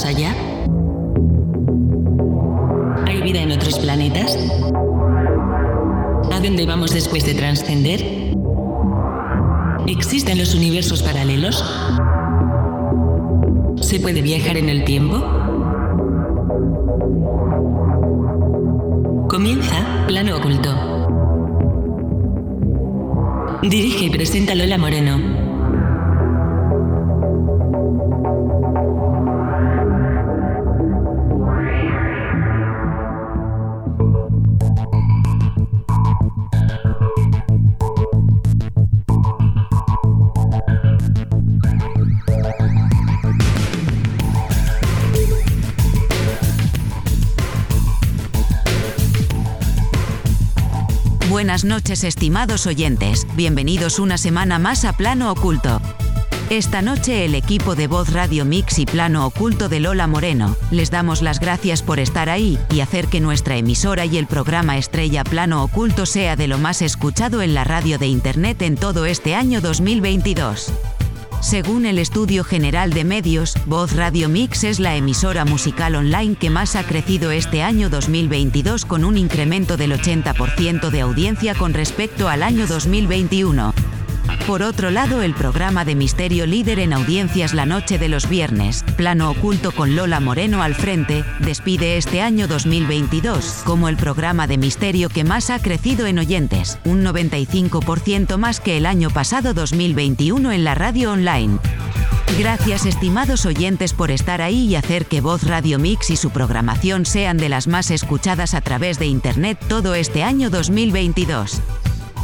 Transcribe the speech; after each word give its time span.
¿Existe 0.00 0.24
un 0.24 0.32
más 0.32 0.32
allá? 0.32 0.34
¿Hay 3.06 3.20
vida 3.22 3.42
en 3.42 3.52
otros 3.52 3.78
planetas? 3.78 4.38
¿A 6.32 6.40
dónde 6.40 6.64
vamos 6.66 6.92
después 6.94 7.26
de 7.26 7.34
trascender? 7.34 8.00
¿Existen 9.86 10.38
los 10.38 10.54
universos 10.54 11.02
paralelos? 11.02 11.62
¿Se 13.80 14.00
puede 14.00 14.22
viajar 14.22 14.56
en 14.56 14.70
el 14.70 14.84
tiempo? 14.84 15.18
Comienza 19.28 20.04
Plano 20.06 20.36
Oculto. 20.36 20.74
Dirige 23.62 24.06
y 24.06 24.10
presenta 24.10 24.54
Lola 24.54 24.78
Moreno. 24.78 25.49
Buenas 51.50 51.64
noches 51.64 52.04
estimados 52.04 52.68
oyentes, 52.68 53.26
bienvenidos 53.34 53.98
una 53.98 54.18
semana 54.18 54.60
más 54.60 54.84
a 54.84 54.92
Plano 54.92 55.32
Oculto. 55.32 55.82
Esta 56.48 56.80
noche 56.80 57.24
el 57.24 57.34
equipo 57.34 57.74
de 57.74 57.88
Voz 57.88 58.12
Radio 58.12 58.44
Mix 58.44 58.78
y 58.78 58.86
Plano 58.86 59.26
Oculto 59.26 59.68
de 59.68 59.80
Lola 59.80 60.06
Moreno, 60.06 60.54
les 60.70 60.92
damos 60.92 61.22
las 61.22 61.40
gracias 61.40 61.82
por 61.82 61.98
estar 61.98 62.28
ahí 62.28 62.56
y 62.70 62.82
hacer 62.82 63.08
que 63.08 63.18
nuestra 63.20 63.56
emisora 63.56 64.04
y 64.04 64.16
el 64.16 64.28
programa 64.28 64.78
Estrella 64.78 65.24
Plano 65.24 65.64
Oculto 65.64 66.06
sea 66.06 66.36
de 66.36 66.46
lo 66.46 66.56
más 66.56 66.82
escuchado 66.82 67.42
en 67.42 67.52
la 67.52 67.64
radio 67.64 67.98
de 67.98 68.06
Internet 68.06 68.62
en 68.62 68.76
todo 68.76 69.04
este 69.04 69.34
año 69.34 69.60
2022. 69.60 70.72
Según 71.40 71.86
el 71.86 71.98
Estudio 71.98 72.44
General 72.44 72.92
de 72.92 73.04
Medios, 73.04 73.54
Voz 73.64 73.96
Radio 73.96 74.28
Mix 74.28 74.62
es 74.62 74.78
la 74.78 74.94
emisora 74.96 75.46
musical 75.46 75.94
online 75.94 76.36
que 76.36 76.50
más 76.50 76.76
ha 76.76 76.84
crecido 76.84 77.30
este 77.30 77.62
año 77.62 77.88
2022 77.88 78.84
con 78.84 79.06
un 79.06 79.16
incremento 79.16 79.78
del 79.78 79.92
80% 79.92 80.90
de 80.90 81.00
audiencia 81.00 81.54
con 81.54 81.72
respecto 81.72 82.28
al 82.28 82.42
año 82.42 82.66
2021. 82.66 83.72
Por 84.46 84.62
otro 84.62 84.90
lado, 84.90 85.22
el 85.22 85.34
programa 85.34 85.84
de 85.84 85.94
misterio 85.94 86.46
líder 86.46 86.80
en 86.80 86.92
audiencias 86.92 87.54
La 87.54 87.66
Noche 87.66 87.98
de 87.98 88.08
los 88.08 88.28
Viernes, 88.28 88.84
Plano 88.96 89.30
Oculto 89.30 89.72
con 89.72 89.94
Lola 89.94 90.20
Moreno 90.20 90.62
al 90.62 90.74
frente, 90.74 91.24
despide 91.38 91.96
este 91.96 92.20
año 92.20 92.48
2022 92.48 93.62
como 93.64 93.88
el 93.88 93.96
programa 93.96 94.46
de 94.46 94.58
misterio 94.58 95.08
que 95.08 95.24
más 95.24 95.50
ha 95.50 95.60
crecido 95.60 96.06
en 96.06 96.18
oyentes, 96.18 96.78
un 96.84 97.04
95% 97.04 98.36
más 98.38 98.60
que 98.60 98.76
el 98.76 98.86
año 98.86 99.10
pasado 99.10 99.54
2021 99.54 100.52
en 100.52 100.64
la 100.64 100.74
radio 100.74 101.12
online. 101.12 101.58
Gracias 102.38 102.86
estimados 102.86 103.44
oyentes 103.44 103.92
por 103.92 104.10
estar 104.10 104.40
ahí 104.40 104.66
y 104.66 104.74
hacer 104.74 105.06
que 105.06 105.20
Voz 105.20 105.42
Radio 105.44 105.78
Mix 105.78 106.10
y 106.10 106.16
su 106.16 106.30
programación 106.30 107.04
sean 107.04 107.36
de 107.36 107.48
las 107.48 107.66
más 107.66 107.90
escuchadas 107.90 108.54
a 108.54 108.60
través 108.60 108.98
de 108.98 109.06
Internet 109.06 109.58
todo 109.68 109.94
este 109.94 110.22
año 110.22 110.48
2022. 110.48 111.60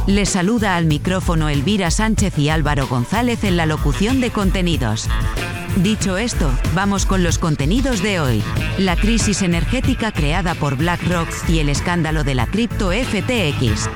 Les 0.07 0.29
saluda 0.29 0.77
al 0.77 0.85
micrófono 0.85 1.49
Elvira 1.49 1.91
Sánchez 1.91 2.39
y 2.39 2.47
Álvaro 2.47 2.87
González 2.87 3.43
en 3.43 3.57
la 3.57 3.65
locución 3.65 4.21
de 4.21 4.31
contenidos. 4.31 5.09
Dicho 5.75 6.17
esto, 6.17 6.49
vamos 6.73 7.05
con 7.05 7.23
los 7.23 7.37
contenidos 7.37 8.01
de 8.01 8.21
hoy. 8.21 8.41
La 8.77 8.95
crisis 8.95 9.41
energética 9.41 10.13
creada 10.13 10.55
por 10.55 10.77
BlackRock 10.77 11.27
y 11.49 11.59
el 11.59 11.67
escándalo 11.67 12.23
de 12.23 12.35
la 12.35 12.47
cripto 12.47 12.91
FTX. 12.91 13.89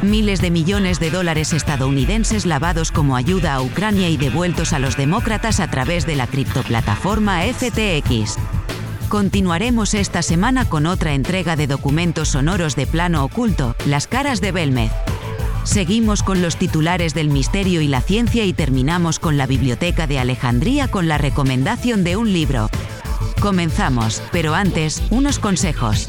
Miles 0.00 0.40
de 0.40 0.50
millones 0.50 0.98
de 1.00 1.10
dólares 1.10 1.52
estadounidenses 1.52 2.46
lavados 2.46 2.90
como 2.90 3.14
ayuda 3.14 3.52
a 3.52 3.60
Ucrania 3.60 4.08
y 4.08 4.16
devueltos 4.16 4.72
a 4.72 4.78
los 4.78 4.96
demócratas 4.96 5.60
a 5.60 5.68
través 5.70 6.06
de 6.06 6.16
la 6.16 6.28
criptoplataforma 6.28 7.42
FTX. 7.42 8.38
Continuaremos 9.10 9.92
esta 9.92 10.22
semana 10.22 10.64
con 10.64 10.86
otra 10.86 11.12
entrega 11.12 11.56
de 11.56 11.66
documentos 11.66 12.28
sonoros 12.30 12.74
de 12.74 12.86
plano 12.86 13.22
oculto, 13.22 13.76
Las 13.84 14.06
caras 14.06 14.40
de 14.40 14.50
Belmez. 14.50 14.90
Seguimos 15.64 16.22
con 16.22 16.42
los 16.42 16.56
titulares 16.56 17.14
del 17.14 17.28
misterio 17.28 17.80
y 17.80 17.88
la 17.88 18.00
ciencia 18.00 18.44
y 18.44 18.52
terminamos 18.52 19.18
con 19.18 19.36
la 19.36 19.46
Biblioteca 19.46 20.06
de 20.06 20.18
Alejandría 20.18 20.88
con 20.88 21.08
la 21.08 21.18
recomendación 21.18 22.04
de 22.04 22.16
un 22.16 22.32
libro. 22.32 22.68
Comenzamos, 23.40 24.22
pero 24.32 24.54
antes, 24.54 25.02
unos 25.10 25.38
consejos. 25.38 26.08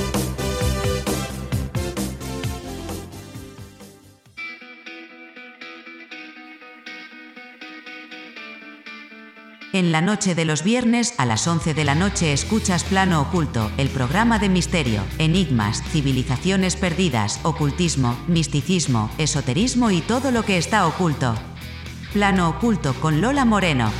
En 9.81 9.91
la 9.91 10.01
noche 10.01 10.35
de 10.35 10.45
los 10.45 10.63
viernes 10.63 11.15
a 11.17 11.25
las 11.25 11.47
11 11.47 11.73
de 11.73 11.83
la 11.83 11.95
noche 11.95 12.33
escuchas 12.33 12.83
Plano 12.83 13.19
Oculto, 13.19 13.71
el 13.77 13.89
programa 13.89 14.37
de 14.37 14.47
misterio, 14.47 15.01
enigmas, 15.17 15.81
civilizaciones 15.89 16.75
perdidas, 16.75 17.39
ocultismo, 17.41 18.15
misticismo, 18.27 19.09
esoterismo 19.17 19.89
y 19.89 20.01
todo 20.01 20.29
lo 20.29 20.43
que 20.43 20.59
está 20.59 20.85
oculto. 20.85 21.33
Plano 22.13 22.49
Oculto 22.49 22.93
con 22.93 23.21
Lola 23.21 23.43
Moreno. 23.43 23.91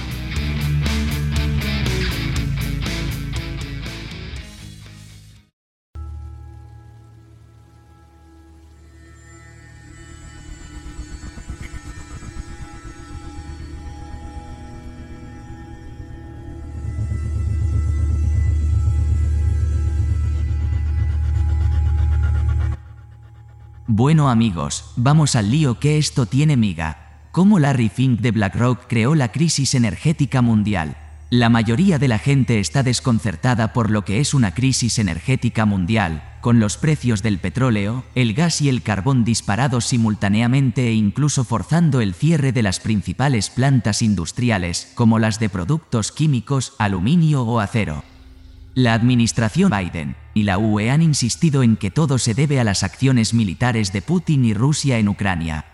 Bueno 24.02 24.32
amigos, 24.32 24.86
vamos 24.96 25.36
al 25.36 25.52
lío 25.52 25.78
que 25.80 26.00
esto 26.00 26.26
tiene 26.26 26.58
miga. 26.58 27.20
¿Cómo 27.32 27.60
Larry 27.60 27.88
Fink 27.88 28.20
de 28.20 28.32
BlackRock 28.32 28.88
creó 28.88 29.14
la 29.14 29.32
crisis 29.32 29.76
energética 29.76 30.42
mundial? 30.42 30.98
La 31.30 31.50
mayoría 31.50 32.00
de 32.00 32.08
la 32.08 32.18
gente 32.18 32.60
está 32.60 32.82
desconcertada 32.82 33.74
por 33.74 33.92
lo 33.92 34.04
que 34.04 34.20
es 34.20 34.34
una 34.34 34.56
crisis 34.56 34.98
energética 34.98 35.68
mundial, 35.68 36.24
con 36.42 36.60
los 36.60 36.78
precios 36.78 37.22
del 37.22 37.38
petróleo, 37.38 38.04
el 38.16 38.34
gas 38.34 38.60
y 38.62 38.70
el 38.70 38.82
carbón 38.82 39.24
disparados 39.24 39.86
simultáneamente 39.86 40.88
e 40.88 40.94
incluso 40.94 41.44
forzando 41.44 42.02
el 42.02 42.16
cierre 42.16 42.52
de 42.52 42.64
las 42.64 42.80
principales 42.80 43.52
plantas 43.52 44.02
industriales, 44.02 44.92
como 44.96 45.20
las 45.20 45.40
de 45.40 45.50
productos 45.50 46.12
químicos, 46.12 46.74
aluminio 46.80 47.44
o 47.44 47.60
acero. 47.60 48.04
La 48.74 48.96
administración 48.96 49.70
Biden 49.70 50.16
y 50.34 50.44
la 50.44 50.58
UE 50.58 50.90
han 50.90 51.02
insistido 51.02 51.64
en 51.64 51.76
que 51.76 51.92
todo 51.92 52.18
se 52.18 52.34
debe 52.34 52.60
a 52.60 52.64
las 52.64 52.84
acciones 52.84 53.34
militares 53.34 53.92
de 53.94 54.02
Putin 54.02 54.46
y 54.46 54.54
Rusia 54.54 54.98
en 54.98 55.10
Ucrania. 55.10 55.66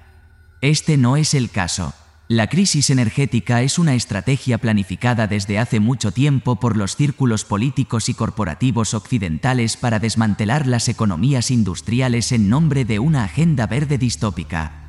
Este 0.62 0.98
no 0.98 1.18
es 1.18 1.34
el 1.34 1.50
caso. 1.50 1.94
La 2.30 2.48
crisis 2.48 2.90
energética 2.90 3.62
es 3.62 3.80
una 3.80 3.96
estrategia 3.96 4.58
planificada 4.58 5.28
desde 5.28 5.60
hace 5.60 5.80
mucho 5.80 6.12
tiempo 6.12 6.60
por 6.60 6.76
los 6.76 6.98
círculos 6.98 7.46
políticos 7.46 8.10
y 8.10 8.14
corporativos 8.14 8.94
occidentales 8.94 9.78
para 9.78 10.00
desmantelar 10.00 10.68
las 10.68 10.90
economías 10.90 11.52
industriales 11.52 12.34
en 12.34 12.50
nombre 12.50 12.84
de 12.84 13.00
una 13.00 13.24
agenda 13.24 13.66
verde 13.66 13.98
distópica. 13.98 14.88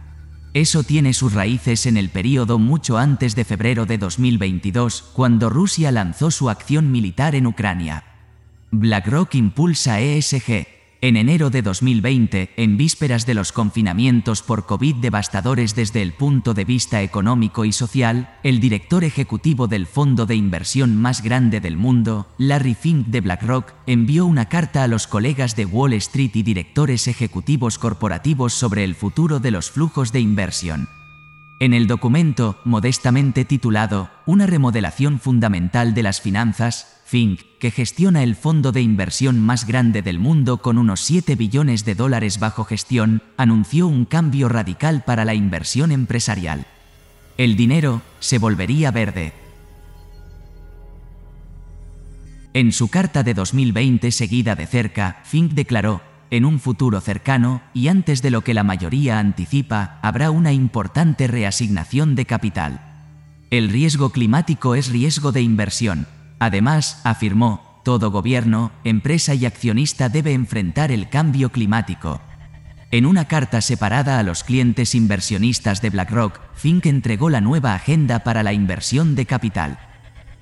Eso 0.53 0.83
tiene 0.83 1.13
sus 1.13 1.35
raíces 1.35 1.87
en 1.87 1.97
el 1.97 2.09
período 2.09 2.59
mucho 2.59 2.99
antes 2.99 3.37
de 3.37 3.45
febrero 3.45 3.87
de 3.87 3.99
2022, 3.99 5.03
cuando 5.13 5.49
Rusia 5.49 5.93
lanzó 5.93 6.33
su 6.33 6.51
acción 6.51 6.91
militar 6.91 7.37
en 7.37 7.47
Ucrania. 7.47 8.08
BlackRock 8.71 9.35
impulsa 9.35 10.01
ESG, 10.01 10.67
en 11.01 11.17
enero 11.17 11.49
de 11.49 11.63
2020, 11.63 12.51
en 12.57 12.77
vísperas 12.77 13.25
de 13.25 13.33
los 13.33 13.51
confinamientos 13.51 14.43
por 14.43 14.67
COVID 14.67 14.97
devastadores 14.97 15.75
desde 15.75 16.03
el 16.03 16.13
punto 16.13 16.53
de 16.53 16.67
vista 16.67 17.01
económico 17.01 17.65
y 17.65 17.73
social, 17.73 18.37
el 18.43 18.61
director 18.61 19.05
ejecutivo 19.05 19.69
del 19.69 19.87
fondo 19.87 20.27
de 20.27 20.35
inversión 20.35 20.97
más 20.97 21.23
grande 21.23 21.61
del 21.61 21.79
mundo, 21.79 22.27
Larry 22.37 22.75
Fink 22.75 23.07
de 23.07 23.23
BlackRock, 23.23 23.73
envió 23.87 24.27
una 24.27 24.51
carta 24.51 24.83
a 24.83 24.89
los 24.89 25.07
colegas 25.07 25.57
de 25.57 25.65
Wall 25.65 25.95
Street 25.95 26.33
y 26.35 26.43
directores 26.43 27.09
ejecutivos 27.09 27.79
corporativos 27.79 28.53
sobre 28.53 28.85
el 28.85 28.95
futuro 28.95 29.41
de 29.41 29.51
los 29.51 29.71
flujos 29.71 30.13
de 30.13 30.21
inversión. 30.21 30.89
En 31.61 31.75
el 31.75 31.89
documento, 31.89 32.61
modestamente 32.65 33.45
titulado 33.45 34.11
Una 34.27 34.47
remodelación 34.47 35.19
fundamental 35.19 35.93
de 35.93 36.05
las 36.05 36.21
finanzas, 36.21 36.98
Fink, 37.09 37.41
que 37.59 37.71
gestiona 37.71 38.23
el 38.23 38.37
fondo 38.37 38.71
de 38.71 38.83
inversión 38.83 39.41
más 39.41 39.67
grande 39.67 40.03
del 40.03 40.19
mundo 40.19 40.59
con 40.59 40.77
unos 40.77 41.01
7 41.01 41.37
billones 41.37 41.87
de 41.87 41.95
dólares 41.95 42.39
bajo 42.39 42.65
gestión, 42.65 43.23
anunció 43.39 43.87
un 43.87 44.05
cambio 44.05 44.51
radical 44.51 45.05
para 45.07 45.25
la 45.25 45.33
inversión 45.33 45.91
empresarial. 45.91 46.67
El 47.39 47.57
dinero 47.57 48.03
se 48.21 48.37
volvería 48.37 48.91
verde. 48.91 49.33
En 52.53 52.73
su 52.73 52.89
carta 52.89 53.23
de 53.23 53.33
2020 53.33 54.13
seguida 54.13 54.55
de 54.55 54.67
cerca, 54.67 55.23
Fink 55.25 55.53
declaró, 55.53 56.03
en 56.31 56.45
un 56.45 56.61
futuro 56.61 57.01
cercano, 57.01 57.63
y 57.73 57.89
antes 57.89 58.21
de 58.21 58.31
lo 58.31 58.43
que 58.43 58.53
la 58.53 58.65
mayoría 58.65 59.19
anticipa, 59.19 59.99
habrá 60.03 60.31
una 60.31 60.53
importante 60.53 61.27
reasignación 61.27 62.17
de 62.17 62.27
capital. 62.27 63.07
El 63.49 63.71
riesgo 63.71 64.11
climático 64.11 64.75
es 64.75 64.91
riesgo 64.91 65.33
de 65.33 65.41
inversión, 65.41 66.07
Además, 66.39 67.01
afirmó, 67.05 67.81
todo 67.85 68.11
gobierno, 68.11 68.71
empresa 68.85 69.35
y 69.35 69.47
accionista 69.47 70.09
debe 70.09 70.33
enfrentar 70.33 70.93
el 70.93 71.09
cambio 71.09 71.51
climático. 71.51 72.21
En 72.91 73.07
una 73.07 73.27
carta 73.27 73.61
separada 73.61 74.19
a 74.19 74.23
los 74.23 74.45
clientes 74.45 74.95
inversionistas 74.95 75.83
de 75.83 75.91
BlackRock, 75.91 76.41
Fink 76.55 76.87
entregó 76.87 77.29
la 77.29 77.41
nueva 77.41 77.75
agenda 77.75 78.21
para 78.21 78.43
la 78.43 78.53
inversión 78.53 79.15
de 79.15 79.27
capital. 79.27 79.79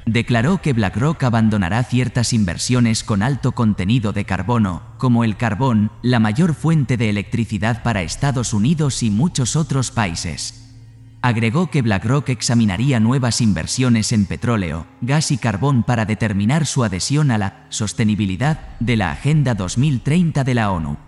Declaró 0.06 0.62
que 0.62 0.72
BlackRock 0.72 1.24
abandonará 1.24 1.82
ciertas 1.82 2.32
inversiones 2.32 3.02
con 3.02 3.22
alto 3.22 3.52
contenido 3.52 4.12
de 4.12 4.24
carbono, 4.24 4.82
como 4.98 5.24
el 5.24 5.36
carbón, 5.36 5.90
la 6.02 6.20
mayor 6.20 6.54
fuente 6.54 6.96
de 6.96 7.10
electricidad 7.10 7.82
para 7.82 8.02
Estados 8.02 8.54
Unidos 8.54 9.02
y 9.02 9.10
muchos 9.10 9.56
otros 9.56 9.90
países. 9.90 10.65
Agregó 11.26 11.72
que 11.72 11.82
BlackRock 11.82 12.28
examinaría 12.28 13.00
nuevas 13.00 13.40
inversiones 13.40 14.12
en 14.12 14.26
petróleo, 14.26 14.86
gas 15.00 15.32
y 15.32 15.38
carbón 15.38 15.82
para 15.82 16.04
determinar 16.04 16.66
su 16.66 16.84
adhesión 16.84 17.32
a 17.32 17.36
la 17.36 17.66
sostenibilidad 17.68 18.78
de 18.78 18.96
la 18.96 19.10
Agenda 19.10 19.56
2030 19.56 20.44
de 20.44 20.54
la 20.54 20.70
ONU. 20.70 20.98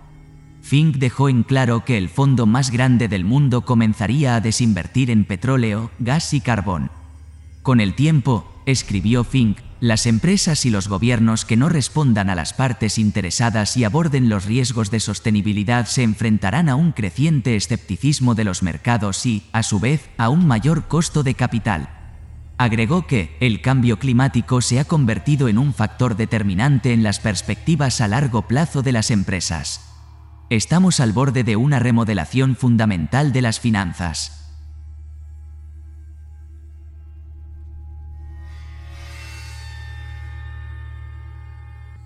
Fink 0.61 0.97
dejó 0.97 1.29
en 1.29 1.45
claro 1.45 1.85
que 1.85 1.97
el 1.97 2.09
fondo 2.09 2.47
más 2.47 2.73
grande 2.73 3.07
del 3.07 3.25
mundo 3.25 3.65
comenzaría 3.65 4.35
a 4.35 4.41
desinvertir 4.41 5.13
en 5.13 5.25
petróleo, 5.25 5.93
gas 6.01 6.35
y 6.35 6.41
carbón. 6.41 6.91
Con 7.63 7.79
el 7.79 7.95
tiempo, 7.95 8.61
escribió 8.67 9.23
Fink, 9.23 9.59
las 9.81 10.07
empresas 10.07 10.67
y 10.67 10.71
los 10.71 10.89
gobiernos 10.89 11.45
que 11.45 11.57
no 11.57 11.69
respondan 11.69 12.31
a 12.31 12.35
las 12.35 12.53
partes 12.53 12.99
interesadas 12.99 13.77
y 13.77 13.85
aborden 13.85 14.29
los 14.29 14.45
riesgos 14.45 14.91
de 14.91 14.99
sostenibilidad 14.99 15.87
se 15.87 16.03
enfrentarán 16.03 16.69
a 16.69 16.75
un 16.75 16.91
creciente 16.91 17.55
escepticismo 17.55 18.35
de 18.35 18.45
los 18.45 18.65
mercados 18.65 19.25
y, 19.25 19.45
a 19.53 19.63
su 19.63 19.79
vez, 19.79 20.11
a 20.19 20.31
un 20.31 20.47
mayor 20.47 20.89
costo 20.89 21.23
de 21.23 21.35
capital. 21.35 21.91
Agregó 22.59 23.07
que 23.07 23.37
el 23.39 23.63
cambio 23.63 24.01
climático 24.01 24.61
se 24.63 24.81
ha 24.81 24.85
convertido 24.85 25.47
en 25.47 25.59
un 25.59 25.73
factor 25.73 26.17
determinante 26.17 26.93
en 26.93 27.05
las 27.05 27.21
perspectivas 27.21 28.01
a 28.01 28.09
largo 28.09 28.49
plazo 28.49 28.83
de 28.83 28.91
las 28.91 29.13
empresas. 29.13 29.81
Estamos 30.51 30.99
al 30.99 31.13
borde 31.13 31.45
de 31.45 31.55
una 31.55 31.79
remodelación 31.79 32.57
fundamental 32.57 33.33
de 33.33 33.43
las 33.43 33.61
finanzas. 33.61 34.48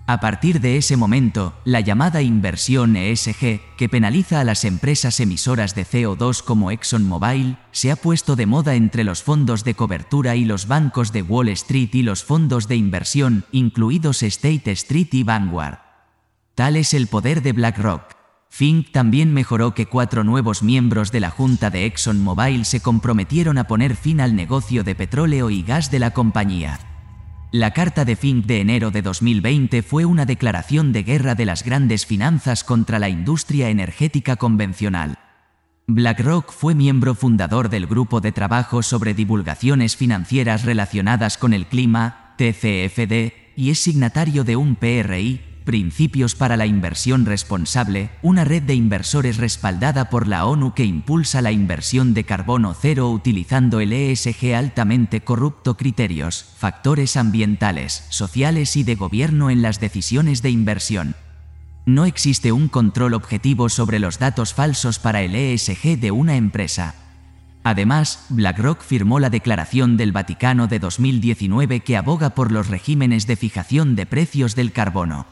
A 0.05 0.19
partir 0.19 0.59
de 0.59 0.75
ese 0.75 0.97
momento, 0.97 1.53
la 1.63 1.79
llamada 1.79 2.21
inversión 2.21 2.97
ESG, 2.97 3.61
que 3.77 3.87
penaliza 3.89 4.41
a 4.41 4.43
las 4.43 4.65
empresas 4.65 5.21
emisoras 5.21 5.75
de 5.75 5.85
CO2 5.85 6.43
como 6.43 6.71
ExxonMobil, 6.71 7.57
se 7.71 7.89
ha 7.89 7.95
puesto 7.95 8.35
de 8.35 8.45
moda 8.45 8.75
entre 8.75 9.05
los 9.05 9.23
fondos 9.23 9.63
de 9.63 9.75
cobertura 9.75 10.35
y 10.35 10.43
los 10.43 10.67
bancos 10.67 11.13
de 11.13 11.21
Wall 11.21 11.47
Street 11.49 11.91
y 11.93 12.03
los 12.03 12.25
fondos 12.25 12.67
de 12.67 12.75
inversión, 12.75 13.45
incluidos 13.53 14.23
State 14.23 14.71
Street 14.71 15.07
y 15.13 15.23
Vanguard. 15.23 15.79
Tal 16.53 16.75
es 16.75 16.93
el 16.93 17.07
poder 17.07 17.41
de 17.41 17.53
BlackRock. 17.53 18.17
Fink 18.49 18.91
también 18.91 19.33
mejoró 19.33 19.73
que 19.73 19.85
cuatro 19.85 20.25
nuevos 20.25 20.63
miembros 20.63 21.13
de 21.13 21.21
la 21.21 21.29
junta 21.29 21.69
de 21.69 21.85
ExxonMobil 21.85 22.65
se 22.65 22.81
comprometieron 22.81 23.57
a 23.57 23.67
poner 23.67 23.95
fin 23.95 24.19
al 24.19 24.35
negocio 24.35 24.83
de 24.83 24.95
petróleo 24.95 25.49
y 25.49 25.63
gas 25.63 25.91
de 25.91 25.99
la 25.99 26.11
compañía. 26.11 26.92
La 27.53 27.69
carta 27.69 28.03
de 28.03 28.15
Fink 28.15 28.47
de 28.47 28.61
enero 28.61 28.89
de 28.89 29.03
2020 29.03 29.83
fue 29.83 30.05
una 30.05 30.25
declaración 30.25 30.91
de 30.91 31.03
guerra 31.03 31.35
de 31.35 31.45
las 31.45 31.63
grandes 31.63 32.07
finanzas 32.07 32.63
contra 32.63 32.97
la 32.97 33.09
industria 33.09 33.69
energética 33.69 34.37
convencional. 34.37 35.19
BlackRock 35.85 36.51
fue 36.51 36.73
miembro 36.73 37.13
fundador 37.13 37.69
del 37.69 37.85
Grupo 37.85 38.21
de 38.21 38.31
Trabajo 38.31 38.81
sobre 38.81 39.13
Divulgaciones 39.13 39.95
Financieras 39.95 40.65
Relacionadas 40.65 41.37
con 41.37 41.53
el 41.53 41.67
Clima, 41.67 42.33
TCFD, 42.39 43.33
y 43.55 43.69
es 43.69 43.77
signatario 43.77 44.43
de 44.43 44.55
un 44.55 44.75
PRI, 44.75 45.52
Principios 45.63 46.35
para 46.35 46.57
la 46.57 46.65
Inversión 46.65 47.25
Responsable, 47.25 48.09
una 48.21 48.43
red 48.43 48.63
de 48.63 48.75
inversores 48.75 49.37
respaldada 49.37 50.09
por 50.09 50.27
la 50.27 50.45
ONU 50.45 50.73
que 50.73 50.83
impulsa 50.83 51.41
la 51.41 51.53
inversión 51.53 52.13
de 52.13 52.25
carbono 52.25 52.73
cero 52.73 53.09
utilizando 53.09 53.79
el 53.79 53.93
ESG 53.93 54.55
altamente 54.55 55.21
corrupto 55.21 55.77
criterios, 55.77 56.45
factores 56.57 57.15
ambientales, 57.15 58.05
sociales 58.09 58.75
y 58.75 58.83
de 58.83 58.95
gobierno 58.95 59.49
en 59.49 59.61
las 59.61 59.79
decisiones 59.79 60.41
de 60.41 60.49
inversión. 60.49 61.15
No 61.85 62.03
existe 62.03 62.51
un 62.51 62.67
control 62.67 63.13
objetivo 63.13 63.69
sobre 63.69 63.99
los 63.99 64.19
datos 64.19 64.53
falsos 64.53 64.99
para 64.99 65.21
el 65.21 65.33
ESG 65.33 65.97
de 65.97 66.11
una 66.11 66.35
empresa. 66.35 66.95
Además, 67.63 68.25
BlackRock 68.27 68.81
firmó 68.81 69.21
la 69.21 69.29
Declaración 69.29 69.95
del 69.95 70.11
Vaticano 70.11 70.67
de 70.67 70.79
2019 70.79 71.79
que 71.79 71.95
aboga 71.95 72.31
por 72.31 72.51
los 72.51 72.67
regímenes 72.67 73.27
de 73.27 73.37
fijación 73.37 73.95
de 73.95 74.05
precios 74.05 74.55
del 74.55 74.73
carbono. 74.73 75.25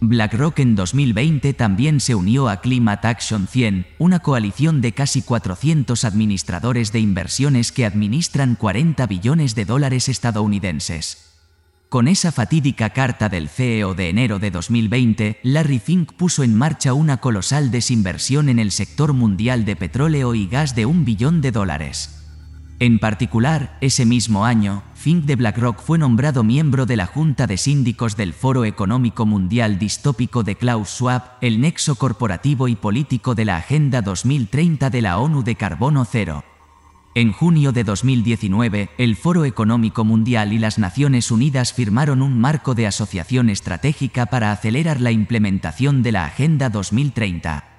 BlackRock 0.00 0.60
en 0.60 0.76
2020 0.76 1.54
también 1.54 1.98
se 1.98 2.14
unió 2.14 2.48
a 2.48 2.60
Climate 2.60 3.08
Action 3.08 3.48
100, 3.48 3.86
una 3.98 4.20
coalición 4.20 4.80
de 4.80 4.92
casi 4.92 5.22
400 5.22 6.04
administradores 6.04 6.92
de 6.92 7.00
inversiones 7.00 7.72
que 7.72 7.84
administran 7.84 8.54
40 8.54 9.06
billones 9.06 9.56
de 9.56 9.64
dólares 9.64 10.08
estadounidenses. 10.08 11.28
Con 11.88 12.06
esa 12.06 12.30
fatídica 12.30 12.90
carta 12.90 13.28
del 13.28 13.48
CEO 13.48 13.94
de 13.94 14.10
enero 14.10 14.38
de 14.38 14.50
2020, 14.50 15.40
Larry 15.42 15.78
Fink 15.78 16.12
puso 16.12 16.44
en 16.44 16.54
marcha 16.54 16.92
una 16.92 17.16
colosal 17.16 17.70
desinversión 17.70 18.48
en 18.50 18.58
el 18.58 18.70
sector 18.70 19.14
mundial 19.14 19.64
de 19.64 19.74
petróleo 19.74 20.34
y 20.34 20.46
gas 20.46 20.76
de 20.76 20.86
un 20.86 21.04
billón 21.04 21.40
de 21.40 21.50
dólares. 21.50 22.17
En 22.80 23.00
particular, 23.00 23.76
ese 23.80 24.06
mismo 24.06 24.44
año, 24.44 24.84
Fink 24.94 25.24
de 25.24 25.34
BlackRock 25.34 25.82
fue 25.82 25.98
nombrado 25.98 26.44
miembro 26.44 26.86
de 26.86 26.94
la 26.96 27.06
Junta 27.06 27.48
de 27.48 27.56
Síndicos 27.56 28.16
del 28.16 28.32
Foro 28.32 28.64
Económico 28.64 29.26
Mundial 29.26 29.80
Distópico 29.80 30.44
de 30.44 30.54
Klaus 30.54 30.90
Schwab, 30.90 31.38
el 31.40 31.60
nexo 31.60 31.96
corporativo 31.96 32.68
y 32.68 32.76
político 32.76 33.34
de 33.34 33.46
la 33.46 33.56
Agenda 33.56 34.00
2030 34.00 34.90
de 34.90 35.02
la 35.02 35.18
ONU 35.18 35.42
de 35.42 35.56
Carbono 35.56 36.04
Cero. 36.04 36.44
En 37.16 37.32
junio 37.32 37.72
de 37.72 37.82
2019, 37.82 38.90
el 38.96 39.16
Foro 39.16 39.44
Económico 39.44 40.04
Mundial 40.04 40.52
y 40.52 40.58
las 40.58 40.78
Naciones 40.78 41.32
Unidas 41.32 41.72
firmaron 41.72 42.22
un 42.22 42.38
marco 42.38 42.76
de 42.76 42.86
asociación 42.86 43.50
estratégica 43.50 44.26
para 44.26 44.52
acelerar 44.52 45.00
la 45.00 45.10
implementación 45.10 46.04
de 46.04 46.12
la 46.12 46.26
Agenda 46.26 46.70
2030. 46.70 47.77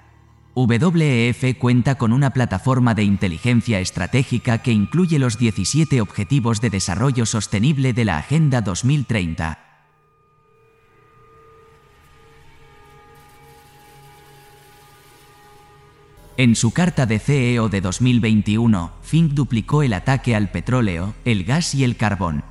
WEF 0.66 1.58
cuenta 1.58 1.96
con 1.96 2.12
una 2.12 2.32
plataforma 2.32 2.96
de 2.96 3.04
inteligencia 3.04 3.80
estratégica 3.80 4.60
que 4.60 4.72
incluye 4.72 5.20
los 5.20 5.38
17 5.38 6.02
Objetivos 6.02 6.62
de 6.62 6.70
Desarrollo 6.70 7.26
Sostenible 7.26 7.94
de 7.94 8.06
la 8.06 8.18
Agenda 8.18 8.62
2030. 8.62 9.60
En 16.38 16.56
su 16.56 16.72
carta 16.72 17.06
de 17.06 17.20
CEO 17.20 17.68
de 17.68 17.82
2021, 17.82 18.94
Fink 19.02 19.34
duplicó 19.34 19.84
el 19.84 19.92
ataque 19.92 20.36
al 20.36 20.50
petróleo, 20.52 21.14
el 21.26 21.44
gas 21.44 21.76
y 21.76 21.84
el 21.84 21.98
carbón, 21.98 22.46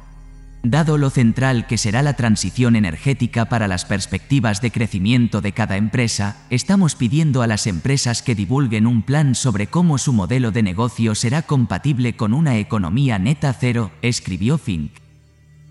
Dado 0.70 0.98
lo 0.98 1.08
central 1.08 1.66
que 1.66 1.78
será 1.78 2.02
la 2.02 2.12
transición 2.12 2.76
energética 2.76 3.46
para 3.46 3.68
las 3.68 3.86
perspectivas 3.86 4.60
de 4.60 4.70
crecimiento 4.70 5.40
de 5.40 5.52
cada 5.52 5.78
empresa, 5.78 6.36
estamos 6.50 6.94
pidiendo 6.94 7.40
a 7.40 7.46
las 7.46 7.66
empresas 7.66 8.20
que 8.20 8.34
divulguen 8.34 8.86
un 8.86 9.00
plan 9.00 9.34
sobre 9.34 9.68
cómo 9.68 9.96
su 9.96 10.12
modelo 10.12 10.50
de 10.50 10.62
negocio 10.62 11.14
será 11.14 11.40
compatible 11.40 12.16
con 12.16 12.34
una 12.34 12.58
economía 12.58 13.18
neta 13.18 13.50
cero, 13.58 13.92
escribió 14.02 14.58
Fink. 14.58 14.92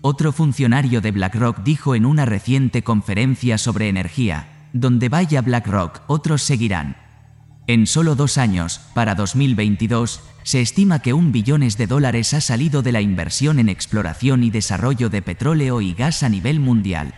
Otro 0.00 0.32
funcionario 0.32 1.00
de 1.00 1.12
BlackRock 1.12 1.62
dijo 1.62 1.94
en 1.94 2.04
una 2.04 2.24
reciente 2.24 2.82
conferencia 2.82 3.56
sobre 3.56 3.88
energía, 3.88 4.48
donde 4.72 5.08
vaya 5.08 5.42
BlackRock, 5.42 6.00
otros 6.08 6.42
seguirán. 6.42 6.96
En 7.68 7.86
solo 7.86 8.14
dos 8.14 8.38
años, 8.38 8.80
para 8.94 9.14
2022, 9.14 10.22
se 10.42 10.62
estima 10.62 11.00
que 11.00 11.12
un 11.12 11.32
billones 11.32 11.76
de 11.76 11.86
dólares 11.86 12.32
ha 12.32 12.40
salido 12.40 12.80
de 12.80 12.92
la 12.92 13.02
inversión 13.02 13.58
en 13.58 13.68
exploración 13.68 14.42
y 14.42 14.48
desarrollo 14.48 15.10
de 15.10 15.20
petróleo 15.20 15.82
y 15.82 15.92
gas 15.92 16.22
a 16.22 16.30
nivel 16.30 16.60
mundial. 16.60 17.14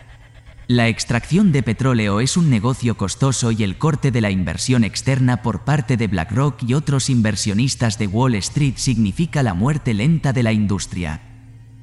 La 0.67 0.89
extracción 0.89 1.53
de 1.53 1.63
petróleo 1.63 2.19
es 2.19 2.35
un 2.35 2.49
negocio 2.49 2.97
costoso 2.97 3.53
y 3.53 3.63
el 3.63 3.77
corte 3.77 4.11
de 4.11 4.19
la 4.19 4.29
inversión 4.29 4.83
externa 4.83 5.41
por 5.41 5.61
parte 5.61 5.95
de 5.95 6.07
BlackRock 6.07 6.61
y 6.63 6.73
otros 6.73 7.09
inversionistas 7.09 7.97
de 7.97 8.07
Wall 8.07 8.35
Street 8.35 8.73
significa 8.75 9.43
la 9.43 9.53
muerte 9.53 9.93
lenta 9.93 10.33
de 10.33 10.43
la 10.43 10.51
industria. 10.51 11.21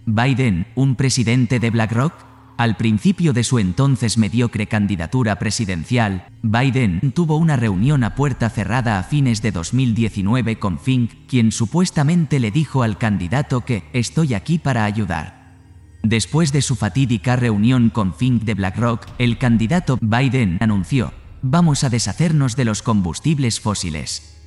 Biden, 0.05 0.67
un 0.75 0.95
presidente 0.95 1.59
de 1.59 1.71
BlackRock, 1.71 2.28
al 2.59 2.77
principio 2.77 3.33
de 3.33 3.45
su 3.45 3.61
entonces 3.61 4.19
mediocre 4.19 4.67
candidatura 4.67 5.39
presidencial, 5.39 6.27
Biden 6.43 7.13
tuvo 7.13 7.37
una 7.37 7.55
reunión 7.55 8.03
a 8.03 8.17
puerta 8.17 8.51
cerrada 8.51 8.99
a 8.99 9.05
fines 9.05 9.41
de 9.43 9.53
2019 9.53 10.59
con 10.59 10.81
Fink, 10.81 11.13
quien 11.29 11.53
supuestamente 11.53 12.41
le 12.41 12.51
dijo 12.51 12.83
al 12.83 12.99
candidato 12.99 13.65
que 13.65 13.85
estoy 13.93 14.35
aquí 14.35 14.59
para 14.59 14.85
ayudar. 14.85 15.55
Después 16.03 16.53
de 16.53 16.63
su 16.63 16.75
fatídica 16.75 17.37
reunión 17.37 17.91
con 17.91 18.13
Fink 18.13 18.43
de 18.43 18.55
BlackRock, 18.55 19.07
el 19.19 19.39
candidato 19.39 19.97
Biden 20.01 20.59
anunció, 20.61 21.13
vamos 21.43 21.85
a 21.85 21.91
deshacernos 21.91 22.57
de 22.57 22.65
los 22.65 22.83
combustibles 22.83 23.61
fósiles. 23.61 24.38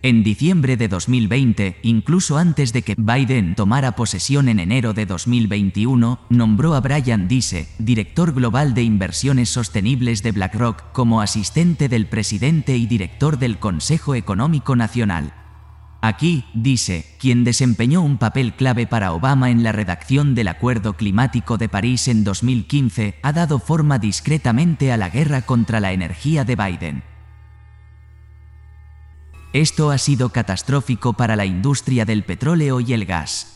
En 0.00 0.22
diciembre 0.22 0.76
de 0.76 0.86
2020, 0.86 1.78
incluso 1.82 2.38
antes 2.38 2.72
de 2.72 2.82
que 2.82 2.94
Biden 2.96 3.56
tomara 3.56 3.96
posesión 3.96 4.48
en 4.48 4.60
enero 4.60 4.94
de 4.94 5.06
2021, 5.06 6.20
nombró 6.30 6.76
a 6.76 6.80
Brian 6.80 7.26
Disse, 7.26 7.68
director 7.80 8.32
global 8.32 8.74
de 8.74 8.84
inversiones 8.84 9.48
sostenibles 9.48 10.22
de 10.22 10.30
BlackRock, 10.30 10.92
como 10.92 11.20
asistente 11.20 11.88
del 11.88 12.06
presidente 12.06 12.76
y 12.76 12.86
director 12.86 13.40
del 13.40 13.58
Consejo 13.58 14.14
Económico 14.14 14.76
Nacional. 14.76 15.34
Aquí, 16.00 16.44
dice, 16.54 17.04
quien 17.18 17.42
desempeñó 17.42 18.00
un 18.00 18.18
papel 18.18 18.54
clave 18.54 18.86
para 18.86 19.12
Obama 19.12 19.50
en 19.50 19.64
la 19.64 19.72
redacción 19.72 20.36
del 20.36 20.46
Acuerdo 20.46 20.92
Climático 20.92 21.58
de 21.58 21.68
París 21.68 22.06
en 22.06 22.22
2015, 22.22 23.16
ha 23.20 23.32
dado 23.32 23.58
forma 23.58 23.98
discretamente 23.98 24.92
a 24.92 24.96
la 24.96 25.08
guerra 25.08 25.42
contra 25.42 25.80
la 25.80 25.92
energía 25.92 26.44
de 26.44 26.54
Biden. 26.54 27.02
Esto 29.54 29.90
ha 29.90 29.96
sido 29.96 30.28
catastrófico 30.28 31.14
para 31.14 31.34
la 31.34 31.46
industria 31.46 32.04
del 32.04 32.22
petróleo 32.22 32.80
y 32.80 32.92
el 32.92 33.06
gas. 33.06 33.54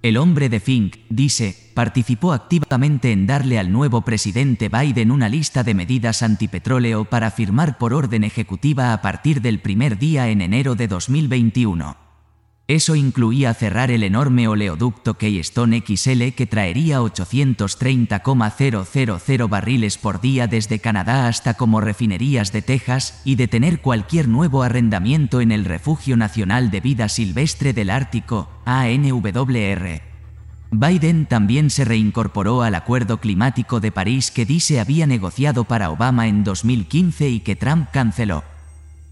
El 0.00 0.16
hombre 0.16 0.48
de 0.48 0.60
Fink, 0.60 0.96
dice, 1.08 1.72
participó 1.74 2.32
activamente 2.32 3.10
en 3.10 3.26
darle 3.26 3.58
al 3.58 3.72
nuevo 3.72 4.02
presidente 4.02 4.68
Biden 4.68 5.10
una 5.10 5.28
lista 5.28 5.64
de 5.64 5.74
medidas 5.74 6.22
antipetróleo 6.22 7.06
para 7.06 7.30
firmar 7.30 7.78
por 7.78 7.94
orden 7.94 8.22
ejecutiva 8.22 8.92
a 8.92 9.02
partir 9.02 9.40
del 9.40 9.60
primer 9.60 9.98
día 9.98 10.28
en 10.28 10.40
enero 10.40 10.76
de 10.76 10.86
2021. 10.86 12.03
Eso 12.66 12.94
incluía 12.94 13.52
cerrar 13.52 13.90
el 13.90 14.02
enorme 14.02 14.48
oleoducto 14.48 15.18
Keystone 15.18 15.84
XL 15.86 16.28
que 16.34 16.46
traería 16.46 17.02
830,000 17.02 19.48
barriles 19.50 19.98
por 19.98 20.22
día 20.22 20.46
desde 20.46 20.78
Canadá 20.78 21.28
hasta 21.28 21.52
como 21.54 21.82
refinerías 21.82 22.52
de 22.52 22.62
Texas 22.62 23.20
y 23.26 23.34
detener 23.34 23.82
cualquier 23.82 24.28
nuevo 24.28 24.62
arrendamiento 24.62 25.42
en 25.42 25.52
el 25.52 25.66
Refugio 25.66 26.16
Nacional 26.16 26.70
de 26.70 26.80
Vida 26.80 27.10
Silvestre 27.10 27.74
del 27.74 27.90
Ártico, 27.90 28.48
ANWR. 28.64 30.00
Biden 30.70 31.26
también 31.26 31.68
se 31.68 31.84
reincorporó 31.84 32.62
al 32.62 32.76
Acuerdo 32.76 33.20
Climático 33.20 33.78
de 33.78 33.92
París 33.92 34.30
que 34.30 34.46
Dise 34.46 34.80
había 34.80 35.06
negociado 35.06 35.64
para 35.64 35.90
Obama 35.90 36.28
en 36.28 36.44
2015 36.44 37.28
y 37.28 37.40
que 37.40 37.56
Trump 37.56 37.90
canceló. 37.92 38.42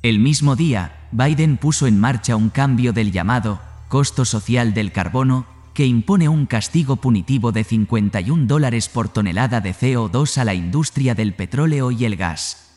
El 0.03 0.21
mismo 0.21 0.57
día, 0.57 1.02
Biden 1.13 1.59
puso 1.59 1.87
en 1.87 2.01
marcha 2.01 2.37
un 2.37 2.49
cambio 2.49 2.93
del 2.93 3.13
llamado 3.13 3.61
costo 3.93 4.25
social 4.25 4.73
del 4.73 4.91
carbono, 4.91 5.45
que 5.75 5.85
impone 5.85 6.27
un 6.27 6.47
castigo 6.47 6.97
punitivo 6.97 7.53
de 7.53 7.63
51 7.63 8.47
dólares 8.47 8.89
por 8.89 9.11
tonelada 9.11 9.61
de 9.61 9.75
CO2 9.75 10.39
a 10.39 10.45
la 10.45 10.55
industria 10.55 11.15
del 11.15 11.35
petróleo 11.35 11.91
y 11.91 12.07
el 12.07 12.17
gas. 12.17 12.71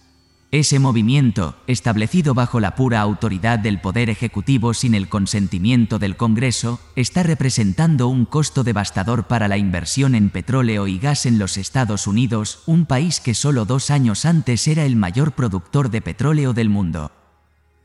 Ese 0.51 0.77
movimiento, 0.77 1.56
establecido 1.68 2.34
bajo 2.34 2.60
la 2.60 2.75
pura 2.75 3.00
autoridad 3.00 3.60
del 3.60 3.80
Poder 3.80 4.10
Ejecutivo 4.10 4.74
sin 4.74 4.94
el 4.94 5.08
consentimiento 5.08 6.00
del 6.00 6.18
Congreso, 6.18 6.82
está 6.98 7.24
representando 7.24 8.10
un 8.10 8.25
costo 8.25 8.65
devastador 8.65 9.24
para 9.24 9.48
la 9.48 9.58
inversión 9.58 10.15
en 10.15 10.30
petróleo 10.30 10.86
y 10.88 11.00
gas 11.00 11.25
en 11.25 11.39
los 11.39 11.56
Estados 11.56 12.08
Unidos, 12.08 12.60
un 12.65 12.86
país 12.86 13.22
que 13.22 13.36
solo 13.36 13.63
dos 13.63 13.89
años 13.89 14.25
antes 14.25 14.68
era 14.68 14.84
el 14.84 14.98
mayor 14.98 15.32
productor 15.32 15.89
de 15.89 16.01
petróleo 16.01 16.51
del 16.51 16.68
mundo. 16.68 17.10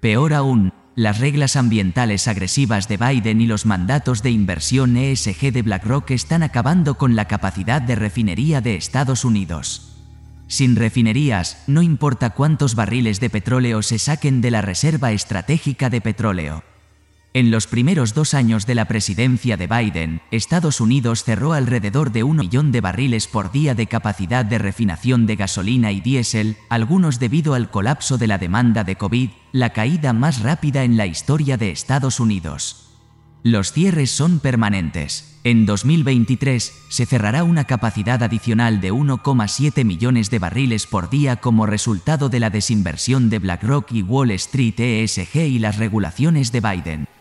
Peor 0.01 0.33
aún, 0.33 0.73
las 0.97 1.19
reglas 1.19 1.57
ambientales 1.57 2.27
agresivas 2.27 2.89
de 2.89 2.97
Biden 2.97 3.41
y 3.43 3.47
los 3.47 3.67
mandatos 3.67 4.23
de 4.23 4.31
inversión 4.31 4.97
ESG 4.97 5.53
de 5.53 5.63
BlackRock 5.63 6.11
están 6.11 6.43
acabando 6.43 6.97
con 6.97 7.17
la 7.17 7.27
capacidad 7.27 7.83
de 7.83 7.97
refinería 7.97 8.63
de 8.63 8.77
Estados 8.77 9.27
Unidos. 9.27 9.99
Sin 10.49 10.75
refinerías, 10.75 11.63
no 11.67 11.83
importa 11.83 12.31
cuántos 12.31 12.75
barriles 12.75 13.21
de 13.21 13.31
petróleo 13.31 13.83
se 13.83 13.99
saquen 13.99 14.41
de 14.41 14.51
la 14.51 14.63
Reserva 14.63 15.13
Estratégica 15.13 15.91
de 15.91 16.01
Petróleo. 16.01 16.65
En 17.33 17.53
los 17.53 17.69
primeros 17.69 18.13
dos 18.13 18.35
años 18.35 18.67
de 18.67 18.75
la 18.75 18.87
presidencia 18.87 19.57
de 19.57 19.69
Biden, 19.69 20.21
Estados 20.33 20.81
Unidos 20.81 21.23
cerró 21.23 21.53
alrededor 21.53 22.11
de 22.11 22.25
un 22.25 22.39
millón 22.39 22.73
de 22.73 22.81
barriles 22.81 23.29
por 23.29 23.53
día 23.53 23.77
de 23.77 23.87
capacidad 23.87 24.45
de 24.45 24.59
refinación 24.59 25.27
de 25.27 25.37
gasolina 25.37 25.93
y 25.93 26.01
diésel, 26.01 26.57
algunos 26.69 27.21
debido 27.21 27.55
al 27.55 27.71
colapso 27.71 28.19
de 28.19 28.27
la 28.27 28.39
demanda 28.39 28.83
de 28.83 28.97
COVID, 28.97 29.31
la 29.53 29.71
caída 29.71 30.13
más 30.13 30.43
rápida 30.43 30.85
en 30.85 30.97
la 30.97 31.07
historia 31.07 31.57
de 31.57 31.71
Estados 31.71 32.21
Unidos. 32.21 32.87
Los 33.43 33.73
cierres 33.73 34.11
son 34.11 34.39
permanentes. 34.39 35.39
En 35.45 35.65
2023 35.65 36.85
se 36.91 37.07
cerrará 37.07 37.45
una 37.45 37.65
capacidad 37.65 38.23
adicional 38.23 38.83
de 38.83 38.93
1,7 38.93 39.85
millones 39.85 40.29
de 40.29 40.39
barriles 40.39 40.87
por 40.87 41.09
día 41.09 41.37
como 41.37 41.65
resultado 41.65 42.29
de 42.29 42.41
la 42.41 42.51
desinversión 42.51 43.31
de 43.31 43.39
BlackRock 43.39 43.93
y 43.93 44.03
Wall 44.03 44.33
Street 44.33 44.79
ESG 44.79 45.37
y 45.37 45.59
las 45.59 45.79
regulaciones 45.79 46.53
de 46.53 46.61
Biden. 46.61 47.20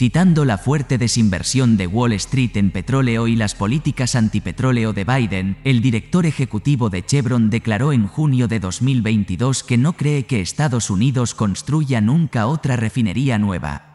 Citando 0.00 0.46
la 0.46 0.56
fuerte 0.56 0.96
desinversión 0.96 1.76
de 1.76 1.86
Wall 1.86 2.14
Street 2.14 2.52
en 2.54 2.70
petróleo 2.70 3.28
y 3.28 3.36
las 3.36 3.54
políticas 3.54 4.14
antipetróleo 4.14 4.94
de 4.94 5.04
Biden, 5.04 5.58
el 5.62 5.82
director 5.82 6.24
ejecutivo 6.24 6.88
de 6.88 7.04
Chevron 7.04 7.50
declaró 7.50 7.92
en 7.92 8.06
junio 8.06 8.48
de 8.48 8.60
2022 8.60 9.62
que 9.62 9.76
no 9.76 9.92
cree 9.98 10.24
que 10.24 10.40
Estados 10.40 10.88
Unidos 10.88 11.34
construya 11.34 12.00
nunca 12.00 12.46
otra 12.46 12.76
refinería 12.76 13.38
nueva. 13.38 13.90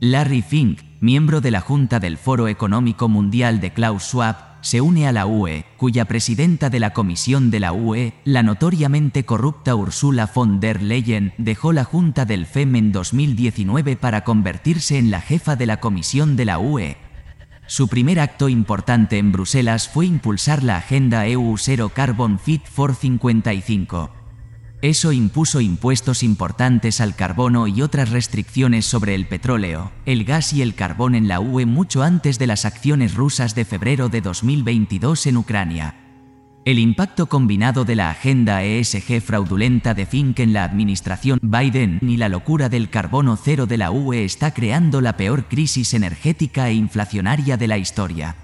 Larry 0.00 0.42
Fink, 0.42 0.82
miembro 1.00 1.40
de 1.40 1.50
la 1.50 1.62
Junta 1.62 1.98
del 1.98 2.18
Foro 2.18 2.46
Económico 2.46 3.08
Mundial 3.08 3.58
de 3.62 3.72
Klaus 3.72 4.02
Schwab, 4.02 4.47
se 4.60 4.80
une 4.80 5.06
a 5.06 5.12
la 5.12 5.26
UE, 5.26 5.64
cuya 5.76 6.04
presidenta 6.06 6.70
de 6.70 6.80
la 6.80 6.90
Comisión 6.90 7.50
de 7.50 7.60
la 7.60 7.72
UE, 7.72 8.14
la 8.24 8.42
notoriamente 8.42 9.24
corrupta 9.24 9.74
Ursula 9.74 10.30
von 10.32 10.60
der 10.60 10.82
Leyen, 10.82 11.32
dejó 11.38 11.72
la 11.72 11.84
Junta 11.84 12.24
del 12.24 12.46
FEM 12.46 12.76
en 12.76 12.92
2019 12.92 13.96
para 13.96 14.24
convertirse 14.24 14.98
en 14.98 15.10
la 15.10 15.20
jefa 15.20 15.56
de 15.56 15.66
la 15.66 15.80
Comisión 15.80 16.36
de 16.36 16.44
la 16.44 16.58
UE. 16.58 16.96
Su 17.66 17.88
primer 17.88 18.18
acto 18.18 18.48
importante 18.48 19.18
en 19.18 19.30
Bruselas 19.30 19.88
fue 19.88 20.06
impulsar 20.06 20.62
la 20.62 20.78
agenda 20.78 21.26
EU 21.26 21.56
Zero 21.58 21.90
Carbon 21.90 22.38
Fit 22.38 22.64
for 22.64 22.94
55. 22.94 24.17
Eso 24.80 25.10
impuso 25.10 25.60
impuestos 25.60 26.22
importantes 26.22 27.00
al 27.00 27.16
carbono 27.16 27.66
y 27.66 27.82
otras 27.82 28.10
restricciones 28.10 28.86
sobre 28.86 29.16
el 29.16 29.26
petróleo, 29.26 29.90
el 30.06 30.22
gas 30.22 30.52
y 30.52 30.62
el 30.62 30.76
carbón 30.76 31.16
en 31.16 31.26
la 31.26 31.40
UE 31.40 31.66
mucho 31.66 32.04
antes 32.04 32.38
de 32.38 32.46
las 32.46 32.64
acciones 32.64 33.16
rusas 33.16 33.56
de 33.56 33.64
febrero 33.64 34.08
de 34.08 34.20
2022 34.20 35.26
en 35.26 35.36
Ucrania. 35.36 35.96
El 36.64 36.78
impacto 36.78 37.26
combinado 37.26 37.84
de 37.84 37.96
la 37.96 38.10
agenda 38.10 38.62
ESG 38.62 39.20
fraudulenta 39.20 39.94
de 39.94 40.06
Fink 40.06 40.38
en 40.38 40.52
la 40.52 40.62
administración 40.62 41.40
Biden 41.42 41.98
y 42.00 42.16
la 42.16 42.28
locura 42.28 42.68
del 42.68 42.88
carbono 42.88 43.36
cero 43.36 43.66
de 43.66 43.78
la 43.78 43.90
UE 43.90 44.24
está 44.24 44.54
creando 44.54 45.00
la 45.00 45.16
peor 45.16 45.48
crisis 45.48 45.92
energética 45.92 46.68
e 46.68 46.74
inflacionaria 46.74 47.56
de 47.56 47.66
la 47.66 47.78
historia. 47.78 48.36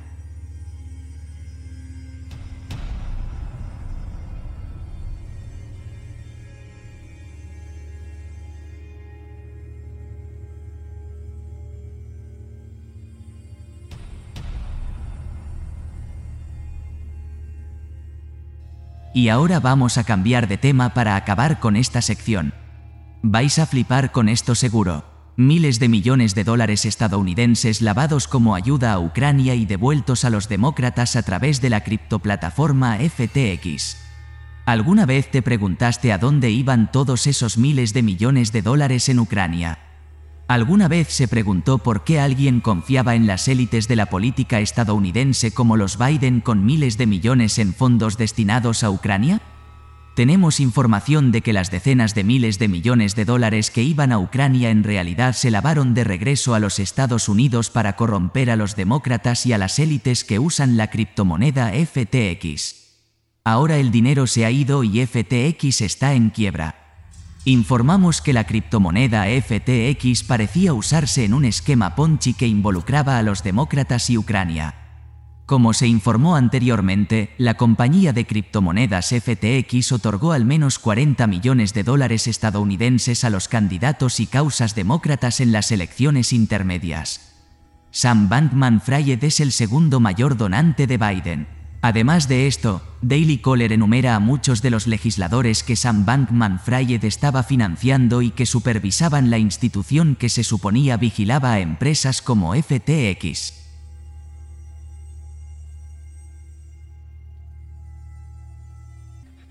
Y 19.14 19.28
ahora 19.28 19.60
vamos 19.60 19.96
a 19.96 20.02
cambiar 20.02 20.48
de 20.48 20.58
tema 20.58 20.92
para 20.92 21.14
acabar 21.14 21.60
con 21.60 21.76
esta 21.76 22.02
sección. 22.02 22.52
Vais 23.22 23.60
a 23.60 23.66
flipar 23.66 24.10
con 24.10 24.28
esto 24.28 24.56
seguro. 24.56 25.04
Miles 25.36 25.78
de 25.78 25.88
millones 25.88 26.34
de 26.34 26.42
dólares 26.42 26.84
estadounidenses 26.84 27.80
lavados 27.80 28.26
como 28.26 28.56
ayuda 28.56 28.92
a 28.92 28.98
Ucrania 28.98 29.54
y 29.54 29.66
devueltos 29.66 30.24
a 30.24 30.30
los 30.30 30.48
demócratas 30.48 31.14
a 31.14 31.22
través 31.22 31.60
de 31.60 31.70
la 31.70 31.82
criptoplataforma 31.82 32.98
FTX. 32.98 33.98
¿Alguna 34.66 35.06
vez 35.06 35.30
te 35.30 35.42
preguntaste 35.42 36.12
a 36.12 36.18
dónde 36.18 36.50
iban 36.50 36.90
todos 36.90 37.28
esos 37.28 37.56
miles 37.56 37.94
de 37.94 38.02
millones 38.02 38.50
de 38.50 38.62
dólares 38.62 39.08
en 39.08 39.20
Ucrania? 39.20 39.78
¿Alguna 40.46 40.88
vez 40.88 41.08
se 41.08 41.26
preguntó 41.26 41.78
por 41.78 42.04
qué 42.04 42.20
alguien 42.20 42.60
confiaba 42.60 43.14
en 43.14 43.26
las 43.26 43.48
élites 43.48 43.88
de 43.88 43.96
la 43.96 44.06
política 44.06 44.60
estadounidense 44.60 45.52
como 45.52 45.78
los 45.78 45.96
Biden 45.96 46.42
con 46.42 46.66
miles 46.66 46.98
de 46.98 47.06
millones 47.06 47.58
en 47.58 47.72
fondos 47.72 48.18
destinados 48.18 48.84
a 48.84 48.90
Ucrania? 48.90 49.40
Tenemos 50.14 50.60
información 50.60 51.32
de 51.32 51.40
que 51.40 51.54
las 51.54 51.70
decenas 51.70 52.14
de 52.14 52.24
miles 52.24 52.58
de 52.58 52.68
millones 52.68 53.16
de 53.16 53.24
dólares 53.24 53.70
que 53.70 53.82
iban 53.82 54.12
a 54.12 54.18
Ucrania 54.18 54.70
en 54.70 54.84
realidad 54.84 55.32
se 55.32 55.50
lavaron 55.50 55.94
de 55.94 56.04
regreso 56.04 56.54
a 56.54 56.60
los 56.60 56.78
Estados 56.78 57.30
Unidos 57.30 57.70
para 57.70 57.96
corromper 57.96 58.50
a 58.50 58.56
los 58.56 58.76
demócratas 58.76 59.46
y 59.46 59.54
a 59.54 59.58
las 59.58 59.78
élites 59.78 60.24
que 60.24 60.38
usan 60.38 60.76
la 60.76 60.88
criptomoneda 60.88 61.72
FTX. 61.72 62.84
Ahora 63.44 63.78
el 63.78 63.90
dinero 63.90 64.26
se 64.26 64.44
ha 64.44 64.50
ido 64.50 64.84
y 64.84 65.04
FTX 65.04 65.80
está 65.80 66.12
en 66.12 66.28
quiebra. 66.28 66.83
Informamos 67.46 68.22
que 68.22 68.32
la 68.32 68.44
criptomoneda 68.44 69.26
FTX 69.26 70.24
parecía 70.24 70.72
usarse 70.72 71.24
en 71.24 71.34
un 71.34 71.44
esquema 71.44 71.94
Ponzi 71.94 72.32
que 72.32 72.46
involucraba 72.46 73.18
a 73.18 73.22
los 73.22 73.42
demócratas 73.42 74.08
y 74.08 74.16
Ucrania. 74.16 74.76
Como 75.44 75.74
se 75.74 75.86
informó 75.86 76.36
anteriormente, 76.36 77.34
la 77.36 77.58
compañía 77.58 78.14
de 78.14 78.26
criptomonedas 78.26 79.10
FTX 79.10 79.92
otorgó 79.92 80.32
al 80.32 80.46
menos 80.46 80.78
40 80.78 81.26
millones 81.26 81.74
de 81.74 81.82
dólares 81.82 82.28
estadounidenses 82.28 83.24
a 83.24 83.30
los 83.30 83.48
candidatos 83.48 84.20
y 84.20 84.26
causas 84.26 84.74
demócratas 84.74 85.40
en 85.40 85.52
las 85.52 85.70
elecciones 85.70 86.32
intermedias. 86.32 87.34
Sam 87.90 88.30
Bankman 88.30 88.80
Fried 88.80 89.22
es 89.22 89.40
el 89.40 89.52
segundo 89.52 90.00
mayor 90.00 90.38
donante 90.38 90.86
de 90.86 90.96
Biden. 90.96 91.63
Además 91.84 92.28
de 92.28 92.46
esto, 92.46 92.80
Daily 93.02 93.36
Caller 93.36 93.70
enumera 93.70 94.14
a 94.14 94.18
muchos 94.18 94.62
de 94.62 94.70
los 94.70 94.86
legisladores 94.86 95.62
que 95.62 95.76
Sam 95.76 96.06
Bankman 96.06 96.58
Fried 96.58 97.04
estaba 97.04 97.42
financiando 97.42 98.22
y 98.22 98.30
que 98.30 98.46
supervisaban 98.46 99.28
la 99.28 99.36
institución 99.36 100.16
que 100.16 100.30
se 100.30 100.44
suponía 100.44 100.96
vigilaba 100.96 101.52
a 101.52 101.60
empresas 101.60 102.22
como 102.22 102.54
FTX. 102.54 103.64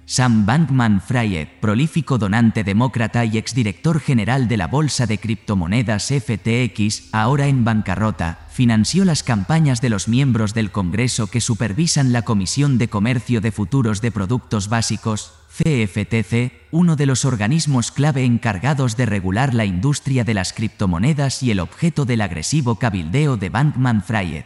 Sam 0.08 0.48
Bankman 0.48 1.02
Fried, 1.02 1.48
prolífico 1.62 2.18
donante 2.18 2.64
demócrata 2.64 3.26
y 3.26 3.38
exdirector 3.38 4.00
general 4.00 4.48
de 4.48 4.58
la 4.58 4.66
bolsa 4.66 5.06
de 5.06 5.20
criptomonedas 5.20 6.08
FTX, 6.08 7.10
ahora 7.12 7.46
en 7.46 7.64
bancarrota, 7.64 8.43
financió 8.54 9.04
las 9.04 9.24
campañas 9.24 9.82
de 9.82 9.90
los 9.90 10.08
miembros 10.08 10.54
del 10.54 10.72
Congreso 10.72 11.28
que 11.28 11.42
supervisan 11.42 12.14
la 12.14 12.22
Comisión 12.22 12.78
de 12.78 12.88
Comercio 12.88 13.42
de 13.42 13.52
Futuros 13.52 14.00
de 14.00 14.12
Productos 14.12 14.70
Básicos, 14.70 15.34
CFTC, 15.58 16.52
uno 16.72 16.96
de 16.96 17.06
los 17.08 17.26
organismos 17.26 17.92
clave 17.92 18.24
encargados 18.24 18.96
de 18.96 19.08
regular 19.08 19.54
la 19.54 19.66
industria 19.66 20.24
de 20.24 20.36
las 20.36 20.54
criptomonedas 20.54 21.42
y 21.42 21.52
el 21.52 21.60
objeto 21.60 22.06
del 22.06 22.22
agresivo 22.22 22.78
cabildeo 22.78 23.38
de 23.38 23.50
Bankman 23.50 24.04
Fried. 24.04 24.44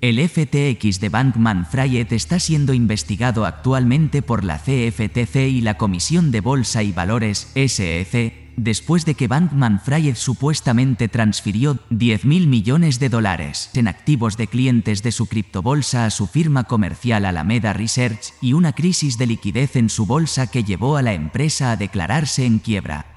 El 0.00 0.18
FTX 0.28 1.00
de 1.00 1.08
Bankman 1.08 1.66
Fried 1.66 2.12
está 2.12 2.38
siendo 2.40 2.74
investigado 2.74 3.44
actualmente 3.44 4.22
por 4.22 4.44
la 4.44 4.58
CFTC 4.58 5.36
y 5.36 5.60
la 5.60 5.76
Comisión 5.78 6.30
de 6.30 6.40
Bolsa 6.40 6.82
y 6.82 6.92
Valores, 6.92 7.50
SEC, 7.54 8.45
después 8.56 9.04
de 9.04 9.14
que 9.14 9.28
Bankman 9.28 9.80
Fried 9.80 10.16
supuestamente 10.16 11.08
transfirió 11.08 11.78
10.000 11.90 12.46
millones 12.46 12.98
de 12.98 13.08
dólares 13.08 13.70
en 13.74 13.88
activos 13.88 14.36
de 14.36 14.46
clientes 14.46 15.02
de 15.02 15.12
su 15.12 15.26
criptobolsa 15.26 16.04
a 16.04 16.10
su 16.10 16.26
firma 16.26 16.64
comercial 16.64 17.24
Alameda 17.24 17.72
Research 17.72 18.32
y 18.40 18.52
una 18.52 18.72
crisis 18.72 19.18
de 19.18 19.26
liquidez 19.26 19.76
en 19.76 19.88
su 19.88 20.06
bolsa 20.06 20.50
que 20.50 20.64
llevó 20.64 20.96
a 20.96 21.02
la 21.02 21.14
empresa 21.14 21.72
a 21.72 21.76
declararse 21.76 22.44
en 22.44 22.58
quiebra. 22.58 23.15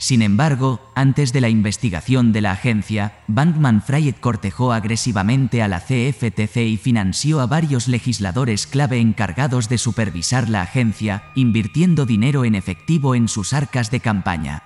Sin 0.00 0.22
embargo, 0.22 0.80
antes 0.94 1.32
de 1.32 1.40
la 1.40 1.48
investigación 1.48 2.32
de 2.32 2.40
la 2.40 2.52
agencia, 2.52 3.18
Bankman 3.26 3.82
Fried 3.82 4.14
cortejó 4.20 4.72
agresivamente 4.72 5.60
a 5.60 5.66
la 5.66 5.80
CFTC 5.80 6.56
y 6.58 6.76
financió 6.76 7.40
a 7.40 7.46
varios 7.46 7.88
legisladores 7.88 8.68
clave 8.68 9.00
encargados 9.00 9.68
de 9.68 9.76
supervisar 9.76 10.48
la 10.48 10.62
agencia, 10.62 11.24
invirtiendo 11.34 12.06
dinero 12.06 12.44
en 12.44 12.54
efectivo 12.54 13.16
en 13.16 13.26
sus 13.26 13.52
arcas 13.52 13.90
de 13.90 13.98
campaña. 13.98 14.62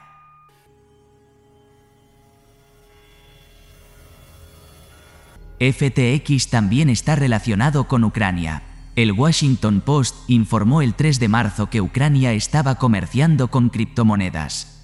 FTX 5.58 6.48
también 6.50 6.90
está 6.90 7.16
relacionado 7.16 7.88
con 7.88 8.04
Ucrania. 8.04 8.64
El 8.96 9.12
Washington 9.12 9.80
Post 9.80 10.14
informó 10.28 10.82
el 10.82 10.92
3 10.92 11.18
de 11.18 11.28
marzo 11.28 11.70
que 11.70 11.80
Ucrania 11.80 12.34
estaba 12.34 12.74
comerciando 12.74 13.48
con 13.48 13.70
criptomonedas. 13.70 14.81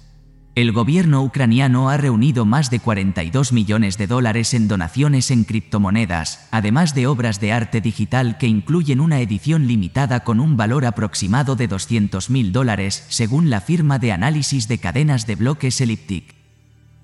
El 0.59 0.73
gobierno 0.73 1.23
ucraniano 1.23 1.89
ha 1.89 1.95
reunido 1.95 2.43
más 2.43 2.69
de 2.69 2.81
42 2.81 3.53
millones 3.53 3.97
de 3.97 4.07
dólares 4.07 4.53
en 4.53 4.67
donaciones 4.67 5.31
en 5.31 5.45
criptomonedas, 5.45 6.49
además 6.51 6.93
de 6.93 7.07
obras 7.07 7.39
de 7.39 7.53
arte 7.53 7.79
digital 7.79 8.37
que 8.37 8.47
incluyen 8.47 8.99
una 8.99 9.21
edición 9.21 9.67
limitada 9.67 10.25
con 10.25 10.41
un 10.41 10.57
valor 10.57 10.83
aproximado 10.83 11.55
de 11.55 11.69
200.000 11.69 12.51
dólares, 12.51 13.05
según 13.07 13.49
la 13.49 13.61
firma 13.61 13.99
de 13.99 14.11
análisis 14.11 14.67
de 14.67 14.79
cadenas 14.79 15.25
de 15.25 15.35
bloques 15.37 15.79
Elliptic. 15.79 16.35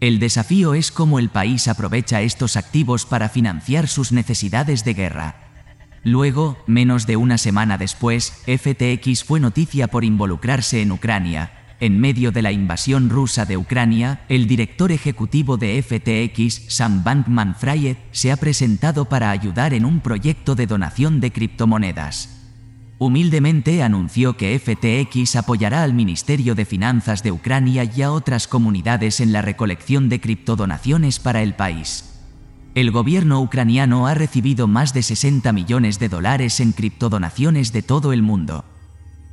El 0.02 0.20
desafío 0.20 0.74
es 0.74 0.92
cómo 0.92 1.18
el 1.18 1.30
país 1.30 1.70
aprovecha 1.70 2.24
estos 2.24 2.58
activos 2.58 3.06
para 3.06 3.30
financiar 3.30 3.88
sus 3.88 4.12
necesidades 4.12 4.84
de 4.84 4.96
guerra. 4.96 5.36
Luego, 6.04 6.58
menos 6.68 7.08
de 7.08 7.16
una 7.16 7.38
semana 7.38 7.78
después, 7.78 8.34
FTX 8.48 9.24
fue 9.24 9.40
noticia 9.40 9.88
por 9.88 10.04
involucrarse 10.04 10.82
en 10.82 10.92
Ucrania, 10.92 11.65
en 11.86 12.00
medio 12.00 12.32
de 12.32 12.42
la 12.42 12.52
invasión 12.52 13.10
rusa 13.10 13.46
de 13.46 13.58
Ucrania, 13.58 14.26
el 14.28 14.48
director 14.48 14.92
ejecutivo 14.92 15.58
de 15.58 15.82
FTX, 15.84 16.74
Sam 16.74 17.04
Bankman-Fried, 17.04 17.98
se 18.12 18.32
ha 18.32 18.38
presentado 18.38 19.06
para 19.06 19.30
ayudar 19.30 19.74
en 19.74 19.86
un 19.86 20.00
proyecto 20.00 20.56
de 20.56 20.66
donación 20.66 21.22
de 21.22 21.32
criptomonedas. 21.32 22.42
Humildemente 22.98 23.84
anunció 23.84 24.36
que 24.36 24.58
FTX 24.58 25.36
apoyará 25.36 25.84
al 25.84 25.94
Ministerio 25.94 26.56
de 26.56 26.66
Finanzas 26.66 27.22
de 27.22 27.32
Ucrania 27.32 27.84
y 27.84 28.02
a 28.02 28.12
otras 28.12 28.48
comunidades 28.48 29.20
en 29.20 29.32
la 29.32 29.44
recolección 29.44 30.10
de 30.10 30.20
criptodonaciones 30.20 31.20
para 31.20 31.44
el 31.44 31.54
país. 31.54 32.16
El 32.74 32.92
gobierno 32.92 33.42
ucraniano 33.42 34.08
ha 34.08 34.16
recibido 34.16 34.68
más 34.68 34.94
de 34.94 35.04
60 35.04 35.54
millones 35.54 36.00
de 36.00 36.10
dólares 36.10 36.60
en 36.60 36.72
criptodonaciones 36.72 37.72
de 37.72 37.84
todo 37.84 38.12
el 38.12 38.22
mundo. 38.22 38.66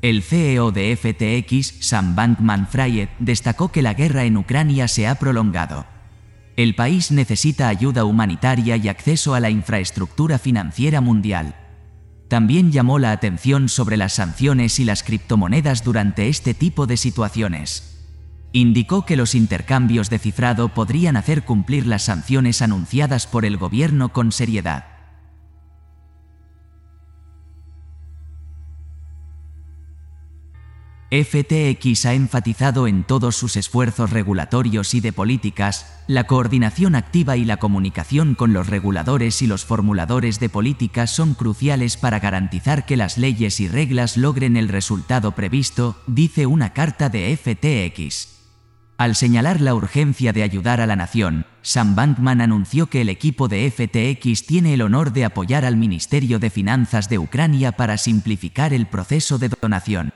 El 0.03 0.25
CEO 0.25 0.73
de 0.73 0.97
FTX, 0.97 1.87
Sam 1.87 2.17
Bankman-Fried, 2.17 3.09
destacó 3.21 3.71
que 3.71 3.83
la 3.83 3.95
guerra 3.95 4.25
en 4.25 4.37
Ucrania 4.37 4.89
se 4.89 5.07
ha 5.07 5.15
prolongado. 5.15 5.87
El 6.57 6.75
país 6.75 7.13
necesita 7.13 7.69
ayuda 7.69 8.05
humanitaria 8.05 8.77
y 8.77 8.89
acceso 8.89 9.33
a 9.33 9.39
la 9.39 9.49
infraestructura 9.49 10.41
financiera 10.41 11.01
mundial. 11.01 11.55
También 12.27 12.73
llamó 12.73 12.99
la 12.99 13.13
atención 13.13 13.69
sobre 13.69 13.97
las 13.97 14.15
sanciones 14.15 14.81
y 14.81 14.85
las 14.85 15.05
criptomonedas 15.05 15.85
durante 15.85 16.29
este 16.29 16.53
tipo 16.53 16.89
de 16.89 16.97
situaciones. 16.97 18.01
Indicó 18.51 19.07
que 19.07 19.15
los 19.15 19.37
intercambios 19.37 20.11
de 20.11 20.19
cifrado 20.19 20.71
podrían 20.71 21.17
hacer 21.17 21.45
cumplir 21.45 21.87
las 21.87 22.03
sanciones 22.03 22.61
anunciadas 22.61 23.29
por 23.29 23.45
el 23.45 23.57
gobierno 23.57 24.13
con 24.13 24.33
seriedad. 24.33 24.92
FTX 31.13 32.07
ha 32.07 32.15
enfatizado 32.15 32.87
en 32.87 33.05
todos 33.05 33.37
sus 33.37 33.57
esfuerzos 33.57 34.13
regulatorios 34.13 34.95
y 34.95 35.01
de 35.01 35.13
políticas, 35.13 36.01
la 36.07 36.25
coordinación 36.25 36.95
activa 36.95 37.37
y 37.37 37.45
la 37.45 37.59
comunicación 37.59 38.35
con 38.35 38.55
los 38.55 38.67
reguladores 38.69 39.43
y 39.43 39.47
los 39.47 39.67
formuladores 39.67 40.41
de 40.41 40.49
políticas 40.49 41.11
son 41.11 41.35
cruciales 41.35 41.99
para 41.99 42.19
garantizar 42.19 42.87
que 42.87 42.97
las 42.97 43.19
leyes 43.19 43.61
y 43.61 43.69
reglas 43.69 44.17
logren 44.17 44.57
el 44.57 44.71
resultado 44.71 45.33
previsto, 45.33 46.01
dice 46.07 46.47
una 46.47 46.73
carta 46.73 47.11
de 47.11 47.37
FTX. 47.37 48.29
Al 48.97 49.15
señalar 49.15 49.61
la 49.61 49.75
urgencia 49.75 50.33
de 50.33 50.45
ayudar 50.45 50.81
a 50.81 50.87
la 50.87 50.97
nación, 50.97 51.45
Sam 51.61 51.95
Bankman 51.95 52.41
anunció 52.41 52.87
que 52.87 53.03
el 53.03 53.11
equipo 53.11 53.49
de 53.49 53.71
FTX 53.71 54.47
tiene 54.47 54.73
el 54.73 54.81
honor 54.81 55.13
de 55.13 55.27
apoyar 55.27 55.67
al 55.67 55.77
Ministerio 55.77 56.39
de 56.39 56.49
Finanzas 56.49 57.11
de 57.11 57.19
Ucrania 57.19 57.73
para 57.73 57.99
simplificar 57.99 58.73
el 58.73 58.87
proceso 58.87 59.37
de 59.37 59.51
donación. 59.51 60.15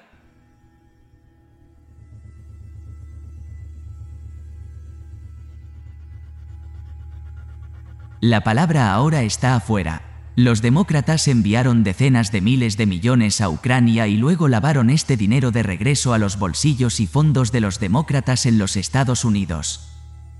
La 8.28 8.42
palabra 8.42 8.92
ahora 8.92 9.22
está 9.22 9.54
afuera. 9.54 10.02
Los 10.34 10.60
demócratas 10.60 11.28
enviaron 11.28 11.84
decenas 11.84 12.32
de 12.32 12.40
miles 12.40 12.76
de 12.76 12.84
millones 12.84 13.40
a 13.40 13.48
Ucrania 13.48 14.08
y 14.08 14.16
luego 14.16 14.48
lavaron 14.48 14.90
este 14.90 15.16
dinero 15.16 15.52
de 15.52 15.62
regreso 15.62 16.12
a 16.12 16.18
los 16.18 16.36
bolsillos 16.36 16.98
y 16.98 17.06
fondos 17.06 17.52
de 17.52 17.60
los 17.60 17.78
demócratas 17.78 18.44
en 18.44 18.58
los 18.58 18.76
Estados 18.76 19.24
Unidos. 19.24 19.92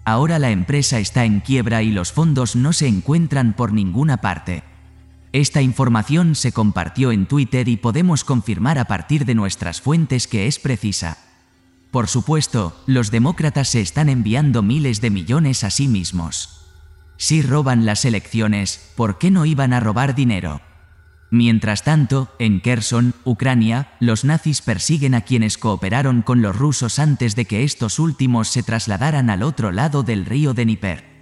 Ahora 0.05 0.41
la 0.41 0.51
empresa 0.51 0.99
está 0.99 1.27
en 1.27 1.39
quiebra 1.39 1.85
y 1.85 1.93
los 1.93 2.11
fondos 2.11 2.57
no 2.57 2.73
se 2.73 2.89
encuentran 2.89 3.53
por 3.53 3.73
ninguna 3.73 4.17
parte. 4.17 4.65
Esta 5.31 5.63
información 5.63 6.35
se 6.35 6.51
compartió 6.51 7.13
en 7.13 7.27
Twitter 7.27 7.69
y 7.69 7.77
podemos 7.77 8.25
confirmar 8.25 8.81
a 8.81 8.87
partir 8.87 9.27
de 9.27 9.37
nuestras 9.37 9.81
fuentes 9.81 10.27
que 10.27 10.49
es 10.49 10.59
precisa. 10.59 11.19
Por 11.93 12.09
supuesto, 12.09 12.83
los 12.87 13.13
demócratas 13.13 13.69
se 13.69 13.81
están 13.81 14.09
enviando 14.09 14.65
miles 14.65 15.01
de 15.01 15.11
millones 15.11 15.63
a 15.63 15.71
sí 15.71 15.87
mismos. 15.87 16.66
Si 17.17 17.43
roban 17.43 17.87
las 17.87 18.05
elecciones, 18.05 18.93
¿por 18.95 19.19
qué 19.19 19.31
no 19.31 19.47
iban 19.47 19.73
a 19.73 19.81
robar 19.81 20.15
dinero? 20.15 20.61
Mientras 21.31 21.83
tanto, 21.83 22.35
en 22.39 22.61
Kherson, 22.61 23.15
Ucrania, 23.25 23.93
los 23.99 24.25
nazis 24.25 24.63
persiguen 24.63 25.15
a 25.15 25.23
quienes 25.23 25.59
cooperaron 25.59 26.23
con 26.23 26.41
los 26.41 26.57
rusos 26.57 26.99
antes 26.99 27.35
de 27.35 27.47
que 27.47 27.65
estos 27.65 27.99
últimos 27.99 28.49
se 28.49 28.63
trasladaran 28.63 29.31
al 29.31 29.43
otro 29.43 29.73
lado 29.73 30.03
del 30.03 30.25
río 30.25 30.55
Dnieper. 30.55 31.16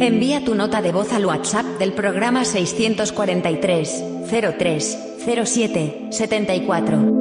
Envía 0.00 0.44
tu 0.44 0.54
nota 0.54 0.80
de 0.80 0.92
voz 0.92 1.12
al 1.12 1.26
WhatsApp 1.26 1.66
del 1.80 1.92
programa 1.92 2.44
643 2.44 4.04
03 4.30 4.98
07 5.44 6.06
74. 6.10 7.14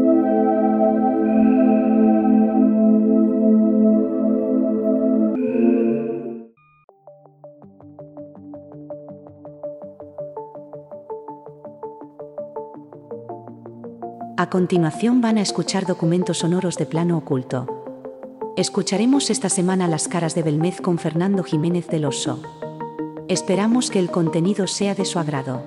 A 14.37 14.49
continuación 14.51 15.19
van 15.19 15.39
a 15.39 15.41
escuchar 15.41 15.87
documentos 15.87 16.37
sonoros 16.37 16.77
de 16.77 16.85
plano 16.85 17.17
oculto. 17.17 17.65
Escucharemos 18.55 19.31
esta 19.31 19.49
semana 19.49 19.87
las 19.87 20.07
caras 20.07 20.35
de 20.35 20.43
Belmez 20.43 20.79
con 20.79 20.99
Fernando 20.99 21.43
Jiménez 21.43 21.87
del 21.87 22.05
Oso. 22.05 22.39
Esperamos 23.29 23.91
que 23.91 23.99
el 23.99 24.09
contenido 24.09 24.67
sea 24.67 24.95
de 24.95 25.03
su 25.03 25.19
agrado. 25.19 25.61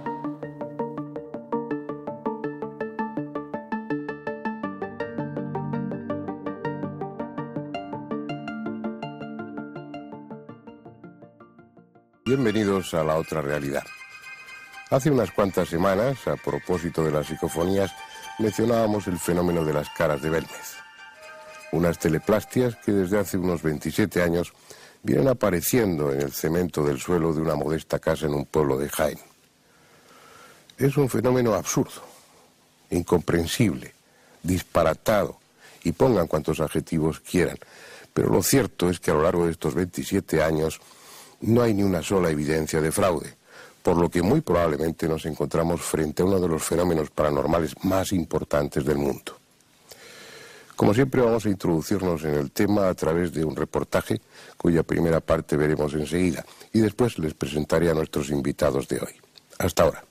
Bienvenidos 12.24 12.94
a 12.94 13.04
la 13.04 13.16
otra 13.16 13.42
realidad. 13.42 13.82
Hace 14.88 15.10
unas 15.10 15.30
cuantas 15.30 15.68
semanas, 15.68 16.26
a 16.28 16.36
propósito 16.36 17.04
de 17.04 17.10
las 17.10 17.26
psicofonías, 17.26 17.92
mencionábamos 18.38 19.06
el 19.06 19.18
fenómeno 19.18 19.66
de 19.66 19.74
las 19.74 19.90
caras 19.90 20.22
de 20.22 20.30
Belmez 20.30 20.80
unas 21.72 21.98
teleplastias 21.98 22.76
que 22.76 22.92
desde 22.92 23.18
hace 23.18 23.38
unos 23.38 23.62
27 23.62 24.22
años 24.22 24.52
vienen 25.02 25.28
apareciendo 25.28 26.12
en 26.12 26.20
el 26.20 26.32
cemento 26.32 26.84
del 26.84 26.98
suelo 26.98 27.32
de 27.32 27.40
una 27.40 27.54
modesta 27.54 27.98
casa 27.98 28.26
en 28.26 28.34
un 28.34 28.46
pueblo 28.46 28.76
de 28.76 28.88
Jaén. 28.88 29.18
Es 30.78 30.96
un 30.96 31.08
fenómeno 31.08 31.54
absurdo, 31.54 32.02
incomprensible, 32.90 33.92
disparatado, 34.42 35.38
y 35.82 35.92
pongan 35.92 36.26
cuantos 36.26 36.60
adjetivos 36.60 37.20
quieran, 37.20 37.58
pero 38.12 38.28
lo 38.28 38.42
cierto 38.42 38.90
es 38.90 39.00
que 39.00 39.10
a 39.10 39.14
lo 39.14 39.22
largo 39.22 39.46
de 39.46 39.52
estos 39.52 39.74
27 39.74 40.42
años 40.42 40.80
no 41.40 41.62
hay 41.62 41.74
ni 41.74 41.82
una 41.82 42.02
sola 42.02 42.30
evidencia 42.30 42.80
de 42.80 42.92
fraude, 42.92 43.34
por 43.82 43.96
lo 43.96 44.10
que 44.10 44.22
muy 44.22 44.42
probablemente 44.42 45.08
nos 45.08 45.24
encontramos 45.24 45.80
frente 45.80 46.22
a 46.22 46.26
uno 46.26 46.38
de 46.38 46.48
los 46.48 46.62
fenómenos 46.62 47.10
paranormales 47.10 47.74
más 47.84 48.12
importantes 48.12 48.84
del 48.84 48.98
mundo. 48.98 49.39
Como 50.80 50.94
siempre 50.94 51.20
vamos 51.20 51.44
a 51.44 51.50
introducirnos 51.50 52.24
en 52.24 52.32
el 52.36 52.52
tema 52.52 52.88
a 52.88 52.94
través 52.94 53.34
de 53.34 53.44
un 53.44 53.54
reportaje 53.54 54.18
cuya 54.56 54.82
primera 54.82 55.20
parte 55.20 55.58
veremos 55.58 55.92
enseguida 55.92 56.42
y 56.72 56.78
después 56.78 57.18
les 57.18 57.34
presentaré 57.34 57.90
a 57.90 57.94
nuestros 57.94 58.30
invitados 58.30 58.88
de 58.88 58.96
hoy. 58.96 59.12
Hasta 59.58 59.82
ahora. 59.82 60.04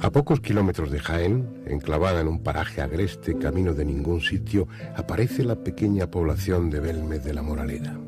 A 0.00 0.10
pocos 0.10 0.40
kilómetros 0.40 0.92
de 0.92 1.00
Jaén, 1.00 1.64
enclavada 1.66 2.20
en 2.20 2.28
un 2.28 2.44
paraje 2.44 2.80
agreste 2.80 3.36
camino 3.36 3.74
de 3.74 3.86
ningún 3.86 4.20
sitio, 4.20 4.68
aparece 4.94 5.42
la 5.42 5.56
pequeña 5.56 6.08
población 6.08 6.70
de 6.70 6.78
Belmez 6.78 7.24
de 7.24 7.34
la 7.34 7.42
Moraleda. 7.42 7.98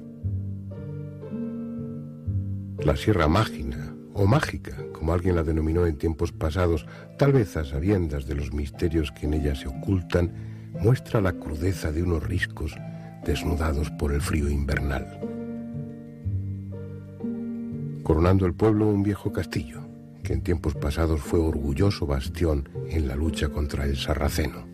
La 2.84 2.96
Sierra 2.96 3.26
Mágina, 3.26 3.83
o 4.14 4.26
mágica, 4.26 4.72
como 4.92 5.12
alguien 5.12 5.34
la 5.34 5.42
denominó 5.42 5.86
en 5.86 5.98
tiempos 5.98 6.32
pasados, 6.32 6.86
tal 7.18 7.32
vez 7.32 7.56
a 7.56 7.64
sabiendas 7.64 8.26
de 8.26 8.36
los 8.36 8.52
misterios 8.52 9.10
que 9.12 9.26
en 9.26 9.34
ella 9.34 9.54
se 9.56 9.68
ocultan, 9.68 10.32
muestra 10.80 11.20
la 11.20 11.32
crudeza 11.32 11.90
de 11.92 12.02
unos 12.02 12.22
riscos 12.22 12.74
desnudados 13.24 13.90
por 13.90 14.12
el 14.12 14.20
frío 14.20 14.48
invernal. 14.48 15.20
Coronando 18.04 18.46
el 18.46 18.54
pueblo 18.54 18.88
un 18.88 19.02
viejo 19.02 19.32
castillo, 19.32 19.80
que 20.22 20.32
en 20.32 20.42
tiempos 20.42 20.74
pasados 20.74 21.20
fue 21.20 21.40
orgulloso 21.40 22.06
bastión 22.06 22.68
en 22.88 23.08
la 23.08 23.16
lucha 23.16 23.48
contra 23.48 23.84
el 23.84 23.96
sarraceno. 23.96 24.66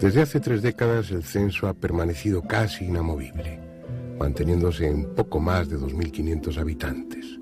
Desde 0.00 0.22
hace 0.22 0.40
tres 0.40 0.62
décadas 0.62 1.10
el 1.10 1.22
censo 1.22 1.68
ha 1.68 1.74
permanecido 1.74 2.42
casi 2.42 2.86
inamovible 2.86 3.69
manteniéndose 4.20 4.86
en 4.86 5.06
poco 5.14 5.40
más 5.40 5.70
de 5.70 5.78
2.500 5.78 6.58
habitantes. 6.58 7.38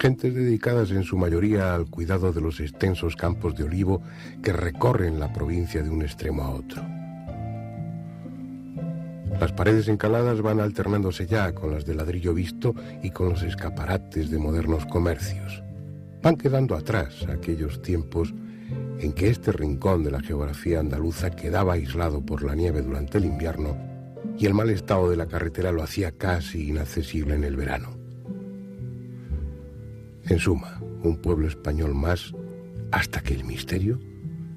Gentes 0.00 0.34
dedicadas 0.34 0.90
en 0.90 1.04
su 1.04 1.16
mayoría 1.16 1.76
al 1.76 1.88
cuidado 1.88 2.32
de 2.32 2.40
los 2.40 2.58
extensos 2.58 3.14
campos 3.14 3.54
de 3.54 3.62
olivo 3.62 4.02
que 4.42 4.52
recorren 4.52 5.20
la 5.20 5.32
provincia 5.32 5.80
de 5.80 5.90
un 5.90 6.02
extremo 6.02 6.42
a 6.42 6.50
otro. 6.50 6.82
Las 9.38 9.52
paredes 9.52 9.86
encaladas 9.86 10.42
van 10.42 10.60
alternándose 10.60 11.26
ya 11.26 11.54
con 11.54 11.70
las 11.70 11.86
de 11.86 11.94
ladrillo 11.94 12.34
visto 12.34 12.74
y 13.02 13.10
con 13.10 13.28
los 13.28 13.42
escaparates 13.44 14.28
de 14.28 14.38
modernos 14.38 14.84
comercios. 14.86 15.62
Van 16.20 16.36
quedando 16.36 16.74
atrás 16.74 17.26
aquellos 17.28 17.80
tiempos 17.80 18.34
en 18.98 19.12
que 19.12 19.30
este 19.30 19.52
rincón 19.52 20.02
de 20.02 20.10
la 20.10 20.20
geografía 20.20 20.80
andaluza 20.80 21.30
quedaba 21.30 21.74
aislado 21.74 22.26
por 22.26 22.42
la 22.42 22.56
nieve 22.56 22.82
durante 22.82 23.18
el 23.18 23.24
invierno 23.24 23.91
y 24.38 24.46
el 24.46 24.54
mal 24.54 24.70
estado 24.70 25.10
de 25.10 25.16
la 25.16 25.26
carretera 25.26 25.72
lo 25.72 25.82
hacía 25.82 26.12
casi 26.12 26.68
inaccesible 26.68 27.34
en 27.34 27.44
el 27.44 27.56
verano. 27.56 27.96
En 30.24 30.38
suma, 30.38 30.80
un 31.02 31.16
pueblo 31.16 31.48
español 31.48 31.94
más 31.94 32.32
hasta 32.90 33.20
que 33.20 33.34
el 33.34 33.44
misterio, 33.44 34.00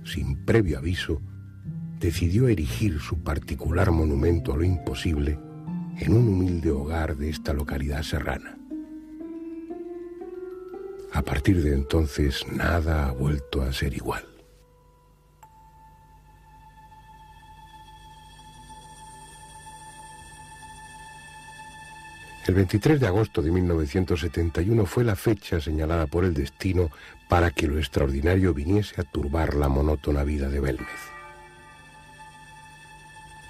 sin 0.03 0.45
previo 0.45 0.77
aviso, 0.77 1.21
decidió 1.99 2.47
erigir 2.47 2.99
su 2.99 3.23
particular 3.23 3.91
monumento 3.91 4.53
a 4.53 4.57
lo 4.57 4.63
imposible 4.63 5.39
en 5.97 6.13
un 6.13 6.27
humilde 6.27 6.71
hogar 6.71 7.15
de 7.15 7.29
esta 7.29 7.53
localidad 7.53 8.03
serrana. 8.03 8.57
A 11.13 11.21
partir 11.21 11.63
de 11.63 11.73
entonces 11.73 12.45
nada 12.51 13.07
ha 13.07 13.11
vuelto 13.13 13.61
a 13.61 13.71
ser 13.71 13.95
igual. 13.95 14.34
El 22.45 22.53
23 22.53 22.99
de 22.99 23.07
agosto 23.07 23.41
de 23.41 23.49
1971 23.49 24.85
fue 24.85 25.03
la 25.03 25.15
fecha 25.15 25.59
señalada 25.59 26.05
por 26.05 26.25
el 26.25 26.35
destino 26.35 26.91
para 27.27 27.49
que 27.49 27.65
lo 27.65 27.79
extraordinario 27.79 28.53
viniese 28.53 29.01
a 29.01 29.03
turbar 29.03 29.55
la 29.55 29.67
monótona 29.67 30.23
vida 30.23 30.47
de 30.49 30.59
Belmez. 30.59 31.15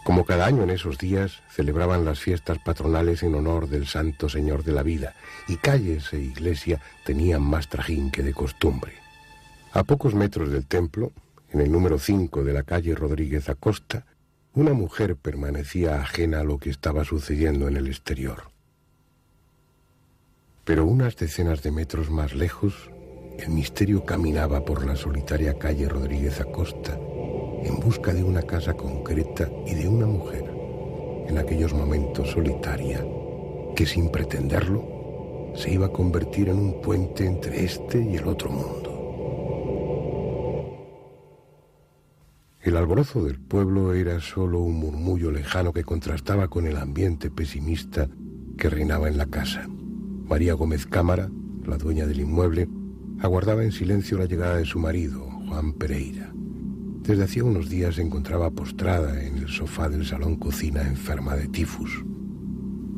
Como 0.05 0.23
cada 0.23 0.45
año 0.45 0.63
en 0.63 0.69
esos 0.69 0.97
días, 0.97 1.43
celebraban 1.49 2.05
las 2.05 2.19
fiestas 2.19 2.59
patronales 2.59 3.21
en 3.23 3.35
honor 3.35 3.67
del 3.67 3.85
Santo 3.85 4.29
Señor 4.29 4.63
de 4.63 4.71
la 4.71 4.83
Vida, 4.83 5.13
y 5.49 5.57
calles 5.57 6.13
e 6.13 6.19
iglesia 6.19 6.79
tenían 7.03 7.41
más 7.41 7.67
trajín 7.67 8.11
que 8.11 8.23
de 8.23 8.33
costumbre. 8.33 8.93
A 9.73 9.83
pocos 9.83 10.15
metros 10.15 10.51
del 10.51 10.67
templo, 10.67 11.11
en 11.51 11.59
el 11.59 11.69
número 11.69 11.99
5 11.99 12.45
de 12.45 12.53
la 12.53 12.63
calle 12.63 12.95
Rodríguez 12.95 13.49
Acosta, 13.49 14.05
una 14.53 14.71
mujer 14.71 15.17
permanecía 15.17 15.99
ajena 15.99 16.39
a 16.39 16.43
lo 16.45 16.59
que 16.59 16.69
estaba 16.69 17.03
sucediendo 17.03 17.67
en 17.67 17.75
el 17.75 17.87
exterior. 17.87 18.54
Pero 20.65 20.83
unas 20.87 21.15
decenas 21.15 21.61
de 21.61 21.71
metros 21.71 22.09
más 22.09 22.33
lejos, 22.33 22.89
el 23.37 23.49
misterio 23.49 24.03
caminaba 24.03 24.65
por 24.65 24.83
la 24.83 24.95
solitaria 24.95 25.59
calle 25.59 25.87
Rodríguez 25.87 26.41
Acosta 26.41 26.97
en 27.63 27.79
busca 27.79 28.13
de 28.13 28.23
una 28.23 28.41
casa 28.41 28.73
concreta 28.73 29.47
y 29.67 29.75
de 29.75 29.87
una 29.87 30.07
mujer, 30.07 30.43
en 31.27 31.37
aquellos 31.37 31.73
momentos 31.73 32.31
solitaria, 32.31 33.05
que 33.75 33.85
sin 33.85 34.09
pretenderlo 34.09 35.53
se 35.55 35.71
iba 35.71 35.85
a 35.85 35.91
convertir 35.91 36.49
en 36.49 36.57
un 36.57 36.81
puente 36.81 37.25
entre 37.27 37.63
este 37.63 38.01
y 38.01 38.15
el 38.15 38.27
otro 38.27 38.49
mundo. 38.49 38.91
El 42.61 42.75
alborozo 42.75 43.23
del 43.23 43.39
pueblo 43.39 43.93
era 43.93 44.19
solo 44.19 44.61
un 44.61 44.77
murmullo 44.77 45.29
lejano 45.29 45.71
que 45.71 45.83
contrastaba 45.83 46.47
con 46.47 46.65
el 46.65 46.77
ambiente 46.77 47.29
pesimista 47.29 48.09
que 48.57 48.69
reinaba 48.71 49.07
en 49.07 49.17
la 49.17 49.27
casa. 49.27 49.67
María 50.27 50.55
Gómez 50.55 50.87
Cámara, 50.87 51.29
la 51.67 51.77
dueña 51.77 52.07
del 52.07 52.19
inmueble, 52.19 52.67
aguardaba 53.19 53.63
en 53.63 53.71
silencio 53.71 54.17
la 54.17 54.25
llegada 54.25 54.57
de 54.57 54.65
su 54.65 54.79
marido, 54.79 55.29
Juan 55.47 55.73
Pereira. 55.73 56.33
Desde 57.03 57.23
hacía 57.23 57.43
unos 57.43 57.69
días 57.69 57.95
se 57.95 58.01
encontraba 58.01 58.49
postrada 58.49 59.23
en 59.23 59.37
el 59.37 59.49
sofá 59.49 59.87
del 59.87 60.03
salón 60.03 60.37
cocina 60.37 60.81
enferma 60.81 61.35
de 61.35 61.47
tifus. 61.47 62.03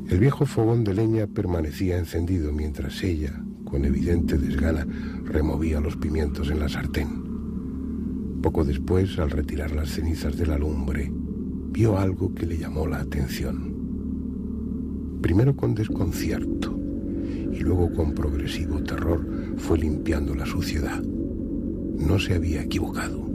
El 0.08 0.20
viejo 0.20 0.46
fogón 0.46 0.86
de 0.86 0.94
leña 0.94 1.28
permanecía 1.28 1.98
encendido 1.98 2.54
mientras 2.54 3.04
ella, 3.04 3.44
con 3.66 3.84
evidente 3.84 4.38
desgana, 4.38 4.88
removía 5.26 5.82
los 5.82 5.98
pimientos 5.98 6.50
en 6.50 6.60
la 6.60 6.70
sartén. 6.70 8.40
Poco 8.42 8.64
después, 8.64 9.20
al 9.20 9.32
retirar 9.32 9.72
las 9.72 9.90
cenizas 9.90 10.38
de 10.38 10.46
la 10.46 10.58
lumbre, 10.58 11.12
vio 11.12 12.00
algo 12.00 12.34
que 12.34 12.46
le 12.46 12.58
llamó 12.58 12.88
la 12.88 13.02
atención. 13.02 13.76
Primero 15.22 15.58
con 15.58 15.76
desconcierto 15.76 16.77
y 17.58 17.62
luego 17.62 17.92
con 17.92 18.14
progresivo 18.14 18.82
terror 18.84 19.26
fue 19.58 19.80
limpiando 19.80 20.36
la 20.36 20.46
suciedad. 20.46 21.02
No 21.02 22.20
se 22.20 22.36
había 22.36 22.62
equivocado. 22.62 23.28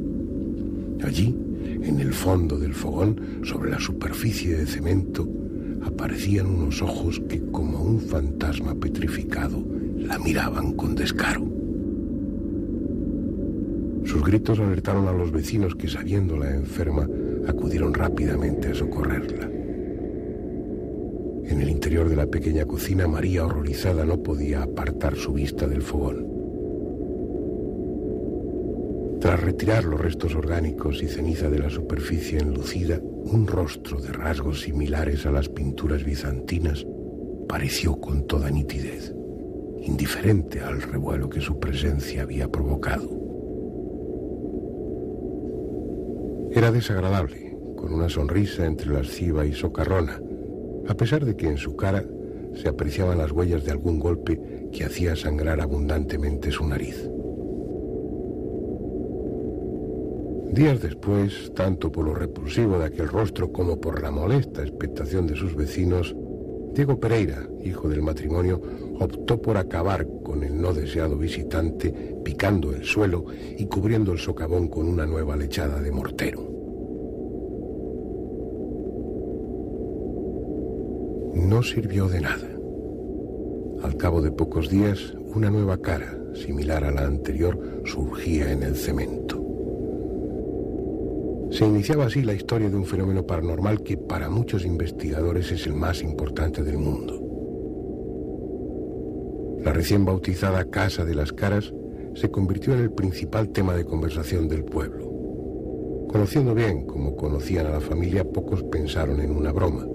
Allí, 1.03 1.37
en 1.83 1.99
el 1.99 2.13
fondo 2.13 2.59
del 2.59 2.75
fogón, 2.75 3.21
sobre 3.43 3.71
la 3.71 3.81
superficie 3.81 4.57
de 4.57 4.67
cemento, 4.67 5.29
aparecían 5.85 6.47
unos 6.47 6.81
ojos 6.81 7.21
que, 7.29 7.43
como 7.51 7.83
un 7.83 8.01
fantasma 8.01 8.75
petrificado, 8.77 9.65
la 9.97 10.19
miraban 10.19 10.75
con 10.75 10.95
descaro. 10.95 11.45
Sus 14.05 14.23
gritos 14.25 14.61
alertaron 14.61 15.09
a 15.09 15.13
los 15.13 15.33
vecinos 15.33 15.75
que, 15.75 15.89
sabiéndola 15.89 16.55
enferma, 16.55 17.09
acudieron 17.49 17.95
rápidamente 17.95 18.69
a 18.69 18.75
socorrerla. 18.75 19.52
En 21.53 21.61
el 21.61 21.69
interior 21.69 22.09
de 22.09 22.17
la 22.17 22.27
pequeña 22.27 22.65
cocina, 22.65 23.07
María, 23.07 23.45
horrorizada, 23.45 24.07
no 24.07 24.23
podía 24.23 24.63
apartar 24.63 25.17
su 25.17 25.35
vista 25.35 25.67
del 25.67 25.83
fogón. 25.83 26.27
Tras 29.21 29.39
retirar 29.39 29.85
los 29.85 30.01
restos 30.01 30.35
orgánicos 30.35 31.03
y 31.03 31.09
ceniza 31.09 31.51
de 31.51 31.59
la 31.59 31.69
superficie 31.69 32.39
enlucida, 32.39 33.03
un 33.03 33.47
rostro 33.47 34.01
de 34.01 34.15
rasgos 34.15 34.63
similares 34.63 35.27
a 35.27 35.31
las 35.31 35.51
pinturas 35.51 36.05
bizantinas 36.05 36.87
pareció 37.47 38.01
con 38.01 38.27
toda 38.27 38.51
nitidez, 38.51 39.15
indiferente 39.83 40.63
al 40.63 40.81
revuelo 40.81 41.29
que 41.29 41.43
su 41.43 41.61
presencia 41.61 42.23
había 42.23 42.49
provocado. 42.49 43.11
Era 46.51 46.73
desagradable, 46.73 47.55
con 47.77 47.93
una 47.93 48.09
sonrisa 48.09 48.65
entre 48.65 48.91
lasciva 48.91 49.45
y 49.45 49.53
socarrona, 49.53 50.19
a 50.89 50.95
pesar 50.95 51.25
de 51.25 51.37
que 51.37 51.49
en 51.49 51.57
su 51.57 51.77
cara 51.77 52.05
se 52.55 52.69
apreciaban 52.69 53.19
las 53.19 53.33
huellas 53.33 53.65
de 53.65 53.71
algún 53.71 53.99
golpe 53.99 54.69
que 54.73 54.85
hacía 54.85 55.17
sangrar 55.17 55.61
abundantemente 55.61 56.51
su 56.51 56.67
nariz. 56.67 57.09
Días 60.53 60.83
después, 60.83 61.51
tanto 61.55 61.91
por 61.91 62.05
lo 62.05 62.15
repulsivo 62.15 62.79
de 62.79 62.85
aquel 62.85 63.09
rostro 63.09 63.51
como 63.53 63.81
por 63.81 64.03
la 64.03 64.11
molesta 64.11 64.63
expectación 64.63 65.27
de 65.27 65.35
sus 65.35 65.55
vecinos, 65.55 66.15
Diego 66.75 67.01
Pereira, 67.01 67.49
hijo 67.63 67.89
del 67.89 68.03
matrimonio, 68.03 68.61
optó 68.99 69.41
por 69.41 69.57
acabar 69.57 70.07
con 70.23 70.43
el 70.43 70.61
no 70.61 70.75
deseado 70.75 71.17
visitante, 71.17 72.17
picando 72.23 72.73
el 72.73 72.85
suelo 72.85 73.25
y 73.57 73.65
cubriendo 73.67 74.13
el 74.13 74.19
socavón 74.19 74.69
con 74.69 74.89
una 74.89 75.07
nueva 75.07 75.37
lechada 75.37 75.81
de 75.81 75.91
mortero. 75.91 76.52
No 81.43 81.61
sirvió 81.65 82.07
de 82.09 82.21
nada. 82.21 82.49
Al 83.83 83.97
cabo 83.97 84.23
de 84.23 84.31
pocos 84.31 84.71
días, 84.71 85.13
una 85.35 85.51
nueva 85.51 85.77
cara, 85.77 86.17
similar 86.35 86.85
a 86.85 86.93
la 86.93 87.05
anterior, 87.05 87.83
surgía 87.85 88.53
en 88.53 88.63
el 88.63 88.77
cemento. 88.77 89.45
Se 91.51 91.67
iniciaba 91.67 92.07
así 92.07 92.23
la 92.23 92.33
historia 92.33 92.71
de 92.71 92.77
un 92.77 92.85
fenómeno 92.85 93.27
paranormal 93.27 93.83
que 93.83 93.99
para 93.99 94.31
muchos 94.31 94.65
investigadores 94.65 95.51
es 95.51 95.67
el 95.67 95.75
más 95.75 96.01
importante 96.03 96.63
del 96.63 96.79
mundo. 96.79 97.21
La 99.65 99.73
recién 99.73 100.05
bautizada 100.05 100.71
Casa 100.71 101.05
de 101.05 101.17
las 101.17 101.33
Caras 101.33 101.75
se 102.15 102.31
convirtió 102.31 102.73
en 102.73 102.81
el 102.81 102.93
principal 102.93 103.49
tema 103.49 103.75
de 103.75 103.85
conversación 103.85 104.47
del 104.47 104.65
pueblo. 104.65 105.11
Conociendo 106.09 106.55
bien 106.55 106.87
como 106.87 107.17
conocían 107.17 107.67
a 107.67 107.71
la 107.71 107.81
familia, 107.81 108.23
pocos 108.23 108.63
pensaron 108.63 109.21
en 109.21 109.33
una 109.33 109.51
broma. 109.51 109.92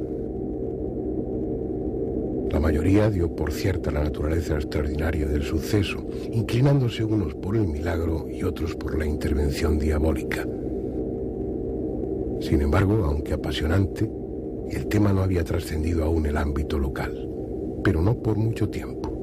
La 2.51 2.59
mayoría 2.59 3.09
dio 3.09 3.35
por 3.35 3.51
cierta 3.51 3.91
la 3.91 4.03
naturaleza 4.03 4.55
extraordinaria 4.55 5.27
del 5.27 5.43
suceso, 5.43 6.05
inclinándose 6.31 7.03
unos 7.03 7.33
por 7.35 7.55
el 7.55 7.67
milagro 7.67 8.27
y 8.29 8.43
otros 8.43 8.75
por 8.75 8.97
la 8.97 9.05
intervención 9.05 9.77
diabólica. 9.77 10.45
Sin 12.39 12.61
embargo, 12.61 13.03
aunque 13.05 13.33
apasionante, 13.33 14.09
el 14.71 14.87
tema 14.87 15.11
no 15.11 15.21
había 15.21 15.43
trascendido 15.43 16.05
aún 16.05 16.25
el 16.25 16.37
ámbito 16.37 16.79
local, 16.79 17.29
pero 17.83 18.01
no 18.01 18.15
por 18.21 18.37
mucho 18.37 18.69
tiempo. 18.69 19.13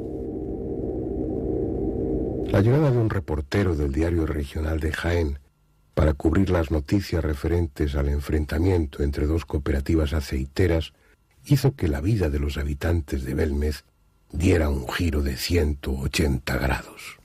La 2.51 2.61
llegada 2.61 2.91
de 2.91 2.99
un 2.99 3.11
reportero 3.11 3.75
del 3.75 3.93
diario 3.93 4.27
regional 4.27 4.81
de 4.81 4.93
Jaén 4.93 5.39
para 5.95 6.13
cubrir 6.13 6.51
las 6.51 6.71
noticias 6.71 7.25
referentes 7.25 7.95
al 7.95 8.09
enfrentamiento 8.09 9.03
entre 9.03 9.27
dos 9.27 9.45
cooperativas 9.45 10.13
aceiteras 10.13 10.93
hizo 11.47 11.75
que 11.75 11.89
la 11.89 12.01
vida 12.01 12.31
de 12.31 12.39
los 12.39 12.57
habitantes 12.57 13.25
de 13.25 13.35
Belmez 13.35 13.85
diera 14.33 14.71
un 14.71 14.89
giro 14.89 15.23
de 15.23 15.37
180 15.37 16.57
grados. 16.57 17.19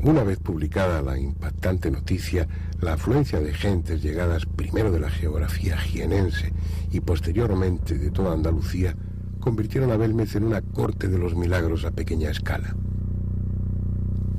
Una 0.00 0.22
vez 0.22 0.38
publicada 0.38 1.02
la 1.02 1.18
impactante 1.18 1.90
noticia, 1.90 2.46
la 2.80 2.94
afluencia 2.94 3.40
de 3.40 3.54
gentes 3.54 4.02
llegadas 4.02 4.44
primero 4.44 4.92
de 4.92 5.00
la 5.00 5.10
geografía 5.10 5.78
jienense 5.78 6.52
y 6.90 7.00
posteriormente 7.00 7.96
de 7.96 8.10
toda 8.10 8.34
Andalucía 8.34 8.94
convirtieron 9.40 9.90
a 9.90 9.96
Belmez 9.96 10.36
en 10.36 10.44
una 10.44 10.60
corte 10.60 11.08
de 11.08 11.18
los 11.18 11.34
milagros 11.34 11.84
a 11.84 11.90
pequeña 11.90 12.30
escala. 12.30 12.76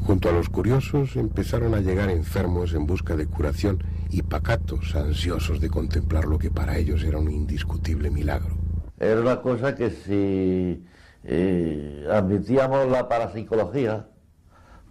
Junto 0.06 0.30
a 0.30 0.32
los 0.32 0.50
curiosos 0.50 1.16
empezaron 1.16 1.74
a 1.74 1.80
llegar 1.80 2.12
enfermos 2.12 2.74
en 2.74 2.86
busca 2.86 3.16
de 3.16 3.26
curación 3.26 3.84
y 4.10 4.22
pacatos 4.22 4.96
ansiosos 4.96 5.60
de 5.60 5.70
contemplar 5.70 6.26
lo 6.26 6.38
que 6.38 6.52
para 6.52 6.78
ellos 6.78 7.04
era 7.04 7.18
un 7.18 7.32
indiscutible 7.32 8.10
milagro. 8.10 8.56
Era 9.00 9.22
una 9.22 9.42
cosa 9.42 9.76
que 9.76 9.90
si 9.90 10.86
eh, 11.24 12.08
admitíamos 12.12 12.90
la 12.90 13.08
parapsicología, 13.10 14.08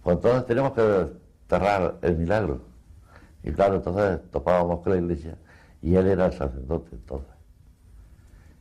pues 0.03 0.17
entonces 0.17 0.45
tenemos 0.45 0.73
que 0.73 1.07
cerrar 1.49 1.97
el 2.01 2.17
milagro. 2.17 2.61
Y 3.43 3.51
claro, 3.51 3.75
entonces 3.75 4.19
topábamos 4.31 4.81
con 4.81 4.93
la 4.93 4.99
iglesia 4.99 5.37
y 5.81 5.95
él 5.95 6.07
era 6.07 6.27
el 6.27 6.33
sacerdote 6.33 6.89
entonces. 6.95 7.33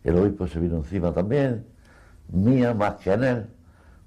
El 0.03 0.19
obispo 0.19 0.47
se 0.47 0.61
vino 0.61 0.77
encima 0.77 1.13
también, 1.13 1.67
mía 2.29 2.75
más 2.75 2.97
que 2.97 3.13
en 3.13 3.25
él, 3.25 3.47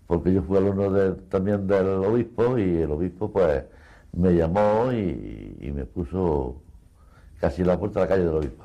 porque 0.05 0.33
yo 0.33 0.43
fui 0.43 0.57
alumno 0.57 1.15
también 1.29 1.67
del 1.67 1.88
obispo 1.88 2.57
y 2.57 2.77
el 2.77 2.91
obispo 2.91 3.31
pues 3.31 3.63
me 4.17 4.34
llamó 4.34 4.91
y, 4.91 5.58
y 5.62 5.71
me 5.71 5.86
puso 5.86 6.62
casi 7.39 7.62
en 7.62 7.67
la 7.67 7.80
puerta 7.80 7.99
de 7.99 8.06
la 8.06 8.10
calle 8.10 8.25
del 8.25 8.36
obispo. 8.36 8.63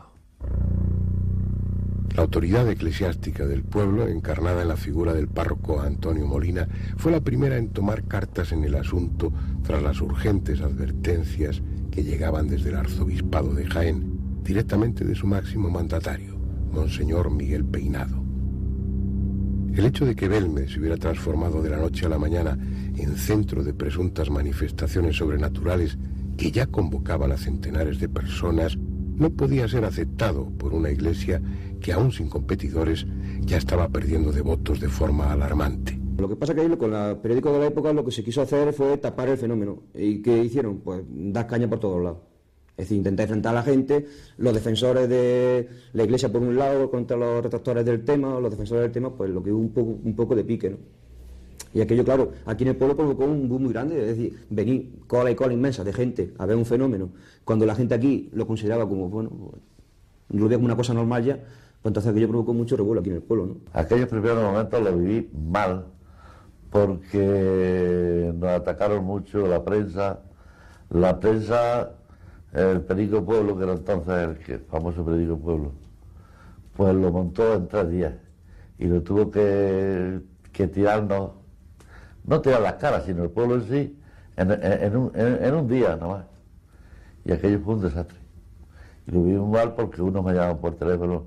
La 2.14 2.22
autoridad 2.22 2.68
eclesiástica 2.68 3.46
del 3.46 3.62
pueblo, 3.62 4.06
encarnada 4.06 4.62
en 4.62 4.68
la 4.68 4.76
figura 4.76 5.14
del 5.14 5.28
párroco 5.28 5.80
Antonio 5.80 6.26
Molina, 6.26 6.68
fue 6.96 7.10
la 7.10 7.20
primera 7.20 7.56
en 7.56 7.70
tomar 7.70 8.04
cartas 8.04 8.52
en 8.52 8.64
el 8.64 8.74
asunto 8.74 9.32
tras 9.62 9.82
las 9.82 10.00
urgentes 10.00 10.60
advertencias 10.60 11.62
que 11.90 12.04
llegaban 12.04 12.48
desde 12.48 12.70
el 12.70 12.76
arzobispado 12.76 13.54
de 13.54 13.64
Jaén, 13.66 14.42
directamente 14.42 15.04
de 15.04 15.14
su 15.14 15.26
máximo 15.26 15.70
mandatario, 15.70 16.36
Monseñor 16.70 17.30
Miguel 17.30 17.64
Peinado. 17.64 18.21
El 19.74 19.86
hecho 19.86 20.04
de 20.04 20.14
que 20.14 20.28
Belme 20.28 20.68
se 20.68 20.78
hubiera 20.78 20.98
transformado 20.98 21.62
de 21.62 21.70
la 21.70 21.78
noche 21.78 22.04
a 22.04 22.10
la 22.10 22.18
mañana 22.18 22.58
en 22.96 23.16
centro 23.16 23.64
de 23.64 23.72
presuntas 23.72 24.28
manifestaciones 24.28 25.16
sobrenaturales 25.16 25.96
que 26.36 26.50
ya 26.50 26.66
convocaban 26.66 27.32
a 27.32 27.38
centenares 27.38 27.98
de 27.98 28.08
personas, 28.08 28.76
no 28.76 29.30
podía 29.30 29.66
ser 29.68 29.86
aceptado 29.86 30.50
por 30.58 30.74
una 30.74 30.90
iglesia 30.90 31.40
que 31.80 31.92
aún 31.92 32.12
sin 32.12 32.28
competidores 32.28 33.06
ya 33.40 33.56
estaba 33.56 33.88
perdiendo 33.88 34.30
devotos 34.30 34.78
de 34.78 34.88
forma 34.88 35.32
alarmante. 35.32 35.98
Lo 36.18 36.28
que 36.28 36.36
pasa 36.36 36.54
que 36.54 36.60
ahí 36.60 36.76
con 36.76 36.92
el 36.92 37.16
periódico 37.16 37.52
de 37.52 37.58
la 37.58 37.66
época 37.66 37.94
lo 37.94 38.04
que 38.04 38.12
se 38.12 38.22
quiso 38.22 38.42
hacer 38.42 38.74
fue 38.74 38.98
tapar 38.98 39.30
el 39.30 39.38
fenómeno. 39.38 39.84
¿Y 39.94 40.20
qué 40.20 40.44
hicieron? 40.44 40.80
Pues 40.80 41.02
dar 41.08 41.46
caña 41.46 41.68
por 41.68 41.80
todos 41.80 42.02
lados. 42.02 42.31
Es 42.82 42.88
decir, 42.88 42.98
intentar 42.98 43.24
enfrentar 43.24 43.52
a 43.52 43.60
la 43.60 43.62
gente, 43.62 44.06
los 44.38 44.52
defensores 44.52 45.08
de 45.08 45.68
la 45.92 46.02
iglesia 46.02 46.32
por 46.32 46.42
un 46.42 46.56
lado 46.56 46.90
contra 46.90 47.16
los 47.16 47.40
retractores 47.40 47.84
del 47.84 48.04
tema, 48.04 48.40
los 48.40 48.50
defensores 48.50 48.82
del 48.82 48.90
tema, 48.90 49.10
pues 49.16 49.30
lo 49.30 49.40
que 49.40 49.52
hubo 49.52 49.82
un 49.82 50.16
poco, 50.16 50.34
de 50.34 50.42
pique, 50.42 50.70
¿no? 50.70 50.78
Y 51.74 51.80
aquello, 51.80 52.04
claro, 52.04 52.32
aquí 52.44 52.64
en 52.64 52.70
el 52.70 52.76
pueblo 52.76 52.96
provocó 52.96 53.24
un 53.24 53.48
boom 53.48 53.62
muy 53.62 53.72
grande, 53.72 54.00
es 54.00 54.16
decir, 54.16 54.36
venir 54.50 54.90
cola 55.06 55.30
y 55.30 55.36
cola 55.36 55.52
inmensa 55.52 55.84
de 55.84 55.92
gente 55.92 56.34
a 56.38 56.44
ver 56.44 56.56
un 56.56 56.66
fenómeno, 56.66 57.10
cuando 57.44 57.66
la 57.66 57.76
gente 57.76 57.94
aquí 57.94 58.28
lo 58.32 58.48
consideraba 58.48 58.88
como, 58.88 59.08
bueno, 59.08 59.30
lo 60.30 60.44
veía 60.46 60.56
como 60.56 60.66
una 60.66 60.76
cosa 60.76 60.92
normal 60.92 61.24
ya, 61.24 61.36
pues 61.36 61.90
entonces 61.90 62.10
aquello 62.10 62.28
provocó 62.30 62.52
mucho 62.52 62.76
revuelo 62.76 63.00
aquí 63.00 63.10
en 63.10 63.16
el 63.16 63.22
pueblo. 63.22 63.58
Aquellos 63.72 64.08
primeros 64.08 64.42
momentos 64.42 64.82
lo 64.82 64.96
viví 64.96 65.30
mal, 65.52 65.86
porque 66.68 68.32
nos 68.34 68.50
atacaron 68.50 69.04
mucho 69.04 69.46
la 69.46 69.64
prensa, 69.64 70.18
la 70.90 71.20
prensa, 71.20 71.92
el 72.52 72.82
Perico 72.82 73.24
Pueblo, 73.24 73.56
que 73.56 73.64
era 73.64 73.72
entonces 73.72 74.48
el 74.48 74.60
famoso 74.60 75.04
Perico 75.04 75.38
Pueblo, 75.38 75.72
pues 76.76 76.94
lo 76.94 77.10
montó 77.10 77.54
en 77.54 77.68
tres 77.68 77.90
días 77.90 78.14
y 78.78 78.86
lo 78.86 79.02
tuvo 79.02 79.30
que, 79.30 80.20
que 80.52 80.68
tirarnos 80.68 81.42
no 82.24 82.40
tirar 82.40 82.60
las 82.60 82.74
caras, 82.74 83.04
sino 83.04 83.24
el 83.24 83.30
pueblo 83.30 83.56
en 83.56 83.68
sí, 83.68 83.98
en, 84.36 85.54
un, 85.54 85.68
día 85.68 85.96
nomás. 85.96 86.24
Y 87.24 87.32
aquello 87.32 87.60
fue 87.60 87.74
un 87.74 87.82
desastre. 87.82 88.18
Y 89.06 89.12
lo 89.12 89.22
vimos 89.22 89.50
mal 89.50 89.74
porque 89.74 90.00
unos 90.02 90.24
me 90.24 90.32
llamaban 90.32 90.58
por 90.58 90.76
teléfono 90.76 91.26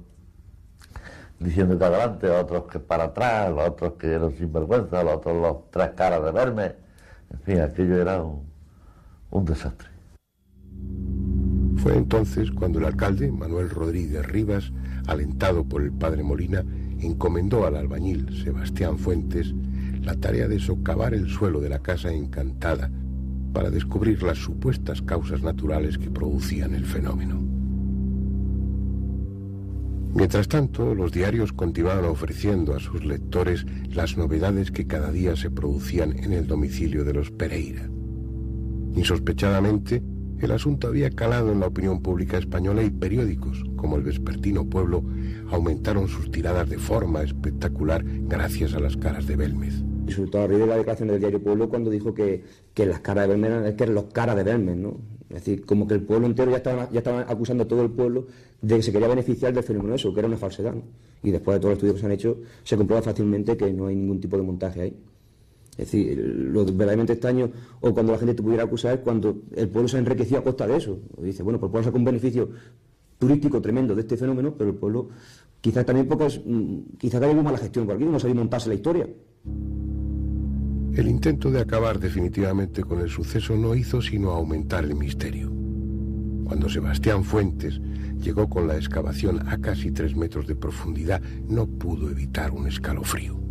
diciendo 1.39 1.77
que 1.77 1.83
adelante, 1.83 2.29
otros 2.29 2.63
que 2.65 2.79
para 2.79 3.05
atrás, 3.05 3.51
los 3.51 3.69
otros 3.69 3.93
que 3.93 4.13
eran 4.13 4.31
sinvergüenza, 4.38 5.03
los 5.03 5.15
otros 5.15 5.35
los 5.35 5.71
tres 5.71 5.89
caras 5.91 6.23
de 6.23 6.31
verme. 6.31 6.75
En 7.31 7.39
fin, 7.41 7.59
aquello 7.59 8.01
era 8.01 8.21
un, 8.23 8.43
un 9.31 9.45
desastre. 9.45 9.89
Fue 11.85 11.95
entonces 11.95 12.49
cuando 12.49 12.79
el 12.79 12.85
alcalde, 12.85 13.31
Manuel 13.31 13.69
Rodríguez 13.69 14.25
Rivas, 14.25 14.73
alentado 15.05 15.63
por 15.65 15.83
el 15.83 15.91
padre 15.91 16.23
Molina, 16.23 16.65
encomendó 16.99 17.67
al 17.67 17.75
albañil 17.75 18.41
Sebastián 18.43 18.97
Fuentes 18.97 19.53
la 20.01 20.15
tarea 20.15 20.47
de 20.47 20.57
socavar 20.59 21.13
el 21.13 21.29
suelo 21.29 21.59
de 21.59 21.69
la 21.69 21.83
casa 21.83 22.11
encantada 22.11 22.89
para 23.53 23.69
descubrir 23.69 24.23
las 24.23 24.39
supuestas 24.39 25.03
causas 25.03 25.43
naturales 25.43 25.99
que 25.99 26.09
producían 26.09 26.73
el 26.73 26.85
fenómeno. 26.85 27.39
Mientras 30.15 30.47
tanto, 30.47 30.95
los 30.95 31.11
diarios 31.11 31.53
continuaban 31.53 32.05
ofreciendo 32.05 32.73
a 32.73 32.79
sus 32.79 33.05
lectores 33.05 33.63
las 33.93 34.17
novedades 34.17 34.71
que 34.71 34.87
cada 34.87 35.11
día 35.11 35.35
se 35.35 35.51
producían 35.51 36.17
en 36.17 36.33
el 36.33 36.47
domicilio 36.47 37.05
de 37.05 37.13
los 37.13 37.29
Pereira. 37.29 37.87
Insospechadamente, 38.95 40.01
el 40.45 40.51
asunto 40.51 40.88
había 40.88 41.10
calado 41.10 41.51
en 41.51 41.60
la 41.60 41.67
opinión 41.67 42.01
pública 42.01 42.38
española 42.38 42.84
y 42.84 42.89
periódicos, 42.89 43.63
como 43.75 43.97
el 43.97 44.03
Vespertino 44.03 44.65
Pueblo, 44.65 45.03
aumentaron 45.49 46.08
sus 46.08 46.31
tiradas 46.31 46.69
de 46.69 46.77
forma 46.77 47.23
espectacular 47.23 48.03
gracias 48.05 48.73
a 48.73 48.79
las 48.79 48.95
caras 48.95 49.27
de 49.27 49.36
Belmez. 49.36 49.84
A 50.34 50.47
de 50.47 50.67
la 50.67 50.77
declaración 50.77 51.10
del 51.10 51.19
diario 51.19 51.41
Pueblo 51.41 51.67
cuando 51.67 51.89
dijo 51.89 52.13
que, 52.13 52.43
las 52.75 52.99
caras 52.99 53.23
de 53.23 53.34
Belmez 53.34 53.51
eran, 53.51 53.75
que 53.75 53.88
los 53.88 54.05
caras 54.05 54.36
de 54.36 54.43
Belmez, 54.43 54.77
¿no? 54.77 54.97
Es 55.29 55.43
decir, 55.43 55.65
como 55.65 55.88
que 55.88 55.95
el 55.95 56.01
pueblo 56.01 56.27
entero 56.27 56.51
ya 56.51 56.58
estaba, 56.58 56.89
ya 56.91 57.01
acusando 57.27 57.63
a 57.63 57.67
todo 57.67 57.81
el 57.81 57.89
pueblo 57.89 58.27
de 58.62 58.75
que 58.77 58.84
se 58.84 58.91
quería 58.91 59.08
beneficiar 59.08 59.51
del 59.51 59.63
fenómeno 59.63 59.95
eso, 59.95 60.13
que 60.13 60.19
era 60.19 60.27
una 60.27 60.38
falsedad. 60.38 60.75
Y 61.23 61.31
después 61.31 61.55
de 61.55 61.60
todos 61.60 61.71
los 61.71 61.77
estudios 61.77 61.95
que 61.95 61.99
se 62.01 62.05
han 62.05 62.12
hecho, 62.12 62.38
se 62.63 62.77
comprueba 62.77 63.01
fácilmente 63.01 63.58
que 63.58 63.73
no 63.73 63.88
hay 63.88 63.95
ningún 63.95 64.21
tipo 64.21 64.38
de 64.38 64.43
montaje 64.43 64.81
ahí. 64.81 64.95
Es 65.77 65.91
decir, 65.91 66.17
lo 66.17 66.63
verdaderamente 66.65 67.13
extraño, 67.13 67.51
o 67.81 67.93
cuando 67.93 68.13
la 68.13 68.17
gente 68.17 68.33
te 68.33 68.41
pudiera 68.41 68.63
acusar, 68.63 68.95
es 68.95 68.99
cuando 69.01 69.43
el 69.55 69.67
pueblo 69.67 69.88
se 69.88 69.97
ha 69.97 69.99
enriquecido 69.99 70.39
a 70.39 70.43
costa 70.43 70.65
de 70.65 70.77
eso. 70.77 70.99
Dice, 71.17 71.43
bueno, 71.43 71.59
pues 71.59 71.69
el 71.69 71.71
pueblo 71.71 71.85
saca 71.85 71.97
un 71.97 72.05
beneficio 72.05 72.49
turístico 73.17 73.61
tremendo 73.61 73.93
de 73.93 74.01
este 74.01 74.17
fenómeno, 74.17 74.53
pero 74.57 74.69
el 74.69 74.75
pueblo 74.77 75.09
quizás 75.59 75.85
también 75.85 76.07
pocas, 76.07 76.39
mm, 76.45 76.97
quizás 76.97 77.21
haya 77.21 77.41
mala 77.41 77.57
gestión 77.57 77.85
por 77.85 77.95
aquí, 77.95 78.05
no 78.05 78.19
sabía 78.19 78.35
montarse 78.35 78.69
la 78.69 78.75
historia. 78.75 79.07
El 80.93 81.07
intento 81.07 81.51
de 81.51 81.59
acabar 81.59 81.99
definitivamente 81.99 82.83
con 82.83 83.01
el 83.01 83.09
suceso 83.09 83.57
no 83.57 83.75
hizo 83.75 84.01
sino 84.01 84.31
aumentar 84.31 84.85
el 84.85 84.95
misterio. 84.95 85.51
Cuando 86.45 86.69
Sebastián 86.69 87.23
Fuentes 87.23 87.81
llegó 88.21 88.47
con 88.47 88.67
la 88.67 88.77
excavación 88.77 89.45
a 89.49 89.57
casi 89.57 89.91
tres 89.91 90.15
metros 90.15 90.47
de 90.47 90.55
profundidad, 90.55 91.21
no 91.49 91.67
pudo 91.67 92.09
evitar 92.09 92.51
un 92.51 92.67
escalofrío. 92.67 93.44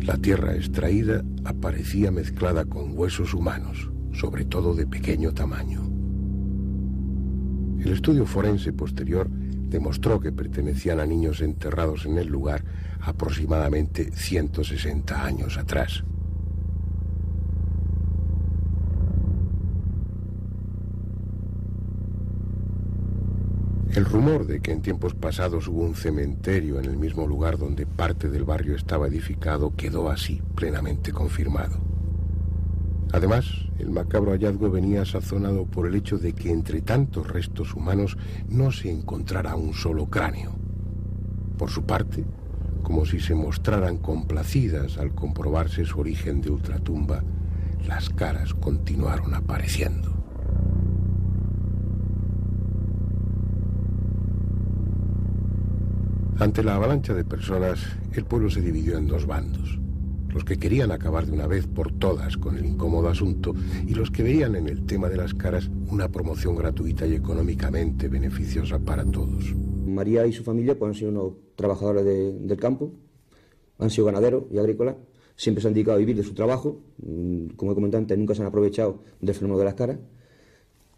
La 0.00 0.16
tierra 0.16 0.54
extraída 0.54 1.22
aparecía 1.44 2.10
mezclada 2.10 2.64
con 2.64 2.96
huesos 2.96 3.34
humanos, 3.34 3.90
sobre 4.12 4.44
todo 4.44 4.74
de 4.74 4.86
pequeño 4.86 5.34
tamaño. 5.34 5.82
El 7.78 7.92
estudio 7.92 8.24
forense 8.26 8.72
posterior 8.72 9.28
demostró 9.30 10.18
que 10.18 10.32
pertenecían 10.32 11.00
a 11.00 11.06
niños 11.06 11.40
enterrados 11.40 12.06
en 12.06 12.18
el 12.18 12.28
lugar 12.28 12.64
aproximadamente 13.00 14.10
160 14.12 15.24
años 15.24 15.58
atrás. 15.58 16.04
El 23.98 24.04
rumor 24.04 24.46
de 24.46 24.60
que 24.60 24.70
en 24.70 24.80
tiempos 24.80 25.16
pasados 25.16 25.66
hubo 25.66 25.82
un 25.82 25.96
cementerio 25.96 26.78
en 26.78 26.84
el 26.84 26.96
mismo 26.96 27.26
lugar 27.26 27.58
donde 27.58 27.84
parte 27.84 28.28
del 28.28 28.44
barrio 28.44 28.76
estaba 28.76 29.08
edificado 29.08 29.74
quedó 29.74 30.08
así 30.08 30.40
plenamente 30.54 31.10
confirmado. 31.10 31.80
Además, 33.12 33.46
el 33.76 33.90
macabro 33.90 34.30
hallazgo 34.30 34.70
venía 34.70 35.04
sazonado 35.04 35.66
por 35.66 35.88
el 35.88 35.96
hecho 35.96 36.16
de 36.16 36.32
que 36.32 36.52
entre 36.52 36.80
tantos 36.80 37.26
restos 37.26 37.74
humanos 37.74 38.16
no 38.48 38.70
se 38.70 38.88
encontrara 38.88 39.56
un 39.56 39.74
solo 39.74 40.06
cráneo. 40.06 40.52
Por 41.56 41.68
su 41.68 41.82
parte, 41.82 42.24
como 42.84 43.04
si 43.04 43.18
se 43.18 43.34
mostraran 43.34 43.96
complacidas 43.96 44.96
al 44.96 45.12
comprobarse 45.12 45.84
su 45.84 45.98
origen 45.98 46.40
de 46.40 46.50
ultratumba, 46.50 47.24
las 47.84 48.10
caras 48.10 48.54
continuaron 48.54 49.34
apareciendo. 49.34 50.17
Ante 56.40 56.62
la 56.62 56.76
avalancha 56.76 57.14
de 57.14 57.24
personas, 57.24 57.80
el 58.12 58.24
pueblo 58.24 58.48
se 58.48 58.60
dividió 58.60 58.96
en 58.96 59.08
dos 59.08 59.26
bandos. 59.26 59.76
Los 60.32 60.44
que 60.44 60.56
querían 60.56 60.92
acabar 60.92 61.26
de 61.26 61.32
una 61.32 61.48
vez 61.48 61.66
por 61.66 61.90
todas 61.90 62.36
con 62.36 62.56
el 62.56 62.64
incómodo 62.64 63.08
asunto 63.08 63.56
y 63.88 63.94
los 63.94 64.12
que 64.12 64.22
veían 64.22 64.54
en 64.54 64.68
el 64.68 64.86
tema 64.86 65.08
de 65.08 65.16
las 65.16 65.34
caras 65.34 65.68
una 65.90 66.08
promoción 66.12 66.54
gratuita 66.54 67.06
y 67.06 67.14
económicamente 67.14 68.06
beneficiosa 68.06 68.78
para 68.78 69.04
todos. 69.04 69.52
María 69.84 70.28
y 70.28 70.32
su 70.32 70.44
familia 70.44 70.78
pues, 70.78 70.90
han 70.90 70.94
sido 70.94 71.10
unos 71.10 71.32
trabajadores 71.56 72.04
del 72.04 72.56
campo, 72.56 72.92
han 73.80 73.90
sido 73.90 74.06
ganaderos 74.06 74.44
y 74.52 74.58
agrícolas, 74.58 74.94
siempre 75.34 75.60
se 75.60 75.66
han 75.66 75.74
dedicado 75.74 75.96
a 75.96 75.98
vivir 75.98 76.14
de 76.14 76.22
su 76.22 76.34
trabajo, 76.34 76.82
mm, 76.98 77.56
como 77.56 77.72
he 77.72 77.74
comentado 77.74 78.00
antes, 78.00 78.16
nunca 78.16 78.36
se 78.36 78.42
han 78.42 78.48
aprovechado 78.48 79.02
del 79.20 79.34
fenómeno 79.34 79.58
de 79.58 79.64
las 79.64 79.74
caras. 79.74 79.98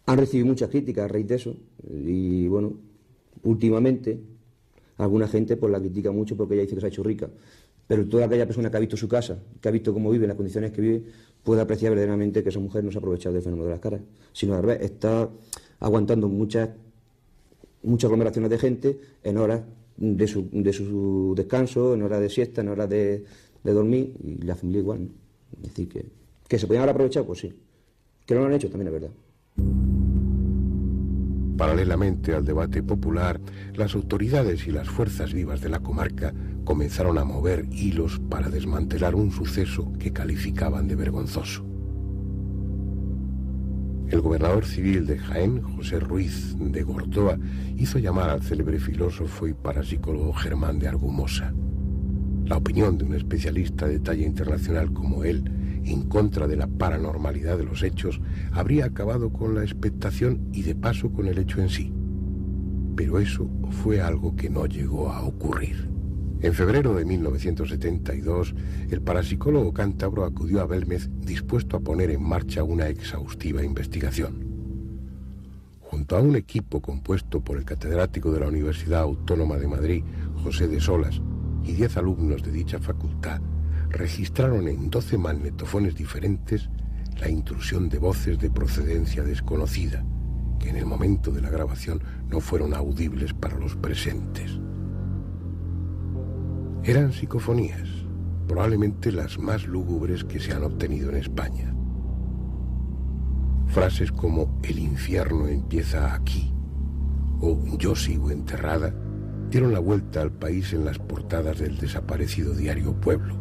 Han 0.05 0.19
recibido 0.19 0.45
muchas 0.45 0.69
críticas 0.69 1.05
a 1.05 1.07
raíz 1.07 1.25
de 1.25 1.35
eso 1.35 1.55
y 1.89 2.47
bueno, 2.47 2.73
últimamente 3.43 4.21
alguna 4.97 5.27
gente 5.27 5.57
pues 5.57 5.71
la 5.71 5.79
critica 5.79 6.11
mucho 6.11 6.35
porque 6.35 6.55
ella 6.55 6.63
dice 6.63 6.75
que 6.75 6.81
se 6.81 6.87
ha 6.87 6.89
hecho 6.89 7.03
rica, 7.03 7.29
pero 7.87 8.05
toda 8.07 8.25
aquella 8.25 8.45
persona 8.45 8.69
que 8.69 8.77
ha 8.77 8.79
visto 8.79 8.97
su 8.97 9.07
casa, 9.07 9.37
que 9.59 9.67
ha 9.67 9.71
visto 9.71 9.93
cómo 9.93 10.09
vive, 10.11 10.27
las 10.27 10.35
condiciones 10.35 10.71
que 10.71 10.81
vive, 10.81 11.03
puede 11.43 11.61
apreciar 11.61 11.91
verdaderamente 11.91 12.43
que 12.43 12.49
esa 12.49 12.59
mujer 12.59 12.83
no 12.83 12.91
se 12.91 12.97
ha 12.97 12.99
aprovechado 12.99 13.33
del 13.33 13.43
fenómeno 13.43 13.65
de 13.65 13.71
las 13.71 13.79
caras, 13.79 14.01
sino 14.31 14.55
al 14.55 14.61
revés, 14.63 14.81
está 14.81 15.29
aguantando 15.79 16.29
muchas 16.29 16.69
muchas 17.83 18.05
aglomeraciones 18.05 18.49
de 18.49 18.57
gente 18.57 18.99
en 19.23 19.37
horas 19.37 19.61
de 19.97 20.27
su, 20.27 20.49
de 20.51 20.73
su 20.73 21.33
descanso, 21.35 21.93
en 21.93 22.01
horas 22.03 22.21
de 22.21 22.29
siesta, 22.29 22.61
en 22.61 22.69
horas 22.69 22.89
de, 22.89 23.23
dormir, 23.63 24.15
y 24.23 24.43
la 24.43 24.55
familia 24.55 24.81
igual. 24.81 25.09
Es 25.57 25.69
decir, 25.69 25.87
que, 25.87 26.05
que 26.47 26.59
se 26.59 26.67
podían 26.67 26.83
haber 26.83 26.95
aprovechado, 26.95 27.25
pues 27.25 27.39
sí. 27.39 27.53
Que 28.25 28.33
no 28.33 28.41
lo 28.41 28.47
han 28.47 28.53
hecho 28.53 28.69
también 28.69 28.87
es 28.87 28.93
verdad. 28.93 30.00
Paralelamente 31.61 32.33
al 32.33 32.43
debate 32.43 32.81
popular, 32.81 33.39
las 33.75 33.93
autoridades 33.93 34.65
y 34.65 34.71
las 34.71 34.89
fuerzas 34.89 35.31
vivas 35.31 35.61
de 35.61 35.69
la 35.69 35.79
comarca 35.79 36.33
comenzaron 36.63 37.19
a 37.19 37.23
mover 37.23 37.67
hilos 37.71 38.19
para 38.31 38.49
desmantelar 38.49 39.13
un 39.13 39.29
suceso 39.29 39.93
que 39.99 40.11
calificaban 40.11 40.87
de 40.87 40.95
vergonzoso. 40.95 41.63
El 44.09 44.21
gobernador 44.21 44.65
civil 44.65 45.05
de 45.05 45.19
Jaén, 45.19 45.61
José 45.61 45.99
Ruiz 45.99 46.55
de 46.57 46.81
Gordoa, 46.81 47.37
hizo 47.77 47.99
llamar 47.99 48.31
al 48.31 48.41
célebre 48.41 48.79
filósofo 48.79 49.47
y 49.47 49.53
parapsicólogo 49.53 50.33
Germán 50.33 50.79
de 50.79 50.87
Argumosa. 50.87 51.53
La 52.45 52.57
opinión 52.57 52.97
de 52.97 53.05
un 53.05 53.13
especialista 53.13 53.85
de 53.85 53.99
talla 53.99 54.25
internacional 54.25 54.91
como 54.93 55.23
él 55.23 55.43
en 55.85 56.03
contra 56.03 56.47
de 56.47 56.55
la 56.55 56.67
paranormalidad 56.67 57.57
de 57.57 57.65
los 57.65 57.83
hechos, 57.83 58.21
habría 58.51 58.85
acabado 58.85 59.31
con 59.31 59.55
la 59.55 59.63
expectación 59.63 60.49
y 60.53 60.63
de 60.63 60.75
paso 60.75 61.11
con 61.11 61.27
el 61.27 61.37
hecho 61.37 61.61
en 61.61 61.69
sí. 61.69 61.93
Pero 62.95 63.19
eso 63.19 63.49
fue 63.83 64.01
algo 64.01 64.35
que 64.35 64.49
no 64.49 64.65
llegó 64.65 65.09
a 65.09 65.23
ocurrir. 65.23 65.89
En 66.41 66.53
febrero 66.53 66.95
de 66.95 67.05
1972, 67.05 68.55
el 68.89 69.01
parapsicólogo 69.01 69.73
cántabro 69.73 70.25
acudió 70.25 70.61
a 70.61 70.65
Belmez 70.65 71.07
dispuesto 71.19 71.77
a 71.77 71.81
poner 71.81 72.09
en 72.09 72.23
marcha 72.23 72.63
una 72.63 72.87
exhaustiva 72.87 73.63
investigación. 73.63 74.49
Junto 75.81 76.17
a 76.17 76.21
un 76.21 76.35
equipo 76.35 76.81
compuesto 76.81 77.41
por 77.41 77.57
el 77.57 77.65
catedrático 77.65 78.31
de 78.31 78.39
la 78.39 78.47
Universidad 78.47 79.01
Autónoma 79.01 79.57
de 79.57 79.67
Madrid, 79.67 80.03
José 80.43 80.67
de 80.67 80.79
Solas, 80.79 81.21
y 81.63 81.73
diez 81.73 81.95
alumnos 81.95 82.41
de 82.41 82.51
dicha 82.51 82.79
facultad, 82.79 83.39
registraron 83.91 84.67
en 84.67 84.89
doce 84.89 85.17
magnetofones 85.17 85.95
diferentes 85.95 86.69
la 87.19 87.29
intrusión 87.29 87.89
de 87.89 87.99
voces 87.99 88.39
de 88.39 88.49
procedencia 88.49 89.23
desconocida, 89.23 90.03
que 90.59 90.69
en 90.69 90.77
el 90.77 90.85
momento 90.85 91.31
de 91.31 91.41
la 91.41 91.49
grabación 91.49 92.01
no 92.29 92.39
fueron 92.39 92.73
audibles 92.73 93.33
para 93.33 93.57
los 93.57 93.75
presentes. 93.75 94.59
Eran 96.83 97.11
psicofonías, 97.11 97.89
probablemente 98.47 99.11
las 99.11 99.37
más 99.37 99.67
lúgubres 99.67 100.23
que 100.23 100.39
se 100.39 100.53
han 100.53 100.63
obtenido 100.63 101.09
en 101.09 101.17
España. 101.17 101.75
Frases 103.67 104.11
como 104.11 104.59
el 104.63 104.79
infierno 104.79 105.47
empieza 105.47 106.13
aquí 106.13 106.51
o 107.41 107.77
yo 107.77 107.95
sigo 107.95 108.31
enterrada 108.31 108.93
dieron 109.49 109.73
la 109.73 109.79
vuelta 109.79 110.21
al 110.21 110.31
país 110.31 110.71
en 110.73 110.85
las 110.85 110.97
portadas 110.97 111.59
del 111.59 111.77
desaparecido 111.77 112.53
diario 112.53 112.93
Pueblo, 113.01 113.40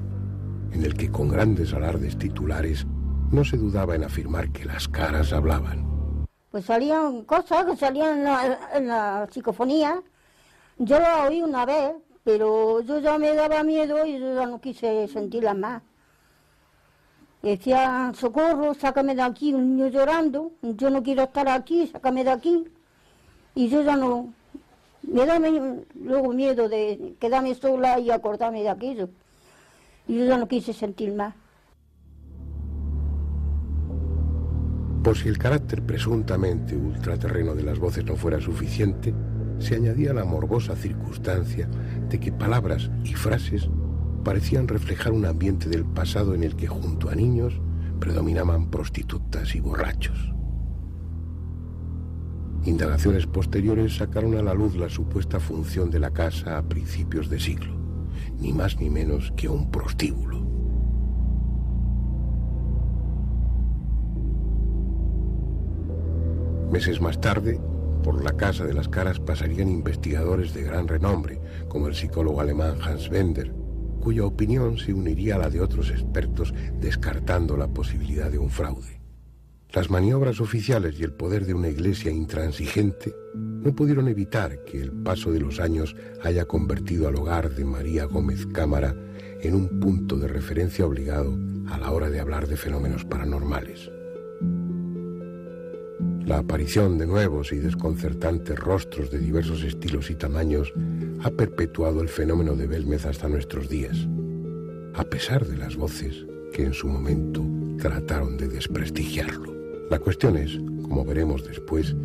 en 0.73 0.85
el 0.85 0.95
que 0.95 1.11
con 1.11 1.29
grandes 1.29 1.73
alardes 1.73 2.17
titulares 2.19 2.87
no 3.31 3.45
se 3.45 3.57
dudaba 3.57 3.95
en 3.95 4.05
afirmar 4.05 4.51
que 4.51 4.65
las 4.65 4.89
caras 4.89 5.33
hablaban. 5.33 6.27
Pues 6.51 6.65
salían 6.65 7.23
cosas 7.25 7.65
que 7.65 7.77
salían 7.77 8.19
en 8.19 8.25
la, 8.25 8.59
en 8.75 8.89
la 8.89 9.29
psicofonía. 9.31 10.03
Yo 10.79 10.99
lo 10.99 11.29
oí 11.29 11.43
una 11.43 11.65
vez, 11.65 11.95
pero 12.25 12.81
yo 12.81 12.99
ya 12.99 13.19
me 13.19 13.35
daba 13.35 13.63
miedo 13.63 14.05
y 14.05 14.19
yo 14.19 14.35
ya 14.35 14.47
no 14.47 14.61
quise 14.61 15.07
sentirla 15.09 15.55
más. 15.55 15.83
Decía, 17.43 18.13
socorro, 18.15 18.75
sácame 18.75 19.15
de 19.15 19.23
aquí, 19.23 19.55
un 19.55 19.77
niño 19.77 19.89
llorando, 19.89 20.53
yo 20.61 20.91
no 20.91 21.03
quiero 21.03 21.23
estar 21.23 21.49
aquí, 21.49 21.87
sácame 21.87 22.23
de 22.23 22.31
aquí. 22.31 22.65
Y 23.55 23.69
yo 23.69 23.83
ya 23.83 23.97
no, 23.97 24.33
me 25.03 25.25
da 25.25 25.39
luego 25.95 26.33
miedo 26.33 26.69
de 26.69 27.17
quedarme 27.19 27.55
sola 27.55 27.99
y 27.99 28.11
acordarme 28.11 28.63
de 28.63 28.69
aquello. 28.69 29.09
Y 30.09 30.19
yo 30.19 30.39
no 30.39 30.49
quise 30.49 30.73
sentir 30.73 31.15
más. 31.15 31.35
Por 35.03 35.17
si 35.17 35.29
el 35.29 35.39
carácter 35.39 35.83
presuntamente 35.83 36.77
ultraterreno 36.77 37.55
de 37.55 37.63
las 37.63 37.79
voces 37.79 38.05
no 38.05 38.17
fuera 38.17 38.41
suficiente, 38.41 39.15
se 39.59 39.75
añadía 39.75 40.13
la 40.13 40.25
morbosa 40.25 40.77
circunstancia 40.77 41.69
de 42.09 42.21
que 42.21 42.33
palabras 42.33 42.91
y 43.05 43.15
frases 43.15 43.69
parecían 44.25 44.69
reflejar 44.69 45.13
un 45.13 45.25
ambiente 45.25 45.69
del 45.69 45.85
pasado 45.85 46.35
en 46.35 46.45
el 46.45 46.55
que 46.55 46.67
junto 46.67 47.09
a 47.09 47.15
niños 47.15 47.61
predominaban 47.99 48.71
prostitutas 48.71 49.55
y 49.55 49.61
borrachos. 49.61 50.33
Indagaciones 52.65 53.27
posteriores 53.27 53.97
sacaron 53.97 54.37
a 54.37 54.43
la 54.43 54.53
luz 54.53 54.77
la 54.77 54.91
supuesta 54.91 55.41
función 55.41 55.91
de 55.91 56.01
la 56.01 56.11
casa 56.11 56.59
a 56.59 56.63
principios 56.63 57.31
de 57.31 57.41
siglo, 57.41 57.75
ni 58.41 58.53
más 58.53 58.79
ni 58.81 58.91
menos 58.91 59.33
que 59.37 59.49
un 59.49 59.71
prostíbulo. 59.71 60.41
Meses 66.71 67.01
más 67.01 67.21
tarde, 67.21 67.61
por 68.03 68.25
la 68.25 68.37
Casa 68.37 68.65
de 68.65 68.75
las 68.75 68.89
Caras 68.89 69.19
pasarían 69.19 69.69
investigadores 69.69 70.55
de 70.55 70.63
gran 70.63 70.89
renombre, 70.89 71.41
como 71.69 71.89
el 71.89 71.95
psicólogo 71.95 72.41
alemán 72.41 72.77
Hans 72.83 73.09
Bender, 73.11 73.53
cuya 74.01 74.25
opinión 74.25 74.79
se 74.79 74.95
uniría 74.95 75.35
a 75.35 75.39
la 75.39 75.51
de 75.51 75.61
otros 75.61 75.91
expertos 75.91 76.55
descartando 76.81 77.57
la 77.57 77.69
posibilidad 77.69 78.31
de 78.31 78.39
un 78.39 78.51
fraude. 78.51 79.01
Las 79.73 79.91
maniobras 79.91 80.41
oficiales 80.41 80.99
y 80.99 81.05
el 81.05 81.13
poder 81.13 81.47
de 81.47 81.55
una 81.55 81.69
iglesia 81.69 82.11
intransigente 82.11 83.15
no 83.63 83.75
pudieron 83.75 84.09
evitar 84.09 84.65
que 84.65 84.81
el 84.81 84.91
paso 84.91 85.33
de 85.33 85.41
los 85.41 85.61
años 85.61 85.95
haya 86.23 86.47
convertido 86.47 87.09
al 87.09 87.17
hogar 87.17 87.55
de 87.55 87.65
María 87.65 88.05
Gómez 88.05 88.47
Cámara 88.47 88.95
en 89.41 89.55
un 89.55 89.81
punto 89.81 90.17
de 90.17 90.29
referencia 90.29 90.87
obligado 90.87 91.37
a 91.69 91.79
la 91.79 91.91
hora 91.91 92.11
de 92.11 92.21
hablar 92.21 92.49
de 92.49 92.57
fenómenos 92.57 93.05
paranormales. 93.05 93.91
La 96.25 96.39
aparición 96.39 96.97
de 96.97 97.07
nuevos 97.07 97.53
y 97.53 97.57
desconcertantes 97.57 98.59
rostros 98.59 99.11
de 99.11 99.19
diversos 99.19 99.65
estilos 99.65 100.11
y 100.11 100.15
tamaños 100.15 100.73
ha 101.23 101.31
perpetuado 101.31 102.03
el 102.03 102.09
fenómeno 102.09 102.55
de 102.55 102.67
Belmez 102.67 103.05
hasta 103.05 103.29
nuestros 103.29 103.69
días, 103.69 103.97
a 104.95 105.05
pesar 105.05 105.47
de 105.47 105.57
las 105.57 105.77
voces 105.77 106.27
que 106.53 106.65
en 106.65 106.73
su 106.73 106.87
momento 106.87 107.45
trataron 107.79 108.37
de 108.37 108.49
desprestigiarlo. 108.49 109.53
La 109.91 109.99
cuestión 109.99 110.37
es, 110.37 110.57
como 110.83 111.05
veremos 111.05 111.45
después, 111.45 111.97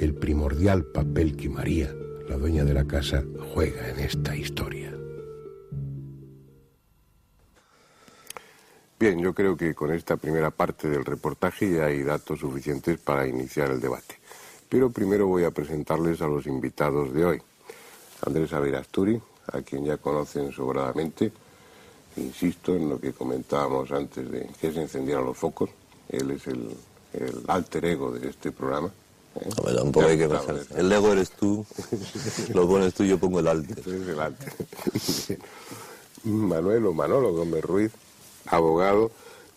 el 0.00 0.14
primordial 0.14 0.84
papel 0.84 1.36
que 1.36 1.48
María, 1.48 1.94
la 2.28 2.36
dueña 2.36 2.64
de 2.64 2.74
la 2.74 2.84
casa, 2.84 3.24
juega 3.54 3.88
en 3.88 4.00
esta 4.00 4.36
historia. 4.36 4.92
Bien, 8.98 9.18
yo 9.18 9.34
creo 9.34 9.56
que 9.56 9.74
con 9.74 9.92
esta 9.92 10.16
primera 10.16 10.50
parte 10.50 10.88
del 10.88 11.04
reportaje 11.04 11.70
ya 11.70 11.86
hay 11.86 12.02
datos 12.02 12.40
suficientes 12.40 12.98
para 12.98 13.26
iniciar 13.26 13.70
el 13.70 13.80
debate. 13.80 14.18
Pero 14.68 14.90
primero 14.90 15.26
voy 15.26 15.44
a 15.44 15.50
presentarles 15.50 16.22
a 16.22 16.26
los 16.26 16.46
invitados 16.46 17.12
de 17.12 17.24
hoy. 17.24 17.42
Andrés 18.24 18.52
Averasturi, 18.52 19.20
a 19.52 19.62
quien 19.62 19.84
ya 19.84 19.98
conocen 19.98 20.52
sobradamente. 20.52 21.30
Insisto 22.16 22.74
en 22.74 22.88
lo 22.88 23.00
que 23.00 23.12
comentábamos 23.12 23.90
antes 23.90 24.30
de 24.30 24.48
que 24.60 24.72
se 24.72 24.82
encendieran 24.82 25.24
los 25.24 25.36
focos. 25.36 25.70
Él 26.08 26.30
es 26.30 26.46
el, 26.46 26.70
alter 27.46 27.84
ego 27.84 28.12
de 28.12 28.28
este 28.28 28.52
programa. 28.52 28.90
El 30.76 30.92
ego 30.92 31.12
eres 31.12 31.30
tú, 31.30 31.66
lo 32.54 32.68
pones 32.68 32.94
tú, 32.94 33.04
yo 33.04 33.18
pongo 33.18 33.40
el 33.40 33.48
alter. 33.48 33.78
el 33.86 34.20
alter. 34.20 34.52
Manuel 36.24 36.86
o 36.86 37.32
Gómez 37.32 37.64
Ruiz, 37.64 37.92
abogado 38.46 39.10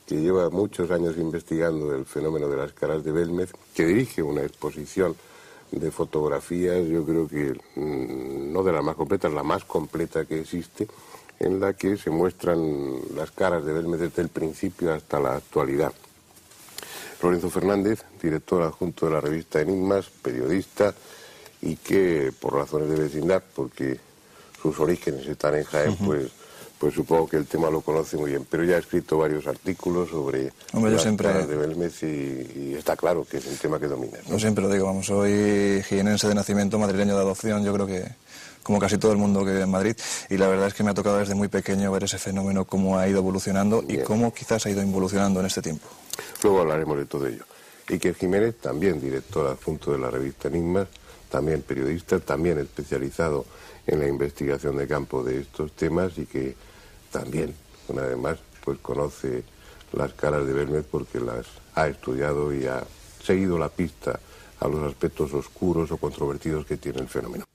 que 0.06 0.16
lleva 0.16 0.50
muchos 0.50 0.90
años 0.90 1.18
investigando 1.18 1.94
el 1.94 2.06
fenómeno 2.06 2.48
de 2.48 2.58
las 2.58 2.72
caras 2.74 3.04
de 3.04 3.12
Belmez, 3.12 3.52
que 3.76 3.86
dirige 3.86 4.24
una 4.24 4.42
exposición 4.42 5.16
de 5.72 5.92
fotografías, 5.92 6.88
yo 6.88 7.04
creo 7.04 7.28
que 7.28 7.60
mm, 7.76 8.54
no 8.54 8.64
de 8.64 8.72
la 8.72 8.82
más 8.82 8.96
completa, 8.96 9.28
la 9.28 9.44
más 9.44 9.66
completa 9.66 10.26
que 10.26 10.40
existe, 10.40 10.88
en 11.40 11.60
la 11.60 11.74
que 11.74 11.98
se 11.98 12.10
muestran 12.10 13.16
las 13.16 13.32
caras 13.32 13.66
de 13.66 13.74
Belmez 13.74 14.00
desde 14.00 14.22
el 14.22 14.30
principio 14.30 14.94
hasta 14.94 15.20
la 15.20 15.36
actualidad. 15.36 15.94
Lorenzo 17.22 17.50
Fernández, 17.50 18.04
director 18.22 18.62
adjunto 18.62 19.08
de 19.08 19.14
la 19.14 19.22
revista 19.22 19.62
Enigmas, 19.62 20.10
periodista, 20.22 20.94
y 21.62 21.76
que 21.76 22.32
por 22.40 22.54
razones 22.54 22.90
de 22.90 22.96
vecindad, 22.96 23.44
porque 23.56 24.00
sus 24.62 24.80
orígenes 24.80 25.26
están 25.26 25.56
en 25.56 25.64
Jaén, 25.64 25.96
pues 25.98 26.32
pues 26.78 26.94
supongo 26.94 27.28
que 27.28 27.38
el 27.38 27.48
tema 27.48 27.70
lo 27.70 27.82
conoce 27.82 28.18
muy 28.18 28.32
bien. 28.32 28.46
Pero 28.50 28.64
ya 28.64 28.76
ha 28.76 28.80
escrito 28.80 29.18
varios 29.18 29.48
artículos 29.48 30.10
sobre 30.10 30.52
Hombre, 30.74 30.92
las 30.92 31.02
siempre... 31.02 31.34
de 31.46 31.56
Belmez 31.56 32.04
y, 32.04 32.76
está 32.78 32.96
claro 32.96 33.26
que 33.26 33.38
es 33.38 33.46
un 33.46 33.58
tema 33.58 33.80
que 33.80 33.88
domina. 33.88 34.18
Yo 34.28 34.40
siempre 34.40 34.64
lo 34.64 34.70
digo, 34.70 34.86
vamos, 34.86 35.08
soy 35.08 35.82
jienense 35.84 36.28
de 36.28 36.36
nacimiento, 36.36 36.78
madrileño 36.78 37.16
de 37.16 37.22
adopción, 37.22 37.64
yo 37.64 37.74
creo 37.74 37.88
que 37.88 38.06
como 38.68 38.80
casi 38.80 38.98
todo 38.98 39.14
el 39.14 39.18
mundo 39.18 39.46
que 39.46 39.52
vive 39.52 39.64
en 39.64 39.72
Madrid, 39.72 39.96
y 40.30 40.36
la 40.36 40.50
verdad 40.50 40.68
es 40.68 40.74
que 40.74 40.84
me 40.84 40.92
ha 40.92 40.94
tocado 40.94 41.20
desde 41.20 41.36
muy 41.36 41.48
pequeño 41.48 41.90
ver 41.90 42.04
ese 42.04 42.18
fenómeno, 42.18 42.66
cómo 42.66 42.98
ha 42.98 43.08
ido 43.08 43.20
evolucionando 43.20 43.82
y 43.88 44.00
cómo 44.00 44.34
quizás 44.34 44.66
ha 44.66 44.70
ido 44.70 44.82
evolucionando 44.82 45.40
en 45.40 45.46
este 45.46 45.62
tiempo. 45.62 45.88
Luego 46.44 46.60
hablaremos 46.60 46.98
de 46.98 47.06
todo 47.06 47.28
ello. 47.28 47.46
Iker 47.88 48.14
Jiménez, 48.16 48.58
también 48.58 49.00
director 49.00 49.48
adjunto 49.48 49.94
de 49.94 50.00
la 50.00 50.12
revista 50.12 50.50
Enigmas, 50.50 50.90
también 51.30 51.62
periodista, 51.62 52.20
también 52.20 52.60
especializado 52.60 53.46
en 53.86 54.00
la 54.00 54.08
investigación 54.10 54.76
de 54.76 54.86
campo 54.86 55.24
de 55.24 55.40
estos 55.40 55.72
temas 55.72 56.18
y 56.18 56.26
que 56.26 56.54
también, 57.10 57.56
una 57.88 58.02
vez 58.02 58.18
más, 58.18 58.38
pues 58.66 58.80
conoce 58.80 59.46
las 59.94 60.12
caras 60.12 60.46
de 60.46 60.52
Belmez 60.52 60.86
porque 60.92 61.22
las 61.22 61.46
ha 61.74 61.88
estudiado 61.88 62.54
y 62.54 62.68
ha 62.68 62.84
seguido 63.24 63.58
la 63.58 63.70
pista 63.70 64.20
a 64.60 64.68
los 64.68 64.84
aspectos 64.84 65.34
oscuros 65.34 65.90
o 65.90 65.96
controvertidos 65.96 66.66
que 66.66 66.76
tiene 66.76 67.00
el 67.00 67.08
fenómeno. 67.08 67.46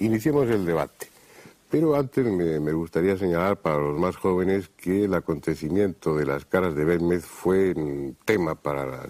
Iniciemos 0.00 0.48
el 0.48 0.64
debate. 0.64 1.08
Pero 1.70 1.94
antes 1.94 2.24
me, 2.24 2.72
gustaría 2.72 3.18
señalar 3.18 3.58
para 3.58 3.76
los 3.76 3.98
más 3.98 4.16
jóvenes 4.16 4.70
que 4.76 5.04
el 5.04 5.12
acontecimiento 5.12 6.16
de 6.16 6.24
las 6.24 6.46
caras 6.46 6.74
de 6.74 6.86
Belmez 6.86 7.24
fue 7.24 7.72
un 7.72 8.16
tema 8.24 8.54
para 8.54 8.86
las 8.86 9.08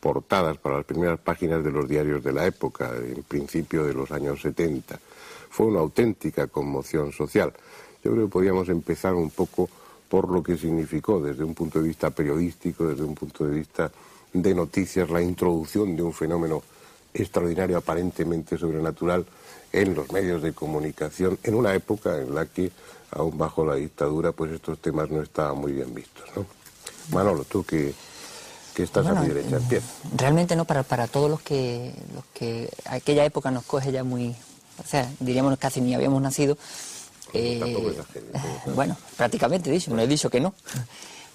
portadas, 0.00 0.58
para 0.58 0.78
las 0.78 0.84
primeras 0.84 1.20
páginas 1.20 1.62
de 1.62 1.70
los 1.70 1.88
diarios 1.88 2.24
de 2.24 2.32
la 2.32 2.44
época, 2.44 2.90
en 2.96 3.22
principio 3.22 3.84
de 3.84 3.94
los 3.94 4.10
años 4.10 4.42
70. 4.42 4.98
Fue 5.48 5.66
una 5.66 5.78
auténtica 5.78 6.48
conmoción 6.48 7.12
social. 7.12 7.52
Yo 8.02 8.10
creo 8.10 8.26
que 8.26 8.32
podríamos 8.32 8.68
empezar 8.68 9.14
un 9.14 9.30
poco 9.30 9.70
por 10.08 10.28
lo 10.28 10.42
que 10.42 10.56
significó 10.56 11.20
desde 11.20 11.44
un 11.44 11.54
punto 11.54 11.80
de 11.80 11.86
vista 11.86 12.10
periodístico, 12.10 12.88
desde 12.88 13.04
un 13.04 13.14
punto 13.14 13.46
de 13.46 13.54
vista 13.54 13.92
de 14.32 14.54
noticias, 14.54 15.08
la 15.08 15.22
introducción 15.22 15.94
de 15.94 16.02
un 16.02 16.12
fenómeno 16.12 16.62
extraordinario, 17.14 17.78
aparentemente 17.78 18.58
sobrenatural, 18.58 19.24
en 19.76 19.94
los 19.94 20.10
medios 20.10 20.42
de 20.42 20.52
comunicación, 20.52 21.38
en 21.42 21.54
una 21.54 21.74
época 21.74 22.16
en 22.16 22.34
la 22.34 22.46
que, 22.46 22.72
aún 23.10 23.36
bajo 23.36 23.64
la 23.64 23.74
dictadura, 23.74 24.32
pues 24.32 24.52
estos 24.52 24.78
temas 24.78 25.10
no 25.10 25.22
estaban 25.22 25.58
muy 25.58 25.72
bien 25.72 25.94
vistos. 25.94 26.24
¿no? 26.34 26.46
Manolo, 27.12 27.44
tú 27.44 27.62
que, 27.62 27.94
que 28.74 28.82
estás 28.82 29.06
a 29.06 29.14
mi 29.14 29.28
derecha, 29.28 29.56
empieza. 29.56 29.86
Realmente 30.16 30.56
no, 30.56 30.64
para, 30.64 30.82
para 30.82 31.06
todos 31.06 31.30
los 31.30 31.40
que, 31.42 31.92
los 32.14 32.24
que 32.32 32.70
aquella 32.86 33.24
época 33.24 33.50
nos 33.50 33.64
coge 33.64 33.92
ya 33.92 34.02
muy, 34.02 34.34
o 34.82 34.86
sea, 34.86 35.10
diríamos 35.20 35.56
casi 35.58 35.80
ni 35.80 35.94
habíamos 35.94 36.22
nacido, 36.22 36.56
eh, 37.32 37.94
bueno, 38.74 38.96
prácticamente 39.16 39.70
dicho, 39.70 39.94
no 39.94 40.00
he 40.00 40.06
dicho 40.06 40.30
que 40.30 40.40
no. 40.40 40.54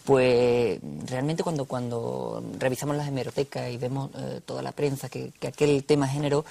Pues 0.03 0.79
realmente 1.05 1.43
cuando, 1.43 1.65
cuando 1.65 2.43
revisamos 2.57 2.95
las 2.95 3.07
hemerotecas 3.07 3.69
y 3.69 3.77
vemos 3.77 4.09
eh, 4.17 4.41
toda 4.43 4.63
la 4.63 4.71
prensa 4.71 5.09
que, 5.09 5.31
aquel 5.47 5.83
tema 5.83 6.07
generó, 6.07 6.43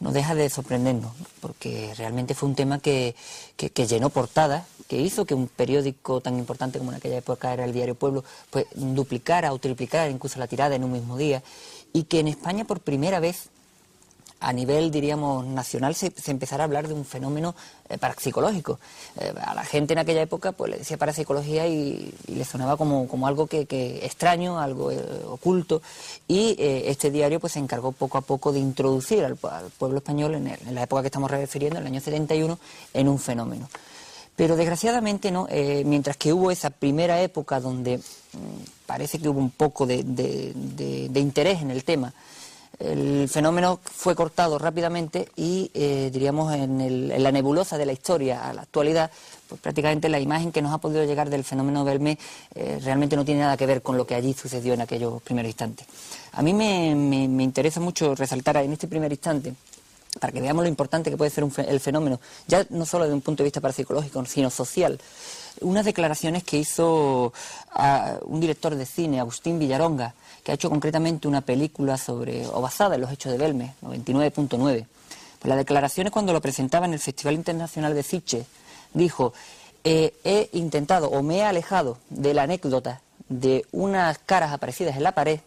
nos 0.00 0.14
deja 0.14 0.34
de 0.34 0.48
sorprendernos, 0.48 1.12
porque 1.40 1.92
realmente 1.96 2.34
fue 2.34 2.48
un 2.48 2.54
tema 2.54 2.78
que, 2.78 3.14
que, 3.56 3.86
llenó 3.86 4.10
portadas, 4.10 4.66
que 4.86 5.00
hizo 5.00 5.24
que 5.24 5.34
un 5.34 5.48
periódico 5.48 6.20
tan 6.20 6.38
importante 6.38 6.78
como 6.78 6.92
en 6.92 6.98
aquella 6.98 7.18
época 7.18 7.52
era 7.52 7.64
el 7.64 7.72
Diario 7.72 7.94
Pueblo, 7.94 8.24
pues 8.50 8.66
duplicara 8.74 9.52
o 9.52 9.58
triplicara 9.58 10.08
incluso 10.08 10.38
la 10.38 10.46
tirada 10.46 10.76
en 10.76 10.84
un 10.84 10.92
mismo 10.92 11.16
día, 11.16 11.42
y 11.92 12.04
que 12.04 12.20
en 12.20 12.28
España 12.28 12.64
por 12.64 12.80
primera 12.80 13.20
vez 13.20 13.50
a 14.40 14.52
nivel, 14.52 14.90
diríamos, 14.90 15.44
nacional 15.46 15.94
se, 15.94 16.12
empezará 16.26 16.62
a 16.62 16.66
hablar 16.66 16.86
de 16.86 16.94
un 16.94 17.04
fenómeno 17.04 17.54
eh, 17.88 17.98
parapsicológico. 17.98 18.78
Eh, 19.18 19.32
a 19.36 19.54
la 19.54 19.64
gente 19.64 19.94
en 19.94 19.98
aquella 19.98 20.22
época 20.22 20.52
pues 20.52 20.70
le 20.70 20.78
decía 20.78 20.96
parapsicología 20.96 21.66
y, 21.66 22.14
le 22.28 22.44
sonaba 22.44 22.76
como, 22.76 23.26
algo 23.26 23.46
que, 23.46 24.00
extraño, 24.02 24.60
algo 24.60 24.92
eh, 24.92 24.98
oculto, 25.26 25.82
y 26.28 26.56
este 26.58 27.10
diario 27.10 27.40
pues 27.40 27.54
se 27.54 27.58
encargó 27.58 27.92
poco 27.92 28.18
a 28.18 28.20
poco 28.20 28.52
de 28.52 28.60
introducir 28.60 29.24
al, 29.24 29.36
pueblo 29.36 29.98
español 29.98 30.34
en, 30.36 30.46
en, 30.46 30.74
la 30.74 30.84
época 30.84 31.02
que 31.02 31.08
estamos 31.08 31.30
refiriendo, 31.30 31.78
en 31.78 31.86
el 31.86 31.92
año 31.92 32.00
71, 32.00 32.58
en 32.94 33.08
un 33.08 33.18
fenómeno. 33.18 33.68
Pero 34.36 34.54
desgraciadamente, 34.54 35.32
¿no? 35.32 35.48
mientras 35.84 36.16
que 36.16 36.32
hubo 36.32 36.52
esa 36.52 36.70
primera 36.70 37.20
época 37.20 37.58
donde 37.58 37.98
mm, 37.98 38.86
parece 38.86 39.18
que 39.18 39.28
hubo 39.28 39.40
un 39.40 39.50
poco 39.50 39.84
de 39.84 41.10
interés 41.14 41.60
en 41.60 41.72
el 41.72 41.82
tema, 41.82 42.12
el 42.78 43.28
fenómeno 43.28 43.80
fue 43.82 44.14
cortado 44.14 44.58
rápidamente 44.58 45.28
y, 45.34 45.70
eh, 45.74 46.10
diríamos, 46.12 46.54
en, 46.54 47.22
la 47.22 47.32
nebulosa 47.32 47.76
de 47.76 47.86
la 47.86 47.92
historia 47.92 48.48
a 48.48 48.52
la 48.52 48.62
actualidad, 48.62 49.10
pues 49.48 49.60
prácticamente 49.60 50.08
la 50.08 50.20
imagen 50.20 50.52
que 50.52 50.62
nos 50.62 50.72
ha 50.72 50.78
podido 50.78 51.04
llegar 51.04 51.28
del 51.28 51.42
fenómeno 51.42 51.84
Belmé 51.84 52.18
eh, 52.54 52.78
realmente 52.82 53.16
no 53.16 53.24
tiene 53.24 53.40
nada 53.40 53.56
que 53.56 53.66
ver 53.66 53.82
con 53.82 53.96
lo 53.96 54.06
que 54.06 54.14
allí 54.14 54.32
sucedió 54.32 54.74
en 54.74 54.80
aquellos 54.80 55.20
primeros 55.22 55.48
instantes. 55.48 55.86
A 56.32 56.42
mí 56.42 56.54
me, 56.54 56.90
interesa 57.42 57.80
mucho 57.80 58.14
resaltar 58.14 58.56
en 58.58 58.72
este 58.72 58.86
primer 58.86 59.10
instante 59.10 59.54
para 60.20 60.32
que 60.32 60.40
veamos 60.40 60.62
lo 60.62 60.68
importante 60.68 61.10
que 61.10 61.16
puede 61.16 61.30
ser 61.30 61.44
el 61.66 61.80
fenómeno, 61.80 62.20
ya 62.46 62.66
no 62.70 62.86
solo 62.86 63.04
desde 63.04 63.14
un 63.14 63.20
punto 63.20 63.42
de 63.42 63.48
vista 63.48 63.60
parapsicológico, 63.60 64.24
sino 64.24 64.50
social. 64.50 64.98
Unas 65.60 65.84
declaraciones 65.84 66.44
que 66.44 66.58
hizo 66.58 67.32
un 68.26 68.40
director 68.40 68.74
de 68.74 68.86
cine, 68.86 69.20
Agustín 69.20 69.58
Villaronga, 69.58 70.14
que 70.42 70.52
ha 70.52 70.54
hecho 70.54 70.70
concretamente 70.70 71.28
una 71.28 71.40
película 71.40 71.96
sobre, 71.96 72.46
o 72.46 72.60
basada 72.60 72.94
en 72.94 73.02
los 73.02 73.12
hechos 73.12 73.32
de 73.32 73.38
Belme, 73.38 73.74
99.9. 73.82 74.86
Pues 75.38 75.48
las 75.48 75.58
declaraciones 75.58 76.12
cuando 76.12 76.32
lo 76.32 76.40
presentaba 76.40 76.86
en 76.86 76.94
el 76.94 76.98
Festival 76.98 77.34
Internacional 77.34 77.94
de 77.94 78.02
Fiche, 78.02 78.46
dijo, 78.94 79.32
eh, 79.84 80.14
he 80.24 80.48
intentado 80.52 81.08
o 81.08 81.22
me 81.22 81.38
he 81.38 81.44
alejado 81.44 81.98
de 82.10 82.34
la 82.34 82.42
anécdota 82.42 83.00
de 83.28 83.64
unas 83.72 84.18
caras 84.18 84.52
aparecidas 84.52 84.96
en 84.96 85.02
la 85.02 85.12
pared 85.12 85.40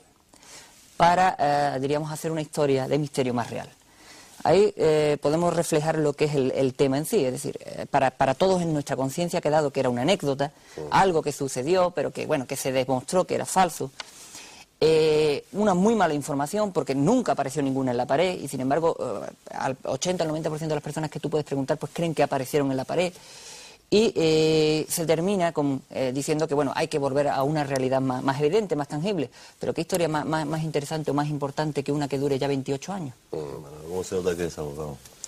para, 0.97 1.35
eh, 1.37 1.79
diríamos, 1.79 2.11
hacer 2.11 2.31
una 2.31 2.41
historia 2.41 2.87
de 2.87 2.97
misterio 2.97 3.33
más 3.33 3.49
real. 3.49 3.69
Ahí 4.43 4.73
eh, 4.77 5.17
podemos 5.21 5.53
reflejar 5.53 5.97
lo 5.97 6.13
que 6.13 6.25
es 6.25 6.35
el, 6.35 6.73
tema 6.73 6.97
en 6.97 7.05
sí, 7.05 7.23
es 7.23 7.31
decir, 7.31 7.59
para, 7.89 8.11
para, 8.11 8.33
todos 8.33 8.61
en 8.61 8.73
nuestra 8.73 8.95
conciencia 8.95 9.39
ha 9.39 9.41
quedado 9.41 9.71
que 9.71 9.79
era 9.79 9.89
una 9.89 10.01
anécdota, 10.01 10.51
algo 10.89 11.21
que 11.21 11.31
sucedió, 11.31 11.91
pero 11.91 12.11
que, 12.11 12.25
bueno, 12.25 12.47
que 12.47 12.55
se 12.55 12.71
demostró 12.71 13.25
que 13.25 13.35
era 13.35 13.45
falso. 13.45 13.91
Eh, 14.83 15.45
una 15.51 15.75
muy 15.75 15.93
mala 15.93 16.15
información 16.15 16.71
porque 16.71 16.95
nunca 16.95 17.33
apareció 17.33 17.61
ninguna 17.61 17.91
en 17.91 17.97
la 17.97 18.07
pared 18.07 18.39
y 18.41 18.47
sin 18.47 18.61
embargo 18.61 18.97
eh, 18.99 19.31
al 19.53 19.77
80 19.83 20.23
al 20.23 20.31
90% 20.31 20.57
de 20.57 20.73
las 20.73 20.81
personas 20.81 21.11
que 21.11 21.19
tú 21.19 21.29
puedes 21.29 21.45
preguntar 21.45 21.77
pues 21.77 21.91
creen 21.93 22.15
que 22.15 22.23
aparecieron 22.23 22.71
en 22.71 22.77
la 22.77 22.83
pared 22.83 23.13
y 23.91 24.13
eh, 24.15 24.85
se 24.89 25.05
termina 25.05 25.51
con, 25.51 25.83
diciendo 26.13 26.47
que 26.47 26.55
bueno 26.55 26.71
hay 26.75 26.87
que 26.87 26.97
volver 26.97 27.27
a 27.27 27.43
una 27.43 27.63
realidad 27.63 28.01
más, 28.01 28.41
evidente, 28.41 28.75
más 28.75 28.87
tangible 28.87 29.29
pero 29.59 29.73
qué 29.73 29.81
historia 29.81 30.07
más, 30.07 30.25
más, 30.25 30.63
interesante 30.63 31.11
o 31.11 31.13
más 31.13 31.27
importante 31.27 31.83
que 31.83 31.91
una 31.91 32.07
que 32.07 32.17
dure 32.17 32.39
ya 32.39 32.47
28 32.47 32.93
años 32.93 33.13
¿Cómo 33.29 34.03
se 34.03 34.15
nota 34.15 34.35
que 34.35 34.45
es 34.45 34.57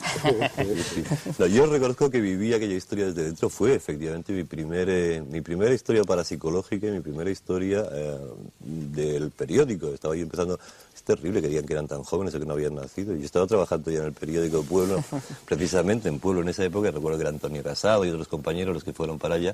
yo 1.51 1.66
reconozco 1.66 2.09
que 2.09 2.22
viví 2.22 2.53
aquella 2.53 2.76
historia 2.76 3.05
desde 3.07 3.24
dentro. 3.26 3.49
Fue 3.49 3.74
efectivamente 3.74 4.34
mi, 4.34 4.43
primer, 4.43 4.89
eh, 4.89 5.22
mi 5.22 5.41
primera 5.41 5.74
historia 5.74 6.03
parapsicológica 6.03 6.88
y 6.88 6.91
mi 6.91 6.99
primera 6.99 7.30
historia 7.30 7.86
eh, 7.91 8.18
del 8.59 9.32
periódico. 9.32 9.88
Estaba 9.88 10.16
yo 10.16 10.24
empezando. 10.24 10.59
Es 11.03 11.07
terrible 11.07 11.41
que 11.41 11.49
digan 11.49 11.65
que 11.65 11.73
eran 11.73 11.85
tan 11.85 12.01
jóvenes 12.03 12.33
o 12.33 12.39
que 12.39 12.45
no 12.45 12.53
habían 12.53 12.75
nacido. 12.75 13.13
Yo 13.13 13.25
estaba 13.25 13.45
trabajando 13.45 13.91
ya 13.91 13.99
en 13.99 14.05
el 14.05 14.13
periódico 14.13 14.63
Pueblo, 14.63 15.03
precisamente 15.45 16.07
en 16.07 16.17
Pueblo 16.17 16.43
en 16.43 16.47
esa 16.47 16.63
época. 16.63 16.91
Recuerdo 16.91 17.17
que 17.17 17.23
era 17.23 17.29
Antonio 17.29 17.61
Casado 17.61 18.05
y 18.05 18.09
otros 18.09 18.29
compañeros 18.29 18.73
los 18.73 18.85
que 18.85 18.93
fueron 18.93 19.19
para 19.19 19.35
allá. 19.35 19.53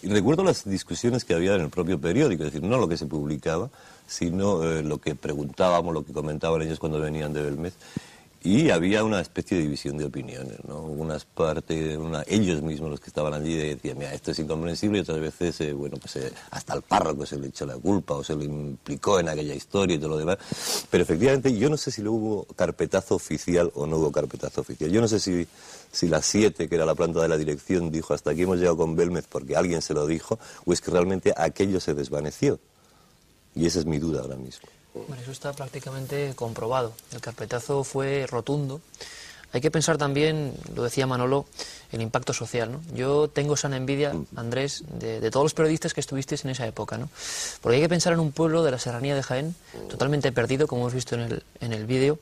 Y 0.00 0.08
recuerdo 0.08 0.44
las 0.44 0.64
discusiones 0.64 1.26
que 1.26 1.34
había 1.34 1.54
en 1.56 1.60
el 1.60 1.68
propio 1.68 2.00
periódico, 2.00 2.42
es 2.42 2.54
decir, 2.54 2.66
no 2.66 2.78
lo 2.78 2.88
que 2.88 2.96
se 2.96 3.04
publicaba, 3.04 3.68
sino 4.06 4.64
eh, 4.64 4.82
lo 4.82 4.96
que 4.96 5.14
preguntábamos, 5.14 5.92
lo 5.92 6.06
que 6.06 6.14
comentaban 6.14 6.62
ellos 6.62 6.78
cuando 6.78 6.98
venían 6.98 7.34
de 7.34 7.42
Belmez. 7.42 7.74
Y 8.40 8.70
había 8.70 9.02
una 9.02 9.20
especie 9.20 9.56
de 9.56 9.64
división 9.64 9.98
de 9.98 10.04
opiniones, 10.04 10.58
¿no? 10.64 10.80
Unas 10.82 11.24
partes, 11.24 11.96
una, 11.96 12.22
ellos 12.28 12.62
mismos 12.62 12.88
los 12.90 13.00
que 13.00 13.08
estaban 13.08 13.34
allí 13.34 13.56
decían, 13.56 13.98
mira, 13.98 14.14
esto 14.14 14.30
es 14.30 14.38
incomprensible 14.38 14.98
y 14.98 15.00
otras 15.00 15.18
veces, 15.18 15.60
eh, 15.62 15.72
bueno, 15.72 15.96
pues 15.96 16.16
eh, 16.16 16.32
hasta 16.52 16.72
al 16.72 16.82
párroco 16.82 17.26
se 17.26 17.36
le 17.36 17.48
echó 17.48 17.66
la 17.66 17.74
culpa 17.74 18.14
o 18.14 18.22
se 18.22 18.36
le 18.36 18.44
implicó 18.44 19.18
en 19.18 19.28
aquella 19.28 19.54
historia 19.54 19.96
y 19.96 19.98
todo 19.98 20.10
lo 20.10 20.18
demás. 20.18 20.38
Pero 20.88 21.02
efectivamente 21.02 21.56
yo 21.58 21.68
no 21.68 21.76
sé 21.76 21.90
si 21.90 22.06
hubo 22.06 22.44
carpetazo 22.54 23.16
oficial 23.16 23.72
o 23.74 23.88
no 23.88 23.96
hubo 23.96 24.12
carpetazo 24.12 24.60
oficial. 24.60 24.88
Yo 24.92 25.00
no 25.00 25.08
sé 25.08 25.18
si, 25.18 25.48
si 25.90 26.06
la 26.06 26.22
7, 26.22 26.68
que 26.68 26.74
era 26.76 26.86
la 26.86 26.94
planta 26.94 27.20
de 27.20 27.28
la 27.28 27.36
dirección, 27.36 27.90
dijo 27.90 28.14
hasta 28.14 28.30
aquí 28.30 28.42
hemos 28.42 28.58
llegado 28.58 28.76
con 28.76 28.94
Belmez 28.94 29.26
porque 29.28 29.56
alguien 29.56 29.82
se 29.82 29.94
lo 29.94 30.06
dijo, 30.06 30.38
o 30.64 30.72
es 30.72 30.80
que 30.80 30.92
realmente 30.92 31.34
aquello 31.36 31.80
se 31.80 31.92
desvaneció. 31.92 32.60
Y 33.56 33.66
esa 33.66 33.80
es 33.80 33.86
mi 33.86 33.98
duda 33.98 34.20
ahora 34.20 34.36
mismo. 34.36 34.68
Bueno, 35.06 35.22
eso 35.22 35.32
está 35.32 35.52
prácticamente 35.52 36.32
comprobado. 36.34 36.92
El 37.12 37.20
carpetazo 37.20 37.84
fue 37.84 38.26
rotundo. 38.26 38.80
Hay 39.52 39.62
que 39.62 39.70
pensar 39.70 39.96
también, 39.96 40.52
lo 40.74 40.82
decía 40.82 41.06
Manolo, 41.06 41.46
el 41.90 42.02
impacto 42.02 42.34
social. 42.34 42.70
¿no? 42.72 42.82
Yo 42.94 43.28
tengo 43.28 43.56
sana 43.56 43.76
envidia, 43.76 44.12
Andrés, 44.36 44.84
de, 44.88 45.30
todos 45.30 45.44
los 45.44 45.54
periodistas 45.54 45.94
que 45.94 46.00
estuvisteis 46.00 46.44
en 46.44 46.50
esa 46.50 46.66
época. 46.66 46.98
¿no? 46.98 47.08
Porque 47.62 47.76
hay 47.76 47.82
que 47.82 47.88
pensar 47.88 48.12
en 48.12 48.20
un 48.20 48.32
pueblo 48.32 48.62
de 48.62 48.72
la 48.72 48.78
serranía 48.78 49.14
de 49.14 49.22
Jaén, 49.22 49.54
totalmente 49.88 50.32
perdido, 50.32 50.66
como 50.66 50.82
hemos 50.82 50.94
visto 50.94 51.14
en 51.14 51.22
el, 51.22 51.44
en 51.60 51.72
el 51.72 51.86
vídeo, 51.86 52.18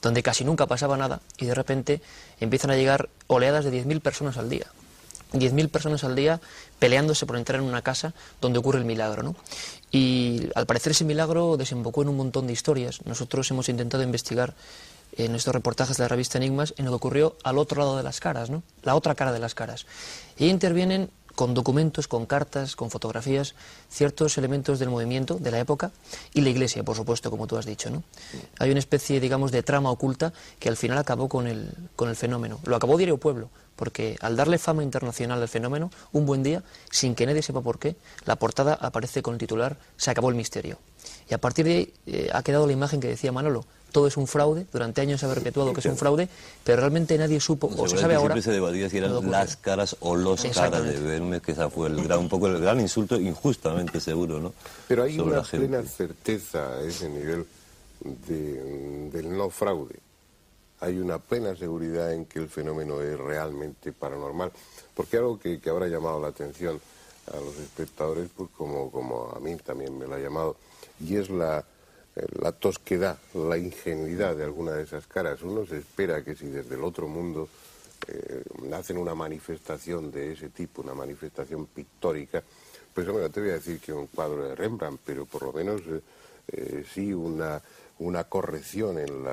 donde 0.00 0.22
casi 0.22 0.44
nunca 0.44 0.66
pasaba 0.66 0.96
nada 0.96 1.20
y 1.38 1.46
de 1.46 1.54
repente 1.54 2.00
empiezan 2.40 2.70
a 2.70 2.76
llegar 2.76 3.08
oleadas 3.26 3.64
de 3.64 3.72
10.000 3.72 4.00
personas 4.00 4.36
al 4.36 4.48
día. 4.48 4.66
10.000 5.32 5.68
personas 5.68 6.02
al 6.04 6.16
día 6.16 6.40
peleándose 6.78 7.26
por 7.26 7.36
entrar 7.36 7.60
en 7.60 7.68
una 7.68 7.82
casa 7.82 8.14
donde 8.40 8.58
ocurre 8.58 8.78
el 8.78 8.84
milagro. 8.84 9.22
¿no? 9.22 9.36
Y 9.92 10.48
al 10.54 10.66
parecer 10.66 10.92
ese 10.92 11.04
milagro 11.04 11.56
desembocó 11.56 12.02
en 12.02 12.08
un 12.08 12.16
montón 12.16 12.46
de 12.46 12.52
historias. 12.52 13.04
Nosotros 13.04 13.50
hemos 13.50 13.68
intentado 13.68 14.02
investigar 14.02 14.54
en 15.16 15.34
estos 15.34 15.54
reportajes 15.54 15.96
de 15.96 16.04
la 16.04 16.08
revista 16.08 16.38
Enigmas 16.38 16.74
en 16.76 16.84
lo 16.84 16.92
que 16.92 16.96
ocurrió 16.96 17.36
al 17.42 17.58
otro 17.58 17.80
lado 17.80 17.96
de 17.96 18.02
las 18.02 18.20
caras, 18.20 18.50
¿no? 18.50 18.62
la 18.82 18.94
otra 18.94 19.14
cara 19.14 19.32
de 19.32 19.40
las 19.40 19.54
caras. 19.54 19.86
Y 20.38 20.46
intervienen 20.46 21.10
con 21.40 21.54
documentos, 21.54 22.06
con 22.06 22.26
cartas, 22.26 22.76
con 22.76 22.90
fotografías, 22.90 23.54
ciertos 23.88 24.36
elementos 24.36 24.78
del 24.78 24.90
movimiento 24.90 25.38
de 25.38 25.50
la 25.50 25.58
época 25.58 25.90
y 26.34 26.42
la 26.42 26.50
iglesia, 26.50 26.82
por 26.82 26.96
supuesto, 26.96 27.30
como 27.30 27.46
tú 27.46 27.56
has 27.56 27.64
dicho. 27.64 27.88
¿no? 27.88 28.02
Hay 28.58 28.70
una 28.70 28.78
especie, 28.78 29.20
digamos, 29.20 29.50
de 29.50 29.62
trama 29.62 29.90
oculta 29.90 30.34
que 30.58 30.68
al 30.68 30.76
final 30.76 30.98
acabó 30.98 31.30
con 31.30 31.46
el, 31.46 31.70
con 31.96 32.10
el 32.10 32.16
fenómeno. 32.16 32.60
Lo 32.66 32.76
acabó 32.76 32.98
Diario 32.98 33.16
Pueblo, 33.16 33.48
porque 33.74 34.18
al 34.20 34.36
darle 34.36 34.58
fama 34.58 34.82
internacional 34.82 35.40
al 35.40 35.48
fenómeno, 35.48 35.90
un 36.12 36.26
buen 36.26 36.42
día, 36.42 36.62
sin 36.90 37.14
que 37.14 37.24
nadie 37.24 37.40
sepa 37.40 37.62
por 37.62 37.78
qué, 37.78 37.96
la 38.26 38.36
portada 38.36 38.74
aparece 38.74 39.22
con 39.22 39.32
el 39.32 39.38
titular 39.38 39.78
Se 39.96 40.10
acabó 40.10 40.28
el 40.28 40.34
misterio. 40.34 40.76
Y 41.30 41.32
a 41.32 41.38
partir 41.38 41.64
de 41.64 41.72
ahí 41.72 41.94
eh, 42.06 42.28
ha 42.34 42.42
quedado 42.42 42.66
la 42.66 42.74
imagen 42.74 43.00
que 43.00 43.08
decía 43.08 43.32
Manolo, 43.32 43.64
todo 43.90 44.06
es 44.06 44.16
un 44.16 44.26
fraude, 44.26 44.66
durante 44.72 45.00
años 45.00 45.20
se 45.20 45.26
ha 45.26 45.28
perpetuado 45.28 45.72
que 45.72 45.80
es 45.80 45.86
un 45.86 45.96
fraude, 45.96 46.28
pero 46.64 46.78
realmente 46.78 47.16
nadie 47.18 47.40
supo, 47.40 47.70
o 47.76 47.88
se 47.88 47.98
sabe 47.98 48.14
ahora... 48.14 48.34
Siempre 48.34 48.42
se 48.42 48.52
debatía 48.52 48.88
si 48.88 48.98
eran 48.98 49.30
las 49.30 49.56
caras 49.56 49.96
o 50.00 50.16
los 50.16 50.42
caras 50.44 50.84
de 50.84 50.98
Belmez, 51.00 51.42
que 51.42 51.52
esa 51.52 51.70
fue 51.70 51.88
el 51.88 52.02
gran, 52.02 52.20
un 52.20 52.28
poco 52.28 52.46
el 52.46 52.60
gran 52.60 52.80
insulto, 52.80 53.16
injustamente 53.16 54.00
seguro, 54.00 54.40
¿no? 54.40 54.52
Pero 54.88 55.04
hay 55.04 55.18
una 55.18 55.42
plena 55.42 55.82
certeza 55.82 56.76
a 56.76 56.82
ese 56.82 57.08
nivel 57.08 57.46
del 58.00 59.36
no 59.36 59.50
fraude. 59.50 59.96
Hay 60.80 60.98
una 60.98 61.18
plena 61.18 61.54
seguridad 61.54 62.12
en 62.14 62.24
que 62.24 62.38
el 62.38 62.48
fenómeno 62.48 63.02
es 63.02 63.18
realmente 63.18 63.92
paranormal. 63.92 64.50
Porque 64.94 65.18
algo 65.18 65.38
que, 65.38 65.60
que 65.60 65.68
habrá 65.68 65.88
llamado 65.88 66.20
la 66.20 66.28
atención 66.28 66.80
a 67.32 67.36
los 67.36 67.56
espectadores, 67.58 68.28
pues 68.34 68.48
como, 68.56 68.90
como 68.90 69.30
a 69.36 69.40
mí 69.40 69.56
también 69.56 69.96
me 69.98 70.06
lo 70.06 70.14
ha 70.14 70.18
llamado, 70.18 70.56
y 71.06 71.16
es 71.16 71.30
la, 71.30 71.64
la 72.40 72.52
tosquedad, 72.52 73.18
la 73.34 73.56
ingenuidad 73.56 74.36
de 74.36 74.44
alguna 74.44 74.72
de 74.72 74.82
esas 74.82 75.06
caras. 75.06 75.42
Uno 75.42 75.64
se 75.66 75.78
espera 75.78 76.24
que 76.24 76.34
si 76.34 76.46
desde 76.46 76.74
el 76.74 76.84
otro 76.84 77.08
mundo 77.08 77.48
eh, 78.08 78.42
hacen 78.72 78.98
una 78.98 79.14
manifestación 79.14 80.10
de 80.10 80.32
ese 80.32 80.48
tipo, 80.48 80.82
una 80.82 80.94
manifestación 80.94 81.66
pictórica, 81.66 82.42
pues 82.92 83.06
hombre, 83.08 83.28
te 83.30 83.40
voy 83.40 83.50
a 83.50 83.54
decir 83.54 83.78
que 83.78 83.92
un 83.92 84.08
cuadro 84.08 84.48
de 84.48 84.54
Rembrandt, 84.54 85.00
pero 85.04 85.24
por 85.24 85.42
lo 85.42 85.52
menos 85.52 85.82
eh, 86.48 86.84
sí 86.92 87.12
una, 87.12 87.62
una 87.98 88.24
corrección 88.24 88.98
en 88.98 89.24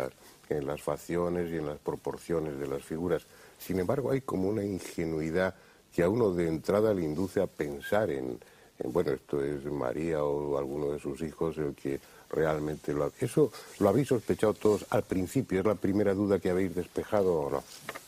en 0.49 0.65
las 0.65 0.81
facciones 0.81 1.51
y 1.51 1.57
en 1.57 1.65
las 1.65 1.77
proporciones 1.79 2.57
de 2.57 2.67
las 2.67 2.83
figuras. 2.83 3.23
Sin 3.59 3.79
embargo, 3.79 4.11
hay 4.11 4.21
como 4.21 4.47
una 4.47 4.63
ingenuidad 4.63 5.55
que 5.93 6.03
a 6.03 6.09
uno 6.09 6.31
de 6.31 6.47
entrada 6.47 6.93
le 6.93 7.03
induce 7.03 7.41
a 7.41 7.47
pensar 7.47 8.09
en, 8.11 8.39
bueno, 8.85 9.11
esto 9.11 9.43
es 9.43 9.65
María 9.65 10.23
o 10.23 10.57
alguno 10.57 10.91
de 10.91 10.99
sus 10.99 11.21
hijos 11.21 11.57
el 11.57 11.75
que 11.75 11.99
realmente 12.29 12.93
lo 12.93 13.05
ha... 13.05 13.11
¿Eso 13.19 13.51
lo 13.79 13.89
habéis 13.89 14.09
sospechado 14.09 14.53
todos 14.53 14.85
al 14.89 15.03
principio? 15.03 15.59
¿Es 15.59 15.65
la 15.65 15.75
primera 15.75 16.13
duda 16.13 16.39
que 16.39 16.49
habéis 16.49 16.75
despejado 16.75 17.33
o 17.33 17.49
no? 17.49 17.63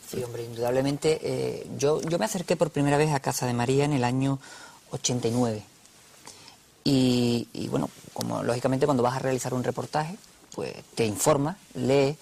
Sí, 0.10 0.24
hombre, 0.24 0.44
indudablemente. 0.44 1.20
Eh, 1.22 1.68
yo, 1.78 2.02
yo 2.02 2.18
me 2.18 2.26
acerqué 2.26 2.56
por 2.56 2.72
primera 2.72 2.98
vez 2.98 3.12
a 3.12 3.20
Casa 3.20 3.46
de 3.46 3.54
María 3.54 3.86
en 3.86 3.94
el 3.94 4.04
año 4.04 4.40
89. 4.92 5.64
Y, 6.84 7.48
y 7.54 7.68
bueno, 7.68 7.90
como 8.14 8.42
lógicamente 8.44 8.86
cuando 8.86 9.04
vas 9.04 9.16
a 9.16 9.20
realizar 9.20 9.54
un 9.54 9.64
reportaje, 9.64 10.18
pues 10.56 10.74
te 10.96 11.06
informas, 11.06 11.58
lees, 11.76 12.18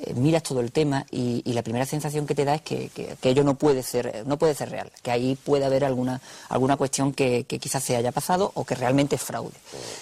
eh, 0.00 0.14
miras 0.14 0.42
todo 0.42 0.60
el 0.60 0.70
tema 0.70 1.06
y, 1.10 1.42
la 1.52 1.62
primera 1.62 1.86
sensación 1.86 2.26
que 2.26 2.34
te 2.34 2.44
da 2.44 2.54
es 2.54 2.62
que, 2.62 2.90
ello 3.22 3.42
no 3.42 3.54
puede 3.54 3.82
ser 3.82 4.24
no 4.26 4.38
puede 4.38 4.54
ser 4.54 4.70
real, 4.70 4.92
que 5.02 5.10
ahí 5.10 5.36
puede 5.36 5.64
haber 5.64 5.84
alguna, 5.84 6.20
alguna 6.48 6.76
cuestión 6.76 7.12
que, 7.12 7.44
quizás 7.44 7.82
se 7.82 7.96
haya 7.96 8.12
pasado 8.12 8.52
o 8.54 8.64
que 8.64 8.74
realmente 8.74 9.16
es 9.16 9.22
fraude. 9.22 9.56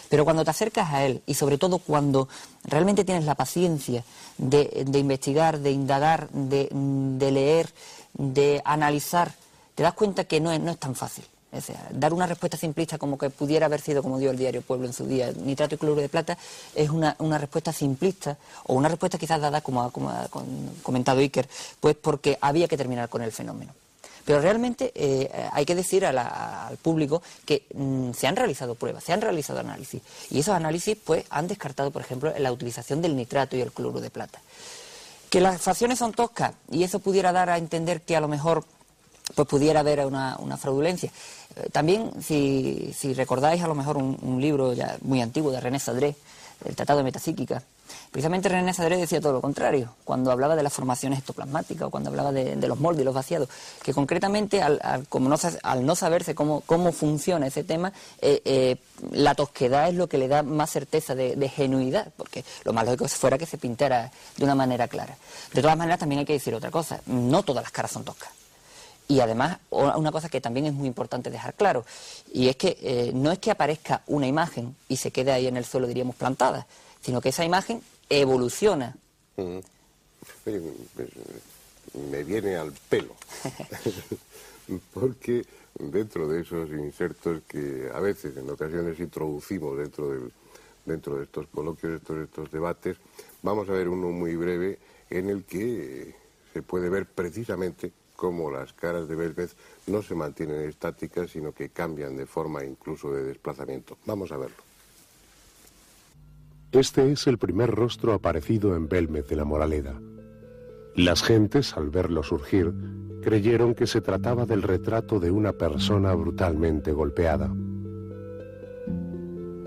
Pero 0.08 0.24
cuando 0.24 0.44
te 0.44 0.50
acercas 0.50 0.92
a 0.92 1.04
él 1.04 1.22
y 1.26 1.34
sobre 1.34 1.56
todo 1.56 1.78
cuando 1.78 2.28
realmente 2.64 3.04
tienes 3.04 3.24
la 3.24 3.34
paciencia 3.34 4.04
de, 4.38 4.84
de 4.86 4.98
investigar, 4.98 5.60
de 5.60 5.70
indagar, 5.70 6.28
de, 6.30 6.68
de 6.70 7.30
leer, 7.30 7.72
de 8.12 8.60
analizar, 8.64 9.32
te 9.74 9.82
das 9.82 9.94
cuenta 9.94 10.24
que 10.24 10.40
no 10.40 10.52
es, 10.52 10.60
no 10.60 10.72
es 10.72 10.78
tan 10.78 10.94
fácil 10.94 11.24
dar 11.90 12.12
una 12.12 12.26
respuesta 12.26 12.56
simplista 12.56 12.98
como 12.98 13.18
que 13.18 13.30
pudiera 13.30 13.66
haber 13.66 13.80
sido 13.80 14.02
como 14.02 14.18
dio 14.18 14.30
el 14.30 14.38
diario 14.38 14.62
Pueblo 14.62 14.86
en 14.86 14.92
su 14.92 15.06
día, 15.06 15.32
nitrato 15.32 15.74
y 15.74 15.78
cloruro 15.78 16.00
de 16.00 16.08
plata, 16.08 16.38
es 16.74 16.90
una, 16.90 17.14
respuesta 17.38 17.72
simplista 17.72 18.36
o 18.64 18.74
una 18.74 18.88
respuesta 18.88 19.18
quizás 19.18 19.40
dada, 19.40 19.60
como 19.60 19.82
ha, 19.82 19.90
comentado 20.82 21.20
Iker, 21.20 21.48
pues 21.80 21.96
porque 21.96 22.38
había 22.40 22.68
que 22.68 22.76
terminar 22.76 23.08
con 23.08 23.22
el 23.22 23.32
fenómeno. 23.32 23.72
Pero 24.24 24.40
realmente 24.40 24.90
eh, 24.96 25.30
hay 25.52 25.64
que 25.64 25.76
decir 25.76 26.04
al 26.04 26.76
público 26.78 27.22
que 27.44 27.64
mm, 27.72 28.10
se 28.12 28.26
han 28.26 28.34
realizado 28.34 28.74
pruebas, 28.74 29.04
se 29.04 29.12
han 29.12 29.20
realizado 29.20 29.60
análisis. 29.60 30.02
Y 30.30 30.40
esos 30.40 30.54
análisis 30.54 30.98
pues, 31.02 31.24
han 31.30 31.46
descartado, 31.46 31.92
por 31.92 32.02
ejemplo, 32.02 32.32
la 32.36 32.50
utilización 32.50 33.00
del 33.00 33.14
nitrato 33.14 33.56
y 33.56 33.60
el 33.60 33.70
cloruro 33.70 34.00
de 34.00 34.10
plata. 34.10 34.40
Que 35.30 35.40
las 35.40 35.60
facciones 35.60 36.00
son 36.00 36.12
toscas 36.12 36.54
y 36.72 36.82
eso 36.82 36.98
pudiera 36.98 37.30
dar 37.30 37.50
a 37.50 37.58
entender 37.58 38.02
que 38.02 38.16
a 38.16 38.20
lo 38.20 38.26
mejor 38.26 38.64
pues 39.34 39.48
pudiera 39.48 39.80
haber 39.80 40.04
una, 40.06 40.56
fraudulencia. 40.56 41.10
También, 41.72 42.10
si, 42.22 42.92
recordáis 43.14 43.62
a 43.62 43.68
lo 43.68 43.74
mejor 43.74 43.96
un, 43.96 44.40
libro 44.40 44.74
ya 44.74 44.96
muy 45.00 45.22
antiguo 45.22 45.50
de 45.50 45.60
René 45.60 45.78
Sadré, 45.78 46.14
el 46.64 46.76
Tratado 46.76 46.98
de 46.98 47.04
Metapsíquica, 47.04 47.62
precisamente 48.10 48.48
René 48.48 48.74
Sadré 48.74 48.98
decía 48.98 49.20
todo 49.20 49.32
lo 49.32 49.40
contrario, 49.40 49.94
cuando 50.04 50.30
hablaba 50.30 50.54
de 50.54 50.62
las 50.62 50.72
formaciones 50.72 51.18
ectoplasmáticas 51.20 51.88
o 51.88 51.90
cuando 51.90 52.10
hablaba 52.10 52.32
de, 52.32 52.56
los 52.66 52.78
moldes 52.78 53.02
y 53.02 53.04
los 53.04 53.14
vaciados, 53.14 53.48
que 53.82 53.94
concretamente 53.94 54.60
al, 54.60 54.80
como 55.08 55.30
no, 55.30 55.36
al 55.62 55.86
no 55.86 55.96
saberse 55.96 56.34
cómo, 56.34 56.62
cómo 56.66 56.92
funciona 56.92 57.46
ese 57.46 57.64
tema, 57.64 57.92
eh, 58.20 58.42
eh, 58.44 58.76
la 59.12 59.34
tosquedad 59.34 59.88
es 59.88 59.94
lo 59.94 60.08
que 60.08 60.18
le 60.18 60.28
da 60.28 60.42
más 60.42 60.70
certeza 60.70 61.14
de, 61.14 61.36
de, 61.36 61.48
genuidad, 61.48 62.08
porque 62.18 62.44
lo 62.64 62.74
más 62.74 62.84
lógico 62.84 63.08
fuera 63.08 63.38
que 63.38 63.46
se 63.46 63.56
pintara 63.56 64.10
de 64.36 64.44
una 64.44 64.54
manera 64.54 64.88
clara. 64.88 65.16
De 65.54 65.62
todas 65.62 65.76
maneras, 65.76 65.98
también 65.98 66.18
hay 66.18 66.26
que 66.26 66.34
decir 66.34 66.54
otra 66.54 66.70
cosa, 66.70 67.00
no 67.06 67.42
todas 67.42 67.64
las 67.64 67.72
caras 67.72 67.92
son 67.92 68.04
toscas. 68.04 68.30
Y 69.08 69.20
además, 69.20 69.58
una 69.70 70.10
cosa 70.10 70.28
que 70.28 70.40
también 70.40 70.66
es 70.66 70.72
muy 70.72 70.88
importante 70.88 71.30
dejar 71.30 71.54
claro, 71.54 71.84
y 72.32 72.48
es 72.48 72.56
que 72.56 72.76
eh, 72.80 73.12
no 73.14 73.30
es 73.30 73.38
que 73.38 73.52
aparezca 73.52 74.02
una 74.08 74.26
imagen 74.26 74.74
y 74.88 74.96
se 74.96 75.12
quede 75.12 75.30
ahí 75.30 75.46
en 75.46 75.56
el 75.56 75.64
suelo, 75.64 75.86
diríamos, 75.86 76.16
plantada, 76.16 76.66
sino 77.00 77.20
que 77.20 77.28
esa 77.28 77.44
imagen 77.44 77.82
evoluciona. 78.10 78.96
Mm. 79.36 79.58
Pues, 80.42 80.62
me 82.10 82.24
viene 82.24 82.56
al 82.56 82.72
pelo, 82.88 83.14
porque 84.94 85.44
dentro 85.78 86.28
de 86.28 86.40
esos 86.40 86.68
insertos 86.70 87.42
que 87.46 87.88
a 87.94 88.00
veces, 88.00 88.36
en 88.36 88.50
ocasiones, 88.50 88.98
introducimos 88.98 89.78
dentro, 89.78 90.10
del, 90.10 90.32
dentro 90.84 91.16
de 91.16 91.24
estos 91.24 91.46
coloquios, 91.46 91.94
estos, 91.94 92.18
estos 92.18 92.50
debates, 92.50 92.96
vamos 93.42 93.68
a 93.68 93.72
ver 93.72 93.88
uno 93.88 94.08
muy 94.08 94.34
breve 94.34 94.78
en 95.10 95.30
el 95.30 95.44
que 95.44 96.14
se 96.52 96.62
puede 96.62 96.88
ver 96.88 97.06
precisamente 97.06 97.92
cómo 98.16 98.50
las 98.50 98.72
caras 98.72 99.08
de 99.08 99.14
Belvez 99.14 99.56
no 99.86 100.02
se 100.02 100.14
mantienen 100.14 100.62
estáticas, 100.62 101.30
sino 101.30 101.52
que 101.52 101.68
cambian 101.68 102.16
de 102.16 102.26
forma 102.26 102.64
incluso 102.64 103.12
de 103.12 103.22
desplazamiento. 103.22 103.98
Vamos 104.06 104.32
a 104.32 104.38
verlo. 104.38 104.56
Este 106.72 107.10
es 107.12 107.26
el 107.26 107.38
primer 107.38 107.70
rostro 107.70 108.12
aparecido 108.12 108.74
en 108.74 108.88
Belmez 108.88 109.28
de 109.28 109.36
la 109.36 109.44
Moraleda. 109.44 110.00
Las 110.94 111.22
gentes, 111.22 111.76
al 111.76 111.90
verlo 111.90 112.22
surgir, 112.22 112.72
creyeron 113.22 113.74
que 113.74 113.86
se 113.86 114.00
trataba 114.00 114.46
del 114.46 114.62
retrato 114.62 115.20
de 115.20 115.30
una 115.30 115.52
persona 115.52 116.14
brutalmente 116.14 116.92
golpeada. 116.92 117.54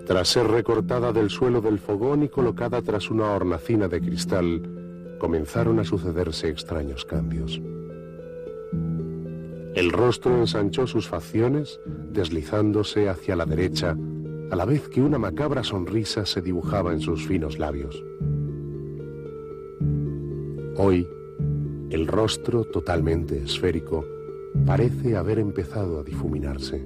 Tras 0.06 0.28
ser 0.28 0.48
recortada 0.48 1.14
del 1.14 1.30
suelo 1.30 1.62
del 1.62 1.78
fogón 1.78 2.24
y 2.24 2.30
colocada 2.30 2.82
tras 2.82 3.12
una 3.12 3.32
hornacina 3.32 3.88
de 3.88 4.02
cristal, 4.02 5.18
comenzaron 5.20 5.80
a 5.80 5.84
sucederse 5.84 6.50
extraños 6.50 7.06
cambios. 7.06 7.62
El 9.76 9.92
rostro 9.92 10.40
ensanchó 10.40 10.88
sus 10.88 11.08
facciones, 11.08 11.80
deslizándose 12.12 13.08
hacia 13.08 13.36
la 13.36 13.46
derecha, 13.46 13.96
a 14.52 14.56
la 14.56 14.66
vez 14.66 14.90
que 14.90 15.02
una 15.02 15.20
macabra 15.20 15.64
sonrisa 15.64 16.26
se 16.26 16.42
dibujaba 16.42 16.92
en 16.92 17.02
sus 17.02 17.28
finos 17.28 17.60
labios. 17.60 18.04
Hoy, 20.76 21.08
el 21.92 22.08
rostro 22.08 22.64
totalmente 22.64 23.38
esférico 23.44 24.06
parece 24.66 25.16
haber 25.16 25.38
empezado 25.40 26.00
a 26.00 26.04
difuminarse. 26.04 26.86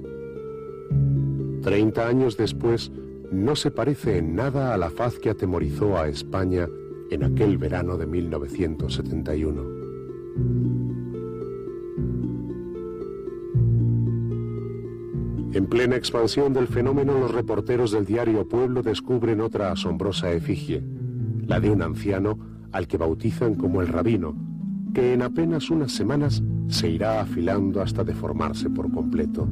Treinta 1.62 2.06
años 2.06 2.36
después, 2.36 2.92
no 3.30 3.56
se 3.56 3.70
parece 3.70 4.18
en 4.18 4.34
nada 4.36 4.74
a 4.74 4.78
la 4.78 4.90
faz 4.90 5.18
que 5.18 5.30
atemorizó 5.30 5.96
a 5.96 6.08
España 6.08 6.68
en 7.10 7.24
aquel 7.24 7.56
verano 7.56 7.96
de 7.96 8.06
1971. 8.06 9.62
En 15.54 15.66
plena 15.66 15.94
expansión 15.94 16.52
del 16.52 16.66
fenómeno, 16.66 17.16
los 17.16 17.32
reporteros 17.32 17.92
del 17.92 18.04
diario 18.04 18.48
Pueblo 18.48 18.82
descubren 18.82 19.40
otra 19.40 19.70
asombrosa 19.70 20.32
efigie, 20.32 20.82
la 21.46 21.60
de 21.60 21.70
un 21.70 21.80
anciano 21.80 22.36
al 22.72 22.88
que 22.88 22.96
bautizan 22.96 23.54
como 23.54 23.80
el 23.80 23.86
rabino, 23.86 24.34
que 24.92 25.12
en 25.12 25.22
apenas 25.22 25.70
unas 25.70 25.92
semanas 25.92 26.42
se 26.66 26.90
irá 26.90 27.20
afilando 27.20 27.80
hasta 27.80 28.02
deformarse 28.02 28.68
por 28.68 28.90
completo. 28.90 29.46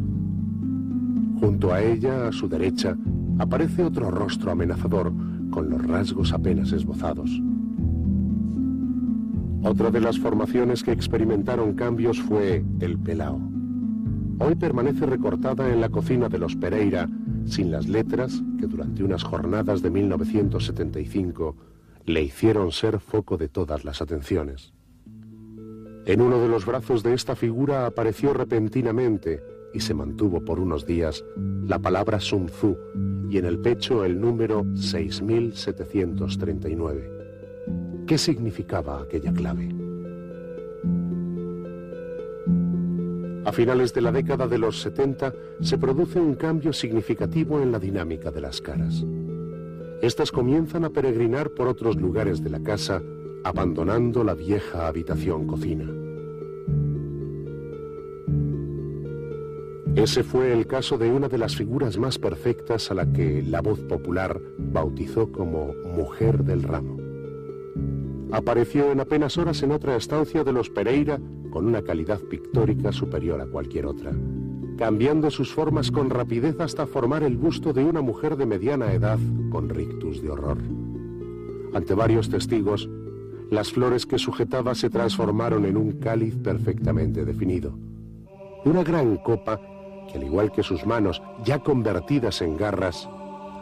Junto 1.38 1.72
a 1.72 1.80
ella, 1.80 2.26
a 2.26 2.32
su 2.32 2.48
derecha, 2.48 2.96
aparece 3.38 3.84
otro 3.84 4.10
rostro 4.10 4.50
amenazador, 4.50 5.12
con 5.52 5.70
los 5.70 5.86
rasgos 5.86 6.32
apenas 6.32 6.72
esbozados. 6.72 7.30
Otra 9.62 9.92
de 9.92 10.00
las 10.00 10.18
formaciones 10.18 10.82
que 10.82 10.90
experimentaron 10.90 11.74
cambios 11.74 12.20
fue 12.20 12.64
el 12.80 12.98
pelao 12.98 13.51
hoy 14.42 14.56
permanece 14.56 15.06
recortada 15.06 15.72
en 15.72 15.80
la 15.80 15.88
cocina 15.88 16.28
de 16.28 16.38
los 16.38 16.56
Pereira, 16.56 17.08
sin 17.46 17.70
las 17.70 17.88
letras 17.88 18.42
que 18.58 18.66
durante 18.66 19.04
unas 19.04 19.22
jornadas 19.22 19.80
de 19.82 19.90
1975 19.90 21.56
le 22.04 22.22
hicieron 22.22 22.72
ser 22.72 22.98
foco 22.98 23.36
de 23.36 23.48
todas 23.48 23.84
las 23.84 24.02
atenciones. 24.02 24.72
En 26.04 26.20
uno 26.20 26.40
de 26.40 26.48
los 26.48 26.66
brazos 26.66 27.04
de 27.04 27.14
esta 27.14 27.36
figura 27.36 27.86
apareció 27.86 28.34
repentinamente 28.34 29.40
y 29.72 29.78
se 29.80 29.94
mantuvo 29.94 30.44
por 30.44 30.58
unos 30.58 30.84
días 30.84 31.24
la 31.66 31.78
palabra 31.78 32.18
Sun 32.20 32.46
Tzu 32.46 32.76
y 33.30 33.38
en 33.38 33.44
el 33.44 33.60
pecho 33.60 34.04
el 34.04 34.20
número 34.20 34.66
6739. 34.74 37.10
¿Qué 38.06 38.18
significaba 38.18 39.00
aquella 39.00 39.32
clave? 39.32 39.81
A 43.52 43.54
finales 43.54 43.92
de 43.92 44.00
la 44.00 44.12
década 44.12 44.48
de 44.48 44.56
los 44.56 44.80
70 44.80 45.34
se 45.60 45.76
produce 45.76 46.18
un 46.18 46.36
cambio 46.36 46.72
significativo 46.72 47.60
en 47.60 47.70
la 47.70 47.78
dinámica 47.78 48.30
de 48.30 48.40
las 48.40 48.62
caras. 48.62 49.04
Estas 50.00 50.32
comienzan 50.32 50.86
a 50.86 50.88
peregrinar 50.88 51.50
por 51.50 51.68
otros 51.68 51.96
lugares 51.96 52.42
de 52.42 52.48
la 52.48 52.62
casa, 52.62 53.02
abandonando 53.44 54.24
la 54.24 54.32
vieja 54.32 54.86
habitación 54.86 55.46
cocina. 55.46 55.84
Ese 59.96 60.22
fue 60.22 60.54
el 60.54 60.66
caso 60.66 60.96
de 60.96 61.12
una 61.12 61.28
de 61.28 61.36
las 61.36 61.54
figuras 61.54 61.98
más 61.98 62.18
perfectas 62.18 62.90
a 62.90 62.94
la 62.94 63.12
que 63.12 63.42
la 63.42 63.60
voz 63.60 63.80
popular 63.80 64.40
bautizó 64.56 65.30
como 65.30 65.74
Mujer 65.94 66.42
del 66.42 66.62
Ramo. 66.62 66.96
Apareció 68.30 68.90
en 68.92 69.00
apenas 69.00 69.36
horas 69.36 69.62
en 69.62 69.72
otra 69.72 69.94
estancia 69.94 70.42
de 70.42 70.54
los 70.54 70.70
Pereira 70.70 71.20
con 71.52 71.66
una 71.66 71.82
calidad 71.82 72.18
pictórica 72.18 72.90
superior 72.90 73.40
a 73.40 73.46
cualquier 73.46 73.86
otra, 73.86 74.10
cambiando 74.78 75.30
sus 75.30 75.52
formas 75.52 75.90
con 75.90 76.10
rapidez 76.10 76.58
hasta 76.58 76.86
formar 76.86 77.22
el 77.22 77.36
busto 77.36 77.72
de 77.72 77.84
una 77.84 78.00
mujer 78.00 78.36
de 78.36 78.46
mediana 78.46 78.92
edad 78.92 79.18
con 79.50 79.68
rictus 79.68 80.22
de 80.22 80.30
horror. 80.30 80.58
Ante 81.74 81.94
varios 81.94 82.30
testigos, 82.30 82.88
las 83.50 83.70
flores 83.70 84.06
que 84.06 84.18
sujetaba 84.18 84.74
se 84.74 84.88
transformaron 84.88 85.66
en 85.66 85.76
un 85.76 85.92
cáliz 85.92 86.36
perfectamente 86.36 87.24
definido. 87.24 87.74
Una 88.64 88.82
gran 88.82 89.18
copa 89.18 89.60
que, 90.10 90.18
al 90.18 90.24
igual 90.24 90.52
que 90.52 90.62
sus 90.62 90.86
manos, 90.86 91.22
ya 91.44 91.58
convertidas 91.58 92.40
en 92.40 92.56
garras, 92.56 93.08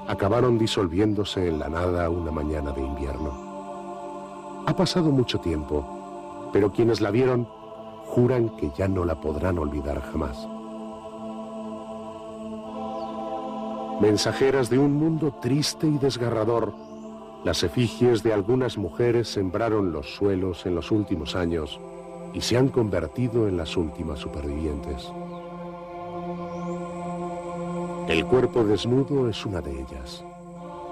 acabaron 0.07 0.59
disolviéndose 0.59 1.49
en 1.49 1.59
la 1.59 1.69
nada 1.69 2.09
una 2.09 2.31
mañana 2.31 2.71
de 2.73 2.83
invierno. 2.83 4.63
Ha 4.67 4.77
pasado 4.77 5.11
mucho 5.11 5.39
tiempo, 5.39 6.51
pero 6.53 6.73
quienes 6.73 7.01
la 7.01 7.11
vieron 7.11 7.49
juran 8.11 8.49
que 8.57 8.71
ya 8.77 8.89
no 8.89 9.05
la 9.05 9.21
podrán 9.21 9.59
olvidar 9.59 10.01
jamás. 10.03 10.37
Mensajeras 14.01 14.69
de 14.71 14.79
un 14.79 14.95
mundo 14.95 15.33
triste 15.41 15.87
y 15.87 15.99
desgarrador, 15.99 16.73
las 17.45 17.63
efigies 17.63 18.23
de 18.23 18.33
algunas 18.33 18.79
mujeres 18.79 19.29
sembraron 19.29 19.93
los 19.93 20.15
suelos 20.15 20.67
en 20.67 20.75
los 20.75 20.91
últimos 20.91 21.37
años 21.37 21.79
y 22.33 22.41
se 22.41 22.57
han 22.57 22.69
convertido 22.69 23.47
en 23.47 23.57
las 23.57 23.77
últimas 23.77 24.19
supervivientes. 24.19 25.11
El 28.09 28.27
cuerpo 28.27 28.65
desnudo 28.65 29.29
es 29.29 29.47
una 29.47 29.61
de 29.61 29.71
ellas. 29.71 30.25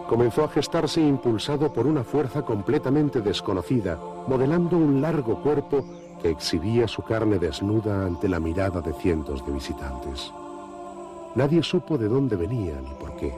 Comenzó 0.09 0.45
a 0.45 0.49
gestarse 0.49 1.01
impulsado 1.01 1.73
por 1.73 1.87
una 1.87 2.05
fuerza 2.05 2.43
completamente 2.43 3.21
desconocida, 3.21 3.99
modelando 4.27 4.77
un 4.77 5.03
largo 5.03 5.43
cuerpo 5.43 5.85
que 6.21 6.31
exhibía 6.31 6.89
su 6.89 7.03
carne 7.03 7.39
desnuda 7.39 8.07
ante 8.07 8.29
la 8.29 8.41
mirada 8.41 8.81
de 8.81 8.93
cientos 8.93 9.45
de 9.47 9.53
visitantes. 9.53 10.33
Nadie 11.35 11.63
supo 11.63 11.99
de 11.99 12.09
dónde 12.09 12.37
venía 12.37 12.81
ni 12.81 12.91
por 12.95 13.15
qué, 13.17 13.35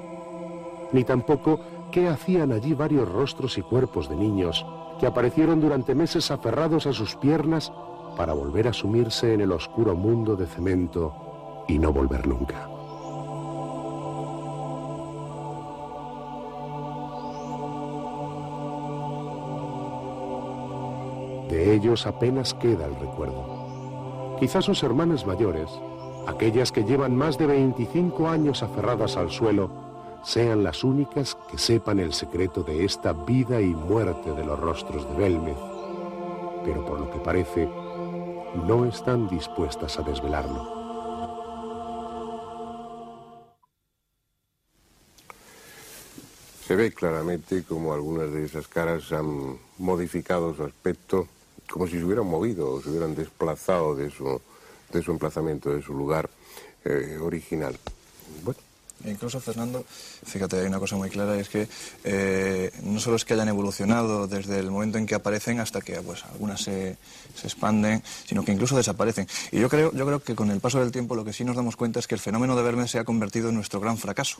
ni 0.92 1.04
tampoco 1.04 1.60
qué 1.90 2.08
hacían 2.08 2.52
allí 2.52 2.72
varios 2.72 3.10
rostros 3.10 3.58
y 3.58 3.62
cuerpos 3.62 4.08
de 4.08 4.16
niños 4.16 4.64
que 4.98 5.06
aparecieron 5.06 5.60
durante 5.60 5.94
meses 5.94 6.30
aferrados 6.30 6.86
a 6.86 6.92
sus 6.92 7.16
piernas 7.16 7.72
para 8.16 8.32
volver 8.32 8.68
a 8.68 8.72
sumirse 8.72 9.34
en 9.34 9.40
el 9.40 9.52
oscuro 9.52 9.94
mundo 9.94 10.36
de 10.36 10.46
cemento 10.46 11.64
y 11.68 11.78
no 11.78 11.92
volver 11.92 12.26
nunca. 12.26 12.69
De 21.50 21.74
ellos 21.74 22.06
apenas 22.06 22.54
queda 22.54 22.86
el 22.86 22.94
recuerdo. 22.94 24.36
Quizás 24.38 24.64
sus 24.64 24.84
hermanas 24.84 25.26
mayores, 25.26 25.68
aquellas 26.28 26.70
que 26.70 26.84
llevan 26.84 27.16
más 27.16 27.38
de 27.38 27.46
25 27.46 28.28
años 28.28 28.62
aferradas 28.62 29.16
al 29.16 29.30
suelo, 29.30 29.68
sean 30.22 30.62
las 30.62 30.84
únicas 30.84 31.36
que 31.50 31.58
sepan 31.58 31.98
el 31.98 32.12
secreto 32.12 32.62
de 32.62 32.84
esta 32.84 33.12
vida 33.12 33.60
y 33.60 33.74
muerte 33.74 34.30
de 34.32 34.44
los 34.44 34.60
rostros 34.60 35.08
de 35.08 35.14
Belmez, 35.16 35.56
pero 36.64 36.86
por 36.86 37.00
lo 37.00 37.10
que 37.10 37.18
parece, 37.18 37.68
no 38.66 38.84
están 38.84 39.28
dispuestas 39.28 39.98
a 39.98 40.02
desvelarlo. 40.02 40.80
Se 46.64 46.76
ve 46.76 46.92
claramente 46.92 47.64
como 47.64 47.92
algunas 47.92 48.30
de 48.30 48.44
esas 48.44 48.68
caras 48.68 49.10
han 49.10 49.58
modificado 49.78 50.54
su 50.54 50.62
aspecto, 50.62 51.26
como 51.70 51.86
si 51.86 51.98
se 51.98 52.04
hubieran 52.04 52.26
movido 52.26 52.72
o 52.72 52.82
se 52.82 52.90
hubieran 52.90 53.14
desplazado 53.14 53.94
de 53.94 54.10
su, 54.10 54.40
de 54.92 55.02
su 55.02 55.10
emplazamiento, 55.10 55.70
de 55.70 55.82
su 55.82 55.94
lugar 55.94 56.28
eh, 56.84 57.18
original. 57.20 57.76
Bueno, 58.42 58.60
Incluso, 59.04 59.40
Fernando, 59.40 59.84
fíjate, 59.88 60.60
hay 60.60 60.66
una 60.66 60.78
cosa 60.78 60.96
muy 60.96 61.08
clara, 61.08 61.38
es 61.38 61.48
que 61.48 61.68
eh, 62.04 62.70
no 62.82 63.00
solo 63.00 63.16
es 63.16 63.24
que 63.24 63.32
hayan 63.32 63.48
evolucionado 63.48 64.26
desde 64.26 64.58
el 64.58 64.70
momento 64.70 64.98
en 64.98 65.06
que 65.06 65.14
aparecen 65.14 65.58
hasta 65.58 65.80
que 65.80 65.94
pues, 66.02 66.22
algunas 66.24 66.60
se, 66.60 66.98
se, 67.34 67.46
expanden, 67.46 68.02
sino 68.26 68.44
que 68.44 68.52
incluso 68.52 68.76
desaparecen. 68.76 69.26
Y 69.52 69.60
yo 69.60 69.68
creo, 69.68 69.92
yo 69.92 70.06
creo 70.06 70.22
que 70.22 70.34
con 70.34 70.50
el 70.50 70.60
paso 70.60 70.80
del 70.80 70.92
tiempo 70.92 71.14
lo 71.14 71.24
que 71.24 71.32
sí 71.32 71.44
nos 71.44 71.56
damos 71.56 71.76
cuenta 71.76 72.00
es 72.00 72.06
que 72.06 72.14
el 72.14 72.20
fenómeno 72.20 72.56
de 72.56 72.62
Verme 72.62 72.88
se 72.88 72.98
ha 72.98 73.04
convertido 73.04 73.48
en 73.48 73.54
nuestro 73.54 73.80
gran 73.80 73.98
fracaso. 73.98 74.38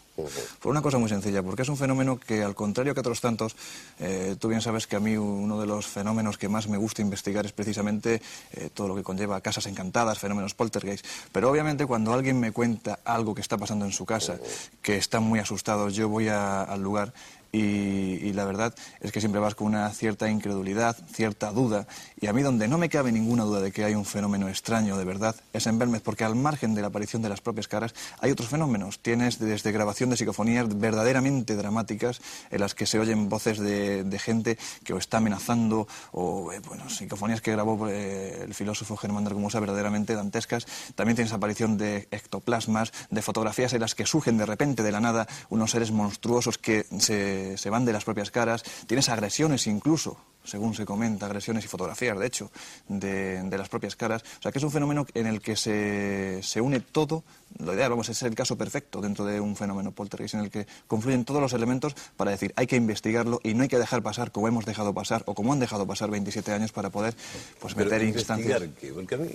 Por 0.61 0.71
una 0.71 0.83
cosa 0.83 0.99
muy 0.99 1.09
sencilla, 1.09 1.43
porque 1.43 1.63
es 1.63 1.69
un 1.69 1.77
fenómeno 1.77 2.19
que, 2.19 2.43
al 2.43 2.55
contrario 2.55 2.95
que 2.95 3.01
otros 3.01 3.21
tantos, 3.21 3.57
eh, 3.99 4.37
tú 4.39 4.49
bien 4.49 4.61
sabes 4.61 4.87
que 4.87 4.97
a 4.97 5.01
mí 5.01 5.17
uno 5.17 5.61
de 5.61 5.67
los 5.67 5.87
fenómenos 5.87 6.39
que 6.39 6.49
más 6.49 6.69
me 6.69 6.77
gusta 6.77 7.03
investigar 7.03 7.47
es 7.47 7.53
precisamente 7.53 8.23
eh, 8.53 8.71
todo 8.73 8.89
lo 8.89 8.97
que 8.97 9.03
conlleva 9.03 9.41
casas 9.41 9.67
encantadas, 9.67 10.19
fenómenos 10.19 10.55
poltergeist. 10.55 11.05
Pero 11.33 11.51
obviamente 11.51 11.87
cuando 11.87 12.13
alguien 12.13 12.39
me 12.39 12.53
cuenta 12.53 13.01
algo 13.05 13.35
que 13.35 13.41
está 13.41 13.57
pasando 13.57 13.85
en 13.85 13.93
su 13.93 14.05
casa, 14.05 14.39
que 14.83 14.97
están 14.97 15.23
muy 15.23 15.39
asustados. 15.39 15.95
Yo 15.95 16.09
voy 16.09 16.29
al 16.29 16.83
lugar 16.83 17.13
y, 17.53 18.33
la 18.33 18.45
verdad 18.45 18.75
es 19.01 19.11
que 19.11 19.21
siempre 19.21 19.41
vas 19.41 19.55
con 19.55 19.67
una 19.67 19.91
cierta 19.91 20.31
incredulidad, 20.31 20.97
cierta 21.13 21.51
duda. 21.51 21.87
Y 22.21 22.29
a 22.29 22.33
mí 22.33 22.43
donde 22.43 22.69
no 22.69 22.79
me 22.79 22.89
cabe 22.89 23.11
ninguna 23.11 23.45
duda 23.45 23.61
de 23.61 23.73
que 23.73 23.85
hay 23.85 23.95
un 23.95 24.05
fenómeno 24.05 24.49
extraño 24.49 24.97
de 24.97 25.05
verdad 25.05 25.35
es 25.53 25.67
en 25.67 25.79
Belmez, 25.79 26.01
porque 26.03 26.25
al 26.25 26.37
margen 26.37 26.75
de 26.75 26.81
la 26.81 26.89
aparición 26.89 27.23
de 27.23 27.29
las 27.29 27.41
propias 27.41 27.67
caras 27.67 27.95
hay 28.21 28.31
otros 28.31 28.49
fenómenos. 28.49 29.01
Tienes 29.01 29.39
desde 29.39 29.73
grabación 29.73 30.11
de 30.11 30.17
psicofonías 30.17 30.79
verdaderamente 30.79 31.57
dramáticas 31.57 32.21
en 32.51 32.61
las 32.61 32.75
que 32.75 32.87
se 32.87 33.01
oyen 33.01 33.29
voces 33.29 33.59
de, 33.59 34.21
gente 34.21 34.59
que 34.85 34.93
o 34.93 34.99
está 34.99 35.17
amenazando 35.17 35.89
o, 36.13 36.53
eh, 36.53 36.61
bueno, 36.67 36.89
psicofonías 36.91 37.41
que 37.41 37.53
grabó 37.53 37.89
eh, 37.89 38.43
el 38.45 38.55
filósofo 38.55 38.97
Germán 38.97 39.25
de 39.25 39.29
Argumosa 39.31 39.59
verdaderamente 39.61 40.15
dantescas. 40.15 40.67
También 40.95 41.17
tienes 41.17 41.33
aparición 41.33 41.79
de 41.79 42.07
ectoplasmas, 42.11 42.93
de 43.11 43.23
fotografías 43.23 43.73
en 43.73 43.81
las 43.81 43.95
que 43.95 44.07
surgen 44.07 44.37
de 44.37 44.47
repente 44.47 44.83
de 44.83 44.93
la 44.93 45.01
nada 45.01 45.27
unos 45.49 45.71
seres 45.71 45.91
monstruosos 45.91 46.59
que 46.59 46.87
se 46.99 47.40
se, 47.57 47.71
van 47.71 47.85
de 47.85 47.93
las 47.93 48.05
propias 48.05 48.31
caras, 48.31 48.63
tienes 48.87 49.09
agresiones 49.09 49.67
incluso, 49.67 50.19
según 50.51 50.75
se 50.75 50.85
comenta, 50.85 51.27
agresiones 51.27 51.65
y 51.65 51.69
fotografías, 51.69 52.19
de 52.19 52.27
hecho, 52.27 52.51
de, 52.89 53.57
las 53.57 53.69
propias 53.69 53.95
caras. 53.95 54.23
O 54.39 54.43
sea, 54.43 54.51
que 54.51 54.59
es 54.59 54.65
un 54.65 54.71
fenómeno 54.71 55.07
en 55.15 55.27
el 55.27 55.41
que 55.41 55.55
se, 55.55 56.41
se 56.43 56.61
une 56.61 56.81
todo, 56.81 57.23
lo 57.59 57.75
ideal, 57.75 57.91
vamos, 57.91 58.09
es 58.09 58.23
el 58.23 58.35
caso 58.35 58.57
perfecto 58.57 59.01
dentro 59.01 59.25
de 59.25 59.41
un 59.41 59.55
fenómeno 59.55 59.93
poltergeist, 59.93 60.35
en 60.35 60.41
el 60.41 60.51
que 60.51 60.67
confluyen 60.89 61.25
todos 61.25 61.41
los 61.41 61.53
elementos 61.53 61.95
para 62.17 62.33
decir, 62.33 62.53
hay 62.57 62.67
que 62.67 62.77
investigarlo 62.77 63.41
y 63.45 63.55
no 63.55 63.63
hay 63.63 63.69
que 63.69 63.79
dejar 63.79 64.03
pasar 64.03 64.33
como 64.33 64.49
hemos 64.49 64.65
dejado 64.65 64.93
pasar 64.93 65.23
o 65.27 65.35
como 65.35 65.53
han 65.53 65.61
dejado 65.61 65.87
pasar 65.87 66.11
27 66.11 66.53
años 66.53 66.73
para 66.73 66.91
poder 66.91 67.15
pues, 67.61 67.77
meter 67.77 68.03
instancias. 68.03 68.63
Qué? 68.81 68.93
Porque 68.93 69.15
a 69.15 69.19
mí, 69.19 69.31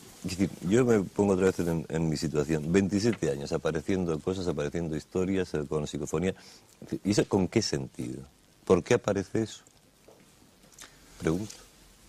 yo 0.61 0.86
me 0.86 0.99
pongo 1.01 1.34
otra 1.34 1.45
vez 1.45 1.59
en, 1.59 1.86
en, 1.88 2.09
mi 2.09 2.18
situación, 2.18 2.72
27 2.72 3.32
años 3.32 3.51
apareciendo 3.53 4.20
cosas, 4.20 4.47
apareciendo 4.47 4.95
historias 4.95 5.53
eh, 5.53 5.63
con 5.68 5.88
psicofonía. 5.88 6.34
¿Y 7.03 7.11
eso 7.11 7.26
con 7.28 7.47
qué 7.47 7.61
sentido? 7.61 8.24
¿Por 8.66 8.84
qué 8.84 8.95
aparece 8.95 9.43
eso? 9.43 9.63
Pregunto. 11.20 11.53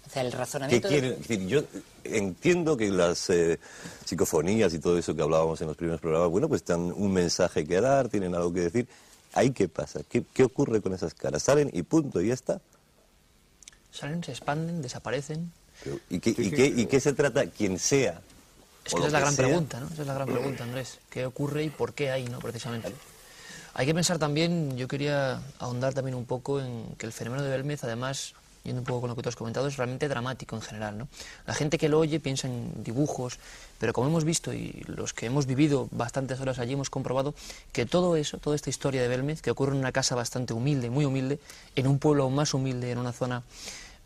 O 0.06 0.10
sea, 0.10 0.22
el 0.22 0.32
razonamiento... 0.32 0.88
¿Qué 0.88 1.00
decir, 1.00 1.46
yo 1.46 1.64
entiendo 2.04 2.76
que 2.76 2.90
las 2.90 3.28
eh, 3.30 3.58
psicofonías 4.04 4.72
y 4.74 4.78
todo 4.78 4.96
eso 4.98 5.14
que 5.14 5.22
hablábamos 5.22 5.60
en 5.60 5.66
los 5.68 5.76
primeros 5.76 6.00
programas, 6.00 6.30
bueno, 6.30 6.48
pues 6.48 6.62
tienen 6.62 6.92
un 6.96 7.12
mensaje 7.12 7.66
que 7.66 7.80
dar, 7.80 8.08
tienen 8.08 8.34
algo 8.34 8.52
que 8.52 8.60
decir. 8.60 8.88
¿Ahí 9.32 9.50
qué 9.50 9.68
pasa? 9.68 10.00
¿Qué, 10.08 10.24
¿Qué, 10.32 10.44
ocurre 10.44 10.80
con 10.80 10.94
esas 10.94 11.12
caras? 11.12 11.42
¿Salen 11.42 11.70
y 11.72 11.82
punto 11.82 12.20
y 12.20 12.28
ya 12.28 12.34
está? 12.34 12.60
Salen, 13.90 14.22
se 14.22 14.30
expanden, 14.30 14.80
desaparecen. 14.80 15.52
¿y, 16.08 16.20
qué, 16.20 16.30
y, 16.30 16.50
qué, 16.50 16.66
¿Y 16.66 16.86
qué 16.86 17.00
se 17.00 17.12
trata? 17.12 17.46
Quien 17.46 17.78
sea. 17.78 18.20
Es 18.84 18.94
que 18.94 18.98
esa 19.00 19.06
es 19.08 19.12
la 19.12 19.20
gran 19.20 19.36
pregunta, 19.36 19.80
¿no? 19.80 19.88
Esa 19.88 20.02
es 20.02 20.06
la 20.06 20.14
gran 20.14 20.28
pregunta, 20.28 20.64
Andrés. 20.64 21.00
¿Qué 21.10 21.26
ocurre 21.26 21.64
y 21.64 21.70
por 21.70 21.92
qué 21.92 22.12
hay, 22.12 22.24
no? 22.28 22.38
Precisamente. 22.38 22.92
Hay 23.74 23.84
que 23.84 23.94
pensar 23.94 24.18
también, 24.18 24.76
yo 24.76 24.88
quería 24.88 25.42
ahondar 25.58 25.92
también 25.92 26.14
un 26.14 26.24
poco 26.24 26.60
en 26.60 26.94
que 26.96 27.04
el 27.04 27.12
fenómeno 27.12 27.42
de 27.42 27.50
Belmez, 27.50 27.84
además, 27.84 28.32
yendo 28.66 28.80
un 28.80 28.84
poco 28.84 29.02
con 29.02 29.10
lo 29.10 29.16
que 29.16 29.22
tú 29.22 29.28
has 29.28 29.36
comentado, 29.36 29.68
es 29.68 29.76
realmente 29.76 30.08
dramático 30.08 30.56
en 30.56 30.62
general. 30.62 30.98
¿no? 30.98 31.08
La 31.46 31.54
gente 31.54 31.78
que 31.78 31.88
lo 31.88 31.98
oye 31.98 32.20
piensa 32.20 32.48
en 32.48 32.82
dibujos, 32.82 33.38
pero 33.78 33.92
como 33.92 34.08
hemos 34.08 34.24
visto 34.24 34.52
y 34.52 34.84
los 34.86 35.14
que 35.14 35.26
hemos 35.26 35.46
vivido 35.46 35.88
bastantes 35.92 36.40
horas 36.40 36.58
allí 36.58 36.74
hemos 36.74 36.90
comprobado 36.90 37.34
que 37.72 37.86
todo 37.86 38.16
eso, 38.16 38.38
toda 38.38 38.56
esta 38.56 38.70
historia 38.70 39.00
de 39.02 39.08
Belmez, 39.08 39.40
que 39.40 39.50
ocurre 39.50 39.72
en 39.72 39.78
una 39.78 39.92
casa 39.92 40.14
bastante 40.14 40.52
humilde, 40.52 40.90
muy 40.90 41.04
humilde, 41.04 41.38
en 41.76 41.86
un 41.86 41.98
pueblo 41.98 42.28
más 42.30 42.52
humilde, 42.54 42.90
en 42.90 42.98
una 42.98 43.12
zona, 43.12 43.42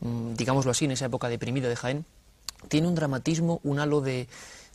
mm, 0.00 0.34
digámoslo 0.34 0.70
así, 0.70 0.84
en 0.84 0.92
esa 0.92 1.06
época 1.06 1.28
deprimida 1.28 1.68
de 1.68 1.76
Jaén, 1.76 2.04
tiene 2.68 2.88
un 2.88 2.94
dramatismo, 2.94 3.60
un 3.64 3.78
halo 3.80 4.00
de, 4.00 4.28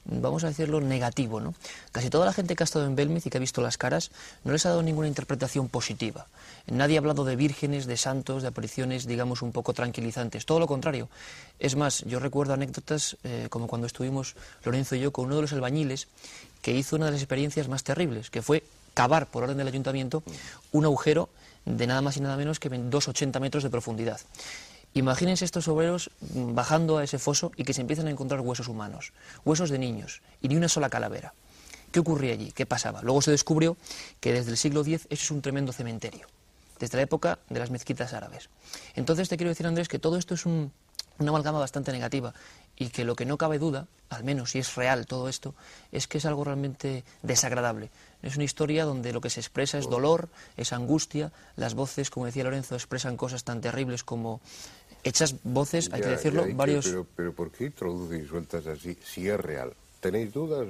vamos 0.06 0.44
a 0.44 0.48
decirlo, 0.48 0.82
negativo. 0.82 1.40
¿no? 1.40 1.54
Casi 1.92 2.10
toda 2.10 2.26
la 2.26 2.34
gente 2.34 2.56
que 2.56 2.64
ha 2.64 2.66
estado 2.66 2.86
en 2.86 2.96
Belmez 2.96 3.26
y 3.26 3.30
que 3.30 3.38
ha 3.38 3.40
visto 3.40 3.62
las 3.62 3.78
caras 3.78 4.12
no 4.44 4.52
les 4.52 4.66
ha 4.66 4.70
dado 4.70 4.84
ninguna 4.84 5.08
interpretación 5.08 5.68
positiva. 5.70 6.28
Nadie 6.68 6.98
ha 6.98 7.00
hablado 7.00 7.26
de 7.26 7.36
vírgenes, 7.36 7.86
de 7.86 7.98
santos, 7.98 8.42
de 8.42 8.50
apariciones, 8.50 9.06
digamos, 9.06 9.42
un 9.42 9.52
poco 9.52 9.74
tranquilizantes. 9.74 10.46
Todo 10.46 10.60
lo 10.60 10.68
contrario. 10.68 11.10
Es 11.60 11.76
más, 11.76 12.04
yo 12.06 12.20
recuerdo 12.20 12.54
anécdotas 12.54 13.18
eh, 13.24 13.48
como 13.50 13.68
cuando 13.68 13.88
estuvimos 13.88 14.36
Lorenzo 14.64 14.96
y 14.96 15.02
yo 15.02 15.12
con 15.12 15.26
uno 15.26 15.36
de 15.36 15.42
los 15.42 15.54
albañiles 15.54 16.08
que 16.62 16.72
hizo 16.72 16.96
una 16.96 17.06
de 17.06 17.12
las 17.12 17.22
experiencias 17.22 17.68
más 17.68 17.84
terribles, 17.84 18.30
que 18.30 18.42
fue 18.42 18.64
cavar 18.94 19.28
por 19.28 19.44
orden 19.44 19.58
del 19.58 19.68
ayuntamiento 19.68 20.24
un 20.72 20.86
agujero 20.86 21.30
de 21.66 21.88
nada 21.88 22.02
más 22.02 22.18
y 22.18 22.22
nada 22.22 22.38
menos 22.38 22.60
que 22.60 22.70
2,80 22.70 23.40
metros 23.40 23.64
de 23.64 23.70
profundidad. 23.70 24.20
Imagínense 24.96 25.44
estos 25.44 25.68
obreros 25.68 26.10
bajando 26.22 26.98
a 26.98 27.04
ese 27.04 27.20
foso 27.20 27.52
y 27.58 27.66
que 27.66 27.74
se 27.74 27.82
empiezan 27.82 28.08
a 28.08 28.12
encontrar 28.12 28.40
huesos 28.40 28.70
humanos, 28.70 29.12
huesos 29.44 29.70
de 29.70 29.78
niños 29.78 30.22
y 30.42 30.48
ni 30.48 30.56
una 30.56 30.70
sola 30.70 30.90
calavera. 30.90 31.34
¿Qué 31.92 32.00
ocurría 32.00 32.32
allí? 32.32 32.54
¿Qué 32.54 32.66
pasaba? 32.66 33.02
Luego 33.02 33.22
se 33.22 33.32
descubrió 33.32 33.76
que 34.22 34.32
desde 34.32 34.52
el 34.52 34.58
siglo 34.58 34.82
X 34.82 35.08
eso 35.10 35.24
es 35.24 35.32
un 35.32 35.42
tremendo 35.42 35.74
cementerio, 35.74 36.28
desde 36.80 36.96
la 36.96 37.04
época 37.04 37.40
de 37.50 37.60
las 37.60 37.72
mezquitas 37.72 38.14
árabes. 38.14 38.50
Entonces 38.96 39.28
te 39.28 39.36
quiero 39.36 39.50
decir, 39.50 39.68
Andrés, 39.68 39.90
que 39.90 40.00
todo 40.00 40.16
esto 40.16 40.34
es 40.34 40.46
una 40.46 40.72
amalgama 41.20 41.60
bastante 41.60 41.92
negativa 41.92 42.34
y 42.78 42.90
que 42.90 43.06
lo 43.06 43.16
que 43.16 43.26
no 43.26 43.38
cabe 43.38 43.60
duda, 43.60 43.88
al 44.10 44.24
menos 44.24 44.52
si 44.52 44.60
es 44.60 44.76
real 44.76 45.06
todo 45.06 45.30
esto, 45.30 45.56
es 45.92 46.08
que 46.08 46.18
es 46.18 46.26
algo 46.26 46.44
realmente 46.44 47.04
desagradable. 47.22 47.90
Es 48.22 48.36
una 48.36 48.44
historia 48.44 48.86
donde 48.86 49.14
lo 49.14 49.22
que 49.22 49.30
se 49.30 49.40
expresa 49.40 49.78
es 49.78 49.90
dolor, 49.90 50.30
es 50.58 50.74
angustia, 50.74 51.32
las 51.56 51.74
voces, 51.76 52.10
como 52.10 52.26
decía 52.26 52.44
Lorenzo, 52.44 52.76
expresan 52.76 53.18
cosas 53.18 53.44
tan 53.44 53.62
terribles 53.62 54.04
como 54.04 54.42
hechas 55.06 55.36
voces, 55.44 55.90
hay 55.94 56.02
que 56.02 56.10
decirlo, 56.10 56.46
varios... 56.54 56.86
pero, 56.86 57.06
pero 57.16 57.34
¿por 57.34 57.52
qué 57.52 57.66
introducís 57.66 58.28
sueltas 58.28 58.68
así 58.68 58.98
si 59.06 59.30
es 59.30 59.40
real? 59.40 59.72
¿Tenéis 60.02 60.34
dudas 60.34 60.68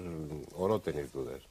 o 0.56 0.68
no 0.68 0.80
tenéis 0.80 1.12
dudas? 1.12 1.42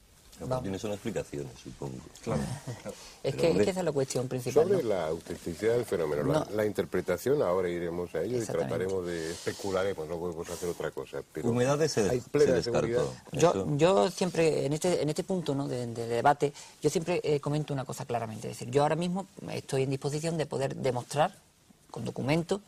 Tienes 0.63 0.83
una 0.83 0.95
explicación, 0.95 1.47
supongo. 1.63 1.95
Claro. 2.23 2.43
es, 3.23 3.35
que, 3.37 3.51
esa 3.51 3.71
es 3.81 3.85
la 3.85 3.93
cuestión 3.93 4.27
principal. 4.27 4.69
Sobre 4.69 4.83
la 4.83 5.07
autenticidad 5.07 5.75
del 5.75 5.85
fenómeno, 5.85 6.45
la, 6.51 6.67
interpretación, 6.67 7.41
ahora 7.41 7.69
iremos 7.69 8.13
a 8.17 8.23
ello 8.23 8.43
y 8.43 8.45
trataremos 8.45 9.07
de 9.07 9.31
especularemos, 9.31 10.09
no 10.09 10.19
podemos 10.19 10.51
hacer 10.51 10.69
otra 10.69 10.91
cosa. 10.91 11.23
Pero 11.33 11.49
Humedades 11.49 11.93
se, 11.93 12.11
hay 12.11 12.21
plena 12.21 12.61
se 12.61 12.73
Yo, 13.33 13.77
yo 13.77 14.11
siempre, 14.11 14.67
en 14.67 14.73
este, 14.73 15.01
en 15.01 15.09
este 15.09 15.23
punto 15.23 15.55
¿no? 15.55 15.69
de, 15.69 15.87
debate, 15.87 16.53
yo 16.83 16.91
siempre 16.91 17.21
eh, 17.23 17.39
comento 17.39 17.73
una 17.73 17.85
cosa 17.85 18.05
claramente. 18.05 18.51
Es 18.51 18.59
decir, 18.59 18.73
yo 18.73 18.83
ahora 18.83 18.97
mismo 18.97 19.29
estoy 19.53 19.85
en 19.85 19.91
disposición 19.91 20.37
de 20.37 20.47
poder 20.47 20.75
demostrar 20.75 21.33
con 21.95 22.05
documentos 22.05 22.61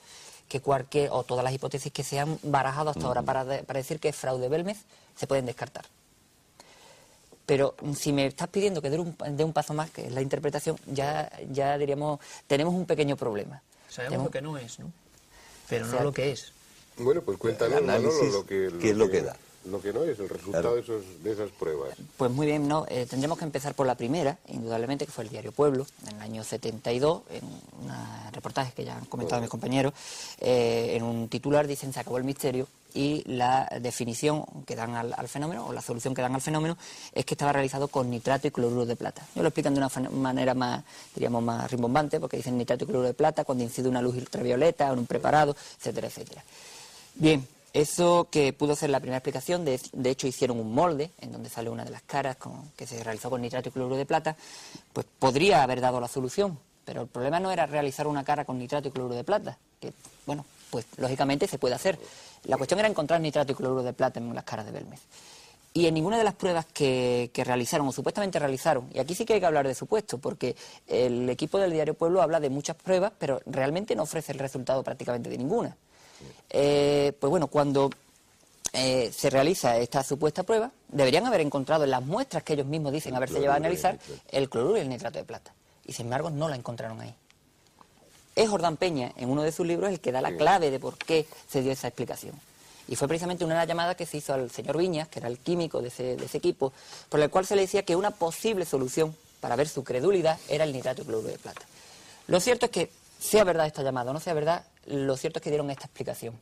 que 0.48 0.60
cualquier 0.60 1.10
o 1.10 1.24
todas 1.24 1.42
las 1.42 1.52
hipótesis 1.52 1.92
que 1.92 2.04
se 2.04 2.20
han 2.20 2.38
barajado 2.44 2.90
hasta 2.90 3.04
ahora 3.04 3.22
para, 3.22 3.44
para 3.62 3.78
decir 3.78 3.98
que 3.98 4.08
es 4.10 4.14
fraude 4.14 4.48
Belmez 4.48 4.78
se 5.16 5.26
pueden 5.26 5.46
descartar. 5.46 5.84
Pero 7.44 7.74
si 7.96 8.12
me 8.12 8.26
estás 8.26 8.46
pidiendo 8.46 8.80
que 8.80 8.88
dé 8.88 9.00
un, 9.00 9.16
un 9.18 9.52
paso 9.52 9.74
más, 9.74 9.90
que 9.90 10.06
es 10.06 10.12
la 10.12 10.22
interpretación, 10.22 10.78
ya, 10.86 11.28
ya 11.50 11.76
diríamos, 11.76 12.20
tenemos 12.46 12.72
un 12.72 12.86
pequeño 12.86 13.16
problema. 13.16 13.62
Sabemos 13.88 14.26
lo 14.26 14.30
que 14.30 14.42
no 14.42 14.58
es, 14.58 14.78
¿no? 14.78 14.92
Pero 15.68 15.86
no 15.86 16.00
lo 16.04 16.12
que 16.12 16.30
es. 16.30 16.52
Bueno, 16.96 17.22
pues 17.22 17.36
cuéntanos, 17.38 17.82
lo 17.82 18.46
que... 18.46 18.72
¿Qué 18.80 18.90
es 18.90 18.96
lo 18.96 19.10
que 19.10 19.22
da? 19.22 19.36
Lo 19.70 19.80
que 19.80 19.92
no 19.92 20.04
es 20.04 20.18
el 20.18 20.28
resultado 20.28 20.74
de, 20.74 20.80
esos, 20.80 21.02
de, 21.22 21.32
esas 21.32 21.50
pruebas. 21.50 21.90
Pues 22.16 22.30
muy 22.30 22.46
bien, 22.46 22.68
no, 22.68 22.86
eh, 22.88 23.06
tendremos 23.08 23.38
que 23.38 23.44
empezar 23.44 23.74
por 23.74 23.86
la 23.86 23.94
primera, 23.94 24.38
indudablemente, 24.48 25.06
que 25.06 25.12
fue 25.12 25.24
el 25.24 25.30
diario 25.30 25.52
Pueblo, 25.52 25.86
en 26.08 26.16
el 26.16 26.22
año 26.22 26.44
72, 26.44 27.22
en 27.30 27.44
un 27.44 28.32
reportaje 28.32 28.72
que 28.72 28.84
ya 28.84 28.96
han 28.96 29.06
comentado 29.06 29.40
mis 29.40 29.50
compañeros, 29.50 29.92
eh, 30.40 30.92
en 30.94 31.02
un 31.02 31.28
titular 31.28 31.66
dicen 31.66 31.92
se 31.92 32.00
acabó 32.00 32.18
el 32.18 32.24
misterio 32.24 32.66
y 32.94 33.22
la 33.26 33.68
definición 33.80 34.44
que 34.66 34.74
dan 34.74 34.94
al, 34.94 35.28
fenómeno, 35.28 35.66
o 35.66 35.72
la 35.72 35.82
solución 35.82 36.14
que 36.14 36.22
dan 36.22 36.34
al 36.34 36.40
fenómeno, 36.40 36.78
es 37.12 37.26
que 37.26 37.34
estaba 37.34 37.52
realizado 37.52 37.88
con 37.88 38.08
nitrato 38.08 38.48
y 38.48 38.50
cloruro 38.50 38.86
de 38.86 38.96
plata. 38.96 39.22
Yo 39.34 39.42
lo 39.42 39.48
explican 39.48 39.74
de 39.74 39.80
una 39.80 39.90
manera 40.10 40.54
más, 40.54 40.82
diríamos, 41.14 41.42
más 41.42 41.70
rimbombante, 41.70 42.18
porque 42.18 42.38
dicen 42.38 42.56
nitrato 42.56 42.84
y 42.84 42.86
cloruro 42.86 43.06
de 43.06 43.14
plata 43.14 43.44
cuando 43.44 43.64
incide 43.64 43.88
una 43.88 44.00
luz 44.00 44.16
ultravioleta 44.16 44.90
en 44.90 44.98
un 44.98 45.06
preparado, 45.06 45.54
etcétera, 45.78 46.06
etcétera. 46.08 46.42
Bien, 47.16 47.46
eso 47.76 48.28
que 48.30 48.54
pudo 48.54 48.74
ser 48.74 48.88
la 48.88 49.00
primera 49.00 49.18
explicación, 49.18 49.64
de, 49.66 49.78
hecho 50.04 50.26
hicieron 50.26 50.58
un 50.58 50.74
molde 50.74 51.10
en 51.20 51.30
donde 51.30 51.50
sale 51.50 51.68
una 51.68 51.84
de 51.84 51.90
las 51.90 52.00
caras 52.02 52.38
que 52.74 52.86
se 52.86 53.04
realizó 53.04 53.28
con 53.28 53.42
nitrato 53.42 53.68
y 53.68 53.72
cloruro 53.72 53.96
de 53.96 54.06
plata, 54.06 54.34
pues 54.94 55.06
podría 55.18 55.62
haber 55.62 55.82
dado 55.82 56.00
la 56.00 56.08
solución, 56.08 56.58
pero 56.86 57.02
el 57.02 57.08
problema 57.08 57.38
no 57.38 57.50
era 57.50 57.66
realizar 57.66 58.06
una 58.06 58.24
cara 58.24 58.46
con 58.46 58.58
nitrato 58.58 58.88
y 58.88 58.92
cloruro 58.92 59.14
de 59.14 59.24
plata, 59.24 59.58
que 59.78 59.92
bueno, 60.24 60.46
pues 60.70 60.86
lógicamente 60.96 61.46
se 61.46 61.58
puede 61.58 61.74
hacer. 61.74 61.98
La 62.44 62.56
cuestión 62.56 62.80
era 62.80 62.88
encontrar 62.88 63.20
nitrato 63.20 63.52
y 63.52 63.54
cloruro 63.54 63.82
de 63.82 63.92
plata 63.92 64.20
en 64.20 64.34
las 64.34 64.44
caras 64.44 64.64
de 64.64 64.72
Belmez. 64.72 65.00
Y 65.74 65.86
en 65.86 65.92
ninguna 65.92 66.16
de 66.16 66.24
las 66.24 66.34
pruebas 66.34 66.64
que, 66.64 67.30
que, 67.34 67.44
realizaron 67.44 67.86
o 67.86 67.92
supuestamente 67.92 68.38
realizaron, 68.38 68.88
y 68.94 69.00
aquí 69.00 69.14
sí 69.14 69.26
que 69.26 69.34
hay 69.34 69.40
que 69.40 69.46
hablar 69.46 69.68
de 69.68 69.74
supuesto, 69.74 70.16
porque 70.16 70.56
el 70.86 71.28
equipo 71.28 71.58
del 71.58 71.72
diario 71.72 71.92
Pueblo 71.92 72.22
habla 72.22 72.40
de 72.40 72.48
muchas 72.48 72.76
pruebas, 72.76 73.12
pero 73.18 73.42
realmente 73.44 73.94
no 73.94 74.04
ofrece 74.04 74.32
el 74.32 74.38
resultado 74.38 74.82
prácticamente 74.82 75.28
de 75.28 75.36
ninguna. 75.36 75.76
Eh, 76.50 77.12
pues 77.18 77.30
bueno, 77.30 77.48
cuando 77.48 77.90
eh, 78.72 79.10
se 79.12 79.30
realiza 79.30 79.76
esta 79.78 80.02
supuesta 80.02 80.42
prueba, 80.42 80.70
deberían 80.88 81.26
haber 81.26 81.40
encontrado 81.40 81.84
en 81.84 81.90
las 81.90 82.04
muestras 82.04 82.42
que 82.42 82.52
ellos 82.52 82.66
mismos 82.66 82.92
dicen 82.92 83.14
haberse 83.14 83.40
llevado 83.40 83.54
a 83.54 83.56
analizar 83.56 83.98
el 84.30 84.48
cloruro 84.50 84.76
y 84.76 84.80
el 84.80 84.88
nitrato 84.88 85.18
de 85.18 85.24
plata. 85.24 85.52
Y 85.84 85.92
sin 85.92 86.06
embargo 86.06 86.30
no 86.30 86.48
la 86.48 86.56
encontraron 86.56 87.00
ahí. 87.00 87.14
Es 88.34 88.50
Jordán 88.50 88.76
Peña, 88.76 89.12
en 89.16 89.30
uno 89.30 89.42
de 89.42 89.50
sus 89.50 89.66
libros, 89.66 89.90
el 89.90 90.00
que 90.00 90.12
da 90.12 90.20
la 90.20 90.36
clave 90.36 90.70
de 90.70 90.78
por 90.78 90.98
qué 90.98 91.26
se 91.48 91.62
dio 91.62 91.72
esa 91.72 91.88
explicación. 91.88 92.34
Y 92.86 92.96
fue 92.96 93.08
precisamente 93.08 93.44
una 93.44 93.64
llamada 93.64 93.94
que 93.94 94.04
se 94.04 94.18
hizo 94.18 94.34
al 94.34 94.50
señor 94.50 94.76
Viñas, 94.76 95.08
que 95.08 95.20
era 95.20 95.28
el 95.28 95.38
químico 95.38 95.80
de 95.80 95.88
ese, 95.88 96.16
de 96.16 96.26
ese 96.26 96.38
equipo, 96.38 96.72
por 97.08 97.18
el 97.20 97.30
cual 97.30 97.46
se 97.46 97.56
le 97.56 97.62
decía 97.62 97.82
que 97.82 97.96
una 97.96 98.10
posible 98.10 98.66
solución 98.66 99.16
para 99.40 99.56
ver 99.56 99.68
su 99.68 99.84
credulidad 99.84 100.38
era 100.48 100.64
el 100.64 100.72
nitrato 100.72 101.02
y 101.02 101.06
cloruro 101.06 101.28
de 101.28 101.38
plata. 101.38 101.62
Lo 102.26 102.40
cierto 102.40 102.66
es 102.66 102.72
que, 102.72 102.90
sea 103.18 103.44
verdad 103.44 103.66
esta 103.66 103.82
llamada 103.82 104.10
o 104.10 104.14
no 104.14 104.20
sea 104.20 104.34
verdad, 104.34 104.64
lo 104.86 105.16
cierto 105.16 105.38
es 105.38 105.42
que 105.42 105.50
dieron 105.50 105.70
esta 105.70 105.84
explicación. 105.84 106.34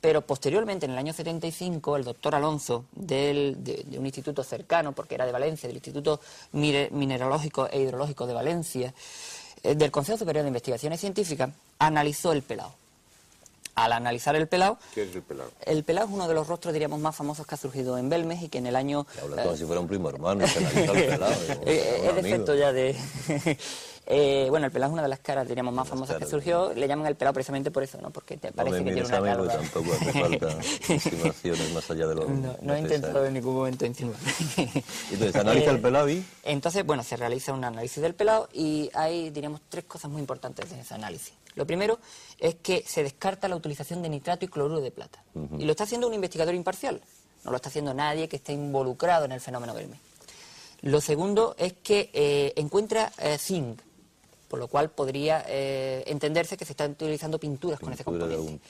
Pero 0.00 0.22
posteriormente, 0.22 0.86
en 0.86 0.92
el 0.92 0.98
año 0.98 1.12
75, 1.12 1.96
el 1.96 2.04
doctor 2.04 2.34
Alonso, 2.34 2.86
de, 2.92 3.84
un 3.96 4.06
instituto 4.06 4.42
cercano, 4.42 4.92
porque 4.92 5.14
era 5.14 5.26
de 5.26 5.32
Valencia, 5.32 5.66
del 5.66 5.76
Instituto 5.76 6.20
Mineralógico 6.52 7.68
e 7.68 7.80
Hidrológico 7.80 8.26
de 8.26 8.34
Valencia, 8.34 8.94
eh, 9.62 9.74
del 9.74 9.90
Consejo 9.90 10.18
Superior 10.18 10.42
de 10.44 10.48
Investigaciones 10.48 11.00
Científicas, 11.00 11.50
analizó 11.78 12.32
el 12.32 12.42
pelado. 12.42 12.74
Al 13.74 13.92
analizar 13.92 14.36
el 14.36 14.48
pelado... 14.48 14.78
¿Qué 14.94 15.04
es 15.04 15.14
el 15.14 15.22
pelado? 15.22 15.50
El 15.64 15.82
pelado 15.82 16.06
es 16.06 16.12
uno 16.12 16.28
de 16.28 16.34
los 16.34 16.46
rostros, 16.46 16.74
diríamos, 16.74 17.00
más 17.00 17.16
famosos 17.16 17.46
que 17.46 17.54
ha 17.54 17.58
surgido 17.58 17.96
en 17.96 18.10
Belmes 18.10 18.42
y 18.42 18.48
que 18.48 18.58
en 18.58 18.66
el 18.66 18.76
año... 18.76 19.06
Habla 19.22 19.44
como 19.44 19.56
si 19.56 19.64
fuera 19.64 19.80
un 19.80 19.88
primo 19.88 20.10
hermano, 20.10 20.46
se 20.46 20.58
analiza 20.58 20.92
el 20.92 21.06
pelado. 21.06 21.34
Eh, 21.66 22.02
es 22.04 22.14
defecto 22.16 22.54
ya 22.54 22.72
de... 22.72 22.94
Eh, 24.06 24.46
bueno, 24.50 24.66
el 24.66 24.72
pelado 24.72 24.90
es 24.90 24.94
una 24.94 25.02
de 25.02 25.08
las 25.08 25.20
caras, 25.20 25.46
diríamos, 25.46 25.72
más 25.72 25.88
famosas 25.88 26.18
que 26.18 26.26
surgió. 26.26 26.72
Le 26.74 26.88
llaman 26.88 27.06
el 27.06 27.14
pelado 27.14 27.34
precisamente 27.34 27.70
por 27.70 27.82
eso, 27.82 28.00
¿no? 28.00 28.10
Porque 28.10 28.36
te 28.36 28.52
parece 28.52 28.78
que 28.78 28.92
tiene 28.92 29.06
una 29.06 29.22
cara. 29.22 29.48
tampoco 29.48 29.92
hace 29.92 30.12
falta 30.20 30.48
insinuaciones 30.88 31.72
más 31.72 31.90
allá 31.90 32.06
de 32.08 32.14
lo 32.14 32.28
No, 32.28 32.56
no 32.60 32.74
he 32.74 32.80
intentado 32.80 33.24
en 33.24 33.34
ningún 33.34 33.54
momento 33.54 33.86
insinuar. 33.86 34.18
Entonces, 35.10 35.36
analiza 35.36 35.70
el 35.70 35.80
pelado 35.80 36.10
y... 36.10 36.24
Entonces, 36.42 36.84
bueno, 36.84 37.02
se 37.02 37.16
realiza 37.16 37.52
un 37.52 37.64
análisis 37.64 38.02
del 38.02 38.14
pelado 38.14 38.48
y 38.52 38.90
hay, 38.94 39.30
diríamos, 39.30 39.60
tres 39.68 39.84
cosas 39.84 40.10
muy 40.10 40.20
importantes 40.20 40.70
en 40.72 40.80
ese 40.80 40.94
análisis. 40.94 41.34
Lo 41.54 41.66
primero 41.66 41.98
es 42.38 42.56
que 42.56 42.82
se 42.86 43.02
descarta 43.02 43.46
la 43.46 43.56
utilización 43.56 44.02
de 44.02 44.08
nitrato 44.08 44.44
y 44.44 44.48
cloruro 44.48 44.80
de 44.80 44.90
plata. 44.90 45.22
Y 45.58 45.64
lo 45.64 45.70
está 45.72 45.84
haciendo 45.84 46.08
un 46.08 46.14
investigador 46.14 46.54
imparcial. 46.54 47.00
No 47.44 47.50
lo 47.50 47.56
está 47.56 47.68
haciendo 47.68 47.92
nadie 47.92 48.28
que 48.28 48.36
esté 48.36 48.52
involucrado 48.52 49.24
en 49.24 49.32
el 49.32 49.40
fenómeno 49.40 49.74
Belme. 49.74 49.98
Lo 50.82 51.00
segundo 51.00 51.54
es 51.58 51.74
que 51.74 52.10
eh, 52.12 52.52
encuentra 52.56 53.12
eh, 53.18 53.38
zinc, 53.38 53.80
por 54.52 54.58
lo 54.58 54.68
cual 54.68 54.90
podría 54.90 55.46
eh, 55.48 56.04
entenderse 56.08 56.58
que 56.58 56.66
se 56.66 56.74
están 56.74 56.90
utilizando 56.90 57.40
pinturas 57.40 57.80
con 57.80 57.90
ese 57.90 58.04
componente. 58.04 58.60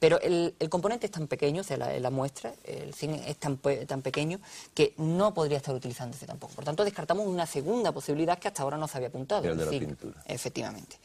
Pero 0.00 0.20
el, 0.20 0.52
componente 0.68 1.06
es 1.06 1.12
tan 1.12 1.28
pequeño, 1.28 1.60
o 1.60 1.64
sea, 1.64 1.76
la, 1.76 2.10
muestra, 2.10 2.54
el 2.64 2.92
zinc 2.92 3.22
es 3.24 3.36
tan, 3.36 3.56
tan 3.86 4.02
pequeño 4.02 4.40
que 4.74 4.94
no 4.96 5.32
podría 5.32 5.58
estar 5.58 5.72
utilizándose 5.72 6.26
tampoco. 6.26 6.54
Por 6.54 6.64
tanto, 6.64 6.84
descartamos 6.84 7.24
una 7.24 7.46
segunda 7.46 7.92
posibilidad 7.92 8.36
que 8.36 8.48
hasta 8.48 8.64
ahora 8.64 8.76
no 8.78 8.88
se 8.88 8.96
había 8.96 9.10
apuntado. 9.10 9.48
El 9.48 9.56
de 9.56 9.64
la 9.64 9.70
pintura. 9.70 10.20
Efectivamente. 10.26 10.96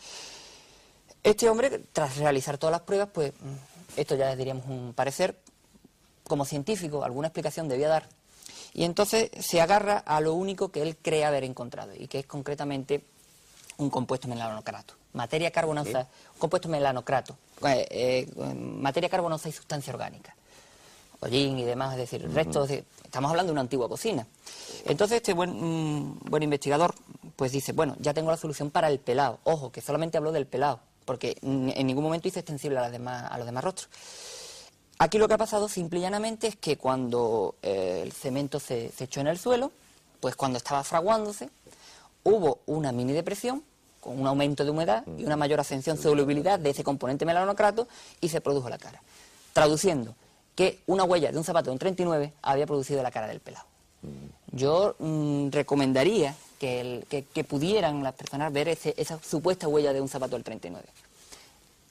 Este 1.21 1.47
hombre, 1.47 1.83
tras 1.93 2.17
realizar 2.17 2.57
todas 2.57 2.71
las 2.71 2.81
pruebas, 2.81 3.09
pues 3.13 3.33
mm, 3.33 3.99
esto 3.99 4.15
ya 4.15 4.35
diríamos 4.35 4.65
un 4.67 4.93
parecer, 4.95 5.37
como 6.23 6.43
científico, 6.43 7.03
alguna 7.03 7.27
explicación 7.27 7.67
debía 7.67 7.87
dar. 7.87 8.09
Y 8.73 8.83
entonces 8.83 9.29
se 9.39 9.61
agarra 9.61 9.99
a 9.99 10.21
lo 10.21 10.33
único 10.33 10.69
que 10.69 10.81
él 10.81 10.97
cree 10.99 11.23
haber 11.23 11.43
encontrado, 11.43 11.91
y 11.95 12.07
que 12.07 12.17
es 12.17 12.25
concretamente 12.25 13.03
un 13.77 13.89
compuesto 13.89 14.27
melanocrato. 14.27 14.95
Materia 15.13 15.51
carbonosa, 15.51 16.07
un 16.33 16.39
compuesto 16.39 16.69
melanocrato, 16.69 17.37
eh, 17.67 17.87
eh, 17.89 18.53
materia 18.55 19.09
carbonosa 19.09 19.49
y 19.49 19.51
sustancia 19.51 19.93
orgánica. 19.93 20.35
Hollín 21.19 21.57
y 21.59 21.63
demás, 21.63 21.93
es 21.93 21.99
decir, 21.99 22.23
el 22.23 22.33
resto, 22.33 22.65
estamos 22.65 23.29
hablando 23.29 23.51
de 23.51 23.53
una 23.53 23.61
antigua 23.61 23.87
cocina. 23.87 24.25
Entonces 24.85 25.17
este 25.17 25.33
buen, 25.33 25.51
mm, 25.51 26.19
buen 26.25 26.43
investigador 26.43 26.95
pues 27.35 27.51
dice, 27.51 27.71
bueno, 27.71 27.95
ya 27.99 28.13
tengo 28.13 28.31
la 28.31 28.37
solución 28.37 28.71
para 28.71 28.89
el 28.89 28.99
pelado. 28.99 29.39
Ojo, 29.43 29.71
que 29.71 29.81
solamente 29.81 30.17
habló 30.17 30.31
del 30.31 30.45
pelado, 30.45 30.79
porque 31.05 31.37
en 31.41 31.87
ningún 31.87 32.03
momento 32.03 32.27
hizo 32.27 32.39
extensible 32.39 32.77
a, 32.79 32.81
las 32.81 32.91
demás, 32.91 33.31
a 33.31 33.37
los 33.37 33.45
demás 33.45 33.63
rostros. 33.63 33.89
Aquí 34.99 35.17
lo 35.17 35.27
que 35.27 35.33
ha 35.33 35.37
pasado 35.37 35.67
simple 35.67 35.99
y 35.99 36.01
llanamente 36.03 36.47
es 36.47 36.55
que 36.55 36.77
cuando 36.77 37.55
eh, 37.61 38.01
el 38.03 38.11
cemento 38.11 38.59
se, 38.59 38.91
se 38.91 39.05
echó 39.05 39.21
en 39.21 39.27
el 39.27 39.37
suelo, 39.37 39.71
pues 40.19 40.35
cuando 40.35 40.57
estaba 40.57 40.83
fraguándose, 40.83 41.49
hubo 42.23 42.59
una 42.65 42.91
mini 42.91 43.13
depresión 43.13 43.63
con 43.99 44.19
un 44.19 44.27
aumento 44.27 44.63
de 44.65 44.71
humedad 44.71 45.03
y 45.17 45.23
una 45.25 45.37
mayor 45.37 45.59
ascensión 45.59 45.97
solubilidad 45.97 46.59
de 46.59 46.69
ese 46.71 46.83
componente 46.83 47.25
melanocrato 47.25 47.87
y 48.21 48.29
se 48.29 48.41
produjo 48.41 48.69
la 48.69 48.77
cara. 48.77 49.01
Traduciendo, 49.53 50.15
que 50.55 50.79
una 50.87 51.03
huella 51.05 51.31
de 51.31 51.37
un 51.37 51.43
zapato 51.43 51.65
de 51.69 51.73
un 51.73 51.79
39 51.79 52.33
había 52.41 52.65
producido 52.65 53.01
la 53.01 53.11
cara 53.11 53.27
del 53.27 53.39
pelado. 53.39 53.65
Yo 54.51 54.95
mm, 54.99 55.49
recomendaría 55.51 56.35
que, 56.59 56.81
el- 56.81 57.05
que- 57.09 57.23
que 57.23 57.43
pudieran 57.43 58.03
las 58.03 58.13
personas 58.13 58.51
ver 58.51 58.67
ese- 58.67 58.93
esa 58.97 59.17
supuesta 59.23 59.67
huella 59.67 59.93
de 59.93 60.01
un 60.01 60.09
zapato 60.09 60.35
del 60.35 60.43
39. 60.43 60.85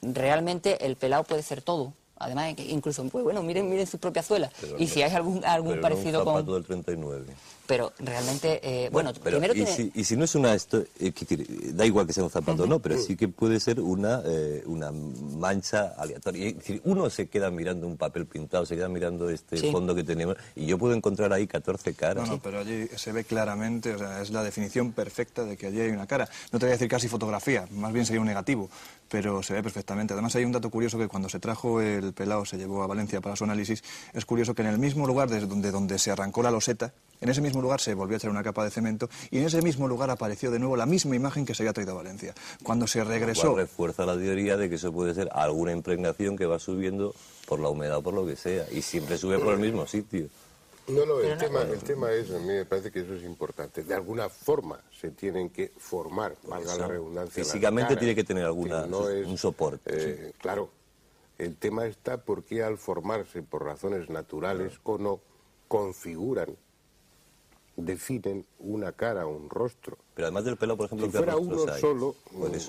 Realmente 0.02 0.84
el 0.84 0.96
pelado 0.96 1.24
puede 1.24 1.42
ser 1.42 1.62
todo. 1.62 1.92
Además, 2.18 2.54
incluso, 2.58 3.04
pues 3.08 3.24
bueno, 3.24 3.42
miren, 3.42 3.68
miren 3.68 3.86
sus 3.86 3.98
propias 3.98 4.26
suelas. 4.26 4.52
Pero 4.60 4.76
y 4.78 4.84
no- 4.86 4.90
si 4.92 5.02
hay 5.02 5.12
algún, 5.12 5.44
algún 5.44 5.70
pero 5.70 5.76
no 5.76 5.88
parecido 5.88 6.18
un 6.20 6.24
zapato 6.26 6.44
con... 6.46 6.54
del 6.54 6.64
39. 6.66 7.26
Pero 7.66 7.92
realmente, 8.00 8.60
eh, 8.62 8.90
bueno, 8.90 9.12
pero 9.22 9.38
primero 9.38 9.52
y, 9.54 9.64
tiene... 9.64 9.72
si, 9.74 9.92
y 9.94 10.04
si 10.04 10.16
no 10.16 10.24
es 10.24 10.34
una... 10.34 10.52
Esto, 10.54 10.84
eh, 10.98 11.12
decir, 11.12 11.74
da 11.74 11.86
igual 11.86 12.06
que 12.06 12.12
sea 12.12 12.24
un 12.24 12.30
zapato 12.30 12.64
o 12.64 12.66
no, 12.66 12.80
pero 12.80 12.98
sí 12.98 13.16
que 13.16 13.28
puede 13.28 13.60
ser 13.60 13.80
una, 13.80 14.20
eh, 14.24 14.62
una 14.66 14.90
mancha 14.92 15.94
aleatoria. 15.96 16.48
Es 16.48 16.56
decir, 16.56 16.80
uno 16.84 17.08
se 17.10 17.28
queda 17.28 17.50
mirando 17.50 17.86
un 17.86 17.96
papel 17.96 18.26
pintado, 18.26 18.66
se 18.66 18.74
queda 18.74 18.88
mirando 18.88 19.30
este 19.30 19.56
Sí. 19.58 19.70
fondo 19.70 19.94
que 19.94 20.02
tenemos, 20.02 20.36
y 20.56 20.66
yo 20.66 20.76
puedo 20.78 20.94
encontrar 20.94 21.32
ahí 21.32 21.46
14 21.46 21.94
caras. 21.94 22.26
No, 22.26 22.34
no, 22.36 22.42
pero 22.42 22.60
allí 22.60 22.88
se 22.96 23.12
ve 23.12 23.24
claramente, 23.24 23.94
o 23.94 23.98
sea, 23.98 24.20
es 24.22 24.30
la 24.30 24.42
definición 24.42 24.92
perfecta 24.92 25.44
de 25.44 25.56
que 25.56 25.66
allí 25.68 25.80
hay 25.80 25.90
una 25.90 26.06
cara. 26.06 26.28
No 26.50 26.58
te 26.58 26.66
voy 26.66 26.70
a 26.70 26.76
decir 26.76 26.88
casi 26.88 27.06
fotografía, 27.08 27.66
más 27.70 27.92
bien 27.92 28.06
sería 28.06 28.20
un 28.20 28.26
negativo, 28.26 28.68
pero 29.08 29.42
se 29.42 29.52
ve 29.54 29.62
perfectamente. 29.62 30.14
Además 30.14 30.34
hay 30.34 30.44
un 30.44 30.52
dato 30.52 30.68
curioso 30.70 30.98
que 30.98 31.06
cuando 31.06 31.28
se 31.28 31.38
trajo 31.38 31.80
el 31.80 32.12
pelado, 32.12 32.44
se 32.44 32.56
llevó 32.56 32.82
a 32.82 32.86
Valencia 32.86 33.20
para 33.20 33.36
su 33.36 33.44
análisis, 33.44 33.84
es 34.14 34.24
curioso 34.24 34.54
que 34.54 34.62
en 34.62 34.68
el 34.68 34.78
mismo 34.78 35.06
lugar 35.06 35.28
desde 35.30 35.46
donde, 35.46 35.70
donde 35.70 35.98
se 35.98 36.10
arrancó 36.10 36.42
la 36.42 36.50
loseta, 36.50 36.92
en 37.20 37.28
ese 37.28 37.40
mismo 37.40 37.51
lugar 37.60 37.80
se 37.80 37.92
volvió 37.94 38.16
a 38.16 38.18
echar 38.18 38.30
una 38.30 38.42
capa 38.42 38.64
de 38.64 38.70
cemento 38.70 39.10
y 39.30 39.38
en 39.38 39.44
ese 39.44 39.60
mismo 39.60 39.88
lugar 39.88 40.08
apareció 40.10 40.50
de 40.50 40.58
nuevo 40.58 40.76
la 40.76 40.86
misma 40.86 41.16
imagen 41.16 41.44
que 41.44 41.54
se 41.54 41.62
había 41.62 41.72
traído 41.72 41.92
a 41.92 41.96
Valencia. 41.96 42.32
Cuando 42.62 42.86
se 42.86 43.00
Lo 43.00 43.04
cual 43.06 43.14
regresó... 43.18 43.54
refuerza 43.56 44.06
la 44.06 44.16
teoría 44.16 44.56
de 44.56 44.68
que 44.68 44.76
eso 44.76 44.92
puede 44.92 45.12
ser 45.14 45.28
alguna 45.32 45.72
impregnación 45.72 46.36
que 46.36 46.46
va 46.46 46.58
subiendo 46.58 47.14
por 47.46 47.60
la 47.60 47.68
humedad 47.68 47.98
o 47.98 48.02
por 48.02 48.14
lo 48.14 48.24
que 48.24 48.36
sea, 48.36 48.64
y 48.70 48.80
siempre 48.80 49.18
sube 49.18 49.38
por 49.38 49.52
el 49.54 49.60
mismo 49.60 49.86
sitio. 49.86 50.28
No, 50.88 51.06
no, 51.06 51.20
el, 51.20 51.30
no- 51.30 51.36
tema, 51.36 51.62
el 51.62 51.78
tema 51.80 52.10
es, 52.12 52.30
a 52.30 52.38
mí 52.38 52.46
me 52.46 52.64
parece 52.64 52.90
que 52.90 53.00
eso 53.00 53.14
es 53.14 53.22
importante. 53.22 53.84
De 53.84 53.94
alguna 53.94 54.28
forma 54.28 54.80
se 55.00 55.10
tienen 55.10 55.50
que 55.50 55.70
formar, 55.78 56.34
valga 56.44 56.76
la 56.76 56.88
redundancia. 56.88 57.44
Físicamente 57.44 57.96
tiene 57.96 58.14
que 58.14 58.24
tener 58.24 58.44
alguna- 58.44 58.82
que 58.84 58.88
no 58.88 59.08
es, 59.08 59.26
un 59.26 59.38
soporte. 59.38 59.80
eh, 59.86 60.32
Claro, 60.38 60.70
el 61.38 61.56
tema 61.56 61.86
está 61.86 62.16
porque 62.18 62.62
al 62.64 62.78
formarse 62.78 63.42
por 63.42 63.64
razones 63.64 64.08
naturales 64.10 64.72
o 64.82 64.98
no, 64.98 65.20
configuran, 65.68 66.48
definen 67.76 68.44
una 68.58 68.92
cara, 68.92 69.26
un 69.26 69.48
rostro. 69.48 69.96
Pero 70.14 70.26
además 70.26 70.44
del 70.44 70.56
pelo, 70.56 70.76
por 70.76 70.86
ejemplo, 70.86 71.06
Si 71.06 71.12
¿qué 71.12 71.18
fuera 71.18 71.36
uno 71.36 71.64
hay? 71.72 71.80
solo. 71.80 72.14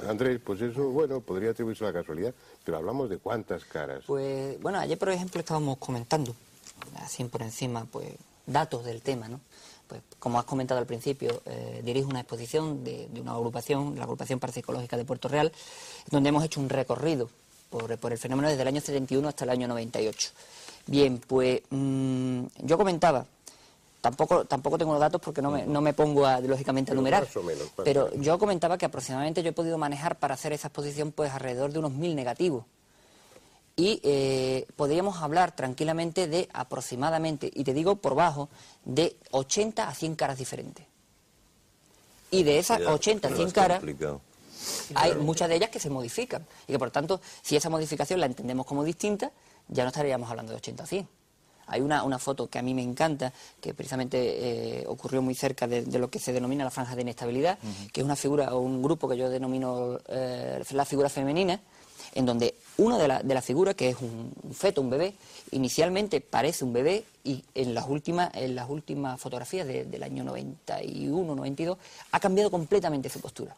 Andrés, 0.07 0.39
pues 0.43 0.61
eso, 0.61 0.89
bueno, 0.89 1.19
podría 1.19 1.51
atribuirse 1.51 1.83
a 1.83 1.87
la 1.87 1.93
casualidad, 1.93 2.33
pero 2.63 2.77
hablamos 2.77 3.09
de 3.09 3.17
cuántas 3.17 3.65
caras. 3.65 4.03
Pues 4.07 4.59
bueno, 4.61 4.79
ayer 4.79 4.97
por 4.97 5.09
ejemplo 5.09 5.39
estábamos 5.39 5.77
comentando, 5.77 6.33
así 6.97 7.23
por 7.25 7.41
encima, 7.41 7.85
pues 7.91 8.09
datos 8.45 8.85
del 8.85 9.01
tema, 9.01 9.27
¿no? 9.27 9.39
Pues 9.87 10.01
como 10.19 10.39
has 10.39 10.45
comentado 10.45 10.79
al 10.79 10.85
principio, 10.85 11.41
eh, 11.45 11.81
dirijo 11.83 12.09
una 12.09 12.21
exposición 12.21 12.83
de, 12.83 13.07
de 13.09 13.19
una 13.21 13.33
agrupación, 13.33 13.95
la 13.97 14.03
agrupación 14.03 14.39
parapsicológica 14.39 14.95
de 14.95 15.03
Puerto 15.05 15.27
Real, 15.27 15.51
donde 16.09 16.29
hemos 16.29 16.43
hecho 16.45 16.61
un 16.61 16.69
recorrido 16.69 17.29
por, 17.69 17.97
por 17.97 18.11
el 18.13 18.17
fenómeno 18.17 18.47
desde 18.47 18.61
el 18.61 18.67
año 18.69 18.79
71 18.79 19.27
hasta 19.27 19.43
el 19.43 19.49
año 19.49 19.67
98. 19.67 20.31
Bien, 20.87 21.19
pues 21.27 21.61
mm, 21.69 22.43
yo 22.63 22.77
comentaba, 22.77 23.25
tampoco 24.03 24.43
tampoco 24.43 24.77
tengo 24.77 24.91
los 24.91 24.99
datos 24.99 25.21
porque 25.21 25.41
no 25.41 25.49
me, 25.49 25.65
no 25.65 25.79
me 25.79 25.93
pongo 25.93 26.25
a, 26.25 26.41
lógicamente 26.41 26.91
a 26.91 26.93
Pero 26.93 27.01
numerar, 27.01 27.23
más 27.23 27.37
o 27.37 27.43
menos, 27.43 27.63
más 27.77 27.79
o 27.79 27.83
pero 27.85 28.09
menos. 28.11 28.25
yo 28.25 28.37
comentaba 28.37 28.77
que 28.77 28.85
aproximadamente 28.85 29.41
yo 29.41 29.49
he 29.49 29.53
podido 29.53 29.77
manejar 29.77 30.19
para 30.19 30.33
hacer 30.33 30.51
esa 30.51 30.67
exposición 30.67 31.13
pues 31.13 31.31
alrededor 31.31 31.71
de 31.71 31.79
unos 31.79 31.93
mil 31.93 32.13
negativos 32.13 32.65
y 33.77 34.01
eh, 34.03 34.67
podríamos 34.75 35.21
hablar 35.21 35.55
tranquilamente 35.55 36.27
de 36.27 36.49
aproximadamente, 36.53 37.49
y 37.53 37.63
te 37.63 37.73
digo 37.73 37.95
por 37.95 38.13
bajo, 38.13 38.49
de 38.85 39.15
80 39.31 39.87
a 39.87 39.93
100 39.95 40.15
caras 40.15 40.37
diferentes. 40.37 40.85
Y 42.29 42.43
de 42.43 42.59
esas 42.59 42.79
Ya, 42.79 42.91
80 42.91 43.27
a 43.27 43.31
no 43.31 43.35
100 43.37 43.47
es 43.47 43.53
caras, 43.53 43.77
complicado. 43.79 44.21
hay 44.95 45.15
muchas 45.15 45.49
de 45.49 45.55
ellas 45.55 45.69
que 45.71 45.79
se 45.79 45.89
modifican. 45.89 46.45
Y 46.67 46.73
que 46.73 46.77
por 46.79 46.91
tanto, 46.91 47.19
si 47.41 47.55
esa 47.55 47.69
modificación 47.71 48.19
la 48.19 48.27
entendemos 48.27 48.65
como 48.67 48.83
distinta, 48.83 49.31
ya 49.69 49.83
no 49.83 49.87
estaríamos 49.89 50.29
hablando 50.29 50.51
de 50.51 50.57
80 50.57 50.83
a 50.83 50.85
100. 50.87 51.07
Hay 51.67 51.81
una, 51.81 52.03
una 52.03 52.19
foto 52.19 52.47
que 52.47 52.59
a 52.59 52.61
mí 52.61 52.73
me 52.73 52.83
encanta, 52.83 53.31
que 53.61 53.73
precisamente 53.73 54.17
eh, 54.81 54.83
ocurrió 54.87 55.21
muy 55.21 55.35
cerca 55.35 55.67
de, 55.67 55.83
de 55.83 55.99
lo 55.99 56.09
que 56.09 56.19
se 56.19 56.33
denomina 56.33 56.63
la 56.63 56.71
franja 56.71 56.95
de 56.95 57.01
inestabilidad, 57.03 57.57
que 57.91 58.01
es 58.01 58.05
una 58.05 58.15
figura 58.15 58.53
o 58.55 58.59
un 58.59 58.81
grupo 58.81 59.07
que 59.07 59.17
yo 59.17 59.29
denomino 59.29 59.99
eh, 60.07 60.63
la 60.71 60.85
figura 60.85 61.09
femenina, 61.09 61.59
en 62.15 62.25
donde 62.25 62.55
una 62.77 62.97
de 62.99 63.07
las 63.07 63.27
de 63.27 63.41
figuras, 63.41 63.75
que 63.75 63.89
es 63.89 63.97
un, 64.01 64.31
un 64.43 64.53
feto, 64.53 64.81
un 64.81 64.89
bebé, 64.89 65.13
inicialmente 65.51 66.21
parece 66.21 66.63
un 66.65 66.73
bebé 66.73 67.05
y 67.23 67.43
en 67.55 67.73
las 67.73 67.87
últimas, 67.87 68.29
en 68.35 68.55
las 68.55 68.69
últimas 68.69 69.19
fotografías 69.19 69.65
de- 69.65 69.85
del 69.85 70.03
año 70.03 70.23
91, 70.23 71.35
92, 71.35 71.77
ha 72.11 72.19
cambiado 72.19 72.51
completamente 72.51 73.09
su 73.09 73.19
postura. 73.19 73.55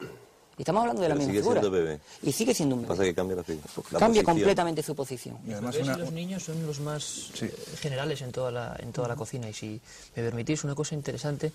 Y 0.58 0.62
estamos 0.62 0.82
hablando 0.82 1.02
de 1.02 1.10
la 1.10 1.16
Pero 1.16 1.20
misma 1.28 1.32
sigue 1.34 1.42
figura. 1.44 1.62
siendo 1.62 1.78
bebé. 1.78 2.00
Y 2.24 2.32
sigue 2.32 2.54
siendo 2.54 2.76
un 2.76 2.82
bebé. 2.84 2.94
Pasa 2.94 3.04
que 3.04 3.14
cambia 3.14 3.36
la 3.36 3.44
figura. 3.44 3.66
la 3.92 4.00
Cambia 4.00 4.22
posición. 4.22 4.26
completamente 4.26 4.84
su 4.84 4.96
posición. 4.96 5.38
Los 5.46 5.62
bebés 5.62 5.98
y 5.98 6.00
los 6.00 6.12
niños 6.12 6.44
son 6.44 6.66
los 6.66 6.80
más 6.80 7.32
eh, 7.42 7.54
generales 7.82 8.22
en 8.22 8.32
toda, 8.32 8.52
la, 8.52 8.76
en 8.80 8.92
toda 8.94 9.08
la 9.10 9.16
cocina. 9.16 9.50
Y 9.50 9.54
si 9.54 9.82
me 10.16 10.24
permitís, 10.24 10.64
una 10.64 10.74
cosa 10.76 10.96
interesante 10.96 11.52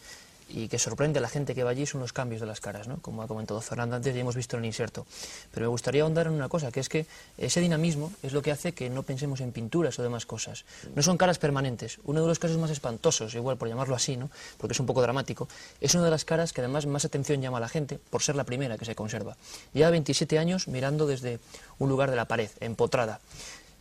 y 0.51 0.68
que 0.68 0.78
sorprende 0.78 1.18
a 1.18 1.22
la 1.22 1.28
gente 1.28 1.55
que 1.55 1.64
va 1.64 1.70
allí 1.70 1.86
son 1.86 2.01
los 2.01 2.12
cambios 2.12 2.40
de 2.40 2.46
las 2.46 2.61
caras, 2.61 2.88
¿no? 2.88 2.98
Como 3.01 3.22
ha 3.22 3.28
comentado 3.28 3.61
Fernando 3.61 3.96
antes, 3.96 4.14
ya 4.14 4.20
hemos 4.20 4.36
visto 4.36 4.57
en 4.57 4.62
el 4.62 4.66
inserto. 4.66 5.07
Pero 5.53 5.64
me 5.64 5.68
gustaría 5.68 6.03
ahondar 6.03 6.26
en 6.26 6.32
una 6.32 6.48
cosa, 6.48 6.70
que 6.70 6.80
es 6.80 6.88
que 6.88 7.07
ese 7.38 7.61
dinamismo 7.61 8.12
es 8.22 8.32
lo 8.32 8.42
que 8.42 8.51
hace 8.51 8.72
que 8.72 8.90
no 8.90 9.03
pensemos 9.03 9.40
en 9.40 9.53
pinturas 9.53 9.98
o 9.98 10.03
demás 10.03 10.26
cosas. 10.26 10.64
No 10.94 11.03
son 11.03 11.16
caras 11.16 11.38
permanentes. 11.38 11.98
Uno 12.05 12.22
de 12.22 12.28
los 12.28 12.38
casos 12.38 12.59
más 12.59 12.70
espantosos, 12.70 13.34
igual 13.34 13.57
por 13.57 13.68
llamarlo 13.68 13.94
así, 13.94 14.16
¿no? 14.16 14.30
Porque 14.59 14.72
es 14.72 14.80
un 14.80 14.86
poco 14.86 15.03
dramático, 15.03 15.48
es 15.80 15.94
una 15.94 16.05
de 16.05 16.11
las 16.11 16.24
caras 16.24 16.53
que 16.53 16.61
además 16.61 16.86
más 16.86 17.05
atención 17.05 17.40
llama 17.40 17.59
a 17.59 17.61
la 17.61 17.68
gente 17.68 17.98
por 18.11 18.22
ser 18.22 18.36
la 18.36 18.44
primera 18.44 18.78
que 18.78 18.84
se 18.84 18.94
conserva. 18.94 19.36
Lleva 19.72 19.90
27 19.90 20.38
años 20.38 20.68
mirando 20.68 21.07
desde 21.07 21.38
un 21.78 21.88
lugar 21.88 22.11
de 22.11 22.16
la 22.16 22.26
pared, 22.26 22.51
empotrada. 22.61 23.20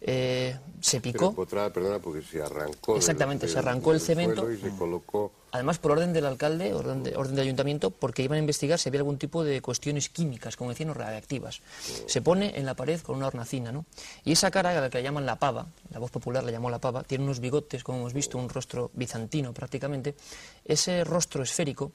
Eh, 0.02 0.58
se 0.82 1.02
Pero 1.02 1.12
picó. 1.14 1.34
Potrada, 1.34 1.74
perdona, 1.74 2.00
porque 2.00 2.22
se 2.22 2.42
arrancó. 2.42 2.94
del- 2.94 3.00
Exactamente, 3.00 3.48
se 3.48 3.56
del- 3.56 3.68
arrancó 3.68 3.92
el 3.92 4.00
cemento. 4.00 4.50
Y 4.50 4.58
se 4.58 4.70
colocó. 4.78 5.32
Además, 5.52 5.80
por 5.80 5.92
orden 5.94 6.14
del 6.14 6.26
alcalde, 6.26 6.74
orden, 6.74 7.04
de- 7.04 7.18
orden 7.18 7.38
ayuntamiento, 7.40 7.90
porque 7.92 8.22
iban 8.22 8.38
a 8.38 8.40
investigar 8.40 8.80
si 8.80 8.88
había 8.88 9.00
algún 9.02 9.18
tipo 9.18 9.44
de 9.44 9.62
cuestiones 9.62 10.08
químicas, 10.08 10.56
como 10.56 10.70
decían, 10.70 10.92
o 10.92 10.94
radiactivas. 10.94 11.62
Se 12.06 12.22
pone 12.22 12.58
en 12.58 12.66
la 12.66 12.76
pared 12.76 13.02
con 13.02 13.18
una 13.18 13.28
hornacina, 13.28 13.72
¿no? 13.72 13.86
Y 14.24 14.32
esa 14.34 14.52
cara, 14.52 14.70
a 14.78 14.80
la 14.82 14.90
que 14.90 15.00
la 15.00 15.04
llaman 15.04 15.26
la 15.26 15.38
pava, 15.38 15.66
la 15.92 16.00
voz 16.00 16.12
popular 16.12 16.44
la 16.44 16.52
llamó 16.52 16.70
la 16.70 16.80
pava, 16.80 17.04
tiene 17.04 17.24
unos 17.26 17.40
bigotes, 17.40 17.84
como 17.84 17.98
hemos 17.98 18.14
visto, 18.14 18.38
un 18.38 18.48
rostro 18.48 18.92
bizantino 18.94 19.54
prácticamente. 19.54 20.16
Ese 20.64 21.04
rostro 21.04 21.44
esférico, 21.44 21.92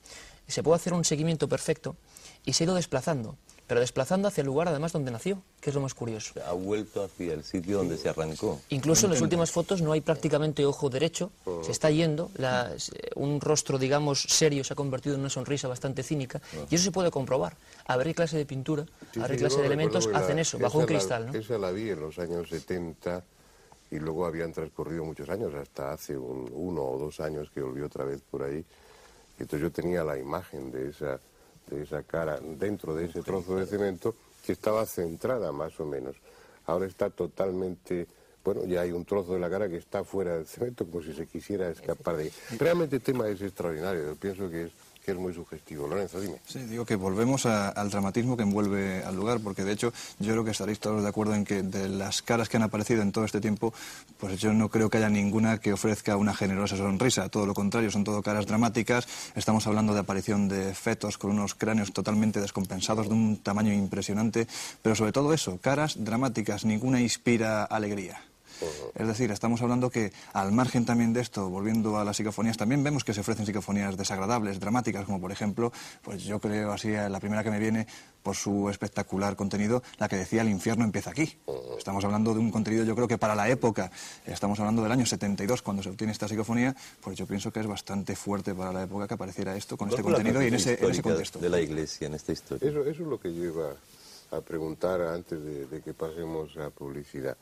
se 0.47 0.63
puede 0.63 0.77
hacer 0.77 0.93
un 0.93 1.05
seguimiento 1.05 1.49
perfecto 1.49 1.97
y 2.45 2.53
se 2.53 2.65
ha 2.65 2.67
ido 2.67 2.75
desplazando, 2.75 3.37
pero 3.67 3.81
desplazando 3.81 4.29
hacia 4.29 4.43
el 4.43 4.47
lugar 4.47 4.69
además 4.69 4.93
donde 4.93 5.11
nació, 5.11 5.43
que 5.61 5.71
es 5.71 5.75
lo 5.75 5.81
más 5.81 5.95
curioso. 5.95 6.35
Ha 6.47 6.53
vuelto 6.53 7.03
hacia 7.03 7.33
el 7.33 7.45
sitio 7.45 7.79
donde 7.79 7.97
se 7.97 8.09
arrancó. 8.09 8.61
Incluso 8.69 9.07
en 9.07 9.13
las 9.13 9.21
últimas 9.23 9.51
fotos 9.51 9.81
no 9.81 9.93
hay 9.93 10.01
prácticamente 10.01 10.65
ojo 10.67 10.91
derecho, 10.91 11.31
se 11.63 11.73
está 11.73 11.91
yendo, 11.91 12.31
la- 12.37 12.73
un 13.15 13.41
rostro, 13.41 13.79
digamos, 13.79 14.21
serio 14.23 14.65
se 14.65 14.73
ha 14.73 14.77
convertido 14.77 15.15
en 15.15 15.21
una 15.23 15.31
sonrisa 15.31 15.67
bastante 15.69 16.03
cínica, 16.03 16.41
y 16.71 16.75
eso 16.75 16.85
se 16.85 16.93
puede 16.93 17.11
comprobar. 17.11 17.57
A 17.87 17.97
ver 17.97 18.09
qué 18.09 18.15
clase 18.15 18.37
de 18.37 18.45
pintura, 18.47 18.85
Sí, 19.13 19.21
a 19.21 19.23
ver 19.23 19.31
qué 19.33 19.37
clase 19.39 19.61
de 19.61 19.67
elementos 19.67 20.07
la- 20.07 20.19
hacen 20.19 20.39
eso, 20.39 20.59
bajo 20.59 20.79
un 20.79 20.83
la- 20.83 20.87
cristal, 20.89 21.27
¿no? 21.27 21.35
Esa 21.35 21.59
la 21.59 21.71
vi 21.71 21.91
en 21.91 22.01
los 22.01 22.19
años 22.19 22.49
70 22.49 23.25
y 23.91 23.99
luego 23.99 24.27
habían 24.27 24.53
transcurrido 24.53 25.05
muchos 25.05 25.29
años, 25.29 25.55
hasta 25.55 25.93
hace 25.93 26.17
un- 26.17 26.51
uno 26.53 26.83
o 26.83 26.99
dos 26.99 27.21
años 27.21 27.49
que 27.55 27.61
volví 27.63 27.81
otra 27.81 28.05
vez 28.05 28.21
por 28.31 28.43
ahí. 28.43 28.65
Entonces 29.39 29.61
yo 29.63 29.71
tenía 29.73 30.05
la 30.05 30.19
imagen 30.19 30.71
de 30.71 30.91
esa, 30.91 31.19
de 31.71 31.83
esa 31.83 32.03
cara 32.03 32.39
dentro 32.41 32.95
de 32.95 33.07
ese 33.07 33.23
trozo 33.23 33.57
de 33.57 33.67
cemento 33.67 34.15
que 34.45 34.53
estaba 34.53 34.87
centrada 34.87 35.53
más 35.53 35.79
o 35.81 35.87
menos. 35.87 36.17
Ahora 36.67 36.87
está 36.87 37.11
totalmente... 37.11 38.07
Bueno, 38.45 38.65
ya 38.67 38.83
hay 38.83 38.93
un 38.93 39.07
trozo 39.07 39.33
de 39.33 39.41
la 39.41 39.49
cara 39.49 39.71
que 39.71 39.79
está 39.79 40.05
fuera 40.05 40.37
del 40.37 40.47
cemento 40.47 40.85
como 40.85 41.03
si 41.03 41.15
se 41.15 41.27
quisiera 41.27 41.71
escapar 41.71 42.17
de 42.17 42.25
ahí. 42.25 42.33
Realmente 42.59 42.97
el 42.97 43.03
tema 43.03 43.27
es 43.29 43.41
extraordinario, 43.41 44.05
yo 44.05 44.17
pienso 44.17 44.51
que 44.51 44.65
es, 44.65 44.73
que 45.05 45.13
es 45.13 45.17
muy 45.19 45.35
sugestivo. 45.35 45.87
Lorenzo, 45.87 46.21
dime. 46.21 46.37
Sí, 46.47 46.61
digo 46.61 46.85
que 46.85 46.97
volvemos 46.97 47.47
a- 47.47 47.69
al 47.69 47.91
dramatismo 47.91 48.37
que 48.37 48.43
envuelve 48.43 49.05
al 49.05 49.15
lugar, 49.15 49.41
porque 49.41 49.63
de 49.65 49.73
hecho 49.73 49.93
yo 50.19 50.33
creo 50.33 50.45
que 50.45 50.51
estaréis 50.53 50.81
todos 50.81 51.03
de 51.03 51.09
acuerdo 51.09 51.35
en 51.35 51.45
que 51.45 51.63
de 51.63 51.89
las 51.89 52.23
caras 52.23 52.49
que 52.49 52.57
han 52.57 52.63
aparecido 52.63 53.03
en 53.03 53.13
todo 53.13 53.25
este 53.25 53.41
tiempo, 53.41 53.75
pues 54.19 54.41
yo 54.41 54.53
no 54.53 54.69
creo 54.71 54.89
que 54.89 54.99
haya 54.99 55.09
ninguna 55.11 55.59
que 55.59 55.73
ofrezca 55.73 56.17
una 56.17 56.35
generosa 56.35 56.77
sonrisa, 56.77 57.29
todo 57.29 57.47
lo 57.47 57.55
contrario, 57.55 57.91
son 57.91 58.05
todo 58.05 58.23
caras 58.23 58.47
dramáticas, 58.47 59.07
estamos 59.35 59.67
hablando 59.67 59.93
de 59.95 60.01
aparición 60.01 60.49
de 60.49 60.75
fetos 60.75 61.19
con 61.19 61.31
unos 61.33 61.55
cráneos 61.55 61.93
totalmente 61.93 62.41
descompensados, 62.41 63.09
de 63.09 63.15
un 63.15 63.37
tamaño 63.43 63.73
impresionante, 63.73 64.47
pero 64.83 64.95
sobre 64.97 65.13
todo 65.13 65.33
eso, 65.35 65.59
caras 65.61 65.97
dramáticas, 65.99 66.65
ninguna 66.65 67.01
inspira 67.01 67.65
alegría. 67.65 68.21
Es 68.95 69.07
decir, 69.07 69.31
estamos 69.31 69.63
hablando 69.63 69.91
que 69.91 70.13
al 70.33 70.53
margen 70.53 70.85
también 70.85 71.13
de 71.13 71.21
esto, 71.21 71.49
volviendo 71.49 71.99
a 71.99 72.05
las 72.05 72.17
psicofonías, 72.17 72.57
también 72.57 72.83
vemos 72.83 73.05
que 73.05 73.15
se 73.15 73.21
ofrecen 73.21 73.47
psicofonías 73.47 73.97
desagradables, 73.97 74.61
dramáticas, 74.61 75.05
como 75.05 75.21
por 75.21 75.33
ejemplo, 75.33 75.73
pues 76.03 76.23
yo 76.25 76.41
creo 76.41 76.73
así, 76.73 76.91
la 76.91 77.21
primera 77.21 77.43
que 77.43 77.51
me 77.51 77.59
viene 77.59 77.87
por 78.23 78.37
su 78.37 78.71
espectacular 78.71 79.37
contenido, 79.37 79.83
la 79.99 80.09
que 80.09 80.17
decía 80.17 80.43
El 80.43 80.49
infierno 80.49 80.85
empieza 80.85 81.11
aquí. 81.11 81.37
Estamos 81.77 82.05
hablando 82.05 82.33
de 82.33 82.41
un 82.41 82.51
contenido, 82.51 82.85
yo 82.85 82.95
creo 82.95 83.09
que 83.09 83.19
para 83.19 83.35
la 83.35 83.49
época, 83.49 83.91
estamos 84.27 84.59
hablando 84.61 84.83
del 84.83 84.93
año 84.93 85.07
72 85.07 85.63
cuando 85.63 85.83
se 85.83 85.91
obtiene 85.91 86.13
esta 86.13 86.29
psicofonía, 86.29 86.75
pues 87.01 87.19
yo 87.19 87.27
pienso 87.27 87.53
que 87.53 87.61
es 87.61 87.67
bastante 87.67 88.17
fuerte 88.17 88.55
para 88.55 88.73
la 88.73 88.85
época 88.85 89.07
que 89.07 89.15
apareciera 89.15 89.57
esto 89.57 89.77
con 89.77 89.91
este 89.91 90.03
contenido 90.03 90.43
y 90.43 90.47
en 90.47 90.55
ese, 90.55 90.79
en 90.83 90.91
ese 90.91 91.03
contexto. 91.03 91.39
De 91.39 91.49
la 91.49 91.61
iglesia 91.61 92.07
en 92.07 92.15
esta 92.15 92.33
historia. 92.33 92.69
Eso, 92.69 92.81
eso 92.81 93.03
es 93.03 93.09
lo 93.09 93.21
que 93.21 93.35
yo 93.35 93.45
iba 93.45 93.75
a 94.31 94.41
preguntar 94.41 95.01
antes 95.03 95.39
de, 95.71 95.81
que 95.83 95.93
pasemos 95.93 96.57
a 96.57 96.71
publicidad 96.71 97.37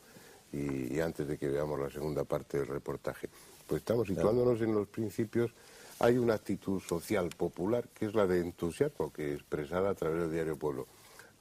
y, 0.53 0.99
antes 0.99 1.27
de 1.27 1.37
que 1.37 1.49
veamos 1.49 1.79
la 1.79 1.89
segunda 1.89 2.23
parte 2.23 2.59
del 2.59 2.67
reportaje. 2.67 3.27
Pues 3.67 3.81
estamos 3.81 4.07
situándonos 4.07 4.61
en 4.61 4.73
los 4.73 4.87
principios. 4.87 5.51
Hay 5.99 6.17
una 6.17 6.35
actitud 6.35 6.79
social 6.79 7.29
popular 7.35 7.87
que 7.93 8.05
es 8.05 8.13
la 8.13 8.27
de 8.27 8.39
entusiasmo, 8.39 9.11
que 9.11 9.33
expresada 9.33 9.89
a 9.89 9.95
través 9.95 10.21
del 10.21 10.31
diario 10.31 10.55
Pueblo. 10.57 10.87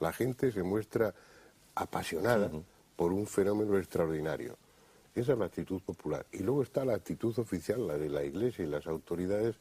La 0.01 0.13
gente 0.13 0.51
se 0.51 0.63
muestra 0.63 1.15
apasionada 1.75 2.51
por 2.97 3.13
un 3.13 3.27
fenómeno 3.27 3.79
extraordinario. 3.79 4.57
Esa 5.15 5.33
es 5.33 5.39
la 5.39 5.47
actitud 5.47 5.81
popular. 5.83 6.25
Y 6.33 6.39
luego 6.39 6.63
está 6.63 6.85
la 6.85 6.95
actitud 6.95 7.39
oficial, 7.39 7.87
la 7.87 7.99
de 7.99 8.09
la 8.09 8.25
Iglesia 8.25 8.65
y 8.65 8.69
las 8.69 8.87
autoridades, 8.87 9.57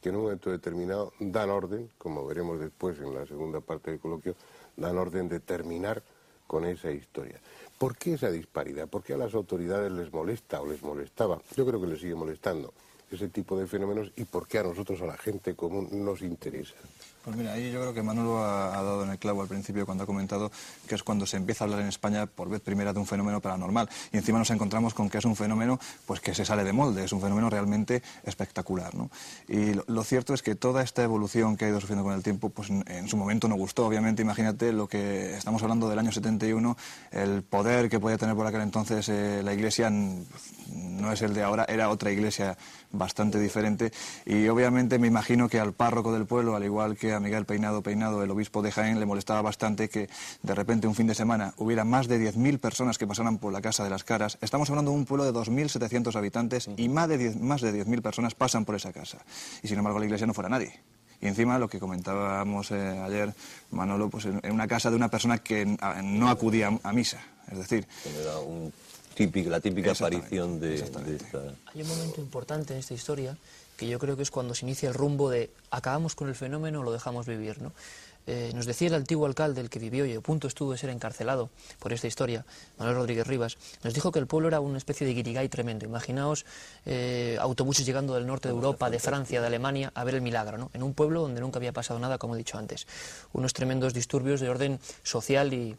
que 0.00 0.10
en 0.10 0.16
un 0.16 0.22
momento 0.22 0.50
determinado 0.50 1.12
dan 1.18 1.50
orden, 1.50 1.90
como 1.98 2.24
veremos 2.26 2.60
después 2.60 2.98
en 3.00 3.14
la 3.14 3.26
segunda 3.26 3.60
parte 3.60 3.90
del 3.90 4.00
coloquio, 4.00 4.36
dan 4.76 4.98
orden 4.98 5.28
de 5.28 5.40
terminar 5.40 6.02
con 6.46 6.66
esa 6.66 6.90
historia. 6.90 7.40
¿Por 7.82 7.96
qué 7.96 8.14
esa 8.14 8.30
disparidad? 8.30 8.86
¿Por 8.86 9.02
qué 9.02 9.14
a 9.14 9.16
las 9.16 9.34
autoridades 9.34 9.90
les 9.90 10.12
molesta 10.12 10.60
o 10.62 10.66
les 10.68 10.80
molestaba? 10.84 11.42
Yo 11.56 11.66
creo 11.66 11.80
que 11.80 11.88
les 11.88 12.00
sigue 12.00 12.14
molestando 12.14 12.72
ese 13.10 13.26
tipo 13.26 13.58
de 13.58 13.66
fenómenos 13.66 14.12
y 14.14 14.22
por 14.24 14.46
qué 14.46 14.58
a 14.58 14.62
nosotros, 14.62 15.02
a 15.02 15.06
la 15.06 15.16
gente 15.16 15.56
común, 15.56 15.88
nos 15.90 16.22
interesa. 16.22 16.76
Pues 17.24 17.36
mira, 17.36 17.52
ahí 17.52 17.70
yo 17.70 17.80
creo 17.80 17.94
que 17.94 18.02
Manolo 18.02 18.44
ha, 18.44 18.70
dado 18.82 19.04
en 19.04 19.10
el 19.10 19.18
clavo 19.18 19.42
al 19.42 19.48
principio 19.48 19.86
cuando 19.86 20.02
ha 20.02 20.06
comentado 20.06 20.50
que 20.88 20.96
es 20.96 21.04
cuando 21.04 21.24
se 21.24 21.36
empieza 21.36 21.62
a 21.62 21.66
hablar 21.66 21.80
en 21.80 21.86
España 21.86 22.26
por 22.26 22.48
vez 22.48 22.60
primera 22.60 22.92
de 22.92 22.98
un 22.98 23.06
fenómeno 23.06 23.40
paranormal. 23.40 23.88
Y 24.12 24.16
encima 24.16 24.40
nos 24.40 24.50
encontramos 24.50 24.92
con 24.92 25.08
que 25.08 25.18
es 25.18 25.24
un 25.24 25.36
fenómeno 25.36 25.78
pues 26.04 26.20
que 26.20 26.34
se 26.34 26.44
sale 26.44 26.64
de 26.64 26.72
molde, 26.72 27.04
es 27.04 27.12
un 27.12 27.20
fenómeno 27.20 27.48
realmente 27.48 28.02
espectacular. 28.24 28.92
¿no? 28.96 29.08
Y 29.48 29.74
lo, 29.86 30.02
cierto 30.02 30.34
es 30.34 30.42
que 30.42 30.56
toda 30.56 30.82
esta 30.82 31.04
evolución 31.04 31.56
que 31.56 31.66
ha 31.66 31.68
ido 31.68 31.80
sufriendo 31.80 32.02
con 32.02 32.12
el 32.12 32.24
tiempo, 32.24 32.48
pues 32.48 32.70
en, 32.70 33.06
su 33.06 33.16
momento 33.16 33.46
no 33.46 33.54
gustó. 33.54 33.86
Obviamente, 33.86 34.22
imagínate 34.22 34.72
lo 34.72 34.88
que 34.88 35.36
estamos 35.36 35.62
hablando 35.62 35.88
del 35.88 36.00
año 36.00 36.10
71, 36.10 36.76
el 37.12 37.42
poder 37.42 37.88
que 37.88 38.00
podía 38.00 38.18
tener 38.18 38.34
por 38.34 38.46
aquel 38.46 38.62
entonces 38.62 39.08
eh, 39.08 39.42
la 39.44 39.54
Iglesia 39.54 39.90
no 39.90 41.12
es 41.12 41.22
el 41.22 41.34
de 41.34 41.42
ahora, 41.44 41.66
era 41.68 41.88
otra 41.88 42.10
Iglesia 42.10 42.56
bastante 42.90 43.38
diferente. 43.38 43.92
Y 44.26 44.48
obviamente 44.48 44.98
me 44.98 45.06
imagino 45.06 45.48
que 45.48 45.60
al 45.60 45.72
párroco 45.72 46.12
del 46.12 46.26
pueblo, 46.26 46.56
al 46.56 46.64
igual 46.64 46.96
que 46.96 47.11
a 47.14 47.20
Miguel 47.20 47.44
Peinado 47.44 47.82
Peinado, 47.82 48.22
el 48.22 48.30
obispo 48.30 48.62
de 48.62 48.72
Jaén, 48.72 48.98
le 48.98 49.06
molestaba 49.06 49.42
bastante 49.42 49.88
que 49.88 50.08
de 50.42 50.54
repente 50.54 50.86
un 50.86 50.94
fin 50.94 51.06
de 51.06 51.14
semana 51.14 51.54
hubiera 51.56 51.84
más 51.84 52.08
de 52.08 52.18
10.000 52.18 52.58
personas 52.58 52.98
que 52.98 53.06
pasaran 53.06 53.38
por 53.38 53.52
la 53.52 53.60
Casa 53.60 53.84
de 53.84 53.90
las 53.90 54.04
Caras. 54.04 54.38
Estamos 54.40 54.68
hablando 54.70 54.90
de 54.90 54.96
un 54.96 55.04
pueblo 55.04 55.24
de 55.24 55.32
2.700 55.32 56.14
habitantes 56.16 56.68
y 56.76 56.88
más 56.88 57.08
de 57.08 57.18
10.000 57.18 57.52
más 57.52 57.60
de 57.60 57.72
10 57.72 58.00
personas 58.00 58.34
pasan 58.34 58.64
por 58.64 58.74
esa 58.74 58.92
casa. 58.92 59.18
Y 59.62 59.68
sin 59.68 59.78
embargo 59.78 59.98
la 59.98 60.06
iglesia 60.06 60.26
no 60.26 60.34
fuera 60.34 60.48
nadie. 60.48 60.80
Y 61.20 61.26
encima 61.26 61.58
lo 61.58 61.68
que 61.68 61.78
comentábamos 61.78 62.70
eh, 62.72 62.98
ayer, 62.98 63.32
Manolo, 63.70 64.08
pues 64.08 64.24
en, 64.24 64.40
una 64.50 64.66
casa 64.66 64.90
de 64.90 64.96
una 64.96 65.08
persona 65.08 65.38
que 65.38 65.64
no 66.02 66.30
acudía 66.30 66.78
a 66.82 66.92
misa. 66.92 67.20
Es 67.50 67.58
decir... 67.58 67.86
Era 68.20 68.38
un 68.38 68.72
la 69.46 69.60
típica 69.60 69.92
aparición 69.92 70.58
de, 70.58 70.68
de 70.70 70.74
esta... 71.16 71.38
Hay 71.72 71.82
un 71.82 71.88
momento 71.88 72.20
importante 72.20 72.72
en 72.72 72.80
esta 72.80 72.94
historia 72.94 73.36
que 73.82 73.88
yo 73.88 73.98
creo 73.98 74.16
que 74.16 74.22
es 74.22 74.30
cuando 74.30 74.54
se 74.54 74.64
inicia 74.64 74.88
el 74.88 74.94
rumbo 74.94 75.28
de 75.28 75.50
acabamos 75.72 76.14
con 76.14 76.28
el 76.28 76.36
fenómeno 76.36 76.80
o 76.80 76.82
lo 76.84 76.92
dejamos 76.92 77.26
vivir. 77.26 77.60
¿no? 77.60 77.72
Eh, 78.28 78.52
nos 78.54 78.64
decía 78.64 78.86
el 78.86 78.94
antiguo 78.94 79.26
alcalde, 79.26 79.60
el 79.60 79.70
que 79.70 79.80
vivió 79.80 80.06
y 80.06 80.14
a 80.14 80.20
punto 80.20 80.46
estuvo 80.46 80.70
de 80.70 80.78
ser 80.78 80.90
encarcelado 80.90 81.50
por 81.80 81.92
esta 81.92 82.06
historia, 82.06 82.46
Manuel 82.78 82.98
Rodríguez 82.98 83.26
Rivas, 83.26 83.58
nos 83.82 83.92
dijo 83.92 84.12
que 84.12 84.20
el 84.20 84.28
pueblo 84.28 84.46
era 84.46 84.60
una 84.60 84.78
especie 84.78 85.04
de 85.04 85.14
guirigay 85.14 85.48
tremendo. 85.48 85.84
Imaginaos 85.84 86.46
eh, 86.86 87.36
autobuses 87.40 87.84
llegando 87.84 88.14
del 88.14 88.24
norte 88.24 88.46
de 88.46 88.54
Europa, 88.54 88.88
de 88.88 89.00
Francia, 89.00 89.40
de 89.40 89.48
Alemania, 89.48 89.90
a 89.96 90.04
ver 90.04 90.14
el 90.14 90.22
milagro, 90.22 90.58
¿no? 90.58 90.70
en 90.72 90.84
un 90.84 90.94
pueblo 90.94 91.20
donde 91.22 91.40
nunca 91.40 91.58
había 91.58 91.72
pasado 91.72 91.98
nada, 91.98 92.18
como 92.18 92.36
he 92.36 92.38
dicho 92.38 92.58
antes. 92.58 92.86
Unos 93.32 93.52
tremendos 93.52 93.94
disturbios 93.94 94.38
de 94.38 94.48
orden 94.48 94.78
social 95.02 95.52
y, 95.52 95.76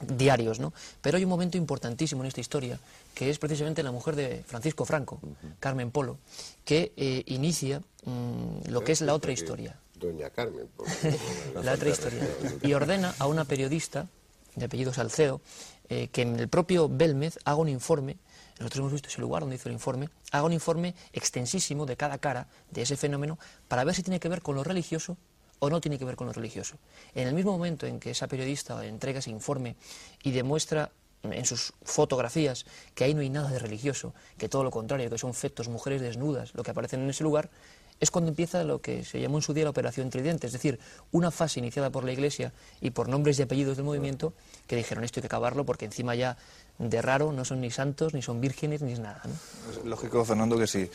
diarios, 0.00 0.60
¿no? 0.60 0.72
Pero 1.00 1.16
hay 1.16 1.24
un 1.24 1.30
momento 1.30 1.56
importantísimo 1.56 2.22
en 2.22 2.28
esta 2.28 2.40
historia, 2.40 2.78
que 3.14 3.30
es 3.30 3.38
precisamente 3.38 3.82
la 3.82 3.92
mujer 3.92 4.16
de 4.16 4.44
Francisco 4.46 4.84
Franco, 4.84 5.20
Carmen 5.60 5.90
Polo, 5.90 6.18
que 6.64 6.92
eh, 6.96 7.22
inicia 7.26 7.80
mm, 8.04 8.68
lo 8.68 8.84
que 8.84 8.92
es 8.92 9.00
la 9.00 9.14
otra 9.14 9.32
historia. 9.32 9.78
Doña 9.94 10.30
Carmen 10.30 10.68
Polo. 10.76 10.90
la 11.62 11.72
otra 11.72 11.88
historia. 11.88 12.28
Y 12.62 12.72
ordena 12.74 13.14
a 13.18 13.26
una 13.26 13.44
periodista 13.44 14.08
de 14.54 14.66
apellido 14.66 14.92
Salceo 14.92 15.40
eh, 15.88 16.08
que 16.08 16.22
en 16.22 16.38
el 16.38 16.48
propio 16.48 16.88
Belmez 16.88 17.38
haga 17.44 17.56
un 17.56 17.68
informe 17.68 18.16
nosotros 18.58 18.80
hemos 18.80 18.92
visto 18.92 19.08
ese 19.08 19.20
lugar 19.20 19.42
donde 19.42 19.56
hizo 19.56 19.68
el 19.68 19.74
informe, 19.74 20.08
haga 20.32 20.44
un 20.44 20.52
informe 20.52 20.94
extensísimo 21.12 21.84
de 21.84 21.96
cada 21.96 22.18
cara 22.18 22.48
de 22.70 22.82
ese 22.82 22.96
fenómeno 22.96 23.38
para 23.68 23.84
ver 23.84 23.94
si 23.94 24.02
tiene 24.02 24.18
que 24.18 24.28
ver 24.28 24.40
con 24.40 24.54
lo 24.54 24.64
religioso 24.64 25.16
o 25.58 25.70
no 25.70 25.80
tiene 25.80 25.98
que 25.98 26.04
ver 26.04 26.16
con 26.16 26.26
lo 26.26 26.32
religioso. 26.32 26.76
En 27.14 27.28
el 27.28 27.34
mismo 27.34 27.52
momento 27.52 27.86
en 27.86 28.00
que 28.00 28.10
esa 28.10 28.28
periodista 28.28 28.84
entrega 28.84 29.20
ese 29.20 29.30
informe 29.30 29.76
y 30.22 30.32
demuestra 30.32 30.90
en 31.22 31.44
sus 31.44 31.72
fotografías 31.82 32.66
que 32.94 33.04
ahí 33.04 33.14
no 33.14 33.20
hay 33.20 33.30
nada 33.30 33.50
de 33.50 33.58
religioso, 33.58 34.14
que 34.38 34.48
todo 34.48 34.64
lo 34.64 34.70
contrario, 34.70 35.10
que 35.10 35.18
son 35.18 35.34
fetos, 35.34 35.68
mujeres 35.68 36.00
desnudas, 36.00 36.54
lo 36.54 36.62
que 36.62 36.70
aparecen 36.70 37.00
en 37.00 37.10
ese 37.10 37.24
lugar, 37.24 37.50
es 37.98 38.10
cuando 38.10 38.28
empieza 38.28 38.62
lo 38.64 38.80
que 38.80 39.04
se 39.04 39.20
llamó 39.20 39.38
en 39.38 39.42
su 39.42 39.54
día 39.54 39.64
la 39.64 39.70
Operación 39.70 40.10
Tridente, 40.10 40.46
es 40.46 40.52
decir, 40.52 40.78
una 41.12 41.30
fase 41.30 41.60
iniciada 41.60 41.90
por 41.90 42.04
la 42.04 42.12
Iglesia 42.12 42.52
y 42.80 42.90
por 42.90 43.08
nombres 43.08 43.38
y 43.38 43.42
apellidos 43.42 43.76
del 43.76 43.86
movimiento 43.86 44.34
que 44.66 44.76
dijeron 44.76 45.02
esto 45.02 45.20
hay 45.20 45.22
que 45.22 45.28
acabarlo 45.28 45.64
porque 45.64 45.86
encima 45.86 46.14
ya 46.14 46.36
de 46.78 47.00
raro 47.00 47.32
no 47.32 47.46
son 47.46 47.62
ni 47.62 47.70
santos, 47.70 48.12
ni 48.12 48.20
son 48.20 48.40
vírgenes, 48.40 48.82
ni 48.82 48.92
es 48.92 48.98
nada. 48.98 49.22
Es 49.70 49.82
lógico, 49.84 50.24
Fernando, 50.26 50.58
que 50.58 50.66
si, 50.66 50.90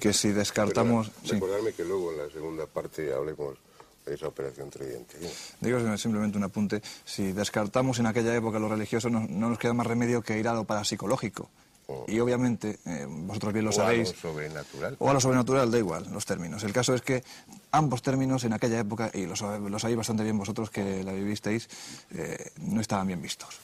que 0.00 0.14
si 0.14 0.32
descartamos... 0.32 1.10
recordarme 1.26 1.74
que 1.74 1.84
luego 1.84 2.12
en 2.12 2.18
la 2.18 2.30
segunda 2.30 2.66
parte 2.66 3.12
hablemos 3.12 3.58
esa 4.06 4.28
operación 4.28 4.70
tridente. 4.70 5.16
Digo 5.60 5.96
simplemente 5.96 6.38
un 6.38 6.44
apunte. 6.44 6.82
Si 7.04 7.32
descartamos 7.32 7.98
en 7.98 8.06
aquella 8.06 8.34
época 8.34 8.58
lo 8.58 8.68
religioso, 8.68 9.10
no, 9.10 9.20
nos 9.20 9.58
queda 9.58 9.74
más 9.74 9.86
remedio 9.86 10.22
que 10.22 10.38
ir 10.38 10.48
a 10.48 10.54
lo 10.54 10.64
parapsicológico. 10.64 11.50
Oh. 11.88 12.04
Y 12.06 12.20
obviamente, 12.20 12.78
eh, 12.86 13.06
vosotros 13.08 13.52
bien 13.52 13.64
lo 13.64 13.72
sabéis. 13.72 14.08
O 14.08 14.10
a 14.10 14.14
lo 14.14 14.20
sobrenatural. 14.20 14.96
O 14.98 15.10
a 15.10 15.14
lo 15.14 15.20
sobrenatural, 15.20 15.70
da 15.70 15.78
igual, 15.78 16.06
los 16.12 16.24
términos. 16.24 16.62
El 16.62 16.72
caso 16.72 16.94
es 16.94 17.02
que 17.02 17.24
ambos 17.72 18.02
términos 18.02 18.44
en 18.44 18.52
aquella 18.52 18.78
época, 18.78 19.10
y 19.12 19.26
lo, 19.26 19.36
sabéis 19.36 19.96
bastante 19.96 20.22
bien 20.22 20.38
vosotros 20.38 20.70
que 20.70 21.02
la 21.02 21.12
vivisteis, 21.12 21.68
eh, 22.10 22.52
no 22.58 22.80
estaban 22.80 23.06
bien 23.06 23.20
vistos. 23.20 23.60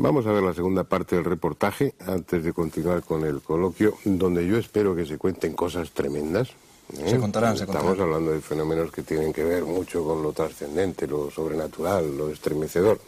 Vamos 0.00 0.26
a 0.26 0.32
ver 0.32 0.44
la 0.44 0.54
segunda 0.54 0.84
parte 0.84 1.16
del 1.16 1.24
reportaje 1.24 1.92
antes 2.06 2.44
de 2.44 2.52
continuar 2.52 3.02
con 3.02 3.24
el 3.24 3.42
coloquio, 3.42 3.94
donde 4.04 4.46
yo 4.46 4.56
espero 4.56 4.94
que 4.94 5.04
se 5.04 5.18
cuenten 5.18 5.54
cosas 5.54 5.90
tremendas, 5.90 6.50
se 6.94 7.18
contarán, 7.18 7.56
se 7.56 7.64
Estamos 7.64 7.98
hablando 7.98 8.32
de 8.32 8.40
fenómenos 8.40 8.90
que 8.90 9.02
tienen 9.02 9.32
que 9.32 9.44
ver 9.44 9.64
mucho 9.64 10.04
con 10.04 10.22
lo 10.22 10.32
trascendente, 10.32 11.06
lo 11.06 11.30
sobrenatural, 11.30 12.16
lo 12.16 12.30
estremecedor. 12.30 12.98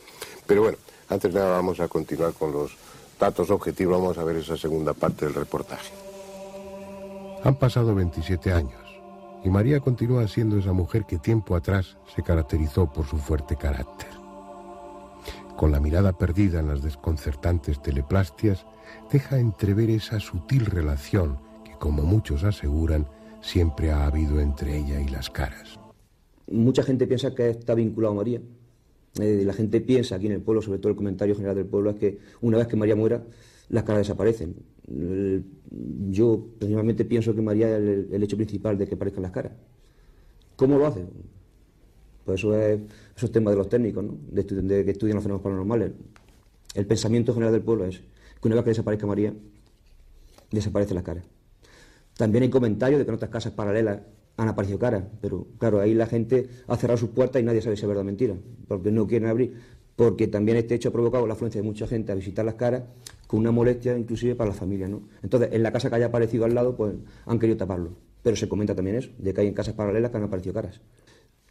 Pero 0.47 0.63
bueno, 0.63 0.79
antes 1.09 1.33
de 1.33 1.41
nada 1.41 1.53
vamos 1.53 1.81
a 1.81 1.89
continuar 1.89 2.35
con 2.35 2.53
los 2.53 2.73
datos 3.19 3.51
objetivos, 3.51 4.01
vamos 4.01 4.19
a 4.19 4.25
ver 4.25 4.37
esa 4.37 4.57
segunda 4.57 4.93
parte 4.93 5.27
del 5.27 5.35
reportaje. 5.35 5.93
Han 7.43 7.55
pasado 7.55 7.95
27 7.95 8.53
años 8.53 8.81
y 9.43 9.49
María 9.49 9.81
continúa 9.81 10.29
siendo 10.29 10.59
esa 10.59 10.73
mujer 10.73 11.07
que 11.07 11.19
tiempo 11.19 11.57
atrás 11.57 11.97
se 12.15 12.23
caracterizó 12.23 12.93
por 12.93 13.07
su 13.07 13.17
fuerte 13.17 13.57
carácter. 13.57 14.09
Con 15.57 15.73
la 15.73 15.81
mirada 15.81 16.13
perdida 16.13 16.61
en 16.61 16.69
las 16.69 16.83
desconcertantes 16.83 17.83
teleplastias, 17.83 18.67
deja 19.11 19.39
entrever 19.39 19.91
esa 19.91 20.21
sutil 20.21 20.67
relación 20.67 21.39
que, 21.65 21.73
como 21.73 22.03
muchos 22.03 22.45
aseguran, 22.45 23.07
siempre 23.41 23.91
ha 23.91 24.07
habido 24.07 24.41
entre 24.41 24.79
ella 24.79 25.01
y 25.01 25.09
las 25.09 25.31
caras. 25.31 25.79
Mucha 26.51 26.83
gente 26.83 27.07
piensa 27.07 27.35
que 27.35 27.51
está 27.51 27.75
vinculado 27.75 28.15
a 28.15 28.17
María. 28.17 28.41
Eh, 29.21 29.43
la 29.45 29.53
gente 29.53 29.81
piensa 29.81 30.17
aquí 30.17 30.27
en 30.27 30.33
el 30.33 30.41
pueblo, 30.41 30.63
sobre 30.63 30.79
todo 30.79 30.91
el 30.91 30.97
comentario 30.97 31.35
general 31.35 31.57
del 31.57 31.67
pueblo, 31.67 31.91
es 31.91 31.97
que 31.97 32.19
una 32.41 32.59
vez 32.59 32.67
que 32.67 32.77
María 32.77 32.97
muera, 32.97 33.23
las 33.69 33.85
caras 33.85 34.07
desaparecen. 34.07 34.55
yo 36.11 36.45
personalmente 36.59 37.05
pienso 37.05 37.35
que 37.35 37.43
María 37.43 37.77
es 37.77 38.13
el, 38.13 38.23
hecho 38.23 38.37
principal 38.37 38.77
de 38.77 38.87
que 38.87 38.95
aparezcan 38.95 39.23
las 39.23 39.33
caras. 39.33 39.53
¿Cómo 40.57 40.79
lo 40.79 40.87
hace? 40.87 41.05
Pues 42.25 42.41
eso 42.41 42.57
es, 42.57 42.81
eso 43.17 43.31
tema 43.31 43.51
de 43.51 43.57
los 43.57 43.69
técnicos, 43.69 44.05
¿no? 44.05 44.17
de, 44.31 44.43
de, 44.43 44.85
que 44.85 44.91
estudian 44.91 45.17
los 45.17 45.23
fenómenos 45.23 45.43
paranormales. 45.43 45.93
El 46.75 46.87
pensamiento 46.87 47.33
general 47.33 47.53
del 47.53 47.63
pueblo 47.63 47.85
es 47.85 47.99
que 47.99 48.49
una 48.49 48.57
vez 48.57 48.65
que 48.65 48.71
desaparezca 48.71 49.07
María, 49.07 49.33
desaparecen 50.51 50.97
las 50.97 51.05
caras. 51.05 51.25
También 52.21 52.43
hay 52.43 52.51
comentarios 52.51 52.99
de 52.99 53.07
que 53.07 53.11
en 53.13 53.15
otras 53.15 53.31
casas 53.31 53.55
paralelas 53.55 54.01
han 54.37 54.47
aparecido 54.47 54.79
caras, 54.79 55.05
pero 55.23 55.47
claro, 55.57 55.81
ahí 55.81 55.95
la 55.95 56.05
gente 56.05 56.51
ha 56.67 56.77
cerrado 56.77 56.99
sus 56.99 57.09
puertas 57.09 57.41
y 57.41 57.45
nadie 57.47 57.63
sabe 57.63 57.77
si 57.77 57.83
es 57.83 57.89
verdad 57.89 58.03
o 58.03 58.05
mentira, 58.05 58.35
porque 58.69 58.93
no 58.93 59.07
quieren 59.07 59.31
abrir 59.31 59.55
porque 59.97 60.29
también 60.29 60.59
este 60.59 60.75
hecho 60.75 60.91
ha 60.91 60.93
provocado 60.93 61.27
la 61.27 61.33
afluencia 61.33 61.63
de 61.63 61.67
mucha 61.67 61.87
gente 61.87 62.13
a 62.13 62.15
visitar 62.15 62.45
las 62.45 62.57
caras 62.57 62.83
con 63.27 63.41
una 63.41 63.53
molestia 63.53 63.97
inclusive 63.97 64.35
para 64.35 64.51
la 64.51 64.55
familia, 64.55 64.87
¿no? 64.87 65.01
Entonces, 65.23 65.49
en 65.53 65.63
la 65.63 65.73
casa 65.73 65.89
que 65.89 65.97
haya 65.97 66.07
aparecido 66.07 66.45
al 66.45 66.55
lado, 66.55 66.77
pues 66.77 66.93
han 67.25 67.39
querido 67.39 67.57
taparlo. 67.57 67.93
Pero 68.23 68.37
se 68.37 68.47
comenta 68.51 68.75
también 68.75 68.97
eso, 68.97 69.11
de 69.17 69.33
que 69.33 69.41
hay 69.41 69.47
en 69.47 69.55
casas 69.55 69.73
paralelas 69.73 70.11
que 70.11 70.19
han 70.19 70.25
aparecido 70.25 70.53
caras. 70.53 70.79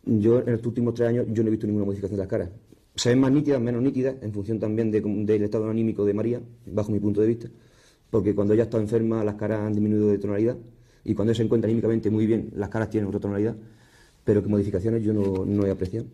Yo, 0.06 0.38
en 0.40 0.52
los 0.52 0.66
últimos 0.68 0.94
tres 0.94 1.10
años, 1.10 1.26
yo 1.30 1.42
no 1.42 1.48
he 1.48 1.52
visto 1.52 1.66
ninguna 1.66 1.86
modificación 1.86 2.18
de 2.18 2.24
las 2.24 2.30
caras. 2.30 2.50
Se 2.94 3.16
más 3.16 3.32
nítidas, 3.32 3.60
menos 3.60 3.82
nítidas, 3.82 4.18
en 4.22 4.32
función 4.32 4.60
también 4.60 4.92
del 4.92 5.44
estado 5.44 5.68
anímico 5.68 6.06
de 6.06 6.14
María, 6.14 6.40
bajo 6.68 6.92
mi 6.92 7.00
punto 7.00 7.22
de 7.22 7.28
vista, 7.28 7.50
porque 8.10 8.34
cuando 8.36 8.54
ella 8.54 8.64
está 8.64 8.78
enferma 8.78 9.24
las 9.24 9.36
caras 9.36 9.62
han 9.62 9.74
disminuido 9.74 10.10
de 10.10 10.18
tonalidad 10.18 10.58
y 11.04 11.16
cuando 11.16 11.32
ella 11.32 11.38
se 11.38 11.44
encuentra 11.44 11.68
anímicamente 11.68 12.10
muy 12.10 12.26
bien, 12.26 12.52
las 12.56 12.70
caras 12.70 12.90
tienen 12.90 13.08
otra 13.08 13.20
tonalidad, 13.20 13.56
pero 14.24 14.44
que 14.44 14.50
modificaciones 14.50 15.04
yo 15.04 15.14
no, 15.14 15.46
no 15.46 15.66
he 15.66 15.72
apreciado. 15.72 16.08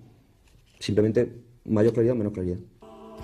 Simplemente 0.79 1.31
mayor 1.65 1.93
claridad 1.93 2.15
menos 2.15 2.33
claridad. 2.33 2.57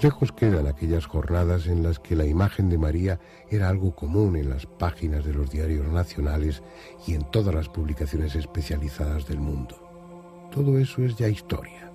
Lejos 0.01 0.31
quedan 0.31 0.65
aquellas 0.65 1.05
jornadas 1.05 1.67
en 1.67 1.83
las 1.83 1.99
que 1.99 2.15
la 2.15 2.25
imagen 2.25 2.69
de 2.69 2.77
María 2.79 3.19
era 3.51 3.69
algo 3.69 3.95
común 3.95 4.35
en 4.35 4.49
las 4.49 4.65
páginas 4.65 5.23
de 5.23 5.33
los 5.33 5.51
diarios 5.51 5.87
nacionales 5.89 6.63
y 7.05 7.13
en 7.13 7.29
todas 7.29 7.53
las 7.53 7.69
publicaciones 7.69 8.35
especializadas 8.35 9.27
del 9.27 9.39
mundo. 9.39 9.75
Todo 10.51 10.79
eso 10.79 11.03
es 11.03 11.15
ya 11.17 11.27
historia. 11.27 11.91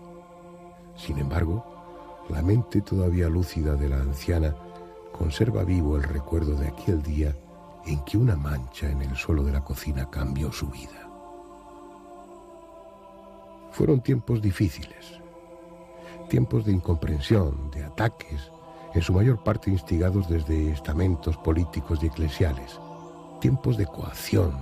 Sin 0.97 1.19
embargo, 1.19 1.65
la 2.31 2.43
mente 2.43 2.81
todavía 2.81 3.29
lúcida 3.29 3.75
de 3.75 3.89
la 3.89 4.01
anciana 4.01 4.55
conserva 5.17 5.65
vivo 5.65 5.97
el 5.97 6.03
recuerdo 6.03 6.55
de 6.55 6.69
aquel 6.69 7.03
día 7.03 7.35
en 7.87 8.05
que 8.05 8.19
una 8.19 8.37
mancha 8.37 8.91
en 8.91 9.03
el 9.03 9.17
suelo 9.17 9.43
de 9.43 9.53
la 9.53 9.63
cocina 9.63 10.09
cambió 10.11 10.53
su 10.53 10.69
vida. 10.69 11.09
Fueron 13.73 14.01
tiempos 14.01 14.41
difíciles, 14.41 15.21
tiempos 16.29 16.65
de 16.65 16.73
incomprensión, 16.73 17.71
de 17.71 17.85
ataques, 17.85 18.51
en 18.95 19.03
su 19.03 19.13
mayor 19.13 19.43
parte 19.43 19.71
instigados 19.71 20.29
desde 20.29 20.73
estamentos 20.73 21.37
políticos 21.37 21.99
y 22.03 22.07
eclesiales, 22.07 22.81
tiempos 23.41 23.77
de 23.77 23.87
coacción, 23.87 24.53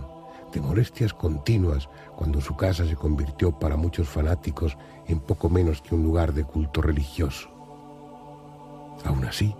de 0.52 0.60
molestias 0.60 1.14
continuas, 1.14 1.88
cuando 2.16 2.40
su 2.40 2.56
casa 2.56 2.84
se 2.86 2.96
convirtió 2.96 3.52
para 3.58 3.76
muchos 3.76 4.08
fanáticos 4.08 4.76
en 5.06 5.20
poco 5.20 5.48
menos 5.48 5.80
que 5.80 5.94
un 5.94 6.02
lugar 6.02 6.32
de 6.32 6.44
culto 6.44 6.82
religioso. 6.82 7.48
Aún 9.04 9.24
así, 9.24 9.54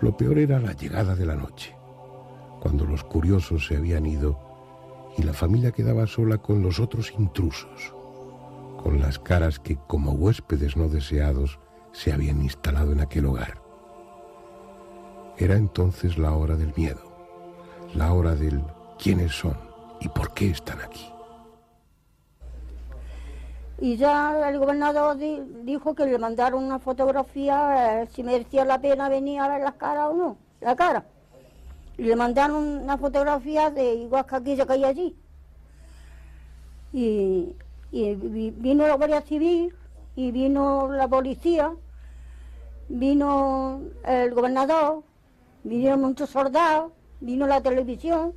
lo 0.00 0.16
peor 0.16 0.38
era 0.38 0.58
la 0.60 0.72
llegada 0.72 1.14
de 1.14 1.26
la 1.26 1.34
noche, 1.34 1.76
cuando 2.60 2.84
los 2.84 3.04
curiosos 3.04 3.66
se 3.66 3.76
habían 3.76 4.06
ido 4.06 4.38
y 5.16 5.22
la 5.22 5.32
familia 5.32 5.72
quedaba 5.72 6.06
sola 6.06 6.38
con 6.38 6.62
los 6.62 6.80
otros 6.80 7.12
intrusos 7.18 7.94
con 8.78 9.00
las 9.00 9.18
caras 9.18 9.58
que, 9.58 9.76
como 9.86 10.12
huéspedes 10.12 10.76
no 10.76 10.88
deseados, 10.88 11.58
se 11.92 12.12
habían 12.12 12.40
instalado 12.40 12.92
en 12.92 13.00
aquel 13.00 13.26
hogar. 13.26 13.60
Era 15.36 15.56
entonces 15.56 16.16
la 16.16 16.32
hora 16.32 16.56
del 16.56 16.72
miedo, 16.76 17.02
la 17.94 18.12
hora 18.12 18.34
del 18.34 18.62
quiénes 18.98 19.32
son 19.32 19.58
y 20.00 20.08
por 20.08 20.32
qué 20.32 20.50
están 20.50 20.80
aquí. 20.80 21.06
Y 23.80 23.96
ya 23.96 24.48
el 24.48 24.58
gobernador 24.58 25.16
dijo 25.16 25.94
que 25.94 26.06
le 26.06 26.18
mandaron 26.18 26.64
una 26.64 26.78
fotografía, 26.78 28.02
eh, 28.02 28.08
si 28.12 28.22
merecía 28.22 28.64
la 28.64 28.80
pena 28.80 29.08
venir 29.08 29.40
a 29.40 29.48
ver 29.48 29.60
las 29.62 29.74
caras 29.74 30.08
o 30.10 30.14
no, 30.14 30.36
la 30.60 30.74
cara. 30.74 31.04
Y 31.96 32.02
le 32.02 32.16
mandaron 32.16 32.56
una 32.64 32.98
fotografía 32.98 33.70
de 33.70 33.94
igual 33.94 34.26
que 34.26 34.36
aquella 34.36 34.66
que 34.66 34.72
hay 34.72 34.84
allí. 34.84 35.16
Y 36.92 37.54
vino 37.92 38.86
la 38.86 38.94
Guardia 38.94 39.20
Civil 39.22 39.74
y 40.16 40.32
vino 40.32 40.90
la 40.92 41.06
policía, 41.06 41.72
vino 42.88 43.80
el 44.04 44.34
gobernador, 44.34 45.04
vinieron 45.62 46.00
muchos 46.00 46.30
soldados, 46.30 46.92
vino 47.20 47.46
la 47.46 47.60
televisión 47.60 48.34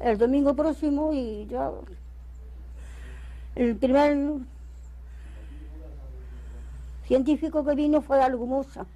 el 0.00 0.18
domingo 0.18 0.54
próximo 0.54 1.12
y 1.12 1.46
ya 1.46 1.70
el 3.56 3.74
primer 3.74 4.40
científico 7.06 7.64
que 7.64 7.74
vino 7.74 8.02
fue 8.02 8.22
Algumosa. 8.22 8.86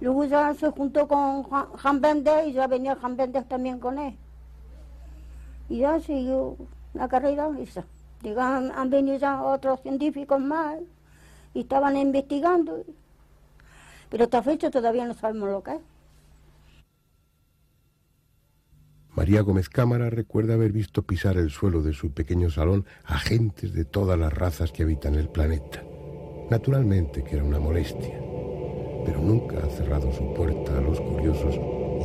Luego 0.00 0.24
ya 0.24 0.54
se 0.54 0.70
juntó 0.70 1.06
con 1.06 1.42
Juan 1.42 2.00
Bender 2.00 2.46
y 2.46 2.52
ya 2.52 2.66
venía 2.66 2.96
Juan 2.96 3.16
Bender 3.16 3.44
también 3.44 3.78
con 3.78 3.98
él. 3.98 4.16
Y 5.68 5.78
ya 5.78 6.00
siguió 6.00 6.56
la 6.94 7.08
carrera 7.08 7.50
esa. 7.58 7.84
Llegaban, 8.22 8.72
han 8.72 8.90
venido 8.90 9.16
ya 9.16 9.42
otros 9.42 9.80
científicos 9.80 10.40
más 10.40 10.78
y 11.54 11.60
estaban 11.60 11.96
investigando. 11.96 12.84
Pero 14.08 14.24
hasta 14.24 14.42
fecha 14.42 14.70
todavía 14.70 15.06
no 15.06 15.14
sabemos 15.14 15.48
lo 15.48 15.62
que 15.62 15.72
es. 15.72 15.80
María 19.14 19.42
Gómez 19.42 19.68
Cámara 19.68 20.08
recuerda 20.08 20.54
haber 20.54 20.72
visto 20.72 21.02
pisar 21.02 21.36
el 21.36 21.50
suelo 21.50 21.82
de 21.82 21.92
su 21.92 22.12
pequeño 22.12 22.48
salón 22.48 22.86
a 23.04 23.18
gentes 23.18 23.74
de 23.74 23.84
todas 23.84 24.18
las 24.18 24.32
razas 24.32 24.72
que 24.72 24.84
habitan 24.84 25.16
el 25.16 25.28
planeta. 25.28 25.84
Naturalmente 26.50 27.22
que 27.22 27.36
era 27.36 27.44
una 27.44 27.58
molestia, 27.58 28.18
pero 29.04 29.20
nunca 29.20 29.58
ha 29.58 29.68
cerrado 29.68 30.10
su 30.12 30.32
puerta 30.32 30.78
a 30.78 30.80
los 30.80 30.98
curiosos 30.98 31.56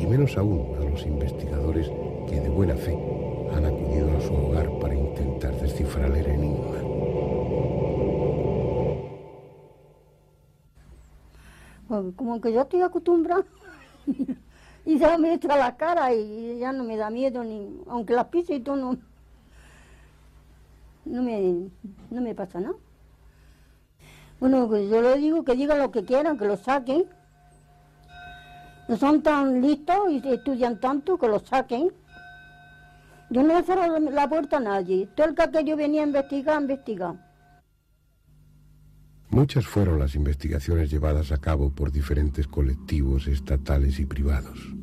y 0.02 0.06
menos 0.06 0.38
aún 0.38 0.76
a 0.76 0.84
los 0.84 1.06
investigadores 1.06 1.90
que 2.28 2.42
de 2.42 2.50
buena 2.50 2.76
fe 2.76 2.98
han 3.54 3.66
acudido 3.66 4.18
a 4.18 4.22
su 4.22 4.34
hogar 4.34 4.70
para 4.82 4.94
intentar 4.94 5.58
descifrar 5.62 6.12
el 6.12 6.26
enigma. 6.26 6.78
Pues 11.88 12.16
como 12.18 12.42
que 12.42 12.52
yo 12.52 12.64
estoy 12.64 12.82
acostumbrada 12.82 13.46
y 14.88 14.98
ya 15.00 15.18
me 15.18 15.34
echa 15.34 15.58
la 15.58 15.76
cara 15.76 16.14
y 16.14 16.60
ya 16.60 16.72
no 16.72 16.86
me 16.86 16.96
da 16.96 17.10
miedo, 17.10 17.44
ni 17.44 17.82
aunque 17.90 18.14
las 18.14 18.28
pise 18.28 18.56
y 18.56 18.60
todo, 18.62 18.78
no, 18.78 18.98
no, 21.04 21.22
me, 21.22 21.70
no 22.10 22.22
me 22.22 22.34
pasa 22.34 22.62
nada. 22.62 22.76
Bueno, 24.40 24.66
pues 24.70 24.90
yo 24.90 25.02
le 25.02 25.18
digo 25.18 25.44
que 25.44 25.56
digan 25.56 25.80
lo 25.80 25.92
que 25.92 26.06
quieran, 26.06 26.38
que 26.38 26.46
lo 26.46 26.56
saquen. 26.56 27.04
No 28.88 28.96
son 28.96 29.22
tan 29.22 29.62
listos 29.62 30.10
y 30.10 30.22
estudian 30.26 30.80
tanto 30.80 31.18
que 31.18 31.28
lo 31.28 31.40
saquen. 31.40 31.92
Yo 33.30 33.44
no 33.44 33.60
he 33.60 33.64
cerrado 33.64 34.00
la 34.00 34.30
puerta 34.30 34.56
a 34.56 34.62
nadie. 34.62 35.10
Todo 35.16 35.28
el 35.28 35.36
que 35.36 35.66
yo 35.66 35.76
venía 35.76 36.04
a 36.04 36.06
investigar, 36.06 36.62
investigar. 36.62 37.27
Muchas 39.30 39.68
fueron 39.68 40.00
las 40.00 40.16
investigaciones 40.16 40.90
llevadas 40.90 41.34
a 41.34 41.38
cabo 41.38 41.70
por 41.70 41.92
diferentes 41.92 42.48
colectivos 42.48 43.28
estatales 43.28 44.00
y 44.00 44.06
privados, 44.06 44.74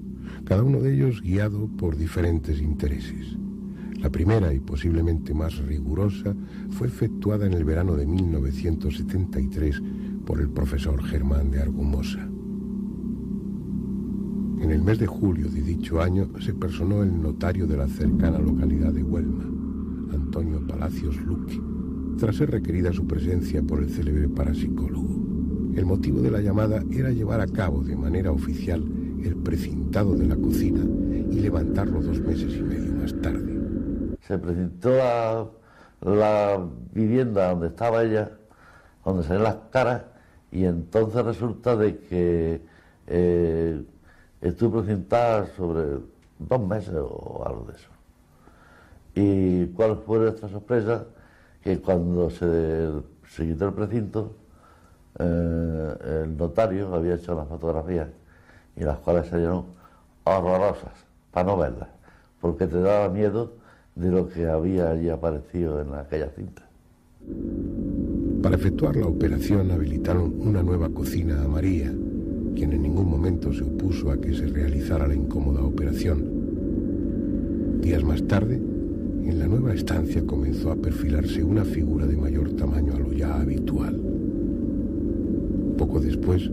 cada 0.44 0.62
uno 0.62 0.80
de 0.80 0.94
ellos 0.94 1.22
guiado 1.22 1.66
por 1.78 1.96
diferentes 1.96 2.60
intereses. 2.60 3.38
La 3.98 4.10
primera 4.10 4.52
y 4.52 4.60
posiblemente 4.60 5.32
más 5.32 5.56
rigurosa 5.56 6.36
fue 6.68 6.88
efectuada 6.88 7.46
en 7.46 7.54
el 7.54 7.64
verano 7.64 7.96
de 7.96 8.06
1973 8.06 9.82
por 10.26 10.40
el 10.40 10.50
profesor 10.50 11.02
Germán 11.02 11.50
de 11.50 11.62
Argumosa. 11.62 12.28
En 14.60 14.70
el 14.70 14.82
mes 14.82 14.98
de 14.98 15.06
julio 15.06 15.48
de 15.48 15.62
dicho 15.62 16.02
año 16.02 16.28
se 16.40 16.52
personó 16.52 17.02
el 17.02 17.20
notario 17.20 17.66
de 17.66 17.78
la 17.78 17.88
cercana 17.88 18.38
localidad 18.38 18.92
de 18.92 19.02
Huelma, 19.02 19.44
Antonio 20.12 20.66
Palacios 20.66 21.16
Luque, 21.16 21.58
tras 22.18 22.36
ser 22.36 22.50
requerida 22.50 22.92
su 22.92 23.06
presencia 23.06 23.62
por 23.62 23.80
el 23.80 23.90
célebre 23.90 24.28
parapsicólogo. 24.28 25.08
El 25.74 25.86
motivo 25.86 26.20
de 26.20 26.30
la 26.30 26.40
llamada 26.40 26.82
era 26.92 27.10
llevar 27.10 27.40
a 27.40 27.46
cabo 27.46 27.82
de 27.82 27.96
manera 27.96 28.30
oficial 28.30 28.82
el 29.22 29.36
precintado 29.36 30.14
de 30.14 30.26
la 30.26 30.36
cocina 30.36 30.80
y 31.30 31.40
levantarlo 31.40 32.00
dos 32.00 32.20
meses 32.20 32.54
y 32.56 32.62
medio 32.62 32.92
más 32.94 33.14
tarde. 33.20 34.16
Se 34.20 34.38
precintó 34.38 35.58
la, 36.00 36.66
vivienda 36.92 37.50
donde 37.50 37.68
estaba 37.68 38.04
ella, 38.04 38.30
donde 39.04 39.24
se 39.24 39.38
las 39.38 39.56
caras, 39.72 40.02
y 40.52 40.64
entonces 40.64 41.24
resulta 41.24 41.76
de 41.76 41.98
que 41.98 42.60
eh, 43.08 43.82
Estuve 44.44 44.82
presentada 44.82 45.46
sobre 45.56 46.00
dos 46.38 46.60
meses 46.60 46.94
o 46.94 47.44
algo 47.46 47.64
de 47.66 47.76
eso. 47.76 47.88
¿Y 49.14 49.66
cuál 49.68 50.02
fue 50.04 50.18
nuestra 50.18 50.50
sorpresa? 50.50 51.06
Que 51.64 51.80
cuando 51.80 52.30
se, 52.30 52.90
se 53.26 53.46
quitó 53.46 53.68
el 53.68 53.72
precinto, 53.72 54.36
eh, 55.18 55.94
el 56.22 56.36
notario 56.36 56.94
había 56.94 57.14
hecho 57.14 57.34
las 57.34 57.48
fotografías 57.48 58.08
y 58.76 58.84
las 58.84 58.98
cuales 58.98 59.28
salieron 59.28 59.64
horrorosas, 60.24 60.92
para 61.30 61.46
no 61.46 61.56
verlas, 61.56 61.88
porque 62.40 62.66
te 62.66 62.80
daba 62.80 63.08
miedo 63.08 63.54
de 63.94 64.10
lo 64.10 64.28
que 64.28 64.46
había 64.46 64.90
allí 64.90 65.08
aparecido 65.08 65.80
en 65.80 65.94
aquella 65.94 66.28
cinta. 66.30 66.62
Para 68.42 68.56
efectuar 68.56 68.96
la 68.96 69.06
operación 69.06 69.70
habilitaron 69.70 70.34
una 70.40 70.62
nueva 70.62 70.90
cocina 70.90 71.42
a 71.42 71.48
María, 71.48 71.92
quien 72.54 72.72
en 72.72 72.82
ningún 72.82 73.08
momento 73.08 73.52
se 73.52 73.64
opuso 73.64 74.10
a 74.10 74.20
que 74.20 74.34
se 74.34 74.46
realizara 74.46 75.06
la 75.06 75.14
incómoda 75.14 75.62
operación. 75.62 77.80
Días 77.80 78.04
más 78.04 78.26
tarde, 78.26 78.60
en 79.28 79.38
la 79.38 79.46
nueva 79.46 79.72
estancia 79.74 80.24
comenzó 80.26 80.70
a 80.70 80.76
perfilarse 80.76 81.42
una 81.42 81.64
figura 81.64 82.06
de 82.06 82.16
mayor 82.16 82.52
tamaño 82.52 82.94
a 82.94 82.98
lo 82.98 83.12
ya 83.12 83.40
habitual. 83.40 84.00
Poco 85.78 86.00
después, 86.00 86.50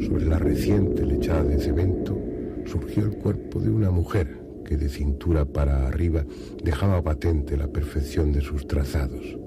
sobre 0.00 0.26
la 0.26 0.38
reciente 0.38 1.04
lechada 1.04 1.44
de 1.44 1.58
cemento, 1.58 2.18
surgió 2.64 3.04
el 3.04 3.16
cuerpo 3.16 3.60
de 3.60 3.70
una 3.70 3.90
mujer 3.90 4.40
que 4.64 4.76
de 4.76 4.88
cintura 4.88 5.44
para 5.44 5.86
arriba 5.86 6.24
dejaba 6.62 7.02
patente 7.02 7.56
la 7.56 7.68
perfección 7.68 8.32
de 8.32 8.40
sus 8.40 8.66
trazados. 8.66 9.38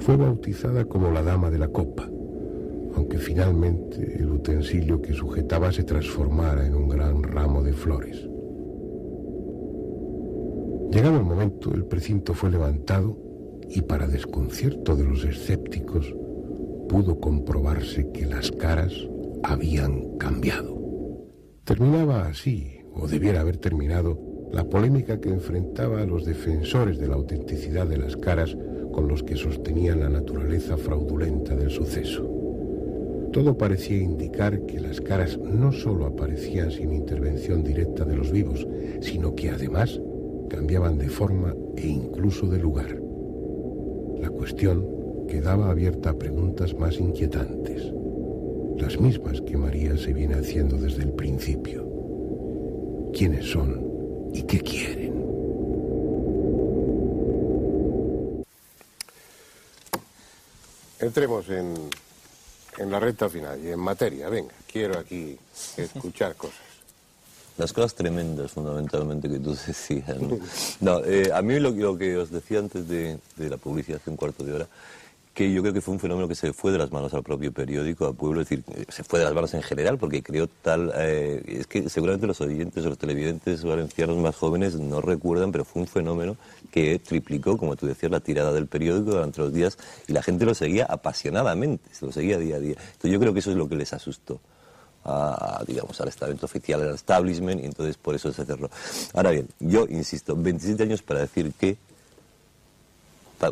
Fue 0.00 0.16
bautizada 0.16 0.84
como 0.84 1.10
la 1.10 1.22
Dama 1.22 1.50
de 1.50 1.58
la 1.58 1.68
Copa, 1.68 2.10
aunque 2.96 3.18
finalmente 3.18 4.16
el 4.18 4.30
utensilio 4.30 5.00
que 5.00 5.12
sujetaba 5.12 5.72
se 5.72 5.84
transformara 5.84 6.66
en 6.66 6.74
un 6.74 6.88
gran 6.88 7.22
ramo 7.22 7.62
de 7.62 7.72
flores. 7.72 8.28
Llegado 10.94 11.16
el 11.16 11.24
momento, 11.24 11.74
el 11.74 11.86
precinto 11.86 12.34
fue 12.34 12.52
levantado 12.52 13.18
y 13.68 13.82
para 13.82 14.06
desconcierto 14.06 14.94
de 14.94 15.02
los 15.02 15.24
escépticos, 15.24 16.14
pudo 16.88 17.18
comprobarse 17.18 18.12
que 18.12 18.26
las 18.26 18.52
caras 18.52 18.92
habían 19.42 20.16
cambiado. 20.18 20.80
Terminaba 21.64 22.28
así, 22.28 22.78
o 22.94 23.08
debiera 23.08 23.40
haber 23.40 23.56
terminado, 23.56 24.20
la 24.52 24.68
polémica 24.70 25.20
que 25.20 25.30
enfrentaba 25.30 26.00
a 26.00 26.06
los 26.06 26.24
defensores 26.24 26.96
de 26.96 27.08
la 27.08 27.16
autenticidad 27.16 27.88
de 27.88 27.96
las 27.96 28.16
caras 28.16 28.56
con 28.92 29.08
los 29.08 29.24
que 29.24 29.34
sostenían 29.34 29.98
la 29.98 30.10
naturaleza 30.10 30.76
fraudulenta 30.76 31.56
del 31.56 31.70
suceso. 31.70 32.22
Todo 33.32 33.58
parecía 33.58 33.96
indicar 33.96 34.64
que 34.64 34.78
las 34.78 35.00
caras 35.00 35.38
no 35.38 35.72
sólo 35.72 36.06
aparecían 36.06 36.70
sin 36.70 36.92
intervención 36.92 37.64
directa 37.64 38.04
de 38.04 38.14
los 38.14 38.30
vivos, 38.30 38.64
sino 39.00 39.34
que 39.34 39.50
además 39.50 40.00
cambiaban 40.48 40.98
de 40.98 41.08
forma 41.08 41.54
e 41.76 41.86
incluso 41.86 42.46
de 42.46 42.58
lugar. 42.58 42.98
La 44.20 44.30
cuestión 44.30 45.26
quedaba 45.28 45.70
abierta 45.70 46.10
a 46.10 46.18
preguntas 46.18 46.74
más 46.74 46.98
inquietantes, 46.98 47.92
las 48.76 49.00
mismas 49.00 49.40
que 49.40 49.56
María 49.56 49.96
se 49.96 50.12
viene 50.12 50.34
haciendo 50.34 50.76
desde 50.76 51.02
el 51.02 51.12
principio. 51.12 51.88
¿Quiénes 53.12 53.46
son 53.46 54.30
y 54.32 54.42
qué 54.42 54.60
quieren? 54.60 55.14
Entremos 61.00 61.48
en, 61.50 61.74
en 62.78 62.90
la 62.90 62.98
recta 62.98 63.28
final 63.28 63.62
y 63.62 63.70
en 63.70 63.78
materia. 63.78 64.28
Venga, 64.28 64.54
quiero 64.70 64.98
aquí 64.98 65.38
escuchar 65.76 66.34
cosas. 66.34 66.63
Las 67.56 67.72
cosas 67.72 67.94
tremendas, 67.94 68.52
fundamentalmente, 68.52 69.28
que 69.28 69.38
tú 69.38 69.50
decías. 69.66 70.20
¿no? 70.20 70.38
No, 70.80 71.04
eh, 71.04 71.30
a 71.32 71.42
mí 71.42 71.58
lo, 71.60 71.70
lo 71.70 71.96
que 71.96 72.16
os 72.16 72.30
decía 72.30 72.58
antes 72.58 72.88
de, 72.88 73.18
de 73.36 73.50
la 73.50 73.56
publicidad, 73.56 74.00
hace 74.00 74.10
un 74.10 74.16
cuarto 74.16 74.44
de 74.44 74.52
hora, 74.52 74.68
que 75.34 75.52
yo 75.52 75.62
creo 75.62 75.74
que 75.74 75.80
fue 75.80 75.92
un 75.92 76.00
fenómeno 76.00 76.28
que 76.28 76.36
se 76.36 76.52
fue 76.52 76.70
de 76.70 76.78
las 76.78 76.92
manos 76.92 77.12
al 77.12 77.24
propio 77.24 77.52
periódico, 77.52 78.06
al 78.06 78.14
pueblo, 78.14 78.40
es 78.40 78.48
decir, 78.48 78.64
se 78.88 79.02
fue 79.02 79.18
de 79.18 79.24
las 79.24 79.34
manos 79.34 79.52
en 79.54 79.62
general, 79.62 79.98
porque 79.98 80.22
creó 80.22 80.46
tal... 80.46 80.92
Eh, 80.94 81.42
es 81.58 81.66
que 81.66 81.88
seguramente 81.88 82.26
los 82.28 82.40
oyentes 82.40 82.86
o 82.86 82.88
los 82.88 82.98
televidentes 82.98 83.64
valencianos 83.64 84.16
más 84.18 84.36
jóvenes 84.36 84.76
no 84.76 85.00
recuerdan, 85.00 85.50
pero 85.50 85.64
fue 85.64 85.82
un 85.82 85.88
fenómeno 85.88 86.36
que 86.70 87.00
triplicó, 87.00 87.58
como 87.58 87.74
tú 87.74 87.86
decías, 87.86 88.12
la 88.12 88.20
tirada 88.20 88.52
del 88.52 88.68
periódico 88.68 89.10
durante 89.10 89.40
los 89.40 89.52
días 89.52 89.76
y 90.06 90.12
la 90.12 90.22
gente 90.22 90.44
lo 90.44 90.54
seguía 90.54 90.86
apasionadamente, 90.88 91.92
se 91.92 92.06
lo 92.06 92.12
seguía 92.12 92.38
día 92.38 92.56
a 92.56 92.60
día. 92.60 92.76
Entonces 92.78 93.10
yo 93.10 93.18
creo 93.18 93.32
que 93.32 93.40
eso 93.40 93.50
es 93.50 93.56
lo 93.56 93.68
que 93.68 93.74
les 93.74 93.92
asustó. 93.92 94.40
A, 95.06 95.62
digamos, 95.66 96.00
al 96.00 96.08
estamento 96.08 96.46
oficial, 96.46 96.80
al 96.80 96.94
establishment, 96.94 97.60
y 97.62 97.66
entonces 97.66 97.96
por 97.98 98.14
eso 98.14 98.32
se 98.32 98.44
cerró. 98.46 98.70
Ahora 99.12 99.32
bien, 99.32 99.48
yo 99.60 99.86
insisto, 99.90 100.34
27 100.34 100.82
años 100.82 101.02
para 101.02 101.20
decir 101.20 101.52
que, 101.60 101.76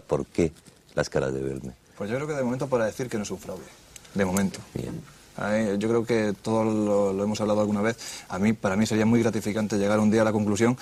¿por 0.07 0.25
qué 0.27 0.53
las 0.95 1.09
caras 1.11 1.35
de 1.35 1.43
verme? 1.43 1.73
Pues 1.99 2.11
yo 2.11 2.17
creo 2.17 2.27
que 2.27 2.35
de 2.35 2.43
momento 2.43 2.67
para 2.69 2.87
decir 2.87 3.09
que 3.09 3.17
no 3.19 3.23
es 3.25 3.31
un 3.31 3.39
fraude. 3.39 3.65
De 4.15 4.25
momento. 4.25 4.61
yo 5.79 5.89
creo 5.89 6.05
que 6.05 6.35
todos 6.41 6.67
lo, 6.67 7.13
lo, 7.13 7.25
hemos 7.25 7.41
hablado 7.41 7.61
alguna 7.61 7.83
vez. 7.83 7.97
A 8.29 8.39
mí, 8.39 8.53
para 8.55 8.77
mí 8.77 8.87
sería 8.87 9.07
muy 9.07 9.21
gratificante 9.23 9.77
llegar 9.79 9.99
un 10.01 10.11
día 10.11 10.23
a 10.23 10.25
la 10.25 10.33
conclusión, 10.33 10.77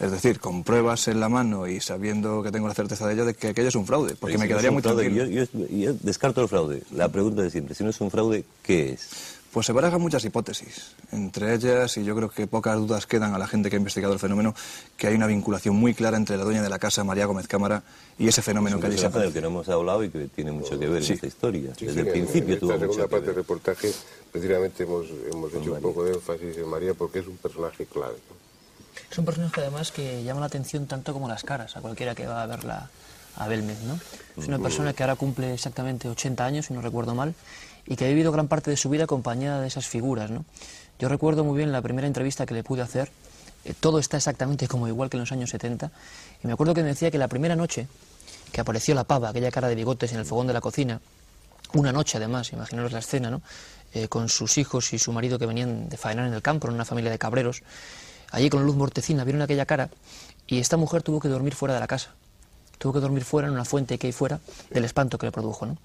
es 0.00 0.10
decir, 0.10 0.40
con 0.40 0.62
pruebas 0.64 1.08
en 1.08 1.20
la 1.20 1.28
mano 1.28 1.66
y 1.66 1.80
sabiendo 1.80 2.42
que 2.42 2.50
tengo 2.52 2.68
la 2.68 2.74
certeza 2.74 3.06
de 3.06 3.14
ello, 3.14 3.24
de 3.24 3.34
que 3.34 3.48
aquello 3.48 3.68
es 3.68 3.74
un 3.76 3.86
fraude, 3.86 4.14
porque 4.16 4.34
si 4.34 4.38
me 4.38 4.44
no 4.44 4.48
quedaría 4.48 4.70
un 4.70 4.74
muy 4.74 4.82
fraude, 4.82 5.04
tranquilo. 5.04 5.26
Yo, 5.26 5.44
yo- 5.52 5.66
yo 5.68 5.94
descarto 6.02 6.42
el 6.42 6.48
fraude. 6.48 6.82
La 6.92 7.08
pregunta 7.08 7.42
de 7.42 7.50
siempre, 7.50 7.74
si 7.74 7.84
no 7.84 7.90
es 7.90 8.00
un 8.00 8.10
fraude, 8.10 8.44
¿qué 8.62 8.92
es? 8.92 9.35
Pues 9.56 9.64
se 9.64 9.72
barajan 9.72 10.02
muchas 10.02 10.22
hipótesis, 10.22 10.92
entre 11.12 11.54
ellas, 11.54 11.96
y 11.96 12.04
yo 12.04 12.14
creo 12.14 12.28
que 12.28 12.46
pocas 12.46 12.76
dudas 12.76 13.06
quedan 13.06 13.32
a 13.34 13.38
la 13.38 13.46
gente 13.46 13.70
que 13.70 13.76
ha 13.76 13.78
investigado 13.78 14.12
el 14.12 14.18
fenómeno, 14.18 14.54
que 14.98 15.06
hay 15.06 15.14
una 15.14 15.26
vinculación 15.26 15.74
muy 15.76 15.94
clara 15.94 16.18
entre 16.18 16.36
la 16.36 16.44
dueña 16.44 16.60
de 16.60 16.68
la 16.68 16.78
casa, 16.78 17.04
María 17.04 17.24
Gómez 17.24 17.48
Cámara, 17.48 17.82
y 18.18 18.28
ese 18.28 18.42
fenómeno 18.42 18.76
Es 18.76 18.80
que 18.82 18.86
allí 18.88 18.98
se 18.98 19.08
del 19.08 19.32
que 19.32 19.40
no 19.40 19.46
hemos 19.46 19.66
hablado 19.70 20.04
y 20.04 20.10
que 20.10 20.26
tiene 20.28 20.52
mucho 20.52 20.78
que 20.78 20.86
ver 20.86 21.02
Sí. 21.02 21.12
en 21.12 21.14
esta 21.14 21.26
historia. 21.28 21.72
Sí, 21.74 21.86
Desde 21.86 21.94
sí, 21.94 22.00
el 22.00 22.06
en- 22.06 22.12
principio 22.12 22.52
en 22.52 22.60
tuvo 22.60 22.72
esta 22.72 22.80
segunda 22.84 23.08
parte 23.08 23.26
del 23.28 23.34
reportaje, 23.34 23.92
precisamente 24.30 24.82
hemos, 24.82 25.06
hemos 25.32 25.54
hecho 25.54 25.72
un 25.72 25.80
poco 25.80 26.04
de 26.04 26.12
énfasis 26.12 26.58
en 26.58 26.68
María 26.68 26.92
porque 26.92 27.20
es 27.20 27.26
un 27.26 27.38
personaje 27.38 27.86
clave. 27.86 28.16
¿no? 28.28 28.36
Es 29.10 29.16
un 29.16 29.24
personaje 29.24 29.58
además 29.62 29.90
que 29.90 30.22
llama 30.22 30.40
la 30.40 30.46
atención 30.48 30.84
tanto 30.86 31.14
como 31.14 31.28
las 31.28 31.44
caras 31.44 31.74
a 31.78 31.80
cualquiera 31.80 32.14
que 32.14 32.26
va 32.26 32.42
a 32.42 32.46
verla 32.46 32.90
a 33.38 33.48
Belmez, 33.48 33.78
¿no? 33.82 33.98
Es 34.36 34.48
una 34.48 34.58
persona 34.58 34.92
que 34.92 35.02
ahora 35.02 35.14
cumple 35.16 35.54
exactamente 35.54 36.08
80 36.08 36.44
años, 36.44 36.66
si 36.66 36.74
no 36.74 36.80
recuerdo 36.82 37.14
mal, 37.14 37.34
y 37.86 37.96
que 37.96 38.04
ha 38.04 38.08
vivido 38.08 38.32
gran 38.32 38.48
parte 38.48 38.70
de 38.70 38.76
su 38.76 38.88
vida 38.88 39.04
acompañada 39.04 39.60
de 39.60 39.68
esas 39.68 39.86
figuras, 39.86 40.30
¿no? 40.30 40.44
Yo 40.98 41.08
recuerdo 41.08 41.44
muy 41.44 41.56
bien 41.56 41.72
la 41.72 41.82
primera 41.82 42.06
entrevista 42.06 42.46
que 42.46 42.54
le 42.54 42.64
pude 42.64 42.82
hacer, 42.82 43.10
eh, 43.64 43.74
todo 43.78 43.98
está 43.98 44.16
exactamente 44.16 44.66
como 44.68 44.88
igual 44.88 45.10
que 45.10 45.16
en 45.16 45.20
los 45.20 45.32
años 45.32 45.50
70, 45.50 45.90
y 46.42 46.46
me 46.46 46.52
acuerdo 46.52 46.74
que 46.74 46.82
me 46.82 46.88
decía 46.88 47.10
que 47.10 47.18
la 47.18 47.28
primera 47.28 47.56
noche 47.56 47.86
que 48.52 48.60
apareció 48.60 48.94
la 48.94 49.04
pava, 49.04 49.28
aquella 49.28 49.50
cara 49.50 49.68
de 49.68 49.74
bigotes 49.74 50.12
en 50.12 50.18
el 50.18 50.24
fogón 50.24 50.46
de 50.46 50.52
la 50.52 50.60
cocina, 50.60 51.00
una 51.74 51.92
noche 51.92 52.16
además, 52.16 52.52
imaginaros 52.52 52.92
la 52.92 53.00
escena, 53.00 53.30
¿no? 53.30 53.42
Eh, 53.92 54.08
con 54.08 54.28
sus 54.28 54.58
hijos 54.58 54.92
y 54.92 54.98
su 54.98 55.12
marido 55.12 55.38
que 55.38 55.46
venían 55.46 55.88
de 55.88 55.96
faenar 55.96 56.26
en 56.26 56.34
el 56.34 56.42
campo, 56.42 56.68
en 56.68 56.74
una 56.74 56.84
familia 56.84 57.10
de 57.10 57.18
cabreros, 57.18 57.62
allí 58.30 58.50
con 58.50 58.64
luz 58.64 58.76
mortecina, 58.76 59.24
vieron 59.24 59.42
aquella 59.42 59.66
cara 59.66 59.90
y 60.46 60.58
esta 60.58 60.76
mujer 60.76 61.02
tuvo 61.02 61.20
que 61.20 61.28
dormir 61.28 61.54
fuera 61.54 61.74
de 61.74 61.80
la 61.80 61.86
casa. 61.86 62.14
Tuvo 62.78 62.94
que 62.94 63.00
dormir 63.00 63.24
fuera 63.24 63.48
en 63.48 63.54
una 63.54 63.64
fuente 63.64 63.98
que 63.98 64.06
hay 64.06 64.12
fuera 64.12 64.40
del 64.70 64.84
espanto 64.84 65.18
que 65.18 65.26
le 65.26 65.32
produjo. 65.32 65.66
¿no? 65.66 65.76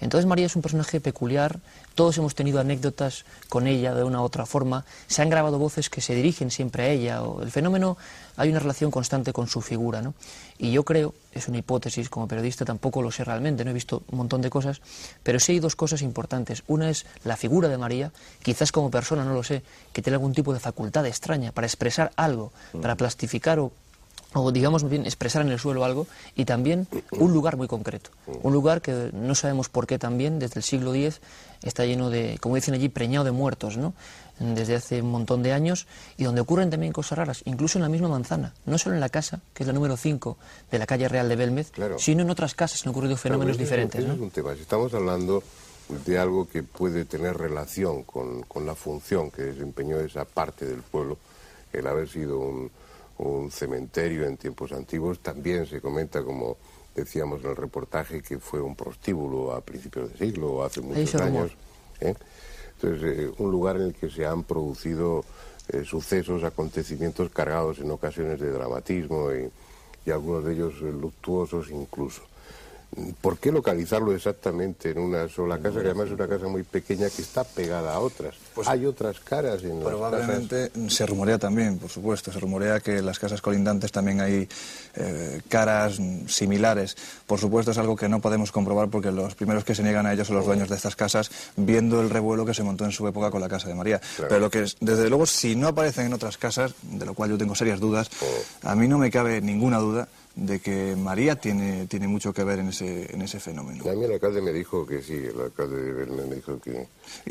Entonces 0.00 0.26
María 0.26 0.46
es 0.46 0.56
un 0.56 0.62
personaje 0.62 1.00
peculiar, 1.00 1.60
todos 1.94 2.16
hemos 2.18 2.34
tenido 2.34 2.60
anécdotas 2.60 3.24
con 3.48 3.66
ella 3.66 3.94
de 3.94 4.04
una 4.04 4.20
u 4.20 4.24
otra 4.24 4.46
forma, 4.46 4.84
se 5.08 5.22
han 5.22 5.30
grabado 5.30 5.58
voces 5.58 5.90
que 5.90 6.00
se 6.00 6.14
dirigen 6.14 6.50
siempre 6.50 6.84
a 6.84 6.88
ella, 6.88 7.22
o 7.22 7.42
el 7.42 7.50
fenómeno, 7.50 7.96
hay 8.36 8.50
una 8.50 8.60
relación 8.60 8.90
constante 8.90 9.32
con 9.32 9.48
su 9.48 9.60
figura. 9.60 10.00
¿no? 10.00 10.14
Y 10.58 10.70
yo 10.70 10.84
creo, 10.84 11.14
es 11.32 11.48
una 11.48 11.58
hipótesis, 11.58 12.08
como 12.08 12.28
periodista 12.28 12.64
tampoco 12.64 13.02
lo 13.02 13.10
sé 13.10 13.24
realmente, 13.24 13.64
no 13.64 13.70
he 13.70 13.74
visto 13.74 14.02
un 14.10 14.18
montón 14.18 14.42
de 14.42 14.50
cosas, 14.50 14.80
pero 15.22 15.40
sí 15.40 15.52
hay 15.52 15.60
dos 15.60 15.76
cosas 15.76 16.02
importantes. 16.02 16.62
Una 16.68 16.88
es 16.88 17.04
la 17.24 17.36
figura 17.36 17.68
de 17.68 17.78
María, 17.78 18.12
quizás 18.42 18.72
como 18.72 18.90
persona, 18.90 19.24
no 19.24 19.34
lo 19.34 19.42
sé, 19.42 19.62
que 19.92 20.02
tiene 20.02 20.14
algún 20.14 20.32
tipo 20.32 20.54
de 20.54 20.60
facultad 20.60 21.04
extraña 21.06 21.52
para 21.52 21.66
expresar 21.66 22.12
algo, 22.16 22.52
para 22.80 22.96
plastificar 22.96 23.58
o 23.58 23.72
o 24.34 24.52
digamos 24.52 24.88
bien 24.88 25.04
expresar 25.06 25.42
en 25.42 25.48
el 25.48 25.58
suelo 25.58 25.84
algo 25.84 26.06
y 26.36 26.44
también 26.44 26.86
un 27.12 27.32
lugar 27.32 27.56
muy 27.56 27.66
concreto 27.68 28.10
un 28.42 28.52
lugar 28.52 28.82
que 28.82 29.10
no 29.14 29.34
sabemos 29.34 29.68
por 29.70 29.86
qué 29.86 29.98
también 29.98 30.38
desde 30.38 30.60
el 30.60 30.64
siglo 30.64 30.94
X 30.94 31.20
está 31.62 31.86
lleno 31.86 32.10
de 32.10 32.36
como 32.40 32.54
dicen 32.56 32.74
allí 32.74 32.88
preñado 32.90 33.24
de 33.24 33.30
muertos 33.30 33.76
no 33.78 33.94
desde 34.38 34.76
hace 34.76 35.00
un 35.02 35.10
montón 35.10 35.42
de 35.42 35.52
años 35.52 35.86
y 36.18 36.24
donde 36.24 36.42
ocurren 36.42 36.68
también 36.70 36.92
cosas 36.92 37.16
raras 37.18 37.42
incluso 37.46 37.78
en 37.78 37.82
la 37.82 37.88
misma 37.88 38.08
manzana 38.08 38.52
no 38.66 38.76
solo 38.76 38.94
en 38.94 39.00
la 39.00 39.08
casa 39.08 39.40
que 39.54 39.62
es 39.62 39.66
la 39.66 39.72
número 39.72 39.96
5 39.96 40.36
de 40.70 40.78
la 40.78 40.86
calle 40.86 41.08
Real 41.08 41.28
de 41.28 41.34
Belmez 41.36 41.72
sino 41.98 42.22
en 42.22 42.30
otras 42.30 42.54
casas 42.54 42.84
han 42.84 42.90
ocurrido 42.90 43.16
fenómenos 43.16 43.56
Claro, 43.56 43.62
ese 43.62 43.62
es- 43.62 43.70
diferentes 43.70 44.06
¿no? 44.06 44.12
es 44.14 44.20
un 44.20 44.30
tema. 44.30 44.54
Si 44.54 44.60
estamos 44.60 44.92
hablando 44.94 45.42
de 46.04 46.18
algo 46.18 46.46
que 46.46 46.62
puede 46.62 47.06
tener 47.06 47.36
relación 47.38 48.02
con, 48.02 48.42
con 48.42 48.66
la 48.66 48.74
función 48.74 49.30
que 49.30 49.42
desempeñó 49.42 49.98
esa 50.00 50.26
parte 50.26 50.66
del 50.66 50.82
pueblo, 50.82 51.16
el 51.72 51.86
haber 51.86 52.08
sido 52.08 52.38
un, 52.38 52.70
un 53.18 53.50
cementerio 53.50 54.26
en 54.26 54.36
tiempos 54.36 54.72
antiguos, 54.72 55.20
también 55.20 55.66
se 55.66 55.80
comenta, 55.80 56.22
como 56.22 56.56
decíamos 56.94 57.42
en 57.44 57.50
el 57.50 57.56
reportaje, 57.56 58.22
que 58.22 58.38
fue 58.38 58.60
un 58.60 58.74
prostíbulo 58.74 59.52
a 59.52 59.60
principios 59.60 60.12
de 60.12 60.18
siglo 60.18 60.52
o 60.52 60.64
hace 60.64 60.80
muchos 60.80 61.14
años. 61.16 61.52
¿eh? 62.00 62.14
Entonces, 62.74 63.18
eh, 63.18 63.32
un 63.38 63.50
lugar 63.50 63.76
en 63.76 63.82
el 63.82 63.94
que 63.94 64.08
se 64.08 64.24
han 64.24 64.44
producido 64.44 65.24
eh, 65.68 65.84
sucesos, 65.84 66.44
acontecimientos 66.44 67.30
cargados 67.30 67.78
en 67.78 67.90
ocasiones 67.90 68.40
de 68.40 68.50
dramatismo 68.50 69.32
y, 69.32 69.50
y 70.06 70.10
algunos 70.10 70.44
de 70.44 70.54
ellos 70.54 70.80
luctuosos 70.80 71.70
incluso. 71.70 72.22
¿Por 73.20 73.38
qué 73.38 73.52
localizarlo 73.52 74.12
exactamente 74.14 74.90
en 74.90 74.98
una 74.98 75.28
sola 75.28 75.58
casa, 75.58 75.80
que 75.80 75.88
además 75.88 76.06
es 76.06 76.12
una 76.14 76.26
casa 76.26 76.46
muy 76.48 76.62
pequeña 76.62 77.08
que 77.10 77.20
está 77.20 77.44
pegada 77.44 77.94
a 77.94 78.00
otras? 78.00 78.34
hay 78.66 78.86
otras 78.86 79.20
caras 79.20 79.62
en 79.62 79.78
las 79.80 79.88
Probablemente 79.88 80.72
se 80.88 81.06
rumorea 81.06 81.38
también, 81.38 81.78
por 81.78 81.90
supuesto, 81.90 82.32
se 82.32 82.40
rumorea 82.40 82.80
que 82.80 82.98
en 82.98 83.06
las 83.06 83.18
casas 83.18 83.42
colindantes 83.42 83.92
también 83.92 84.20
hay 84.20 84.48
eh, 84.96 85.42
caras 85.48 86.00
similares. 86.26 86.96
Por 87.26 87.38
supuesto 87.38 87.72
es 87.72 87.78
algo 87.78 87.94
que 87.94 88.08
no 88.08 88.20
podemos 88.20 88.50
comprobar 88.50 88.88
porque 88.88 89.12
los 89.12 89.34
primeros 89.34 89.64
que 89.64 89.74
se 89.74 89.82
niegan 89.82 90.06
a 90.06 90.14
ellos 90.14 90.26
son 90.26 90.36
los 90.36 90.46
dueños 90.46 90.70
de 90.70 90.76
estas 90.76 90.96
casas, 90.96 91.30
viendo 91.56 92.00
el 92.00 92.08
revuelo 92.08 92.46
que 92.46 92.54
se 92.54 92.62
montó 92.62 92.86
en 92.86 92.92
su 92.92 93.06
época 93.06 93.30
con 93.30 93.42
la 93.42 93.48
casa 93.48 93.68
de 93.68 93.74
María. 93.74 94.00
Pero 94.16 94.40
lo 94.40 94.50
que 94.50 94.62
es, 94.62 94.76
desde 94.80 95.08
luego, 95.10 95.26
si 95.26 95.56
no 95.56 95.68
aparecen 95.68 96.06
en 96.06 96.14
otras 96.14 96.38
casas, 96.38 96.74
de 96.82 97.04
lo 97.04 97.12
cual 97.12 97.30
yo 97.30 97.38
tengo 97.38 97.54
serias 97.54 97.80
dudas, 97.80 98.10
a 98.62 98.74
mí 98.74 98.88
no 98.88 98.96
me 98.96 99.10
cabe 99.10 99.42
ninguna 99.42 99.78
duda 99.78 100.08
de 100.38 100.60
que 100.60 100.94
María 100.94 101.36
tiene, 101.36 101.86
tiene 101.86 102.06
mucho 102.06 102.32
que 102.32 102.44
ver 102.44 102.60
en 102.60 102.68
ese, 102.68 103.12
en 103.12 103.22
ese 103.22 103.40
fenómeno. 103.40 103.82
A 103.90 103.94
mí 103.94 104.04
el 104.04 104.12
alcalde 104.12 104.40
me 104.40 104.52
dijo 104.52 104.86
que 104.86 105.02
sí, 105.02 105.14
el 105.14 105.40
alcalde 105.40 105.82
de 105.82 105.92
Belmez 105.92 106.26
me 106.28 106.36
dijo 106.36 106.60
que, 106.60 106.86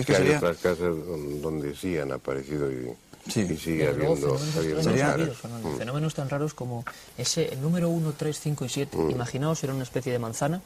que, 0.06 0.16
hay 0.16 0.32
otras 0.32 0.58
casas 0.58 0.94
donde 1.42 1.74
sí 1.74 1.98
han 1.98 2.12
aparecido 2.12 2.70
y, 2.70 2.94
sigue 3.32 3.88
habiendo, 3.88 4.38
fenómenos, 4.38 5.36
mm. 5.64 5.78
fenómenos 5.78 6.16
tan 6.16 6.30
raros 6.30 6.54
como 6.54 6.84
ese, 7.18 7.54
el 7.54 7.62
número 7.62 7.90
1, 7.90 8.14
3, 8.18 8.40
5 8.40 8.66
y 8.66 8.70
7. 8.70 8.98
Mm. 8.98 9.12
Imaginaos, 9.12 9.64
era 9.64 9.74
una 9.74 9.84
especie 9.84 10.12
de 10.12 10.20
manzana 10.20 10.62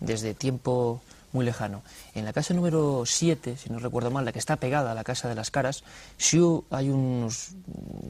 desde 0.00 0.34
tiempo 0.34 1.02
muy 1.32 1.44
lejano. 1.44 1.82
En 2.14 2.24
la 2.24 2.32
casa 2.32 2.54
número 2.54 3.04
7, 3.06 3.56
si 3.56 3.70
no 3.70 3.78
recuerdo 3.78 4.10
mal, 4.10 4.24
la 4.24 4.32
que 4.32 4.38
está 4.38 4.56
pegada 4.56 4.92
a 4.92 4.94
la 4.94 5.04
Casa 5.04 5.28
de 5.28 5.34
las 5.34 5.50
Caras, 5.50 5.82
hay 6.70 6.90
unos 6.90 7.50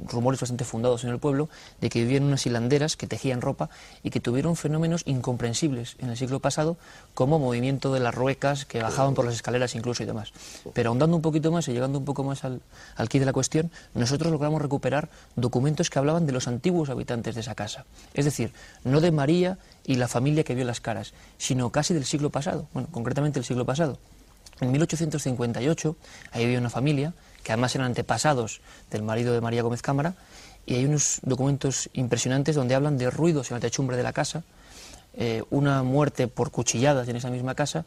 rumores 0.09 0.41
bastante 0.41 0.65
fundados 0.65 1.05
en 1.05 1.11
el 1.11 1.19
pueblo 1.19 1.49
de 1.81 1.89
que 1.89 2.01
vivían 2.01 2.25
unas 2.25 2.45
hilanderas 2.47 2.97
que 2.97 3.07
tejían 3.07 3.41
ropa 3.41 3.71
y 4.03 4.11
que 4.11 4.21
tuvieron 4.21 4.57
fenómenos 4.57 5.03
incomprensibles 5.07 5.97
en 5.99 6.11
el 6.11 6.17
siglo 6.17 6.41
pasado, 6.41 6.77
como 7.15 7.39
movimiento 7.39 7.93
de 7.93 8.01
las 8.01 8.15
ruecas 8.15 8.65
que 8.65 8.83
bajaban 8.83 9.15
por 9.15 9.25
las 9.25 9.35
escaleras 9.35 9.75
incluso 9.75 10.03
y 10.03 10.07
demás. 10.07 10.33
Pero 10.75 10.91
ahondando 10.91 11.17
un 11.17 11.23
poquito 11.23 11.53
más 11.53 11.69
y 11.69 11.73
llegando 11.73 11.99
un 11.99 12.05
poco 12.05 12.25
más 12.25 12.45
al, 12.45 12.61
al 12.97 13.09
de 13.09 13.27
la 13.27 13.33
cuestión, 13.33 13.71
nosotros 13.95 14.33
logramos 14.33 14.61
recuperar 14.61 15.09
documentos 15.37 15.91
que 15.91 15.99
hablaban 15.99 16.27
de 16.27 16.33
los 16.33 16.49
antiguos 16.49 16.89
habitantes 16.89 17.35
de 17.35 17.43
esa 17.43 17.55
casa. 17.55 17.85
Es 18.15 18.25
decir, 18.25 18.53
no 18.85 19.01
de 19.01 19.13
María 19.13 19.59
y 19.85 19.97
la 19.97 20.09
familia 20.09 20.45
que 20.45 20.55
vio 20.55 20.65
las 20.65 20.81
caras, 20.81 21.13
sino 21.39 21.71
casi 21.71 21.95
del 21.95 22.05
siglo 22.05 22.31
pasado, 22.31 22.69
bueno, 22.73 22.89
concretamente 22.91 23.39
el 23.39 23.45
siglo 23.45 23.65
pasado. 23.65 23.99
En 24.61 24.71
1858, 24.71 25.97
ahí 26.33 26.45
había 26.45 26.59
una 26.59 26.71
familia, 26.71 27.15
que 27.43 27.53
además 27.53 27.75
eran 27.75 27.89
antepasados 27.89 28.61
del 28.91 29.03
marido 29.03 29.33
de 29.33 29.41
María 29.41 29.63
Gómez 29.63 29.83
Cámara, 29.83 30.15
y 30.67 30.75
hay 30.75 30.85
unos 30.85 31.19
documentos 31.23 31.91
impresionantes 31.93 32.55
donde 32.55 32.75
hablan 32.75 32.99
de 32.99 33.11
ruidos 33.11 33.51
en 33.51 33.57
la 33.57 33.61
techumbre 33.61 33.97
de 33.97 34.03
la 34.03 34.13
casa, 34.13 34.45
eh, 35.15 35.43
una 35.51 35.83
muerte 35.83 36.29
por 36.29 36.51
cuchilladas 36.51 37.09
en 37.09 37.17
esa 37.17 37.31
misma 37.31 37.55
casa 37.55 37.85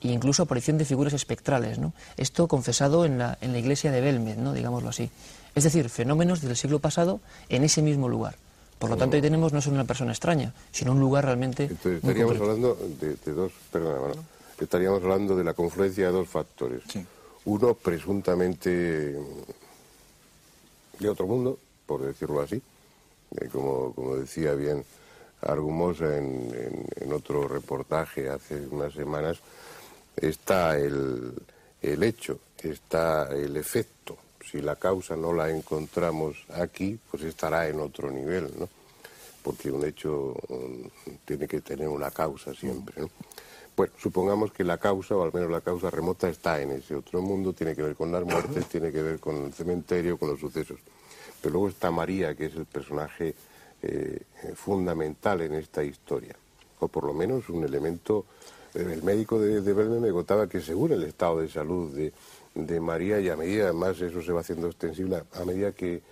e 0.00 0.08
incluso 0.08 0.44
aparición 0.44 0.78
de 0.78 0.84
figuras 0.84 1.12
espectrales. 1.12 1.78
¿no? 1.78 1.92
Esto 2.16 2.46
confesado 2.46 3.04
en 3.04 3.18
la, 3.18 3.38
en 3.40 3.52
la 3.52 3.58
iglesia 3.58 3.90
de 3.90 4.00
Belmed, 4.00 4.36
¿no? 4.36 4.52
digámoslo 4.52 4.90
así. 4.90 5.10
Es 5.54 5.64
decir, 5.64 5.88
fenómenos 5.88 6.40
del 6.40 6.56
siglo 6.56 6.78
pasado 6.78 7.20
en 7.48 7.64
ese 7.64 7.82
mismo 7.82 8.08
lugar. 8.08 8.36
Por 8.78 8.90
lo 8.90 8.96
tanto, 8.96 9.16
ahí 9.16 9.22
tenemos 9.22 9.52
no 9.52 9.60
solo 9.60 9.74
una 9.74 9.84
persona 9.84 10.12
extraña, 10.12 10.54
sino 10.70 10.92
un 10.92 11.00
lugar 11.00 11.24
realmente. 11.24 11.64
estaríamos 11.64 12.36
hablando 12.40 12.78
de, 13.00 13.32
dos. 13.32 13.52
Perdona, 13.72 14.14
estaríamos 14.60 15.02
hablando 15.02 15.36
de 15.36 15.44
la 15.44 15.54
confluencia 15.54 16.06
de 16.06 16.12
dos 16.12 16.28
factores. 16.28 16.82
Uno, 17.44 17.74
presuntamente 17.74 19.16
de 20.98 21.08
otro 21.08 21.26
mundo, 21.26 21.58
por 21.86 22.02
decirlo 22.02 22.40
así, 22.40 22.60
eh, 23.40 23.48
como, 23.50 23.92
como 23.94 24.16
decía 24.16 24.54
bien 24.54 24.84
Argumosa 25.40 26.16
en, 26.16 26.84
en, 26.96 27.12
otro 27.12 27.46
reportaje 27.46 28.28
hace 28.28 28.66
unas 28.70 28.92
semanas, 28.92 29.38
está 30.16 30.76
el, 30.76 31.32
el 31.80 32.02
hecho, 32.02 32.40
está 32.60 33.28
el 33.32 33.56
efecto 33.56 34.18
si 34.50 34.60
la 34.60 34.76
causa 34.76 35.16
no 35.16 35.32
la 35.32 35.50
encontramos 35.50 36.36
aquí, 36.54 36.98
pues 37.10 37.22
estará 37.24 37.68
en 37.68 37.80
otro 37.80 38.10
nivel, 38.10 38.50
¿no? 38.58 38.68
Porque 39.42 39.70
un 39.70 39.84
hecho 39.84 40.34
mm, 40.48 41.12
tiene 41.24 41.46
que 41.46 41.60
tener 41.60 41.88
una 41.88 42.10
causa 42.10 42.54
siempre, 42.54 43.02
¿no? 43.02 43.10
Bueno, 43.76 43.92
supongamos 43.96 44.50
que 44.50 44.64
la 44.64 44.78
causa, 44.78 45.14
o 45.14 45.22
al 45.22 45.32
menos 45.32 45.52
la 45.52 45.60
causa 45.60 45.88
remota, 45.88 46.28
está 46.28 46.60
en 46.60 46.72
ese 46.72 46.96
otro 46.96 47.22
mundo, 47.22 47.52
tiene 47.52 47.76
que 47.76 47.82
ver 47.82 47.94
con 47.94 48.10
las 48.10 48.24
muertes, 48.24 48.66
tiene 48.66 48.90
que 48.90 49.02
ver 49.02 49.20
con 49.20 49.36
el 49.36 49.52
cementerio, 49.52 50.18
con 50.18 50.30
los 50.30 50.40
sucesos. 50.40 50.80
Pero 51.40 51.52
luego 51.52 51.68
está 51.68 51.92
María, 51.92 52.34
que 52.34 52.46
es 52.46 52.56
el 52.56 52.66
personaje 52.66 53.36
eh, 53.80 54.20
fundamental 54.56 55.42
en 55.42 55.54
esta 55.54 55.84
historia, 55.84 56.34
o 56.80 56.88
por 56.88 57.04
lo 57.04 57.14
menos 57.14 57.48
un 57.50 57.62
elemento. 57.62 58.24
Eh, 58.74 58.94
el 58.94 59.04
médico 59.04 59.38
de, 59.38 59.60
de 59.60 59.74
me 59.74 60.10
contaba 60.10 60.48
que 60.48 60.60
según 60.60 60.90
el 60.90 61.04
estado 61.04 61.40
de 61.40 61.48
salud 61.48 61.94
de, 61.94 62.12
de 62.66 62.80
María 62.80 63.20
y 63.20 63.28
a 63.28 63.36
medida, 63.36 63.64
además 63.64 64.00
eso 64.00 64.22
se 64.22 64.32
va 64.32 64.40
haciendo 64.40 64.66
extensible, 64.66 65.22
a 65.32 65.44
medida 65.44 65.72
que, 65.72 66.02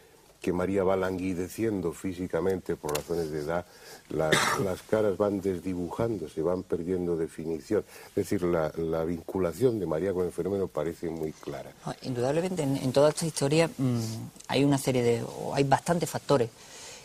que 0.41 0.53
María 0.53 0.85
va 0.85 0.97
languideciendo 0.97 1.93
físicamente 1.93 2.77
por 2.77 2.97
razones 2.97 3.31
de 3.31 3.41
edad, 3.41 3.67
las, 4.11 4.37
caras 4.91 5.17
van 5.17 5.41
desdibujando, 5.41 6.29
se 6.29 6.43
van 6.43 6.63
perdiendo 6.63 7.17
definición. 7.17 7.85
Es 8.11 8.15
decir, 8.15 8.43
la, 8.43 9.05
vinculación 9.05 9.81
de 9.81 9.87
María 9.87 10.13
con 10.13 10.27
el 10.27 10.33
fenómeno 10.33 10.69
parece 10.69 11.09
muy 11.09 11.33
clara. 11.33 11.71
indudablemente, 12.03 12.63
en, 12.63 12.93
toda 12.93 13.11
esta 13.11 13.27
historia 13.27 13.69
mm, 13.79 14.01
hay 14.49 14.65
una 14.65 14.79
serie 14.79 15.03
de, 15.03 15.23
o 15.23 15.55
hay 15.55 15.65
bastantes 15.65 16.09
factores 16.09 16.51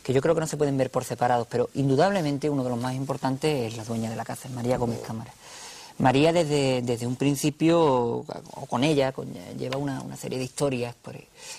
que 0.04 0.14
yo 0.14 0.22
creo 0.22 0.34
que 0.34 0.42
no 0.42 0.48
se 0.48 0.58
pueden 0.58 0.78
ver 0.78 0.90
por 0.90 1.04
separados, 1.04 1.48
pero 1.50 1.70
indudablemente 1.76 2.50
uno 2.50 2.64
de 2.64 2.72
los 2.72 2.80
más 2.80 2.96
importantes 2.96 3.72
es 3.72 3.78
la 3.78 3.84
dueña 3.84 4.10
de 4.10 4.16
la 4.16 4.26
casa, 4.26 4.50
María 4.50 4.78
Gómez 4.78 5.00
Cámara. 5.06 5.32
María 6.02 6.34
desde, 6.34 6.82
desde 6.82 7.06
un 7.06 7.16
principio, 7.16 7.80
o 7.80 8.66
con 8.68 8.84
ella, 8.84 9.14
lleva 9.58 9.78
una, 9.78 10.18
serie 10.18 10.40
de 10.40 10.46
historias 10.46 10.96
pues, 11.00 11.18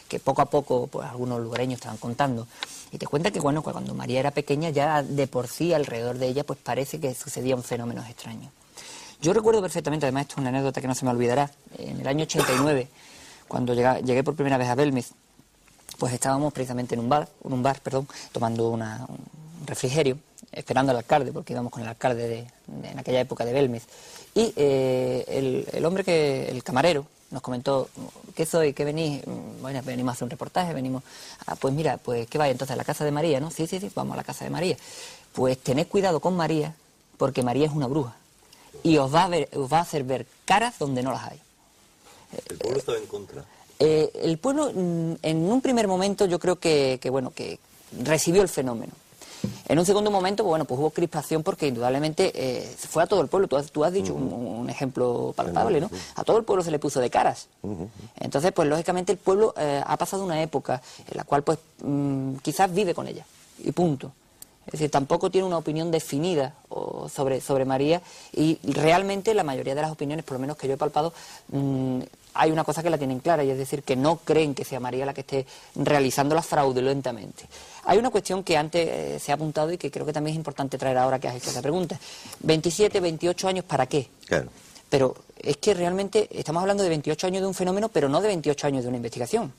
que 0.08 0.18
poco 0.18 0.42
a 0.42 0.46
poco 0.46 0.88
pues, 0.88 1.08
algunos 1.08 1.40
lugareños 1.40 1.78
estaban 1.78 1.96
contando. 1.96 2.48
Y 2.90 2.98
te 2.98 3.06
cuenta 3.06 3.30
que 3.30 3.38
bueno, 3.38 3.62
cuando 3.62 3.94
María 3.94 4.18
era 4.18 4.32
pequeña 4.32 4.70
ya 4.70 5.02
de 5.02 5.26
por 5.28 5.46
sí 5.46 5.72
alrededor 5.72 6.18
de 6.18 6.26
ella 6.26 6.44
pues 6.44 6.58
parece 6.58 6.98
que 6.98 7.14
sucedían 7.14 7.62
fenómenos 7.62 8.08
extraños. 8.08 8.50
Yo 9.20 9.32
recuerdo 9.32 9.62
perfectamente, 9.62 10.06
además 10.06 10.22
esto 10.22 10.34
es 10.34 10.38
una 10.38 10.48
anécdota 10.48 10.80
que 10.80 10.88
no 10.88 10.96
se 10.96 11.04
me 11.04 11.12
olvidará, 11.12 11.48
en 11.78 12.00
el 12.00 12.06
año 12.08 12.24
89, 12.24 12.88
cuando 13.46 13.72
llegué, 13.74 14.24
por 14.24 14.34
primera 14.34 14.58
vez 14.58 14.68
a 14.68 14.74
Belmez, 14.74 15.12
pues 15.98 16.12
estábamos 16.12 16.52
precisamente 16.52 16.96
en 16.96 17.00
un 17.00 17.08
bar, 17.08 17.28
en 17.44 17.52
un 17.52 17.62
bar, 17.62 17.80
perdón, 17.80 18.08
tomando 18.32 18.70
un 18.70 18.82
refrigerio, 19.64 20.18
esperando 20.50 20.90
al 20.90 20.98
alcalde, 20.98 21.32
porque 21.32 21.52
íbamos 21.52 21.70
con 21.70 21.82
el 21.82 21.88
alcalde 21.88 22.28
de, 22.28 22.90
en 22.90 22.98
aquella 22.98 23.20
época 23.20 23.44
de 23.44 23.52
Belmez. 23.52 23.84
Y 24.34 24.52
eh, 24.56 25.66
el, 25.72 25.84
hombre 25.84 26.04
que, 26.04 26.48
el 26.48 26.62
camarero, 26.62 27.06
nos 27.30 27.42
comentó, 27.42 27.88
¿qué 28.34 28.46
soy? 28.46 28.72
¿Qué 28.72 28.84
venís? 28.84 29.22
Bueno, 29.60 29.80
venimos 29.84 30.10
a 30.10 30.12
hacer 30.12 30.24
un 30.24 30.30
reportaje, 30.30 30.72
venimos... 30.72 31.02
Ah, 31.46 31.56
pues 31.56 31.74
mira, 31.74 31.98
pues 31.98 32.26
¿qué 32.28 32.38
vaya 32.38 32.52
entonces 32.52 32.72
a 32.72 32.76
la 32.76 32.84
casa 32.84 33.04
de 33.04 33.10
María, 33.10 33.40
no? 33.40 33.50
Sí, 33.50 33.66
sí, 33.66 33.80
sí, 33.80 33.90
vamos 33.94 34.14
a 34.14 34.16
la 34.16 34.24
casa 34.24 34.44
de 34.44 34.50
María. 34.50 34.76
Pues 35.32 35.58
tened 35.58 35.86
cuidado 35.86 36.20
con 36.20 36.36
María, 36.36 36.74
porque 37.18 37.42
María 37.42 37.66
es 37.66 37.72
una 37.72 37.86
bruja. 37.86 38.14
Y 38.82 38.96
os 38.96 39.14
va 39.14 39.24
a, 39.24 39.28
ver, 39.28 39.48
os 39.54 39.70
va 39.72 39.78
a 39.78 39.82
hacer 39.82 40.04
ver 40.04 40.26
caras 40.44 40.78
donde 40.78 41.02
no 41.02 41.12
las 41.12 41.30
hay. 41.30 41.40
¿El 42.48 42.58
pueblo 42.58 42.78
estaba 42.78 42.98
en 42.98 43.06
contra? 43.06 43.44
Eh, 43.78 44.10
el 44.22 44.38
pueblo, 44.38 44.70
mm, 44.72 45.14
en 45.22 45.36
un 45.52 45.60
primer 45.60 45.88
momento, 45.88 46.24
yo 46.26 46.38
creo 46.38 46.56
que, 46.56 46.98
que 47.02 47.10
bueno, 47.10 47.32
que 47.34 47.58
recibió 48.02 48.42
el 48.42 48.48
fenómeno. 48.48 48.92
En 49.68 49.78
un 49.78 49.86
segundo 49.86 50.10
momento, 50.10 50.44
bueno, 50.44 50.64
pues 50.64 50.78
hubo 50.78 50.90
crispación 50.90 51.42
porque 51.42 51.66
indudablemente 51.66 52.32
eh, 52.34 52.74
fue 52.76 53.02
a 53.02 53.06
todo 53.06 53.20
el 53.20 53.28
pueblo. 53.28 53.48
Tú 53.48 53.84
has, 53.84 53.92
dicho 53.92 54.14
un, 54.14 54.68
ejemplo 54.68 55.32
palpable, 55.36 55.80
¿no? 55.80 55.90
A 56.14 56.24
todo 56.24 56.38
el 56.38 56.44
pueblo 56.44 56.62
se 56.62 56.70
le 56.70 56.78
puso 56.78 57.00
de 57.00 57.10
caras. 57.10 57.48
Entonces, 58.18 58.52
pues 58.52 58.68
lógicamente 58.68 59.12
el 59.12 59.18
pueblo 59.18 59.54
eh, 59.56 59.82
ha 59.84 59.96
pasado 59.96 60.24
una 60.24 60.42
época 60.42 60.82
en 61.10 61.16
la 61.16 61.24
cual, 61.24 61.42
pues, 61.42 61.58
mm, 61.82 62.36
quizás 62.36 62.72
vive 62.72 62.94
con 62.94 63.06
ella. 63.08 63.24
Y 63.58 63.72
punto. 63.72 64.12
Es 64.66 64.72
decir, 64.72 64.90
tampoco 64.90 65.30
tiene 65.30 65.46
una 65.46 65.58
opinión 65.58 65.90
definida 65.90 66.54
sobre, 67.12 67.40
sobre 67.40 67.64
María 67.64 68.00
y 68.32 68.58
realmente 68.62 69.34
la 69.34 69.42
mayoría 69.42 69.74
de 69.74 69.82
las 69.82 69.90
opiniones, 69.90 70.24
por 70.24 70.34
lo 70.34 70.38
menos 70.38 70.56
que 70.56 70.68
yo 70.68 70.74
he 70.74 70.76
palpado, 70.76 71.12
mm, 71.48 72.00
hay 72.34 72.50
una 72.50 72.64
cosa 72.64 72.82
que 72.82 72.90
la 72.90 72.98
tienen 72.98 73.20
clara 73.20 73.44
y 73.44 73.50
es 73.50 73.58
decir, 73.58 73.82
que 73.82 73.96
no 73.96 74.16
creen 74.18 74.54
que 74.54 74.64
sea 74.64 74.80
María 74.80 75.04
la 75.06 75.14
que 75.14 75.20
esté 75.22 75.46
realizándola 75.74 76.42
fraudulentamente. 76.42 77.44
Hay 77.84 77.98
una 77.98 78.10
cuestión 78.10 78.42
que 78.42 78.56
antes 78.56 78.88
eh, 78.88 79.18
se 79.18 79.32
ha 79.32 79.34
apuntado 79.34 79.72
y 79.72 79.78
que 79.78 79.90
creo 79.90 80.06
que 80.06 80.12
también 80.12 80.34
es 80.34 80.38
importante 80.38 80.78
traer 80.78 80.98
ahora 80.98 81.18
que 81.18 81.28
has 81.28 81.36
hecho 81.36 81.50
esa 81.50 81.62
pregunta. 81.62 81.98
27, 82.40 83.00
28 83.00 83.48
años, 83.48 83.64
¿para 83.64 83.86
qué? 83.86 84.08
Claro. 84.26 84.48
Pero 84.88 85.16
es 85.38 85.56
que 85.56 85.74
realmente 85.74 86.28
estamos 86.30 86.60
hablando 86.60 86.82
de 86.82 86.88
28 86.88 87.26
años 87.26 87.42
de 87.42 87.48
un 87.48 87.54
fenómeno, 87.54 87.88
pero 87.88 88.08
no 88.08 88.20
de 88.20 88.28
28 88.28 88.66
años 88.66 88.82
de 88.82 88.88
una 88.88 88.96
investigación. 88.96 89.52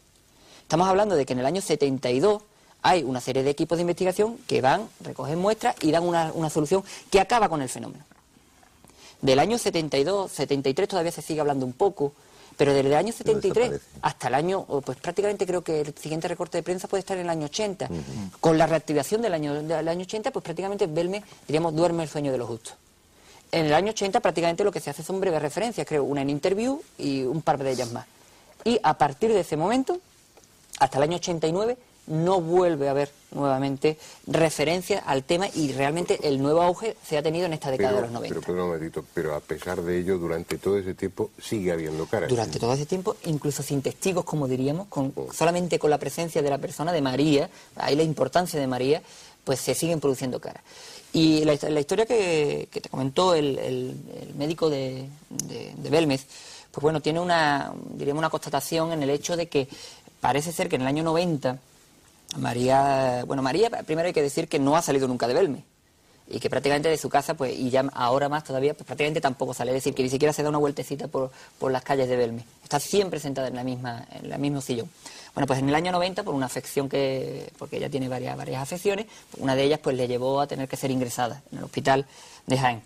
Estamos 0.61 0.87
hablando 0.87 1.15
de 1.15 1.25
que 1.25 1.33
en 1.33 1.39
el 1.39 1.45
año 1.45 1.61
72 1.61 2.41
hay 2.81 3.03
una 3.03 3.21
serie 3.21 3.43
de 3.43 3.49
equipos 3.49 3.77
de 3.77 3.81
investigación 3.81 4.37
que 4.47 4.61
van, 4.61 4.89
recogen 5.01 5.39
muestras 5.39 5.75
y 5.81 5.91
dan 5.91 6.03
una, 6.03 6.31
una 6.33 6.49
solución 6.49 6.83
que 7.09 7.19
acaba 7.19 7.49
con 7.49 7.61
el 7.61 7.69
fenómeno. 7.69 8.03
Del 9.21 9.39
año 9.39 9.57
72, 9.57 10.31
73 10.31 10.89
todavía 10.89 11.11
se 11.11 11.21
sigue 11.21 11.39
hablando 11.39 11.65
un 11.65 11.71
poco, 11.73 12.13
pero 12.57 12.73
desde 12.73 12.87
el 12.87 12.95
año 12.95 13.13
73 13.13 13.81
hasta 14.01 14.27
el 14.27 14.33
año, 14.35 14.65
pues 14.85 14.97
prácticamente 14.97 15.45
creo 15.45 15.63
que 15.63 15.81
el 15.81 15.95
siguiente 15.95 16.27
recorte 16.27 16.57
de 16.57 16.63
prensa 16.63 16.87
puede 16.87 16.99
estar 16.99 17.17
en 17.17 17.23
el 17.23 17.29
año 17.29 17.45
80. 17.45 17.89
Con 18.39 18.57
la 18.57 18.67
reactivación 18.67 19.21
del 19.21 19.33
año, 19.33 19.61
del 19.63 19.87
año 19.87 20.01
80, 20.01 20.31
pues 20.31 20.43
prácticamente 20.43 20.87
Belme, 20.87 21.23
diríamos, 21.47 21.75
duerme 21.75 22.03
el 22.03 22.09
sueño 22.09 22.31
de 22.31 22.37
los 22.37 22.47
justos. 22.47 22.75
En 23.51 23.65
el 23.67 23.73
año 23.73 23.91
80 23.91 24.19
prácticamente 24.19 24.63
lo 24.63 24.71
que 24.71 24.79
se 24.79 24.89
hace 24.89 25.03
son 25.03 25.19
breves 25.19 25.41
referencias, 25.41 25.85
creo, 25.87 26.03
una 26.03 26.21
en 26.21 26.29
interview 26.29 26.81
y 26.97 27.23
un 27.23 27.41
par 27.41 27.61
de 27.63 27.71
ellas 27.71 27.91
más. 27.91 28.07
Y 28.63 28.79
a 28.81 28.97
partir 28.97 29.31
de 29.31 29.41
ese 29.41 29.57
momento, 29.57 29.99
hasta 30.79 30.97
el 30.97 31.03
año 31.03 31.17
89, 31.17 31.77
no 32.07 32.41
vuelve 32.41 32.87
a 32.87 32.91
haber 32.91 33.11
nuevamente 33.31 33.97
referencia 34.27 34.99
al 34.99 35.23
tema 35.23 35.47
y 35.53 35.71
realmente 35.71 36.19
el 36.27 36.41
nuevo 36.41 36.61
auge 36.61 36.95
se 37.03 37.17
ha 37.17 37.23
tenido 37.23 37.45
en 37.45 37.53
esta 37.53 37.71
década 37.71 37.93
de 37.93 38.01
los 38.01 38.11
90. 38.11 38.41
Pero, 38.41 39.05
pero 39.13 39.35
a 39.35 39.39
pesar 39.39 39.81
de 39.81 39.99
ello, 39.99 40.17
durante 40.17 40.57
todo 40.57 40.77
ese 40.77 40.93
tiempo 40.93 41.31
sigue 41.41 41.71
habiendo 41.71 42.05
caras. 42.05 42.29
Durante 42.29 42.59
todo 42.59 42.73
ese 42.73 42.85
tiempo, 42.85 43.15
incluso 43.25 43.63
sin 43.63 43.81
testigos, 43.81 44.25
como 44.25 44.47
diríamos, 44.47 44.87
con, 44.87 45.13
oh. 45.15 45.31
solamente 45.33 45.79
con 45.79 45.89
la 45.89 45.97
presencia 45.97 46.41
de 46.41 46.49
la 46.49 46.57
persona, 46.57 46.91
de 46.91 47.01
María, 47.01 47.49
ahí 47.77 47.95
la 47.95 48.03
importancia 48.03 48.59
de 48.59 48.67
María, 48.67 49.01
pues 49.43 49.59
se 49.59 49.73
siguen 49.73 49.99
produciendo 49.99 50.39
caras. 50.39 50.63
Y 51.13 51.45
la, 51.45 51.53
historia 51.53 52.05
que, 52.07 52.67
te 52.71 52.89
comentó 52.89 53.35
el, 53.35 53.95
médico 54.35 54.69
de, 54.69 55.07
de, 55.29 55.89
Belmez, 55.89 56.25
pues 56.71 56.81
bueno, 56.81 57.01
tiene 57.01 57.19
una, 57.19 57.71
diríamos, 57.91 58.19
una 58.19 58.31
constatación 58.31 58.91
en 58.93 59.03
el 59.03 59.11
hecho 59.11 59.37
de 59.37 59.47
que 59.47 59.67
parece 60.19 60.51
ser 60.51 60.69
que 60.69 60.75
en 60.75 60.81
el 60.81 60.87
año 60.87 61.03
90 61.03 61.59
María, 62.37 63.23
bueno, 63.25 63.41
María, 63.41 63.69
primero 63.85 64.07
hay 64.07 64.13
que 64.13 64.21
decir 64.21 64.47
que 64.47 64.59
no 64.59 64.75
ha 64.75 64.81
salido 64.81 65.07
nunca 65.07 65.27
de 65.27 65.33
Belme 65.33 65.63
y 66.27 66.39
que 66.39 66.49
prácticamente 66.49 66.89
de 66.89 66.97
su 66.97 67.09
casa, 67.09 67.33
pues, 67.35 67.57
y 67.57 67.69
ya 67.69 67.81
ahora 67.93 68.29
más 68.29 68.43
todavía, 68.43 68.73
pues 68.73 68.85
prácticamente 68.85 69.21
tampoco 69.21 69.53
sale, 69.53 69.71
es 69.71 69.75
decir, 69.75 69.93
que 69.93 70.03
ni 70.03 70.09
siquiera 70.09 70.33
se 70.33 70.41
da 70.41 70.49
una 70.49 70.57
vueltecita 70.57 71.07
por, 71.07 71.31
por 71.59 71.71
las 71.71 71.83
calles 71.83 72.07
de 72.07 72.15
Belme. 72.15 72.45
Está 72.63 72.79
siempre 72.79 73.19
sentada 73.19 73.49
en 73.49 73.55
la 73.55 73.63
misma, 73.63 74.07
en 74.11 74.31
el 74.31 74.39
mismo 74.39 74.61
sillón. 74.61 74.89
Bueno, 75.33 75.47
pues 75.47 75.59
en 75.59 75.69
el 75.69 75.75
año 75.75 75.91
90, 75.91 76.23
por 76.23 76.33
una 76.33 76.45
afección 76.45 76.87
que, 76.87 77.51
porque 77.57 77.77
ella 77.77 77.89
tiene 77.89 78.07
varias, 78.07 78.37
varias 78.37 78.61
afecciones, 78.61 79.07
una 79.37 79.55
de 79.55 79.63
ellas 79.63 79.79
pues 79.81 79.95
le 79.95 80.07
llevó 80.07 80.39
a 80.39 80.47
tener 80.47 80.67
que 80.67 80.77
ser 80.77 80.91
ingresada 80.91 81.43
en 81.51 81.59
el 81.59 81.63
hospital 81.65 82.05
de 82.47 82.57
Jaén. 82.57 82.81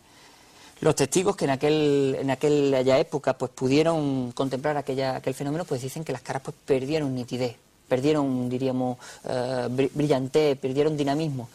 Los 0.79 0.95
testigos 0.95 1.35
que 1.35 1.45
en 1.45 1.51
aquel, 1.51 2.17
en 2.19 2.29
aquella 2.29 2.99
época 2.99 3.37
pues 3.37 3.51
pudieron 3.51 4.31
contemplar 4.31 4.77
aquella, 4.77 5.15
aquel 5.15 5.33
fenómeno, 5.33 5.65
pues 5.65 5.81
dicen 5.81 6.03
que 6.03 6.11
las 6.11 6.21
caras 6.21 6.43
pues 6.43 6.55
perdieron 6.65 7.15
nitidez, 7.15 7.55
perdieron, 7.87 8.49
diríamos, 8.49 8.97
eh, 9.25 9.89
brillante, 9.93 10.55
perdieron 10.55 10.97
dinamismo. 10.97 11.49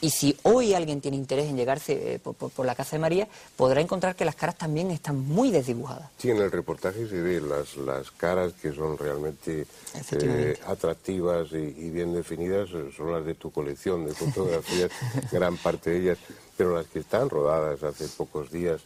Y 0.00 0.10
si 0.10 0.36
hoy 0.44 0.74
alguien 0.74 1.00
tiene 1.00 1.16
interés 1.16 1.46
en 1.46 1.56
llegarse 1.56 2.14
eh, 2.14 2.18
por, 2.20 2.64
la 2.64 2.76
Casa 2.76 2.94
de 2.94 3.00
María, 3.00 3.26
podrá 3.56 3.80
encontrar 3.80 4.14
que 4.14 4.24
las 4.24 4.36
caras 4.36 4.56
también 4.56 4.92
están 4.92 5.18
muy 5.18 5.50
desdibujadas. 5.50 6.08
Sí, 6.18 6.30
en 6.30 6.36
el 6.36 6.52
reportaje 6.52 7.08
se 7.08 7.20
ven 7.20 7.48
las, 7.48 7.76
las 7.76 8.12
caras 8.12 8.52
que 8.52 8.72
son 8.72 8.96
realmente 8.96 9.66
eh, 10.12 10.58
atractivas 10.66 11.50
y, 11.50 11.90
bien 11.90 12.14
definidas, 12.14 12.68
son 12.96 13.12
las 13.12 13.24
de 13.24 13.34
tu 13.34 13.50
colección 13.50 14.06
de 14.06 14.14
fotografías, 14.14 14.92
gran 15.32 15.56
parte 15.56 15.90
de 15.90 15.98
ellas, 15.98 16.18
pero 16.56 16.76
las 16.76 16.86
que 16.86 17.00
están 17.00 17.28
rodadas 17.28 17.82
hace 17.82 18.06
pocos 18.06 18.52
días 18.52 18.80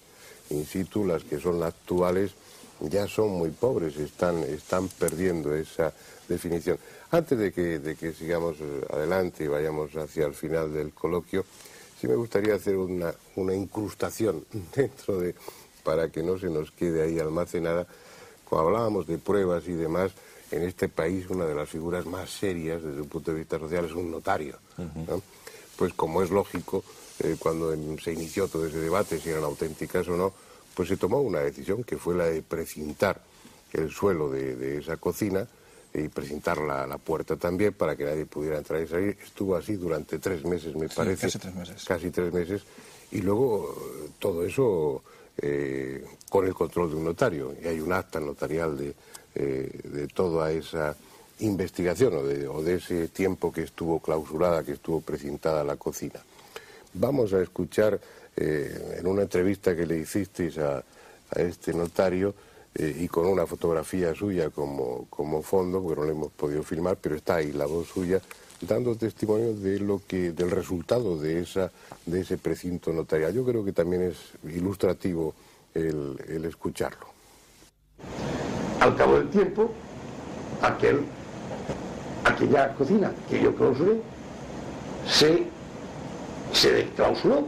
in 0.49 0.65
situ, 0.65 1.05
las 1.05 1.25
que 1.25 1.39
son 1.39 1.63
actuales, 1.63 2.33
ya 2.81 3.07
son 3.07 3.31
muy 3.31 3.51
pobres, 3.51 3.97
están, 3.97 4.43
están 4.45 4.89
perdiendo 4.89 5.55
esa 5.55 5.93
definición. 6.33 6.79
Antes 7.11 7.39
de 7.39 7.53
que, 7.53 7.79
de 7.79 7.97
que 7.97 8.13
sigamos 8.13 8.57
eh, 8.61 8.87
adelante 8.91 9.45
y 9.45 9.49
vayamos 9.49 9.95
hacia 9.97 10.27
el 10.27 10.35
final 10.35 10.73
del 10.73 10.93
coloquio, 10.93 11.45
sí 12.01 12.09
me 12.09 12.15
gustaría 12.17 12.55
hacer 12.55 12.77
una, 12.77 13.15
una 13.37 13.55
incrustación 13.55 14.45
dentro 14.75 15.21
de, 15.21 15.35
para 15.85 16.09
que 16.09 16.23
no 16.23 16.39
se 16.39 16.47
nos 16.47 16.71
quede 16.73 17.03
ahí 17.03 17.19
almacenada. 17.19 17.87
Cuando 18.49 18.69
hablábamos 18.69 19.07
de 19.07 19.19
pruebas 19.19 19.67
y 19.69 19.73
demás, 19.73 20.13
en 20.51 20.63
este 20.63 20.89
país 20.89 21.29
una 21.31 21.47
de 21.47 21.55
las 21.55 21.69
figuras 21.69 22.05
más 22.07 22.31
serias 22.31 22.83
desde 22.83 23.01
un 23.01 23.09
punto 23.09 23.31
de 23.31 23.39
vista 23.39 23.59
social 23.59 23.87
es 23.87 23.93
un 23.93 24.11
notario. 24.11 24.59
Pues 25.77 25.95
como 25.95 26.23
es 26.23 26.31
lógico, 26.31 26.85
eh, 27.21 27.37
cuando 27.39 27.75
se 27.99 28.13
inició 28.13 28.49
todo 28.49 28.67
ese 28.67 28.79
debate, 28.79 29.19
si 29.19 29.31
eran 29.31 29.45
auténticas 29.45 30.07
o 30.09 30.17
no, 30.17 30.33
pues 30.75 30.89
se 30.89 30.97
tomó 30.97 31.21
una 31.21 31.41
decisión 31.41 31.85
que 31.85 31.97
fue 31.97 32.15
la 32.15 32.27
de 32.27 32.43
precintar 32.43 33.23
el 33.73 33.91
suelo 33.91 34.31
de, 34.31 34.55
de 34.57 34.79
esa 34.79 34.97
cocina 34.97 35.49
y 35.95 36.09
presentar 36.09 36.59
la, 36.59 36.87
la, 36.87 36.99
puerta 36.99 37.37
también 37.37 37.75
para 37.75 37.97
que 37.97 38.05
nadie 38.05 38.25
pudiera 38.25 38.59
entrar 38.59 38.83
y 38.83 38.87
salir. 38.87 39.19
Estuvo 39.23 39.57
así 39.57 39.77
durante 39.77 40.19
tres 40.19 40.45
meses, 40.45 40.75
me 40.75 40.89
parece. 40.89 41.27
Casi 41.27 41.39
tres 41.39 41.55
meses. 41.55 41.85
Casi 41.85 42.11
tres 42.11 42.33
meses. 42.33 42.63
Y 43.11 43.21
luego 43.21 43.75
todo 44.19 44.45
eso 44.45 45.03
eh, 45.37 46.05
con 46.29 46.47
el 46.47 46.55
control 46.55 46.91
de 46.91 46.97
un 46.97 47.05
notario. 47.05 47.55
Y 47.63 47.69
hay 47.69 47.81
un 47.81 47.93
acta 47.93 48.21
notarial 48.21 48.77
de, 48.77 48.95
eh, 49.35 49.81
de 49.85 50.09
toda 50.09 50.51
esa 50.51 50.97
investigación 51.41 52.15
o 52.15 52.23
de, 52.23 52.49
o 52.49 52.63
de, 52.63 52.77
ese 52.77 53.09
tiempo 53.09 53.53
que 53.53 53.63
estuvo 53.63 54.01
clausurada, 54.01 54.63
que 54.63 54.73
estuvo 54.73 55.01
precintada 55.01 55.65
la 55.65 55.77
cocina. 55.77 56.21
Vamos 56.95 57.33
a 57.33 57.43
escuchar 57.43 58.01
eh, 58.37 58.97
en 58.99 59.07
una 59.07 59.23
entrevista 59.23 59.77
que 59.77 59.87
le 59.87 59.99
hicisteis 59.99 60.57
a, 60.59 60.79
a 60.79 61.41
este 61.41 61.75
notario 61.75 62.35
eh, 62.75 62.97
y 63.01 63.09
con 63.09 63.27
una 63.27 63.47
fotografía 63.47 64.15
suya 64.15 64.51
como, 64.51 65.07
como 65.11 65.43
fondo, 65.43 65.83
porque 65.83 66.01
no 66.01 66.07
le 66.07 66.13
hemos 66.13 66.33
podido 66.33 66.63
filmar, 66.63 66.97
pero 67.01 67.17
está 67.17 67.37
ahí 67.37 67.53
la 67.53 67.67
voz 67.67 67.89
suya, 67.89 68.21
dando 68.61 68.97
testimonio 68.97 69.55
de 69.55 69.81
lo 69.81 70.01
que, 70.07 70.33
del 70.33 70.51
resultado 70.51 71.19
de, 71.19 71.41
esa, 71.41 71.71
de 72.07 72.21
ese 72.21 72.39
precinto 72.39 72.93
notarial. 72.93 73.35
Yo 73.35 73.45
creo 73.45 73.65
que 73.65 73.73
también 73.73 74.03
es 74.03 74.17
ilustrativo 74.45 75.35
el, 75.75 76.17
el 76.29 76.45
escucharlo. 76.45 77.07
Al 78.81 78.97
cabo 78.97 79.19
del 79.19 79.29
tiempo, 79.29 79.71
aquel, 80.63 81.05
aquella 82.25 82.75
cocina 82.75 83.13
que 83.29 83.43
yo 83.43 83.55
clausuré 83.55 84.01
se, 85.07 85.47
se 86.53 86.73
desclausuró 86.73 87.47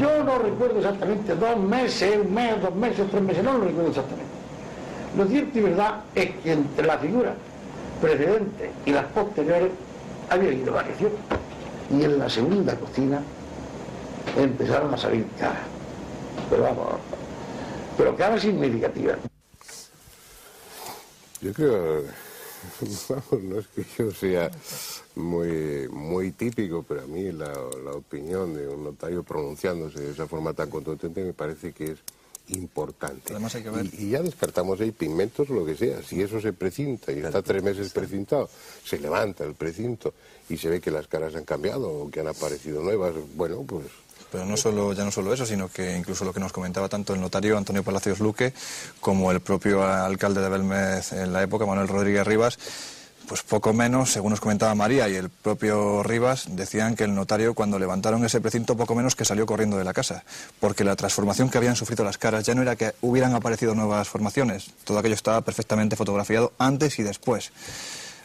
yo 0.00 0.24
no 0.24 0.38
recuerdo 0.38 0.78
exactamente, 0.78 1.34
dos 1.34 1.58
meses, 1.58 2.16
un 2.16 2.34
mes, 2.34 2.60
dos 2.62 2.74
meses, 2.74 3.06
tres 3.10 3.22
meses, 3.22 3.44
no 3.44 3.58
lo 3.58 3.64
recuerdo 3.64 3.90
exactamente. 3.90 4.30
Lo 5.16 5.26
cierto 5.26 5.58
y 5.58 5.62
verdad 5.62 6.00
es 6.14 6.30
que 6.36 6.52
entre 6.52 6.86
la 6.86 6.98
figura 6.98 7.34
precedente 8.00 8.70
y 8.86 8.92
las 8.92 9.04
posteriores 9.06 9.70
había 10.30 10.48
habido 10.48 10.72
variación. 10.72 11.12
Y 11.90 12.04
en 12.04 12.18
la 12.18 12.30
segunda 12.30 12.74
cocina 12.76 13.20
empezaron 14.38 14.94
a 14.94 14.96
salir 14.96 15.26
caras. 15.38 15.62
Pero 16.48 16.62
vamos, 16.62 16.86
pero 17.98 18.16
caras 18.16 18.40
significativas. 18.40 19.18
Yo 21.42 21.52
creo, 21.52 22.02
vamos, 23.08 23.44
no 23.44 23.58
es 23.58 23.66
que 23.68 23.84
yo 23.98 24.10
sea 24.10 24.50
muy, 25.16 25.88
muy 25.88 26.32
típico, 26.32 26.84
pero 26.86 27.02
a 27.02 27.06
mí 27.06 27.32
la, 27.32 27.52
la, 27.84 27.92
opinión 27.92 28.54
de 28.54 28.68
un 28.68 28.84
notario 28.84 29.22
pronunciándose 29.22 30.00
de 30.00 30.12
esa 30.12 30.26
forma 30.26 30.52
tan 30.52 30.70
contundente 30.70 31.22
me 31.22 31.32
parece 31.32 31.72
que 31.72 31.92
es 31.92 31.98
importante. 32.48 33.32
Además 33.32 33.54
hay 33.54 33.62
que 33.62 33.70
ver. 33.70 33.86
Y, 33.98 34.10
ya 34.10 34.22
descartamos 34.22 34.80
ahí 34.80 34.90
pigmentos 34.90 35.48
o 35.50 35.54
lo 35.54 35.64
que 35.64 35.76
sea. 35.76 36.02
Si 36.02 36.20
eso 36.20 36.40
se 36.40 36.52
precinta 36.52 37.12
y 37.12 37.18
está 37.18 37.42
tres 37.42 37.62
meses 37.62 37.92
precintado, 37.92 38.48
se 38.84 38.98
levanta 38.98 39.44
el 39.44 39.54
precinto 39.54 40.14
y 40.48 40.56
se 40.56 40.68
ve 40.68 40.80
que 40.80 40.90
las 40.90 41.06
caras 41.06 41.34
han 41.34 41.44
cambiado 41.44 41.88
o 41.88 42.10
que 42.10 42.20
han 42.20 42.28
aparecido 42.28 42.82
nuevas, 42.82 43.14
bueno, 43.36 43.62
pues 43.66 43.86
pero 44.30 44.44
no 44.44 44.56
solo, 44.56 44.92
ya 44.92 45.04
no 45.04 45.10
solo 45.10 45.32
eso, 45.32 45.46
sino 45.46 45.68
que 45.68 45.96
incluso 45.96 46.24
lo 46.24 46.32
que 46.32 46.40
nos 46.40 46.52
comentaba 46.52 46.88
tanto 46.88 47.14
el 47.14 47.20
notario 47.20 47.56
Antonio 47.56 47.82
Palacios 47.82 48.20
Luque 48.20 48.52
como 49.00 49.30
el 49.32 49.40
propio 49.40 49.82
alcalde 49.84 50.40
de 50.40 50.48
Belmez 50.48 51.12
en 51.12 51.32
la 51.32 51.42
época, 51.42 51.66
Manuel 51.66 51.88
Rodríguez 51.88 52.26
Rivas, 52.26 52.58
pues 53.30 53.44
poco 53.44 53.72
menos, 53.72 54.10
según 54.10 54.30
nos 54.30 54.40
comentaba 54.40 54.74
María 54.74 55.08
y 55.08 55.14
el 55.14 55.30
propio 55.30 56.02
Rivas, 56.02 56.46
decían 56.50 56.96
que 56.96 57.04
el 57.04 57.14
notario 57.14 57.54
cuando 57.54 57.78
levantaron 57.78 58.24
ese 58.24 58.40
precinto 58.40 58.76
poco 58.76 58.96
menos 58.96 59.14
que 59.14 59.24
salió 59.24 59.46
corriendo 59.46 59.76
de 59.76 59.84
la 59.84 59.92
casa, 59.92 60.24
porque 60.58 60.82
la 60.82 60.96
transformación 60.96 61.48
que 61.48 61.58
habían 61.58 61.76
sufrido 61.76 62.02
las 62.04 62.18
caras 62.18 62.44
ya 62.44 62.56
no 62.56 62.62
era 62.62 62.74
que 62.74 62.92
hubieran 63.02 63.34
aparecido 63.34 63.76
nuevas 63.76 64.08
formaciones, 64.08 64.72
todo 64.82 64.98
aquello 64.98 65.14
estaba 65.14 65.42
perfectamente 65.42 65.94
fotografiado 65.94 66.52
antes 66.58 66.98
y 66.98 67.04
después. 67.04 67.52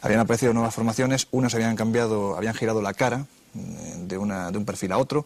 Habían 0.02 0.18
aparecido 0.18 0.52
nuevas 0.52 0.74
formaciones, 0.74 1.28
unas 1.30 1.54
habían 1.54 1.76
cambiado, 1.76 2.36
habían 2.36 2.54
girado 2.54 2.82
la 2.82 2.92
cara, 2.92 3.26
de, 4.06 4.18
una, 4.18 4.50
de 4.50 4.58
un 4.58 4.64
perfil 4.64 4.92
a 4.92 4.98
otro. 4.98 5.24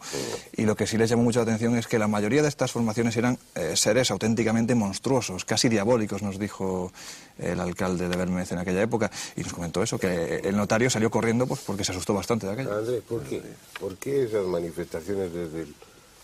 Y 0.55 0.63
lo 0.63 0.75
que 0.75 0.87
sí 0.87 0.97
les 0.97 1.09
llamó 1.09 1.23
mucho 1.23 1.39
la 1.39 1.43
atención 1.43 1.77
es 1.77 1.87
que 1.87 1.99
la 1.99 2.07
mayoría 2.07 2.41
de 2.41 2.47
estas 2.47 2.71
formaciones 2.71 3.15
eran 3.17 3.37
eh, 3.55 3.75
seres 3.75 4.11
auténticamente 4.11 4.75
monstruosos, 4.75 5.45
casi 5.45 5.69
diabólicos, 5.69 6.21
nos 6.21 6.39
dijo 6.39 6.91
el 7.37 7.59
alcalde 7.59 8.07
de 8.07 8.17
Bermez 8.17 8.51
en 8.51 8.59
aquella 8.59 8.81
época. 8.81 9.11
Y 9.35 9.41
nos 9.41 9.53
comentó 9.53 9.83
eso, 9.83 9.97
que 9.97 10.41
el 10.43 10.55
notario 10.55 10.89
salió 10.89 11.09
corriendo 11.09 11.47
pues, 11.47 11.61
porque 11.61 11.83
se 11.83 11.91
asustó 11.91 12.13
bastante 12.13 12.47
de 12.47 12.53
aquello. 12.53 12.77
Andrés, 12.77 13.01
¿por 13.07 13.21
qué? 13.23 13.41
¿por 13.79 13.95
qué 13.97 14.23
esas 14.23 14.45
manifestaciones 14.45 15.33
desde 15.33 15.61
el 15.61 15.75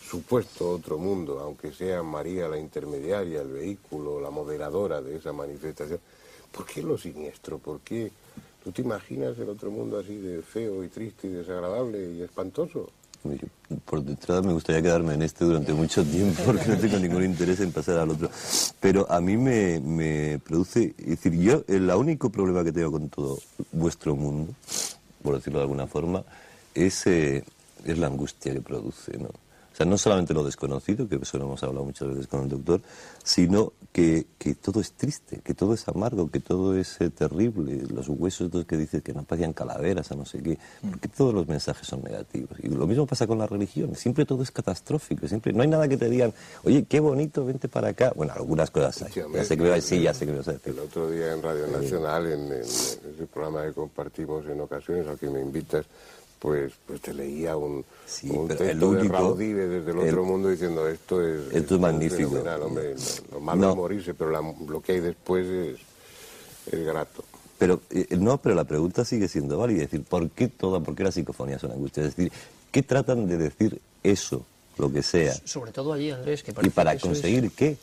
supuesto 0.07 0.69
otro 0.69 0.97
mundo, 0.97 1.39
aunque 1.39 1.73
sea 1.73 2.01
María 2.03 2.47
la 2.47 2.57
intermediaria, 2.57 3.41
el 3.41 3.49
vehículo, 3.49 4.21
la 4.21 4.29
moderadora 4.29 5.01
de 5.01 5.17
esa 5.17 5.34
manifestación? 5.34 5.99
¿Por 6.51 6.65
qué 6.65 6.81
lo 6.81 6.97
siniestro? 6.97 7.57
¿Por 7.57 7.81
qué 7.81 8.11
¿Tú 8.68 8.73
te 8.73 8.81
imaginas 8.81 9.39
el 9.39 9.48
otro 9.48 9.72
mundo 9.72 9.98
así 9.98 10.18
de 10.18 10.41
feo 10.41 10.84
y 10.84 10.89
triste 10.89 11.27
y 11.27 11.30
desagradable 11.30 12.11
y 12.11 12.22
espantoso? 12.22 12.89
Por 13.85 14.03
detrás 14.03 14.44
me 14.44 14.52
gustaría 14.52 14.81
quedarme 14.81 15.14
en 15.14 15.22
este 15.22 15.45
durante 15.45 15.72
mucho 15.72 16.03
tiempo 16.03 16.44
porque 16.45 16.68
no 16.68 16.77
tengo 16.77 16.99
ningún 16.99 17.23
interés 17.23 17.61
en 17.61 17.72
pasar 17.72 17.99
al 17.99 18.10
otro. 18.10 18.30
Pero 18.81 19.10
a 19.10 19.22
mí 19.22 19.38
me, 19.38 20.41
produce, 20.45 20.94
es 20.98 21.06
decir, 21.06 21.31
yo 21.39 21.64
el 21.69 21.89
único 21.91 22.30
problema 22.30 22.61
que 22.65 22.73
tengo 22.73 22.91
con 22.91 23.07
todo 23.07 23.39
vuestro 23.72 24.18
mundo, 24.18 24.53
por 25.23 25.35
decirlo 25.35 25.60
de 25.60 25.64
alguna 25.64 25.88
forma, 25.88 26.26
es, 26.76 27.07
eh, 27.07 27.45
es 27.85 27.98
la 27.98 28.07
angustia 28.07 28.52
que 28.52 28.60
produce, 28.60 29.18
¿no? 29.18 29.30
O 29.78 29.84
sea, 29.84 29.86
no 29.86 29.95
solamente 29.99 30.34
lo 30.34 30.44
desconocido, 30.44 31.08
que 31.08 31.18
eso 31.18 31.38
lo 31.38 31.45
hemos 31.45 31.62
hablado 31.62 31.86
muchas 31.86 32.08
veces 32.08 32.26
con 32.26 32.41
el 32.41 32.49
doctor, 32.49 32.82
sino 33.24 33.74
que, 33.91 34.26
que 34.40 34.56
todo 34.56 34.82
es 34.82 34.94
triste, 34.94 35.40
que 35.44 35.54
todo 35.54 35.76
es 35.76 35.88
amargo, 35.88 36.32
que 36.32 36.40
todo 36.40 36.76
es 36.76 36.99
eh, 36.99 37.12
terrible. 37.12 37.84
Los 37.94 38.10
huesos 38.10 38.48
estos 38.48 38.66
que 38.66 38.76
dicen 38.76 39.02
que 39.02 39.14
no 39.14 39.22
parecían 39.22 39.54
calaveras, 39.54 40.12
a 40.12 40.16
no 40.16 40.26
sé 40.26 40.41
qué, 40.41 40.58
porque 40.82 41.08
todos 41.10 41.32
los 41.32 41.48
mensajes 41.48 41.88
son 41.88 42.02
negativos. 42.02 42.58
Y 42.64 42.70
lo 42.70 42.88
mismo 42.88 43.06
pasa 43.06 43.28
con 43.28 43.38
la 43.38 43.45
religión, 43.45 43.94
siempre 43.94 44.26
todo 44.26 44.41
es 44.41 44.49
catastrófico, 44.49 45.28
siempre 45.28 45.54
no 45.54 45.62
hay 45.62 45.68
nada 45.68 45.88
que 45.88 45.98
te 45.98 46.10
digan, 46.10 46.34
oye, 46.64 46.84
qué 46.90 46.99
bonito, 46.99 47.45
vente 47.45 47.68
para 47.68 47.90
acá. 47.90 48.14
Bueno, 48.16 48.34
algunas 48.36 48.72
cosas 48.72 49.04
hay. 49.04 49.12
Ya 49.32 49.44
sé 49.44 49.58
que 49.58 49.64
me, 49.64 49.80
sí, 49.80 50.02
ya 50.02 50.12
sé 50.12 50.26
que 50.26 50.32
me 50.32 50.40
vas 50.40 50.48
a 50.48 50.54
decir. 50.54 50.74
El 50.74 50.80
otro 50.80 51.08
día 51.08 51.34
en 51.34 51.44
Radio 51.44 51.68
Nacional, 51.68 52.26
en, 52.26 52.41
en, 52.45 52.52
en 52.54 52.62
ese 52.62 53.28
programa 53.32 53.64
que 53.64 53.74
compartimos 53.74 54.44
en 54.48 54.60
ocasiones, 54.60 55.08
al 55.08 55.20
que 55.20 55.30
me 55.30 55.40
invitas, 55.40 55.86
pues, 56.39 56.73
pues 56.85 57.01
te 57.01 57.14
leía 57.14 57.55
un, 57.57 57.84
un 58.23 58.47
texto 58.47 58.64
el 58.64 58.84
único, 58.84 59.03
de 59.03 59.09
Raudive 59.09 59.68
desde 59.68 59.91
el 59.91 59.97
otro 59.99 60.22
el- 60.22 60.27
mundo 60.27 60.49
diciendo 60.49 60.88
esto 60.88 61.22
es, 61.22 61.53
Esto 61.53 61.76
es 61.76 61.81
magnífico. 61.81 62.35
hombre, 62.64 62.93
lo, 62.95 63.35
lo 63.35 63.39
malo 63.39 63.61
No. 63.61 63.69
es 63.72 63.76
morirse, 63.76 64.14
pero 64.14 64.30
la- 64.31 64.53
lo 64.68 64.81
que 64.81 64.91
hay 64.93 64.99
después 64.99 65.45
es, 65.47 65.77
es 66.72 66.85
grato. 66.85 67.23
Pero 67.57 67.81
eh, 67.89 68.05
no, 68.18 68.38
pero 68.38 68.53
la 68.53 68.65
pregunta 68.65 69.03
sigue 69.03 69.27
siendo 69.27 69.57
válida, 69.57 69.84
es 69.84 69.89
decir, 69.91 70.05
¿por 70.05 70.30
qué 70.30 70.47
toda, 70.47 70.80
por 70.80 70.93
qué 70.95 71.03
las 71.03 71.15
psicofonías 71.15 71.59
son 71.61 71.72
angustia? 71.72 72.03
Es 72.05 72.15
decir, 72.15 72.31
¿qué 72.72 72.84
tratan 72.84 73.27
de 73.27 73.38
decir 73.38 73.81
eso, 74.03 74.45
lo 74.77 74.91
que 74.93 75.01
sea? 75.01 75.34
Sobre 75.43 75.72
todo 75.72 75.93
allí, 75.93 76.11
Andrés, 76.11 76.43
que 76.43 76.51
¿Y 76.51 76.53
parece 76.53 76.76
para 76.76 76.91
que 76.91 76.97
eso 76.97 77.07
es- 77.07 77.14
conseguir 77.14 77.51
qué? 77.51 77.77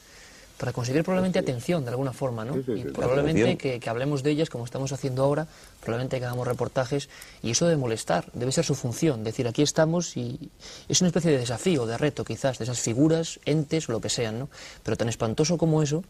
Para 0.58 0.72
conseguir 0.72 1.02
probablemente 1.02 1.38
atención 1.38 1.84
de 1.84 1.90
alguna 1.90 2.12
forma, 2.12 2.44
¿no? 2.44 2.54
Sí, 2.54 2.62
sí, 2.64 2.72
y 2.72 2.84
probablemente 2.84 3.56
que, 3.56 3.80
que 3.80 3.90
hablemos 3.90 4.22
de 4.22 4.30
ellas 4.30 4.50
como 4.50 4.64
estamos 4.64 4.92
haciendo 4.92 5.24
ahora, 5.24 5.46
probablemente 5.80 6.18
que 6.18 6.24
hagamos 6.24 6.46
reportajes 6.46 7.08
y 7.42 7.50
eso 7.50 7.66
debe 7.66 7.76
molestar, 7.76 8.26
debe 8.32 8.52
ser 8.52 8.64
su 8.64 8.74
función, 8.74 9.24
decir 9.24 9.48
aquí 9.48 9.62
estamos 9.62 10.16
y 10.16 10.50
es 10.88 11.00
una 11.00 11.08
especie 11.08 11.32
de 11.32 11.38
desafío, 11.38 11.86
de 11.86 11.98
reto 11.98 12.24
quizás, 12.24 12.58
de 12.58 12.64
esas 12.64 12.80
figuras, 12.80 13.40
entes 13.44 13.88
o 13.88 13.92
lo 13.92 14.00
que 14.00 14.08
sean, 14.08 14.38
¿no? 14.38 14.48
Pero 14.82 14.96
tan 14.96 15.08
espantoso 15.08 15.58
como 15.58 15.82
eso 15.82 16.04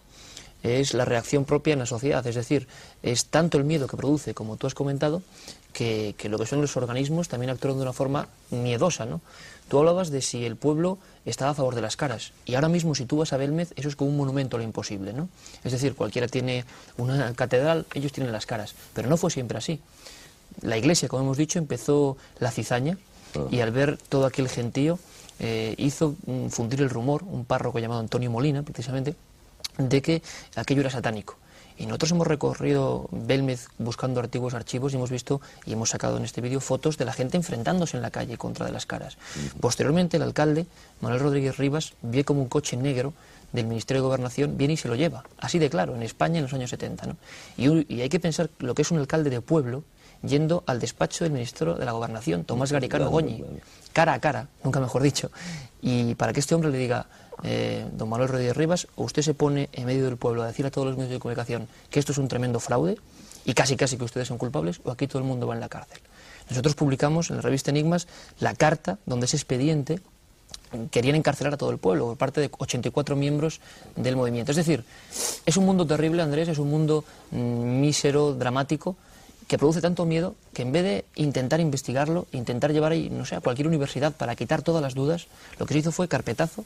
es 0.63 0.95
la 0.95 1.05
reacción 1.05 1.45
propia 1.45 1.75
en 1.75 1.79
la 1.79 1.87
sociedad, 1.87 2.27
es 2.27 2.35
decir, 2.35 2.67
es 3.03 3.27
tanto 3.27 3.59
el 3.59 3.65
miedo 3.65 3.87
que 3.87 3.99
produce, 3.99 4.33
como 4.33 4.57
tú 4.57 4.67
has 4.67 4.75
comentado, 4.75 5.23
que, 5.75 6.15
que 6.17 6.31
lo 6.31 6.39
que 6.39 6.47
son 6.47 6.63
los 6.63 6.75
organismos 6.79 7.29
también 7.29 7.51
actúan 7.51 7.77
de 7.77 7.83
una 7.83 7.93
forma 7.93 8.29
miedosa, 8.51 9.05
¿no? 9.05 9.21
Tú 9.69 9.79
hablabas 9.79 10.11
de 10.11 10.23
si 10.23 10.45
el 10.45 10.57
pueblo 10.57 10.99
estaba 11.25 11.51
a 11.51 11.55
favor 11.55 11.75
de 11.75 11.81
las 11.81 11.97
caras, 11.97 12.33
y 12.45 12.55
ahora 12.55 12.69
mismo 12.69 12.95
si 12.95 13.07
tú 13.07 13.19
vas 13.19 13.33
a 13.33 13.37
Belmez, 13.37 13.73
eso 13.77 13.89
es 13.89 13.97
como 13.97 14.11
un 14.11 14.17
monumento 14.17 14.57
a 14.57 14.61
lo 14.61 14.65
imposible, 14.65 15.13
¿no? 15.13 15.29
Es 15.65 15.73
decir, 15.73 15.95
cualquiera 15.95 16.29
tiene 16.29 16.65
una 16.97 17.33
catedral, 17.35 17.87
ellos 17.95 18.13
tienen 18.13 18.33
las 18.33 18.47
caras, 18.47 18.75
pero 18.95 19.09
no 19.09 19.17
fue 19.17 19.31
siempre 19.31 19.59
así. 19.59 19.81
La 20.61 20.77
iglesia, 20.77 21.09
como 21.09 21.23
hemos 21.23 21.37
dicho, 21.37 21.59
empezó 21.59 22.17
la 22.39 22.51
cizaña, 22.51 22.99
y 23.51 23.61
al 23.61 23.73
ver 23.73 23.99
todo 24.09 24.27
aquel 24.27 24.49
gentío, 24.49 24.99
eh, 25.41 25.75
hizo 25.79 26.15
mm, 26.27 26.49
fundir 26.49 26.81
el 26.81 26.91
rumor, 26.91 27.25
un 27.25 27.45
párroco 27.45 27.79
llamado 27.79 28.01
Antonio 28.01 28.31
Molina, 28.31 28.63
precisamente, 28.63 29.17
de 29.79 30.03
que 30.03 30.23
aquello 30.55 30.83
era 30.83 30.91
satánico. 30.91 31.37
Y 31.77 31.87
nosotros 31.87 32.13
hemos 32.13 32.27
recorrido 32.27 33.09
Belmez 33.11 33.69
buscando 33.79 34.21
antiguos 34.21 34.55
archivos 34.55 34.93
y 34.93 34.97
hemos 34.97 35.11
visto 35.11 35.41
y 35.67 35.73
hemos 35.73 35.91
sacado 35.91 36.17
en 36.17 36.25
este 36.25 36.41
vídeo 36.41 36.61
fotos 36.61 36.99
de 36.99 37.05
la 37.05 37.13
gente 37.13 37.37
enfrentándose 37.37 37.97
en 37.97 38.03
la 38.03 38.11
calle 38.11 38.39
contra 38.39 38.67
de 38.67 38.73
las 38.73 38.87
caras. 38.87 39.17
Posteriormente 39.61 40.17
el 40.17 40.23
alcalde, 40.23 40.67
Manuel 41.01 41.21
Rodríguez 41.21 41.57
Rivas, 41.57 41.95
ve 42.03 42.25
como 42.25 42.43
un 42.43 42.49
coche 42.49 42.77
negro 42.77 43.13
del 43.53 43.67
Ministerio 43.67 44.03
de 44.03 44.07
Gobernación 44.07 44.57
viene 44.57 44.75
y 44.75 44.77
se 44.77 44.89
lo 44.89 44.97
lleva. 44.97 45.25
Así 45.39 45.59
de 45.59 45.71
claro, 45.71 45.95
en 45.95 46.03
España 46.03 46.39
en 46.39 46.43
los 46.43 46.53
años 46.53 46.71
70. 46.71 47.07
¿no? 47.07 47.17
Y 47.57 48.01
hay 48.01 48.09
que 48.09 48.21
pensar 48.21 48.51
lo 48.59 48.75
que 48.75 48.83
es 48.83 48.91
un 48.91 48.99
alcalde 48.99 49.31
de 49.31 49.41
pueblo 49.41 49.85
yendo 50.27 50.65
al 50.67 50.81
despacho 50.81 51.25
del 51.25 51.33
ministro 51.33 51.75
de 51.75 51.85
la 51.85 51.93
Gobernación, 51.93 52.45
Tomás 52.45 52.73
Garicano 52.73 53.11
Goñi, 53.11 53.45
cara 53.93 54.15
a 54.15 54.21
cara, 54.21 54.49
nunca 54.63 54.81
mejor 54.81 55.03
dicho, 55.03 55.31
y 55.83 56.15
para 56.15 56.33
que 56.33 56.41
este 56.41 56.55
hombre 56.55 56.71
le 56.71 56.79
diga, 56.79 57.07
eh, 57.43 57.87
don 57.93 58.09
Manuel 58.09 58.29
Rodríguez 58.29 58.57
Rivas, 58.57 58.87
o 58.97 59.05
usted 59.05 59.23
se 59.23 59.35
pone 59.35 59.69
en 59.73 59.87
medio 59.87 60.05
del 60.05 60.17
pueblo 60.17 60.43
a 60.43 60.47
decir 60.47 60.67
a 60.67 60.71
todos 60.71 60.87
los 60.87 60.97
medios 60.97 61.13
de 61.13 61.19
comunicación 61.19 61.69
que 61.91 61.99
esto 61.99 62.13
es 62.13 62.19
un 62.19 62.29
tremendo 62.29 62.61
fraude 62.61 62.97
y 63.45 63.55
casi 63.55 63.77
casi 63.77 63.97
que 63.97 64.05
ustedes 64.05 64.29
son 64.29 64.39
culpables, 64.39 64.81
o 64.85 64.91
aquí 64.91 65.07
todo 65.07 65.19
el 65.19 65.25
mundo 65.25 65.47
va 65.47 65.55
en 65.55 65.61
la 65.61 65.69
cárcel. 65.69 65.99
Nosotros 66.49 66.75
publicamos 66.75 67.31
en 67.31 67.37
la 67.37 67.43
revista 67.43 67.71
Enigmas 67.71 68.07
la 68.39 68.55
carta 68.55 68.99
donde 69.07 69.27
ese 69.27 69.37
expediente 69.37 70.01
querían 70.91 71.17
encarcelar 71.17 71.55
a 71.55 71.57
todo 71.57 71.71
el 71.71 71.79
pueblo 71.79 72.07
por 72.07 72.17
parte 72.17 72.41
de 72.41 72.51
84 72.51 73.17
miembros 73.17 73.61
del 73.97 74.17
movimiento. 74.17 74.53
Es 74.53 74.57
decir, 74.57 74.85
es 75.47 75.57
un 75.57 75.67
mundo 75.67 75.87
terrible, 75.87 76.23
Andrés, 76.23 76.49
es 76.49 76.59
un 76.59 76.71
mundo 76.71 77.05
mm, 77.31 77.37
mísero, 77.81 78.35
dramático, 78.35 78.97
que 79.47 79.59
produce 79.59 79.81
tanto 79.81 80.07
miedo 80.07 80.35
que 80.53 80.63
en 80.63 80.73
vez 80.73 80.83
de 80.85 81.05
intentar 81.17 81.61
investigarlo, 81.61 82.27
intentar 82.33 82.73
llevar 82.73 82.93
ahí, 82.93 83.11
no 83.11 83.27
sé, 83.27 83.37
a 83.37 83.41
cualquier 83.41 83.69
universidad 83.69 84.13
para 84.13 84.35
quitar 84.37 84.63
todas 84.63 84.83
las 84.83 84.95
dudas, 84.95 85.27
lo 85.59 85.67
que 85.67 85.75
se 85.75 85.81
hizo 85.81 85.93
fue 85.93 86.09
carpetazo 86.09 86.65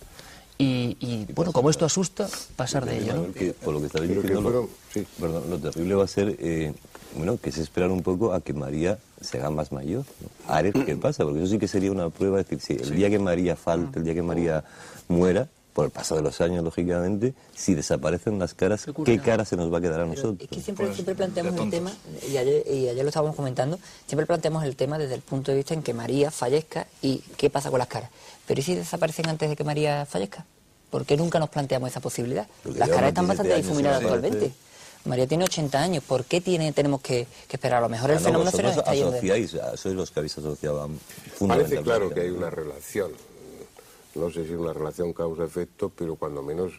y, 0.59 0.97
y, 1.01 1.26
bueno, 1.35 1.52
como 1.52 1.70
esto 1.70 1.85
asusta, 1.85 2.28
pasar 2.56 2.85
de 2.85 2.98
ello. 2.98 3.14
¿no? 3.14 3.32
Que 3.32 3.52
por 3.52 3.74
lo 3.74 3.80
que 3.80 3.86
estabais 3.86 4.10
que 4.10 4.16
diciendo, 4.16 4.40
lo, 4.51 4.68
fueron- 4.90 5.06
perdón, 5.20 5.51
lo 5.51 5.59
terrible 5.59 5.94
va 5.94 6.05
a 6.05 6.09
ser, 6.09 6.36
eh, 6.40 6.72
bueno, 7.16 7.39
que 7.40 7.51
es 7.51 7.59
esperar 7.59 7.90
un 7.90 8.02
poco 8.02 8.32
a 8.32 8.40
que 8.40 8.52
María 8.52 8.98
se 9.20 9.39
haga 9.39 9.51
más 9.51 9.70
mayor. 9.72 10.05
¿no? 10.20 10.52
A 10.52 10.60
ver 10.62 10.72
qué 10.72 10.97
pasa, 10.97 11.24
porque 11.24 11.40
eso 11.43 11.52
sí 11.52 11.59
que 11.59 11.68
sería 11.68 11.93
una 11.93 12.10
prueba, 12.10 12.40
es 12.40 12.48
decir, 12.48 12.60
si 12.78 12.82
el 12.82 12.97
día 12.97 13.09
que 13.09 13.18
María 13.20 13.55
falte, 13.56 14.01
el 14.01 14.05
día 14.05 14.14
que 14.14 14.22
María 14.22 14.64
muera, 15.06 15.47
por 15.74 15.85
el 15.85 15.90
paso 15.93 16.16
de 16.16 16.22
los 16.22 16.40
años, 16.40 16.64
lógicamente, 16.64 17.35
si 17.55 17.74
desaparecen 17.76 18.36
las 18.40 18.52
caras, 18.52 18.85
¿qué 19.05 19.20
cara 19.20 19.44
se 19.44 19.55
nos 19.56 19.72
va 19.72 19.78
a 19.78 19.80
quedar 19.80 20.01
a 20.01 20.06
nosotros? 20.06 20.39
Es 20.40 20.48
que 20.48 20.60
siempre, 20.60 20.93
siempre 20.93 21.14
planteamos 21.14 21.55
el 21.60 21.70
tema, 21.70 21.93
y 22.28 22.36
ayer, 22.36 22.64
y 22.66 22.89
ayer 22.89 23.05
lo 23.05 23.09
estábamos 23.10 23.36
comentando, 23.36 23.78
siempre 24.09 24.26
planteamos 24.26 24.64
el 24.64 24.74
tema 24.74 24.98
desde 24.98 25.14
el 25.14 25.20
punto 25.20 25.52
de 25.52 25.56
vista 25.59 25.74
en 25.74 25.85
que 25.85 25.94
María 25.94 26.32
fallezca 26.32 26.89
y 27.01 27.18
qué 27.36 27.48
pasa 27.48 27.70
con 27.70 27.78
las 27.78 27.86
caras. 27.86 28.10
Pero 28.48 28.60
¿y 28.60 28.62
si 28.64 28.74
desaparecen 28.74 29.28
antes 29.28 29.48
de 29.48 29.54
que 29.56 29.62
María 29.62 30.06
fallezca? 30.06 30.44
¿Por 30.90 31.04
qué 31.04 31.16
nunca 31.18 31.38
nos 31.38 31.50
planteamos 31.50 31.90
esa 31.90 32.00
posibilidad? 32.00 32.48
Porque 32.62 32.78
Las 32.78 32.88
caras 32.88 33.08
están 33.10 33.26
27 33.28 33.48
bastante 33.48 33.62
difuminadas 33.62 34.02
actualmente. 34.02 34.52
María 35.04 35.26
tiene 35.26 35.44
80 35.44 35.80
años, 35.80 36.02
¿por 36.02 36.24
qué 36.24 36.40
tiene, 36.40 36.72
tenemos 36.72 37.00
que, 37.02 37.26
que 37.46 37.56
esperar? 37.56 37.78
A 37.78 37.80
lo 37.82 37.88
mejor 37.88 38.10
el 38.10 38.16
Ah, 38.16 38.20
no, 38.20 38.24
fenómeno 38.26 38.50
se 38.50 38.62
nos 38.62 38.76
está 38.76 38.90
asociáis, 38.90 39.54
a- 39.54 39.76
sois 39.76 39.94
los 39.94 40.10
que 40.10 40.18
habéis 40.20 40.36
asociado 40.38 40.82
a- 40.82 40.88
Parece 41.46 41.80
claro 41.82 42.12
que 42.12 42.20
hay 42.22 42.30
una 42.30 42.50
relación. 42.50 43.12
No 44.14 44.30
sé 44.30 44.44
si 44.46 44.52
es 44.54 44.58
una 44.58 44.72
relación 44.72 45.12
causa-efecto, 45.12 45.92
pero 45.96 46.16
cuando 46.16 46.42
menos 46.42 46.72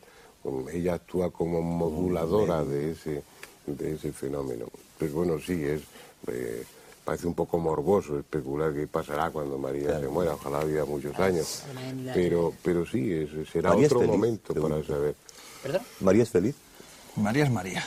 um, 0.44 0.68
ella 0.70 0.96
actúa 0.96 1.32
como 1.32 1.62
moduladora 1.62 2.64
de 2.66 2.92
ese, 2.92 3.24
de 3.68 3.94
ese 3.94 4.12
fenómeno. 4.12 4.66
Pues 4.98 5.14
bueno, 5.14 5.40
sí, 5.40 5.64
es 5.64 5.82
eh, 6.28 6.64
parece 7.10 7.26
un 7.26 7.34
poco 7.34 7.58
morboso 7.58 8.20
especular 8.20 8.72
qué 8.72 8.86
pasará 8.86 9.32
cuando 9.32 9.58
María 9.58 10.00
se 10.00 10.08
muera. 10.08 10.36
Ojalá 10.36 10.64
viva 10.64 10.86
muchos 10.86 11.18
años. 11.18 11.64
Pero, 12.14 12.54
pero 12.64 12.86
sí, 12.86 13.12
es- 13.12 13.50
será 13.52 13.70
María 13.70 13.88
es 13.88 13.92
otro 13.92 14.02
feliz, 14.02 14.12
momento 14.16 14.54
para 14.54 14.84
saber. 14.86 15.16
¿Perdón? 15.64 15.82
¿María 16.02 16.22
es 16.24 16.30
feliz? 16.30 16.56
María 17.16 17.46
es 17.46 17.52
María. 17.52 17.84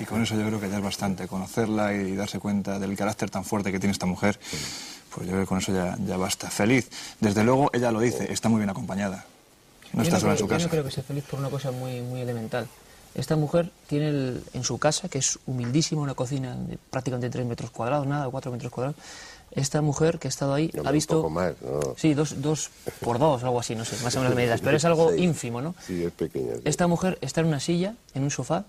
Y 0.00 0.04
con 0.06 0.22
eso 0.22 0.34
yo 0.34 0.46
creo 0.46 0.58
que 0.58 0.70
ya 0.70 0.78
es 0.78 0.82
bastante. 0.82 1.28
Conocerla 1.28 1.92
y 1.92 2.16
darse 2.16 2.38
cuenta 2.38 2.78
del 2.78 2.96
carácter 2.96 3.28
tan 3.28 3.44
fuerte 3.44 3.70
que 3.70 3.78
tiene 3.78 3.92
esta 3.92 4.06
mujer, 4.06 4.40
pues 5.14 5.26
yo 5.26 5.32
creo 5.32 5.40
que 5.42 5.46
con 5.46 5.58
eso 5.58 5.74
ya, 5.74 5.94
ya 6.06 6.16
basta. 6.16 6.48
Feliz. 6.48 6.88
Desde 7.20 7.44
luego, 7.44 7.68
ella 7.74 7.92
lo 7.92 8.00
dice, 8.00 8.32
está 8.32 8.48
muy 8.48 8.60
bien 8.60 8.70
acompañada. 8.70 9.26
No 9.92 10.02
Yo 10.02 10.08
está 10.08 10.20
sola 10.20 10.32
en 10.32 10.38
su 10.38 10.44
Yo 10.44 10.48
casa. 10.48 10.64
no 10.64 10.70
creo 10.70 10.84
que 10.84 10.90
sea 10.90 11.02
feliz 11.04 11.24
por 11.24 11.38
una 11.38 11.50
cosa 11.50 11.70
muy, 11.70 12.00
muy 12.00 12.22
elemental. 12.22 12.66
Esta 13.14 13.36
mujer 13.36 13.70
tiene 13.88 14.08
el- 14.08 14.42
en 14.54 14.64
su 14.64 14.78
casa, 14.78 15.08
que 15.08 15.18
es 15.18 15.38
humildísima, 15.46 16.00
una 16.00 16.14
cocina 16.14 16.56
de 16.56 16.78
prácticamente 16.90 17.28
3 17.30 17.46
metros 17.46 17.70
cuadrados, 17.70 18.06
nada, 18.06 18.28
4 18.30 18.50
metros 18.50 18.72
cuadrados. 18.72 18.96
Esta 19.50 19.82
mujer 19.82 20.18
que 20.18 20.28
ha 20.28 20.30
estado 20.30 20.54
ahí 20.54 20.70
ha 20.82 20.90
visto... 20.90 21.16
Un 21.16 21.22
poco 21.24 21.30
más, 21.30 21.52
¿no? 21.60 21.94
Sí, 21.98 22.14
dos, 22.14 22.40
dos 22.40 22.70
por 23.00 23.18
dos, 23.18 23.42
algo 23.44 23.60
así, 23.60 23.74
no 23.74 23.84
sé, 23.84 23.96
más 24.02 24.14
o 24.16 24.20
menos 24.20 24.30
las 24.30 24.36
medidas, 24.36 24.60
pero 24.62 24.78
es 24.78 24.84
algo 24.86 25.10
Sí. 25.12 25.18
ínfimo, 25.22 25.60
¿no? 25.60 25.74
Sí, 25.86 26.02
es 26.04 26.12
pequeña. 26.12 26.54
sí. 26.54 26.62
Esta 26.64 26.86
mujer 26.86 27.18
está 27.20 27.42
en 27.42 27.48
una 27.48 27.60
silla, 27.60 27.94
en 28.14 28.22
un 28.22 28.30
sofá, 28.30 28.64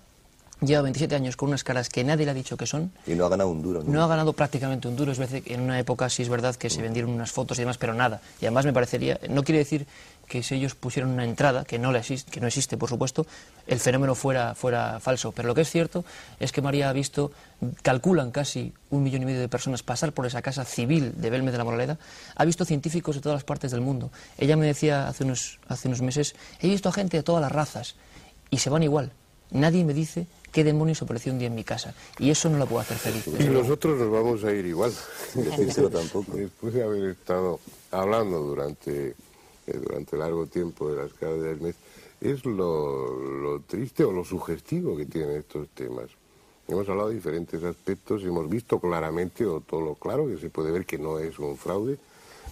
lleva 0.60 0.82
27 0.82 1.14
años 1.14 1.36
con 1.36 1.48
unas 1.48 1.64
caras 1.64 1.88
que 1.88 2.04
nadie 2.04 2.26
le 2.26 2.32
ha 2.32 2.34
dicho 2.34 2.58
que 2.58 2.66
son, 2.66 2.92
Y 3.06 3.14
no 3.14 3.24
ha 3.24 3.28
ganado 3.30 3.48
un 3.50 3.62
duro. 3.62 3.82
¿no? 3.82 3.90
no 3.90 4.04
ha 4.04 4.06
ganado 4.06 4.34
prácticamente 4.34 4.86
un 4.86 4.94
duro, 4.96 5.10
es 5.10 5.18
verdad 5.18 5.40
que 5.40 5.54
en 5.54 5.62
una 5.62 5.78
época 5.78 6.10
sí 6.10 6.22
es 6.22 6.28
verdad 6.28 6.54
que 6.54 6.68
se 6.68 6.82
vendieron 6.82 7.10
unas 7.12 7.32
fotos 7.32 7.56
y 7.56 7.62
demás, 7.62 7.78
pero 7.78 7.94
nada. 7.94 8.20
Y 8.42 8.44
además 8.44 8.66
me 8.66 8.74
parecería, 8.74 9.18
no 9.30 9.42
quiere 9.42 9.60
decir 9.60 9.86
que 10.26 10.42
si 10.42 10.54
ellos 10.54 10.74
pusieron 10.74 11.12
una 11.12 11.24
entrada, 11.24 11.64
que 11.64 11.78
no, 11.78 11.92
la 11.92 11.98
existe, 11.98 12.30
que 12.30 12.40
no 12.40 12.46
existe, 12.46 12.76
por 12.76 12.88
supuesto, 12.88 13.26
el 13.66 13.80
fenómeno 13.80 14.14
fuera, 14.14 14.54
fuera 14.54 15.00
falso. 15.00 15.32
Pero 15.32 15.48
lo 15.48 15.54
que 15.54 15.62
es 15.62 15.70
cierto 15.70 16.04
es 16.40 16.52
que 16.52 16.62
María 16.62 16.88
ha 16.88 16.92
visto, 16.92 17.32
calculan 17.82 18.30
casi 18.30 18.72
un 18.90 19.02
millón 19.02 19.22
y 19.22 19.26
medio 19.26 19.40
de 19.40 19.48
personas 19.48 19.82
pasar 19.82 20.12
por 20.12 20.26
esa 20.26 20.42
casa 20.42 20.64
civil 20.64 21.12
de 21.16 21.30
Belme 21.30 21.52
de 21.52 21.58
la 21.58 21.64
Moraleda, 21.64 21.98
ha 22.34 22.44
visto 22.44 22.64
científicos 22.64 23.16
de 23.16 23.20
todas 23.20 23.36
las 23.36 23.44
partes 23.44 23.70
del 23.70 23.80
mundo. 23.80 24.10
Ella 24.38 24.56
me 24.56 24.66
decía 24.66 25.08
hace 25.08 25.24
unos, 25.24 25.58
hace 25.68 25.88
unos 25.88 26.02
meses, 26.02 26.34
he 26.60 26.68
visto 26.68 26.88
a 26.88 26.92
gente 26.92 27.16
de 27.16 27.22
todas 27.22 27.42
las 27.42 27.52
razas 27.52 27.96
y 28.50 28.58
se 28.58 28.70
van 28.70 28.82
igual. 28.82 29.12
Nadie 29.50 29.84
me 29.84 29.94
dice 29.94 30.26
qué 30.54 30.64
demonios 30.64 31.02
apareció 31.02 31.32
un 31.32 31.38
día 31.38 31.48
en 31.48 31.54
mi 31.54 31.64
casa. 31.64 31.94
Y 32.18 32.30
eso 32.30 32.48
no 32.48 32.58
la 32.58 32.66
puedo 32.66 32.80
hacer 32.80 32.96
feliz. 32.96 33.26
Y 33.40 33.44
nosotros 33.48 33.98
nos 33.98 34.10
vamos 34.10 34.44
a 34.44 34.52
ir 34.52 34.64
igual. 34.64 34.92
Tampoco. 35.92 36.36
Después 36.36 36.72
de 36.72 36.82
haber 36.84 37.10
estado 37.10 37.60
hablando 37.90 38.38
durante, 38.38 39.14
durante 39.72 40.16
largo 40.16 40.46
tiempo 40.46 40.90
de 40.90 41.02
las 41.02 41.12
caras 41.14 41.40
del 41.40 41.60
mes, 41.60 41.76
es 42.20 42.44
lo, 42.44 43.60
triste 43.66 44.04
o 44.04 44.12
lo 44.12 44.24
sugestivo 44.24 44.96
que 44.96 45.06
tienen 45.06 45.36
estos 45.36 45.68
temas. 45.68 46.10
Hemos 46.66 46.88
hablado 46.88 47.10
de 47.10 47.16
diferentes 47.16 47.62
aspectos, 47.62 48.22
hemos 48.24 48.48
visto 48.48 48.78
claramente, 48.80 49.44
o 49.44 49.60
todo 49.60 49.82
lo 49.82 49.94
claro, 49.94 50.26
que 50.26 50.38
se 50.38 50.48
puede 50.48 50.70
ver 50.70 50.86
que 50.86 50.96
no 50.96 51.18
es 51.18 51.38
un 51.38 51.56
fraude, 51.58 51.98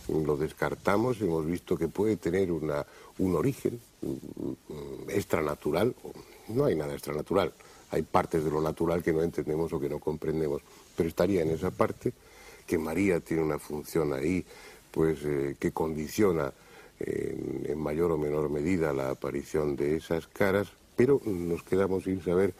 lo 0.08 0.36
descartamos, 0.36 1.20
hemos 1.20 1.46
visto 1.46 1.78
que 1.78 1.88
puede 1.88 2.16
tener 2.16 2.52
una, 2.52 2.84
un 3.18 3.34
origen 3.34 3.80
extranatural. 5.08 5.94
No 6.48 6.66
hay 6.66 6.74
nada 6.74 6.92
extranatural, 6.92 7.52
hay 7.90 8.02
partes 8.02 8.44
de 8.44 8.50
lo 8.50 8.60
natural 8.60 9.02
que 9.02 9.12
no 9.12 9.22
entendemos 9.22 9.72
o 9.72 9.80
que 9.80 9.88
no 9.88 9.98
comprendemos, 9.98 10.60
pero 10.96 11.08
estaría 11.08 11.42
en 11.42 11.50
esa 11.50 11.70
parte 11.70 12.12
que 12.66 12.78
María 12.78 13.20
tiene 13.20 13.42
una 13.42 13.58
función 13.58 14.12
ahí, 14.12 14.44
pues 14.90 15.18
eh, 15.24 15.56
que 15.58 15.72
condiciona 15.72 16.52
en 17.04 17.78
mayor 17.78 18.12
o 18.12 18.18
menor 18.18 18.50
medida 18.50 18.92
la 18.92 19.10
aparición 19.10 19.76
de 19.76 19.96
esas 19.96 20.26
caras, 20.26 20.68
pero 20.96 21.20
nos 21.24 21.62
quedamos 21.62 22.04
sin 22.04 22.22
saber 22.22 22.54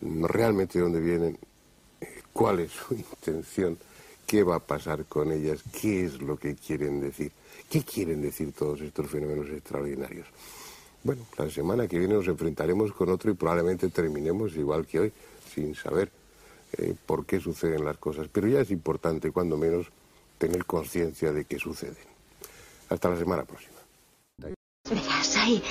realmente 0.00 0.78
de 0.78 0.84
dónde 0.84 1.00
vienen, 1.00 1.38
eh, 2.00 2.22
cuál 2.32 2.60
es 2.60 2.72
su 2.72 2.94
intención, 2.94 3.78
qué 4.26 4.42
va 4.42 4.56
a 4.56 4.60
pasar 4.60 5.04
con 5.06 5.32
ellas, 5.32 5.62
qué 5.80 6.04
es 6.04 6.20
lo 6.20 6.36
que 6.36 6.54
quieren 6.54 7.00
decir, 7.00 7.32
qué 7.70 7.82
quieren 7.82 8.22
decir 8.22 8.52
todos 8.52 8.80
estos 8.80 9.08
fenómenos 9.08 9.48
extraordinarios. 9.48 10.26
Bueno, 11.02 11.22
la 11.36 11.50
semana 11.50 11.86
que 11.86 11.98
viene 11.98 12.14
nos 12.14 12.28
enfrentaremos 12.28 12.92
con 12.92 13.10
otro 13.10 13.30
y 13.30 13.34
probablemente 13.34 13.88
terminemos 13.88 14.56
igual 14.56 14.86
que 14.86 15.00
hoy, 15.00 15.12
sin 15.54 15.74
saber 15.74 16.10
eh, 16.78 16.94
por 17.06 17.26
qué 17.26 17.40
suceden 17.40 17.84
las 17.84 17.98
cosas. 17.98 18.28
Pero 18.32 18.48
ya 18.48 18.60
es 18.60 18.70
importante, 18.70 19.30
cuando 19.30 19.58
menos, 19.58 19.88
tener 20.38 20.64
conciencia 20.64 21.32
de 21.32 21.44
que 21.44 21.58
suceden. 21.58 22.13
Hasta 22.88 23.08
la 23.08 23.16
semana 23.16 23.44
próxima. 23.44 23.74
Verás, 24.90 25.36
hay 25.36 25.62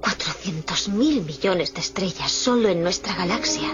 400 0.00 0.88
mil 0.90 1.22
millones 1.22 1.74
de 1.74 1.80
estrellas 1.80 2.30
solo 2.30 2.68
en 2.68 2.82
nuestra 2.82 3.14
galaxia. 3.14 3.68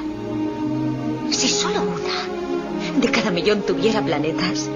Si 1.31 1.49
solo 1.49 1.83
una 1.83 2.99
de 2.99 3.11
cada 3.11 3.31
millón 3.31 3.63
tuviera 3.63 4.03
planetas, 4.03 4.69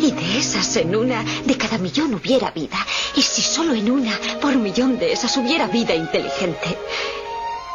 y 0.00 0.10
de 0.12 0.38
esas 0.38 0.76
en 0.76 0.94
una 0.94 1.24
de 1.44 1.56
cada 1.56 1.78
millón 1.78 2.14
hubiera 2.14 2.50
vida, 2.50 2.78
y 3.14 3.22
si 3.22 3.42
solo 3.42 3.74
en 3.74 3.90
una 3.90 4.18
por 4.40 4.56
millón 4.56 4.98
de 4.98 5.12
esas 5.12 5.36
hubiera 5.36 5.66
vida 5.66 5.94
inteligente, 5.94 6.78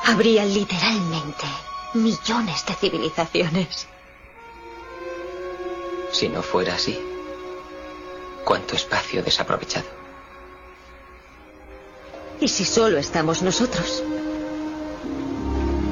habría 0.05 0.45
literalmente 0.45 1.45
millones 1.93 2.65
de 2.65 2.73
civilizaciones. 2.75 3.87
Si 6.11 6.29
no 6.29 6.41
fuera 6.41 6.75
así, 6.75 6.97
¿cuánto 8.43 8.75
espacio 8.75 9.23
desaprovechado? 9.23 9.85
¿Y 12.39 12.47
si 12.47 12.65
solo 12.65 12.97
estamos 12.97 13.41
nosotros? 13.41 14.03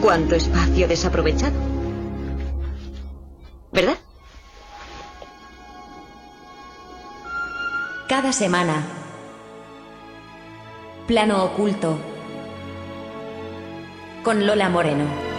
¿Cuánto 0.02 0.36
espacio 0.36 0.88
desaprovechado? 0.88 1.54
¿Verdad? 3.72 3.98
Cada 8.10 8.34
semana. 8.34 8.84
Plano 11.08 11.46
oculto. 11.46 11.98
Con 14.24 14.46
Lola 14.46 14.70
Moreno. 14.70 15.31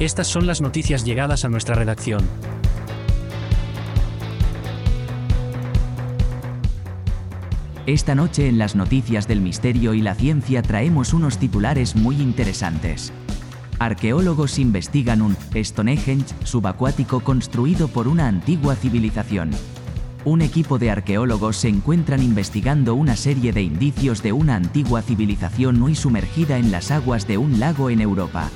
Estas 0.00 0.26
son 0.26 0.48
las 0.48 0.60
noticias 0.60 1.04
llegadas 1.04 1.44
a 1.44 1.48
nuestra 1.48 1.76
redacción. 1.76 2.28
Esta 7.86 8.16
noche 8.16 8.48
en 8.48 8.58
las 8.58 8.74
noticias 8.74 9.28
del 9.28 9.40
misterio 9.40 9.94
y 9.94 10.02
la 10.02 10.16
ciencia 10.16 10.62
traemos 10.62 11.12
unos 11.12 11.38
titulares 11.38 11.94
muy 11.94 12.20
interesantes. 12.20 13.12
Arqueólogos 13.78 14.58
investigan 14.58 15.22
un 15.22 15.36
Stonehenge 15.54 16.34
subacuático 16.42 17.20
construido 17.20 17.86
por 17.86 18.08
una 18.08 18.26
antigua 18.26 18.74
civilización. 18.74 19.50
Un 20.24 20.40
equipo 20.40 20.78
de 20.78 20.90
arqueólogos 20.90 21.58
se 21.58 21.68
encuentran 21.68 22.20
investigando 22.20 22.96
una 22.96 23.14
serie 23.14 23.52
de 23.52 23.62
indicios 23.62 24.24
de 24.24 24.32
una 24.32 24.56
antigua 24.56 25.02
civilización 25.02 25.78
muy 25.78 25.94
sumergida 25.94 26.58
en 26.58 26.72
las 26.72 26.90
aguas 26.90 27.28
de 27.28 27.38
un 27.38 27.60
lago 27.60 27.90
en 27.90 28.00
Europa. 28.00 28.50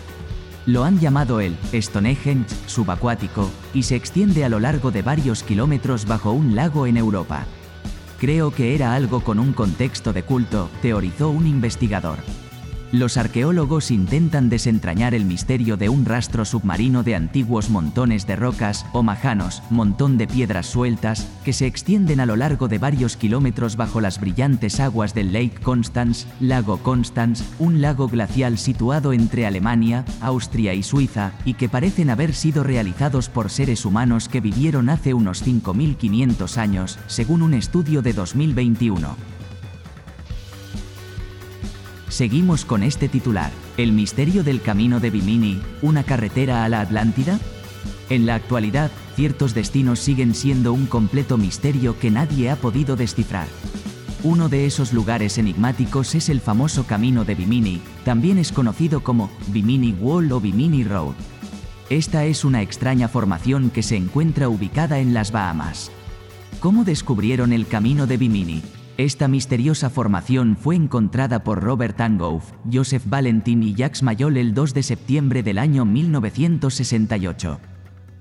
Lo 0.67 0.85
han 0.85 0.99
llamado 0.99 1.41
el 1.41 1.57
Stonehenge 1.73 2.55
subacuático 2.67 3.51
y 3.73 3.85
se 3.85 3.97
extiende 3.97 4.45
a 4.45 4.49
lo 4.49 4.61
largo 4.61 4.91
de 4.91 5.03
varios 5.03 5.43
kilómetros 5.43 6.07
bajo 6.07 6.33
un 6.33 6.55
lago 6.55 6.87
en 6.87 6.97
Europa. 6.97 7.47
Creo 8.19 8.51
que 8.51 8.75
era 8.75 8.95
algo 8.95 9.21
con 9.21 9.39
un 9.39 9.53
contexto 9.53 10.13
de 10.13 10.25
culto, 10.25 10.69
teorizó 10.83 11.31
un 11.31 11.47
investigador. 11.47 12.19
Los 12.91 13.19
arqueólogos 13.19 13.91
intentan 13.91 14.49
desentrañar 14.49 15.15
el 15.15 15.27
misterio 15.27 15.77
de 15.77 15.91
un 15.91 16.07
rastro 16.07 16.47
submarino 16.47 17.03
de 17.03 17.17
antiguos 17.17 17.69
montones 17.69 18.27
de 18.27 18.35
rocas, 18.35 18.87
o 18.95 19.03
majanos, 19.03 19.63
montón 19.69 20.17
de 20.17 20.27
piedras 20.27 20.69
sueltas, 20.69 21.29
que 21.45 21.53
se 21.53 21.67
extienden 21.67 22.19
a 22.19 22.25
lo 22.25 22.35
largo 22.35 22.67
de 22.67 22.79
varios 22.79 23.19
kilómetros 23.19 23.77
bajo 23.77 24.01
las 24.01 24.19
brillantes 24.19 24.81
aguas 24.81 25.13
del 25.13 25.35
Lake 25.35 25.61
Constance, 25.63 26.27
lago 26.41 26.79
Constance, 26.79 27.45
un 27.59 27.83
lago 27.83 28.09
glacial 28.09 28.57
situado 28.57 29.13
entre 29.13 29.45
Alemania, 29.45 30.07
Austria 30.23 30.73
y 30.73 30.83
Suiza, 30.83 31.33
y 31.45 31.55
que 31.55 31.69
parecen 31.69 32.09
haber 32.09 32.33
sido 32.33 32.65
realizados 32.65 33.29
por 33.29 33.51
seres 33.51 33.85
humanos 33.85 34.31
que 34.31 34.41
vivieron 34.41 34.89
hace 34.89 35.13
unos 35.13 35.47
5.500 35.47 36.57
años, 36.57 36.99
según 37.07 37.43
un 37.43 37.53
estudio 37.53 38.01
de 38.01 38.15
2021. 38.15 39.38
Seguimos 42.09 42.65
con 42.65 42.83
este 42.83 43.09
titular. 43.09 43.51
¿El 43.77 43.93
misterio 43.93 44.43
del 44.43 44.63
camino 44.63 44.99
de 44.99 45.11
Bimini, 45.11 45.61
una 45.83 46.05
carretera 46.05 46.65
a 46.65 46.69
la 46.69 46.81
Atlántida? 46.81 47.39
En 48.09 48.25
la 48.25 48.35
actualidad, 48.35 48.91
ciertos 49.15 49.55
destinos 49.55 49.99
siguen 49.99 50.35
siendo 50.35 50.73
un 50.73 50.87
completo 50.87 51.37
misterio 51.37 51.99
que 51.99 52.11
nadie 52.11 52.51
ha 52.51 52.57
podido 52.57 52.97
descifrar. 52.97 53.47
Uno 54.25 54.49
de 54.49 54.67
esos 54.67 54.93
lugares 54.93 55.39
enigmáticos 55.39 56.15
es 56.15 56.29
el 56.29 56.41
famoso 56.41 56.87
camino 56.87 57.25
de 57.25 57.35
Bimini, 57.35 57.81
también 58.05 58.39
es 58.39 58.53
conocido 58.53 59.01
como 59.03 59.31
Bimini 59.49 59.93
Wall 59.93 60.33
o 60.33 60.41
Bimini 60.41 60.85
Road. 60.85 61.15
Esta 61.91 62.25
es 62.25 62.45
una 62.45 62.63
extraña 62.63 63.09
formación 63.09 63.71
que 63.71 63.83
se 63.83 63.97
encuentra 63.97 64.49
ubicada 64.49 64.99
en 64.99 65.15
las 65.15 65.31
Bahamas. 65.31 65.91
¿Cómo 66.61 66.85
descubrieron 66.85 67.53
el 67.53 67.67
camino 67.67 68.07
de 68.07 68.17
Bimini? 68.17 68.63
Esta 68.99 69.29
misteriosa 69.29 69.91
formación 69.91 70.57
fue 70.57 70.75
encontrada 70.75 71.45
por 71.45 71.63
Robert 71.63 72.01
Angouf, 72.01 72.51
Joseph 72.71 73.05
Valentin 73.07 73.63
y 73.63 73.73
Jacques 73.73 74.03
Mayol 74.03 74.37
el 74.37 74.55
2 74.55 74.75
de 74.75 74.83
septiembre 74.83 75.45
del 75.45 75.59
año 75.59 75.85
1968. 75.85 77.61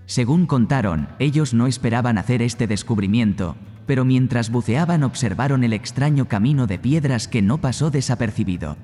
Según 0.05 0.45
contaron, 0.45 1.09
ellos 1.17 1.55
no 1.55 1.65
esperaban 1.65 2.19
hacer 2.19 2.43
este 2.43 2.67
descubrimiento, 2.67 3.55
pero 3.87 4.05
mientras 4.05 4.51
buceaban 4.51 5.03
observaron 5.03 5.63
el 5.63 5.73
extraño 5.73 6.27
camino 6.27 6.67
de 6.67 6.77
piedras 6.77 7.27
que 7.27 7.41
no 7.41 7.57
pasó 7.57 7.89
desapercibido. 7.89 8.77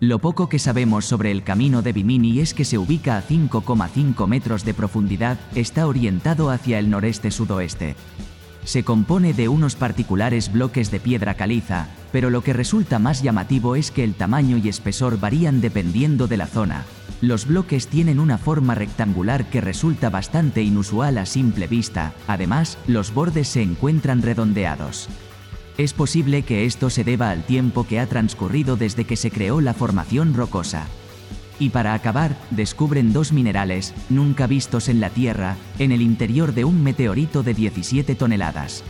Lo 0.00 0.18
poco 0.18 0.50
que 0.50 0.58
sabemos 0.58 1.06
sobre 1.06 1.30
el 1.30 1.44
camino 1.44 1.80
de 1.80 1.94
Bimini 1.94 2.40
es 2.40 2.52
que 2.52 2.66
se 2.66 2.76
ubica 2.76 3.16
a 3.16 3.22
5,5 3.22 4.26
metros 4.26 4.66
de 4.66 4.74
profundidad, 4.74 5.38
está 5.54 5.86
orientado 5.86 6.50
hacia 6.50 6.78
el 6.78 6.90
noreste-sudoeste. 6.90 7.96
Se 8.64 8.84
compone 8.84 9.32
de 9.32 9.48
unos 9.48 9.74
particulares 9.74 10.52
bloques 10.52 10.90
de 10.90 11.00
piedra 11.00 11.34
caliza, 11.34 11.88
pero 12.12 12.30
lo 12.30 12.42
que 12.42 12.52
resulta 12.52 12.98
más 12.98 13.22
llamativo 13.22 13.74
es 13.74 13.90
que 13.90 14.04
el 14.04 14.14
tamaño 14.14 14.56
y 14.56 14.68
espesor 14.68 15.18
varían 15.18 15.60
dependiendo 15.60 16.28
de 16.28 16.36
la 16.36 16.46
zona. 16.46 16.84
Los 17.20 17.46
bloques 17.46 17.88
tienen 17.88 18.18
una 18.18 18.38
forma 18.38 18.74
rectangular 18.74 19.46
que 19.46 19.60
resulta 19.60 20.10
bastante 20.10 20.62
inusual 20.62 21.18
a 21.18 21.26
simple 21.26 21.66
vista, 21.66 22.12
además, 22.26 22.78
los 22.86 23.14
bordes 23.14 23.48
se 23.48 23.62
encuentran 23.62 24.22
redondeados. 24.22 25.08
Es 25.78 25.92
posible 25.92 26.42
que 26.42 26.64
esto 26.64 26.90
se 26.90 27.02
deba 27.02 27.30
al 27.30 27.44
tiempo 27.44 27.86
que 27.86 27.98
ha 27.98 28.06
transcurrido 28.06 28.76
desde 28.76 29.04
que 29.04 29.16
se 29.16 29.30
creó 29.30 29.60
la 29.60 29.74
formación 29.74 30.34
rocosa. 30.34 30.86
Y 31.58 31.70
para 31.70 31.94
acabar, 31.94 32.36
descubren 32.50 33.12
dos 33.12 33.32
minerales, 33.32 33.94
nunca 34.08 34.46
vistos 34.46 34.88
en 34.88 35.00
la 35.00 35.10
Tierra, 35.10 35.56
en 35.78 35.92
el 35.92 36.02
interior 36.02 36.54
de 36.54 36.64
un 36.64 36.82
meteorito 36.82 37.42
de 37.42 37.54
17 37.54 38.14
toneladas. 38.14 38.82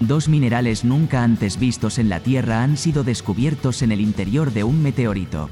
Dos 0.00 0.28
minerales 0.28 0.84
nunca 0.84 1.22
antes 1.22 1.58
vistos 1.58 1.98
en 1.98 2.08
la 2.08 2.20
Tierra 2.20 2.62
han 2.62 2.76
sido 2.76 3.04
descubiertos 3.04 3.82
en 3.82 3.92
el 3.92 4.00
interior 4.00 4.52
de 4.52 4.64
un 4.64 4.82
meteorito. 4.82 5.48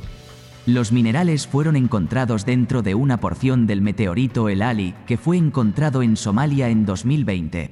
Los 0.66 0.92
minerales 0.92 1.46
fueron 1.46 1.76
encontrados 1.76 2.44
dentro 2.44 2.82
de 2.82 2.94
una 2.94 3.18
porción 3.18 3.66
del 3.66 3.80
meteorito 3.80 4.48
El 4.48 4.62
Ali, 4.62 4.94
que 5.06 5.16
fue 5.16 5.36
encontrado 5.36 6.02
en 6.02 6.16
Somalia 6.16 6.68
en 6.68 6.84
2020. 6.84 7.70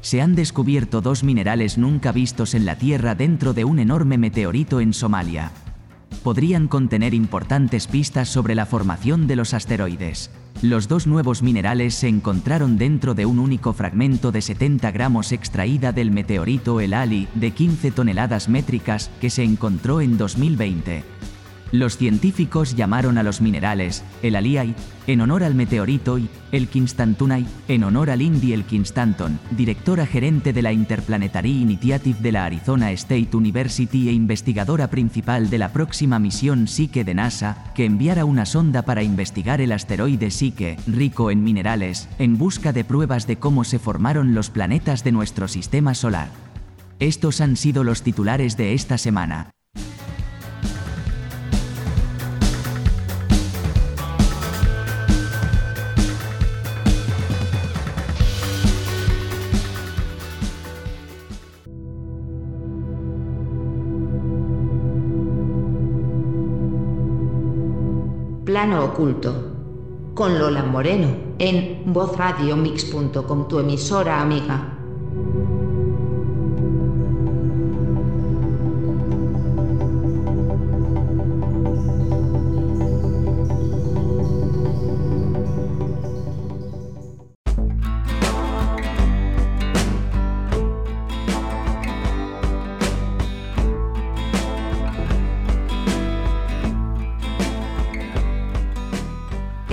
Se 0.00 0.20
han 0.22 0.34
descubierto 0.34 1.00
dos 1.00 1.24
minerales 1.24 1.78
nunca 1.78 2.12
vistos 2.12 2.54
en 2.54 2.64
la 2.64 2.76
Tierra 2.76 3.14
dentro 3.14 3.52
de 3.52 3.64
un 3.64 3.78
enorme 3.78 4.18
meteorito 4.18 4.80
en 4.80 4.92
Somalia 4.92 5.52
podrían 6.22 6.68
contener 6.68 7.14
importantes 7.14 7.86
pistas 7.86 8.28
sobre 8.28 8.54
la 8.54 8.66
formación 8.66 9.26
de 9.26 9.36
los 9.36 9.54
asteroides. 9.54 10.30
Los 10.62 10.88
dos 10.88 11.06
nuevos 11.06 11.42
minerales 11.42 11.94
se 11.94 12.08
encontraron 12.08 12.78
dentro 12.78 13.14
de 13.14 13.26
un 13.26 13.38
único 13.38 13.72
fragmento 13.72 14.32
de 14.32 14.40
70 14.40 14.90
gramos 14.92 15.32
extraída 15.32 15.92
del 15.92 16.10
meteorito 16.10 16.80
El 16.80 16.94
Ali 16.94 17.28
de 17.34 17.50
15 17.50 17.90
toneladas 17.90 18.48
métricas 18.48 19.10
que 19.20 19.30
se 19.30 19.42
encontró 19.42 20.00
en 20.00 20.16
2020. 20.16 21.04
Los 21.74 21.96
científicos 21.96 22.76
llamaron 22.76 23.18
a 23.18 23.24
los 23.24 23.40
minerales 23.40 24.04
el 24.22 24.36
Aliite, 24.36 24.76
en 25.08 25.20
honor 25.20 25.42
al 25.42 25.56
meteorito 25.56 26.18
y 26.18 26.28
el 26.52 26.68
Kinstantunite, 26.68 27.50
en 27.66 27.82
honor 27.82 28.10
al 28.10 28.22
Indy 28.22 28.52
Elkinstanton, 28.52 29.40
directora 29.50 30.06
gerente 30.06 30.52
de 30.52 30.62
la 30.62 30.72
Interplanetary 30.72 31.50
Initiative 31.50 32.16
de 32.20 32.30
la 32.30 32.44
Arizona 32.44 32.92
State 32.92 33.30
University 33.32 34.08
e 34.08 34.12
investigadora 34.12 34.88
principal 34.88 35.50
de 35.50 35.58
la 35.58 35.72
próxima 35.72 36.20
misión 36.20 36.68
Psyche 36.68 37.02
de 37.02 37.14
NASA, 37.14 37.72
que 37.74 37.86
enviara 37.86 38.24
una 38.24 38.46
sonda 38.46 38.82
para 38.82 39.02
investigar 39.02 39.60
el 39.60 39.72
asteroide 39.72 40.30
Psyche, 40.30 40.76
rico 40.86 41.32
en 41.32 41.42
minerales, 41.42 42.08
en 42.20 42.38
busca 42.38 42.72
de 42.72 42.84
pruebas 42.84 43.26
de 43.26 43.40
cómo 43.40 43.64
se 43.64 43.80
formaron 43.80 44.32
los 44.32 44.48
planetas 44.48 45.02
de 45.02 45.10
nuestro 45.10 45.48
sistema 45.48 45.94
solar. 45.94 46.28
Estos 47.00 47.40
han 47.40 47.56
sido 47.56 47.82
los 47.82 48.02
titulares 48.02 48.56
de 48.56 48.74
esta 48.74 48.96
semana. 48.96 49.50
Plano 68.54 68.84
Oculto. 68.84 70.12
Con 70.14 70.38
Lola 70.38 70.62
Moreno, 70.62 71.08
en 71.40 71.92
vozradiomix.com, 71.92 73.48
tu 73.48 73.58
emisora 73.58 74.20
amiga. 74.20 74.73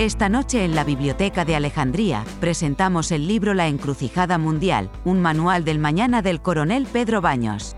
Esta 0.02 0.28
noche 0.28 0.64
en 0.64 0.74
la 0.74 0.82
Biblioteca 0.82 1.44
de 1.44 1.54
Alejandría 1.54 2.24
presentamos 2.40 3.12
el 3.12 3.28
libro 3.28 3.54
La 3.54 3.68
Encrucijada 3.68 4.36
Mundial, 4.36 4.90
un 5.04 5.22
manual 5.22 5.64
del 5.64 5.78
mañana 5.78 6.22
del 6.22 6.42
coronel 6.42 6.88
Pedro 6.92 7.20
Baños. 7.20 7.76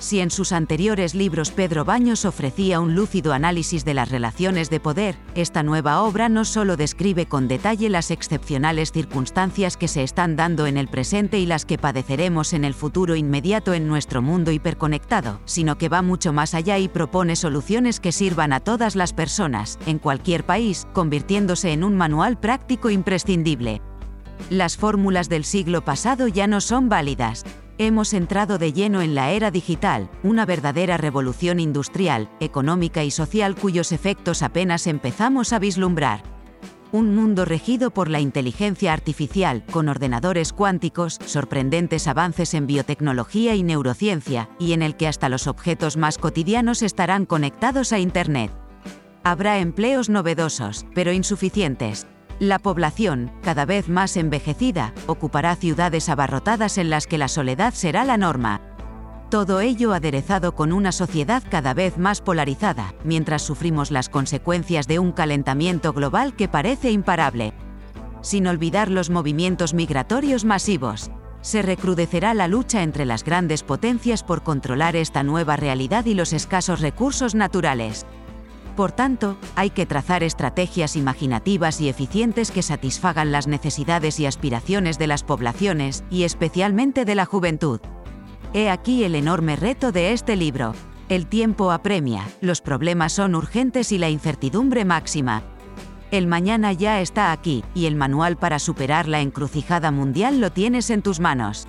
Si 0.00 0.20
en 0.20 0.30
sus 0.30 0.52
anteriores 0.52 1.14
libros 1.14 1.50
Pedro 1.50 1.84
Baños 1.84 2.24
ofrecía 2.24 2.78
un 2.78 2.94
lúcido 2.94 3.32
análisis 3.32 3.84
de 3.84 3.94
las 3.94 4.10
relaciones 4.10 4.70
de 4.70 4.78
poder, 4.78 5.16
esta 5.34 5.64
nueva 5.64 6.02
obra 6.02 6.28
no 6.28 6.44
solo 6.44 6.76
describe 6.76 7.26
con 7.26 7.48
detalle 7.48 7.88
las 7.88 8.12
excepcionales 8.12 8.92
circunstancias 8.92 9.76
que 9.76 9.88
se 9.88 10.04
están 10.04 10.36
dando 10.36 10.66
en 10.66 10.76
el 10.76 10.86
presente 10.86 11.40
y 11.40 11.46
las 11.46 11.64
que 11.64 11.78
padeceremos 11.78 12.52
en 12.52 12.64
el 12.64 12.74
futuro 12.74 13.16
inmediato 13.16 13.74
en 13.74 13.88
nuestro 13.88 14.22
mundo 14.22 14.52
hiperconectado, 14.52 15.40
sino 15.46 15.78
que 15.78 15.88
va 15.88 16.00
mucho 16.00 16.32
más 16.32 16.54
allá 16.54 16.78
y 16.78 16.86
propone 16.86 17.34
soluciones 17.34 17.98
que 17.98 18.12
sirvan 18.12 18.52
a 18.52 18.60
todas 18.60 18.94
las 18.94 19.12
personas, 19.12 19.80
en 19.86 19.98
cualquier 19.98 20.44
país, 20.44 20.86
convirtiéndose 20.92 21.72
en 21.72 21.82
un 21.82 21.96
manual 21.96 22.38
práctico 22.38 22.90
imprescindible. 22.90 23.82
Las 24.48 24.76
fórmulas 24.76 25.28
del 25.28 25.44
siglo 25.44 25.84
pasado 25.84 26.28
ya 26.28 26.46
no 26.46 26.60
son 26.60 26.88
válidas. 26.88 27.44
Hemos 27.80 28.12
entrado 28.12 28.58
de 28.58 28.72
lleno 28.72 29.02
en 29.02 29.14
la 29.14 29.30
era 29.30 29.52
digital, 29.52 30.10
una 30.24 30.44
verdadera 30.44 30.96
revolución 30.96 31.60
industrial, 31.60 32.28
económica 32.40 33.04
y 33.04 33.12
social 33.12 33.54
cuyos 33.54 33.92
efectos 33.92 34.42
apenas 34.42 34.88
empezamos 34.88 35.52
a 35.52 35.60
vislumbrar. 35.60 36.24
Un 36.90 37.14
mundo 37.14 37.44
regido 37.44 37.92
por 37.92 38.10
la 38.10 38.18
inteligencia 38.18 38.92
artificial, 38.92 39.64
con 39.70 39.88
ordenadores 39.88 40.52
cuánticos, 40.52 41.20
sorprendentes 41.24 42.08
avances 42.08 42.52
en 42.54 42.66
biotecnología 42.66 43.54
y 43.54 43.62
neurociencia, 43.62 44.48
y 44.58 44.72
en 44.72 44.82
el 44.82 44.96
que 44.96 45.06
hasta 45.06 45.28
los 45.28 45.46
objetos 45.46 45.96
más 45.96 46.18
cotidianos 46.18 46.82
estarán 46.82 47.26
conectados 47.26 47.92
a 47.92 48.00
Internet. 48.00 48.50
Habrá 49.22 49.58
empleos 49.58 50.08
novedosos, 50.08 50.84
pero 50.94 51.12
insuficientes, 51.12 52.08
la 52.38 52.58
población, 52.58 53.32
cada 53.42 53.64
vez 53.64 53.88
más 53.88 54.16
envejecida, 54.16 54.92
ocupará 55.06 55.56
ciudades 55.56 56.08
abarrotadas 56.08 56.78
en 56.78 56.90
las 56.90 57.06
que 57.06 57.18
la 57.18 57.28
soledad 57.28 57.74
será 57.74 58.04
la 58.04 58.16
norma. 58.16 58.60
Todo 59.28 59.60
ello 59.60 59.92
aderezado 59.92 60.54
con 60.54 60.72
una 60.72 60.92
sociedad 60.92 61.42
cada 61.50 61.74
vez 61.74 61.98
más 61.98 62.20
polarizada, 62.20 62.94
mientras 63.04 63.42
sufrimos 63.42 63.90
las 63.90 64.08
consecuencias 64.08 64.86
de 64.86 64.98
un 64.98 65.12
calentamiento 65.12 65.92
global 65.92 66.34
que 66.34 66.48
parece 66.48 66.90
imparable. 66.92 67.52
Sin 68.22 68.46
olvidar 68.46 68.90
los 68.90 69.10
movimientos 69.10 69.74
migratorios 69.74 70.44
masivos. 70.44 71.10
Se 71.40 71.62
recrudecerá 71.62 72.34
la 72.34 72.48
lucha 72.48 72.82
entre 72.82 73.04
las 73.04 73.22
grandes 73.22 73.62
potencias 73.62 74.24
por 74.24 74.42
controlar 74.42 74.96
esta 74.96 75.22
nueva 75.22 75.56
realidad 75.56 76.04
y 76.06 76.14
los 76.14 76.32
escasos 76.32 76.80
recursos 76.80 77.34
naturales. 77.34 78.06
Por 78.78 78.92
tanto, 78.92 79.36
hay 79.56 79.70
que 79.70 79.86
trazar 79.86 80.22
estrategias 80.22 80.94
imaginativas 80.94 81.80
y 81.80 81.88
eficientes 81.88 82.52
que 82.52 82.62
satisfagan 82.62 83.32
las 83.32 83.48
necesidades 83.48 84.20
y 84.20 84.26
aspiraciones 84.26 85.00
de 85.00 85.08
las 85.08 85.24
poblaciones, 85.24 86.04
y 86.10 86.22
especialmente 86.22 87.04
de 87.04 87.16
la 87.16 87.24
juventud. 87.24 87.80
He 88.54 88.70
aquí 88.70 89.02
el 89.02 89.16
enorme 89.16 89.56
reto 89.56 89.90
de 89.90 90.12
este 90.12 90.36
libro. 90.36 90.76
El 91.08 91.26
tiempo 91.26 91.72
apremia, 91.72 92.22
los 92.40 92.60
problemas 92.60 93.14
son 93.14 93.34
urgentes 93.34 93.90
y 93.90 93.98
la 93.98 94.10
incertidumbre 94.10 94.84
máxima. 94.84 95.42
El 96.12 96.28
mañana 96.28 96.72
ya 96.72 97.00
está 97.00 97.32
aquí, 97.32 97.64
y 97.74 97.86
el 97.86 97.96
manual 97.96 98.36
para 98.36 98.60
superar 98.60 99.08
la 99.08 99.20
encrucijada 99.20 99.90
mundial 99.90 100.40
lo 100.40 100.52
tienes 100.52 100.90
en 100.90 101.02
tus 101.02 101.18
manos. 101.18 101.66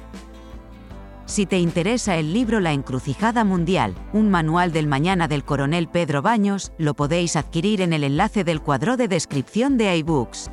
Si 1.30 1.46
te 1.46 1.60
interesa 1.60 2.18
el 2.18 2.34
libro 2.34 2.60
La 2.60 2.74
Encrucijada 2.74 3.44
Mundial, 3.44 3.94
un 4.14 4.32
manual 4.32 4.72
del 4.72 4.88
mañana 4.88 5.28
del 5.28 5.44
coronel 5.44 5.88
Pedro 5.88 6.24
Baños, 6.24 6.72
lo 6.80 6.96
podéis 6.96 7.36
adquirir 7.36 7.82
en 7.82 7.94
el 7.94 8.04
enlace 8.04 8.44
del 8.44 8.62
cuadro 8.62 8.98
de 8.98 9.08
descripción 9.08 9.78
de 9.78 9.96
iBooks. 9.98 10.50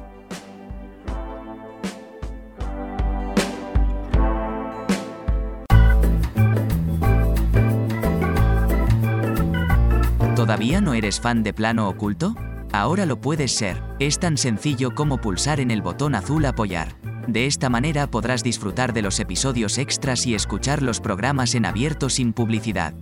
¿Todavía 10.36 10.82
no 10.82 10.92
eres 10.92 11.22
fan 11.22 11.42
de 11.42 11.54
plano 11.54 11.88
oculto? 11.88 12.34
Ahora 12.72 13.06
lo 13.06 13.18
puedes 13.18 13.52
ser, 13.52 13.82
es 13.98 14.18
tan 14.18 14.36
sencillo 14.36 14.94
como 14.94 15.22
pulsar 15.22 15.58
en 15.58 15.70
el 15.70 15.80
botón 15.80 16.14
azul 16.14 16.44
apoyar. 16.44 17.15
De 17.26 17.46
esta 17.46 17.68
manera 17.68 18.06
podrás 18.06 18.42
disfrutar 18.44 18.92
de 18.92 19.02
los 19.02 19.18
episodios 19.18 19.78
extras 19.78 20.26
y 20.26 20.34
escuchar 20.34 20.82
los 20.82 21.00
programas 21.00 21.54
en 21.54 21.66
abierto 21.66 22.08
sin 22.08 22.32
publicidad. 22.32 22.94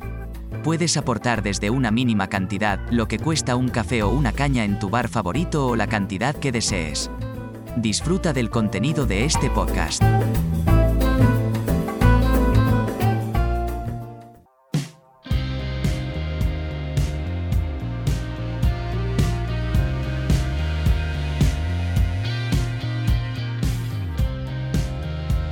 Puedes 0.62 0.96
aportar 0.96 1.42
desde 1.42 1.68
una 1.68 1.90
mínima 1.90 2.28
cantidad, 2.28 2.80
lo 2.90 3.06
que 3.06 3.18
cuesta 3.18 3.54
un 3.54 3.68
café 3.68 4.02
o 4.02 4.08
una 4.08 4.32
caña 4.32 4.64
en 4.64 4.78
tu 4.78 4.88
bar 4.88 5.08
favorito 5.08 5.66
o 5.66 5.76
la 5.76 5.88
cantidad 5.88 6.34
que 6.34 6.52
desees. 6.52 7.10
Disfruta 7.76 8.32
del 8.32 8.48
contenido 8.48 9.04
de 9.04 9.26
este 9.26 9.50
podcast. 9.50 10.02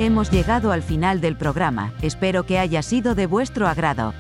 Hemos 0.03 0.33
llegado 0.33 0.73
al 0.73 0.83
final 0.83 1.20
del 1.20 1.37
programa, 1.37 1.93
espero 2.03 2.45
que 2.45 2.59
haya 2.59 2.83
sido 2.83 3.15
de 3.15 3.27
vuestro 3.27 3.69
agrado. 3.69 4.15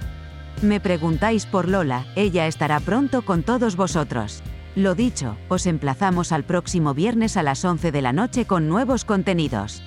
Me 0.62 0.78
preguntáis 0.78 1.44
por 1.44 1.68
Lola, 1.68 2.06
ella 2.14 2.46
estará 2.46 2.78
pronto 2.78 3.22
con 3.22 3.42
todos 3.42 3.74
vosotros. 3.74 4.44
Lo 4.76 4.94
dicho, 4.94 5.36
os 5.48 5.66
emplazamos 5.66 6.30
al 6.30 6.44
próximo 6.44 6.94
viernes 6.94 7.36
a 7.36 7.42
las 7.42 7.64
11 7.64 7.90
de 7.90 8.00
la 8.00 8.12
noche 8.12 8.44
con 8.44 8.68
nuevos 8.68 9.04
contenidos. 9.04 9.82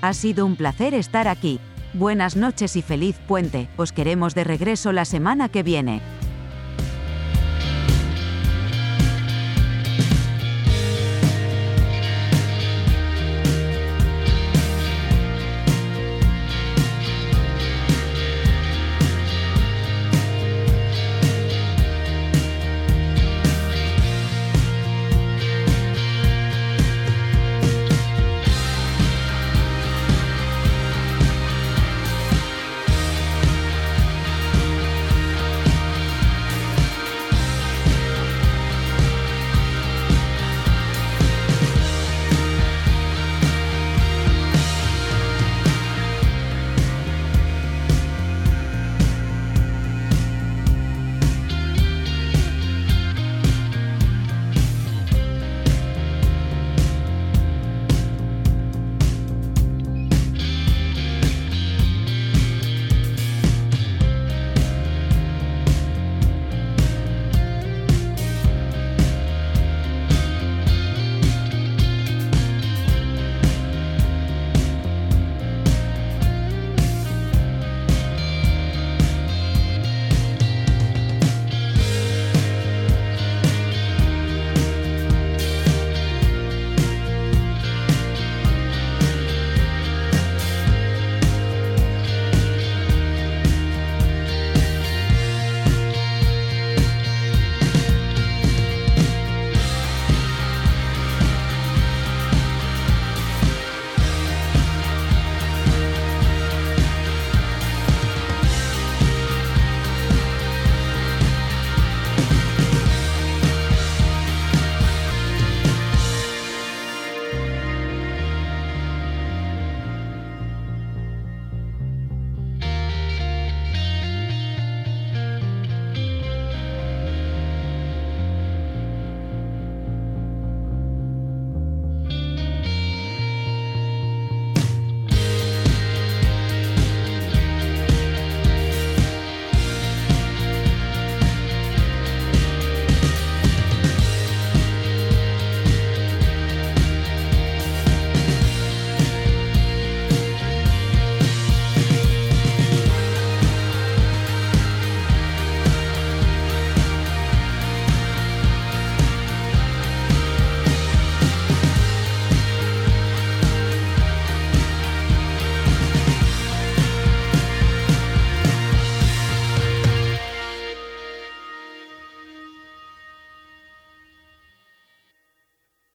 Ha 0.00 0.14
sido 0.14 0.46
un 0.46 0.56
placer 0.56 0.94
estar 0.94 1.28
aquí. 1.28 1.60
Buenas 1.92 2.34
noches 2.34 2.74
y 2.74 2.80
feliz 2.80 3.18
puente, 3.28 3.68
os 3.76 3.92
queremos 3.92 4.34
de 4.34 4.44
regreso 4.44 4.90
la 4.92 5.04
semana 5.04 5.50
que 5.50 5.62
viene. 5.62 6.00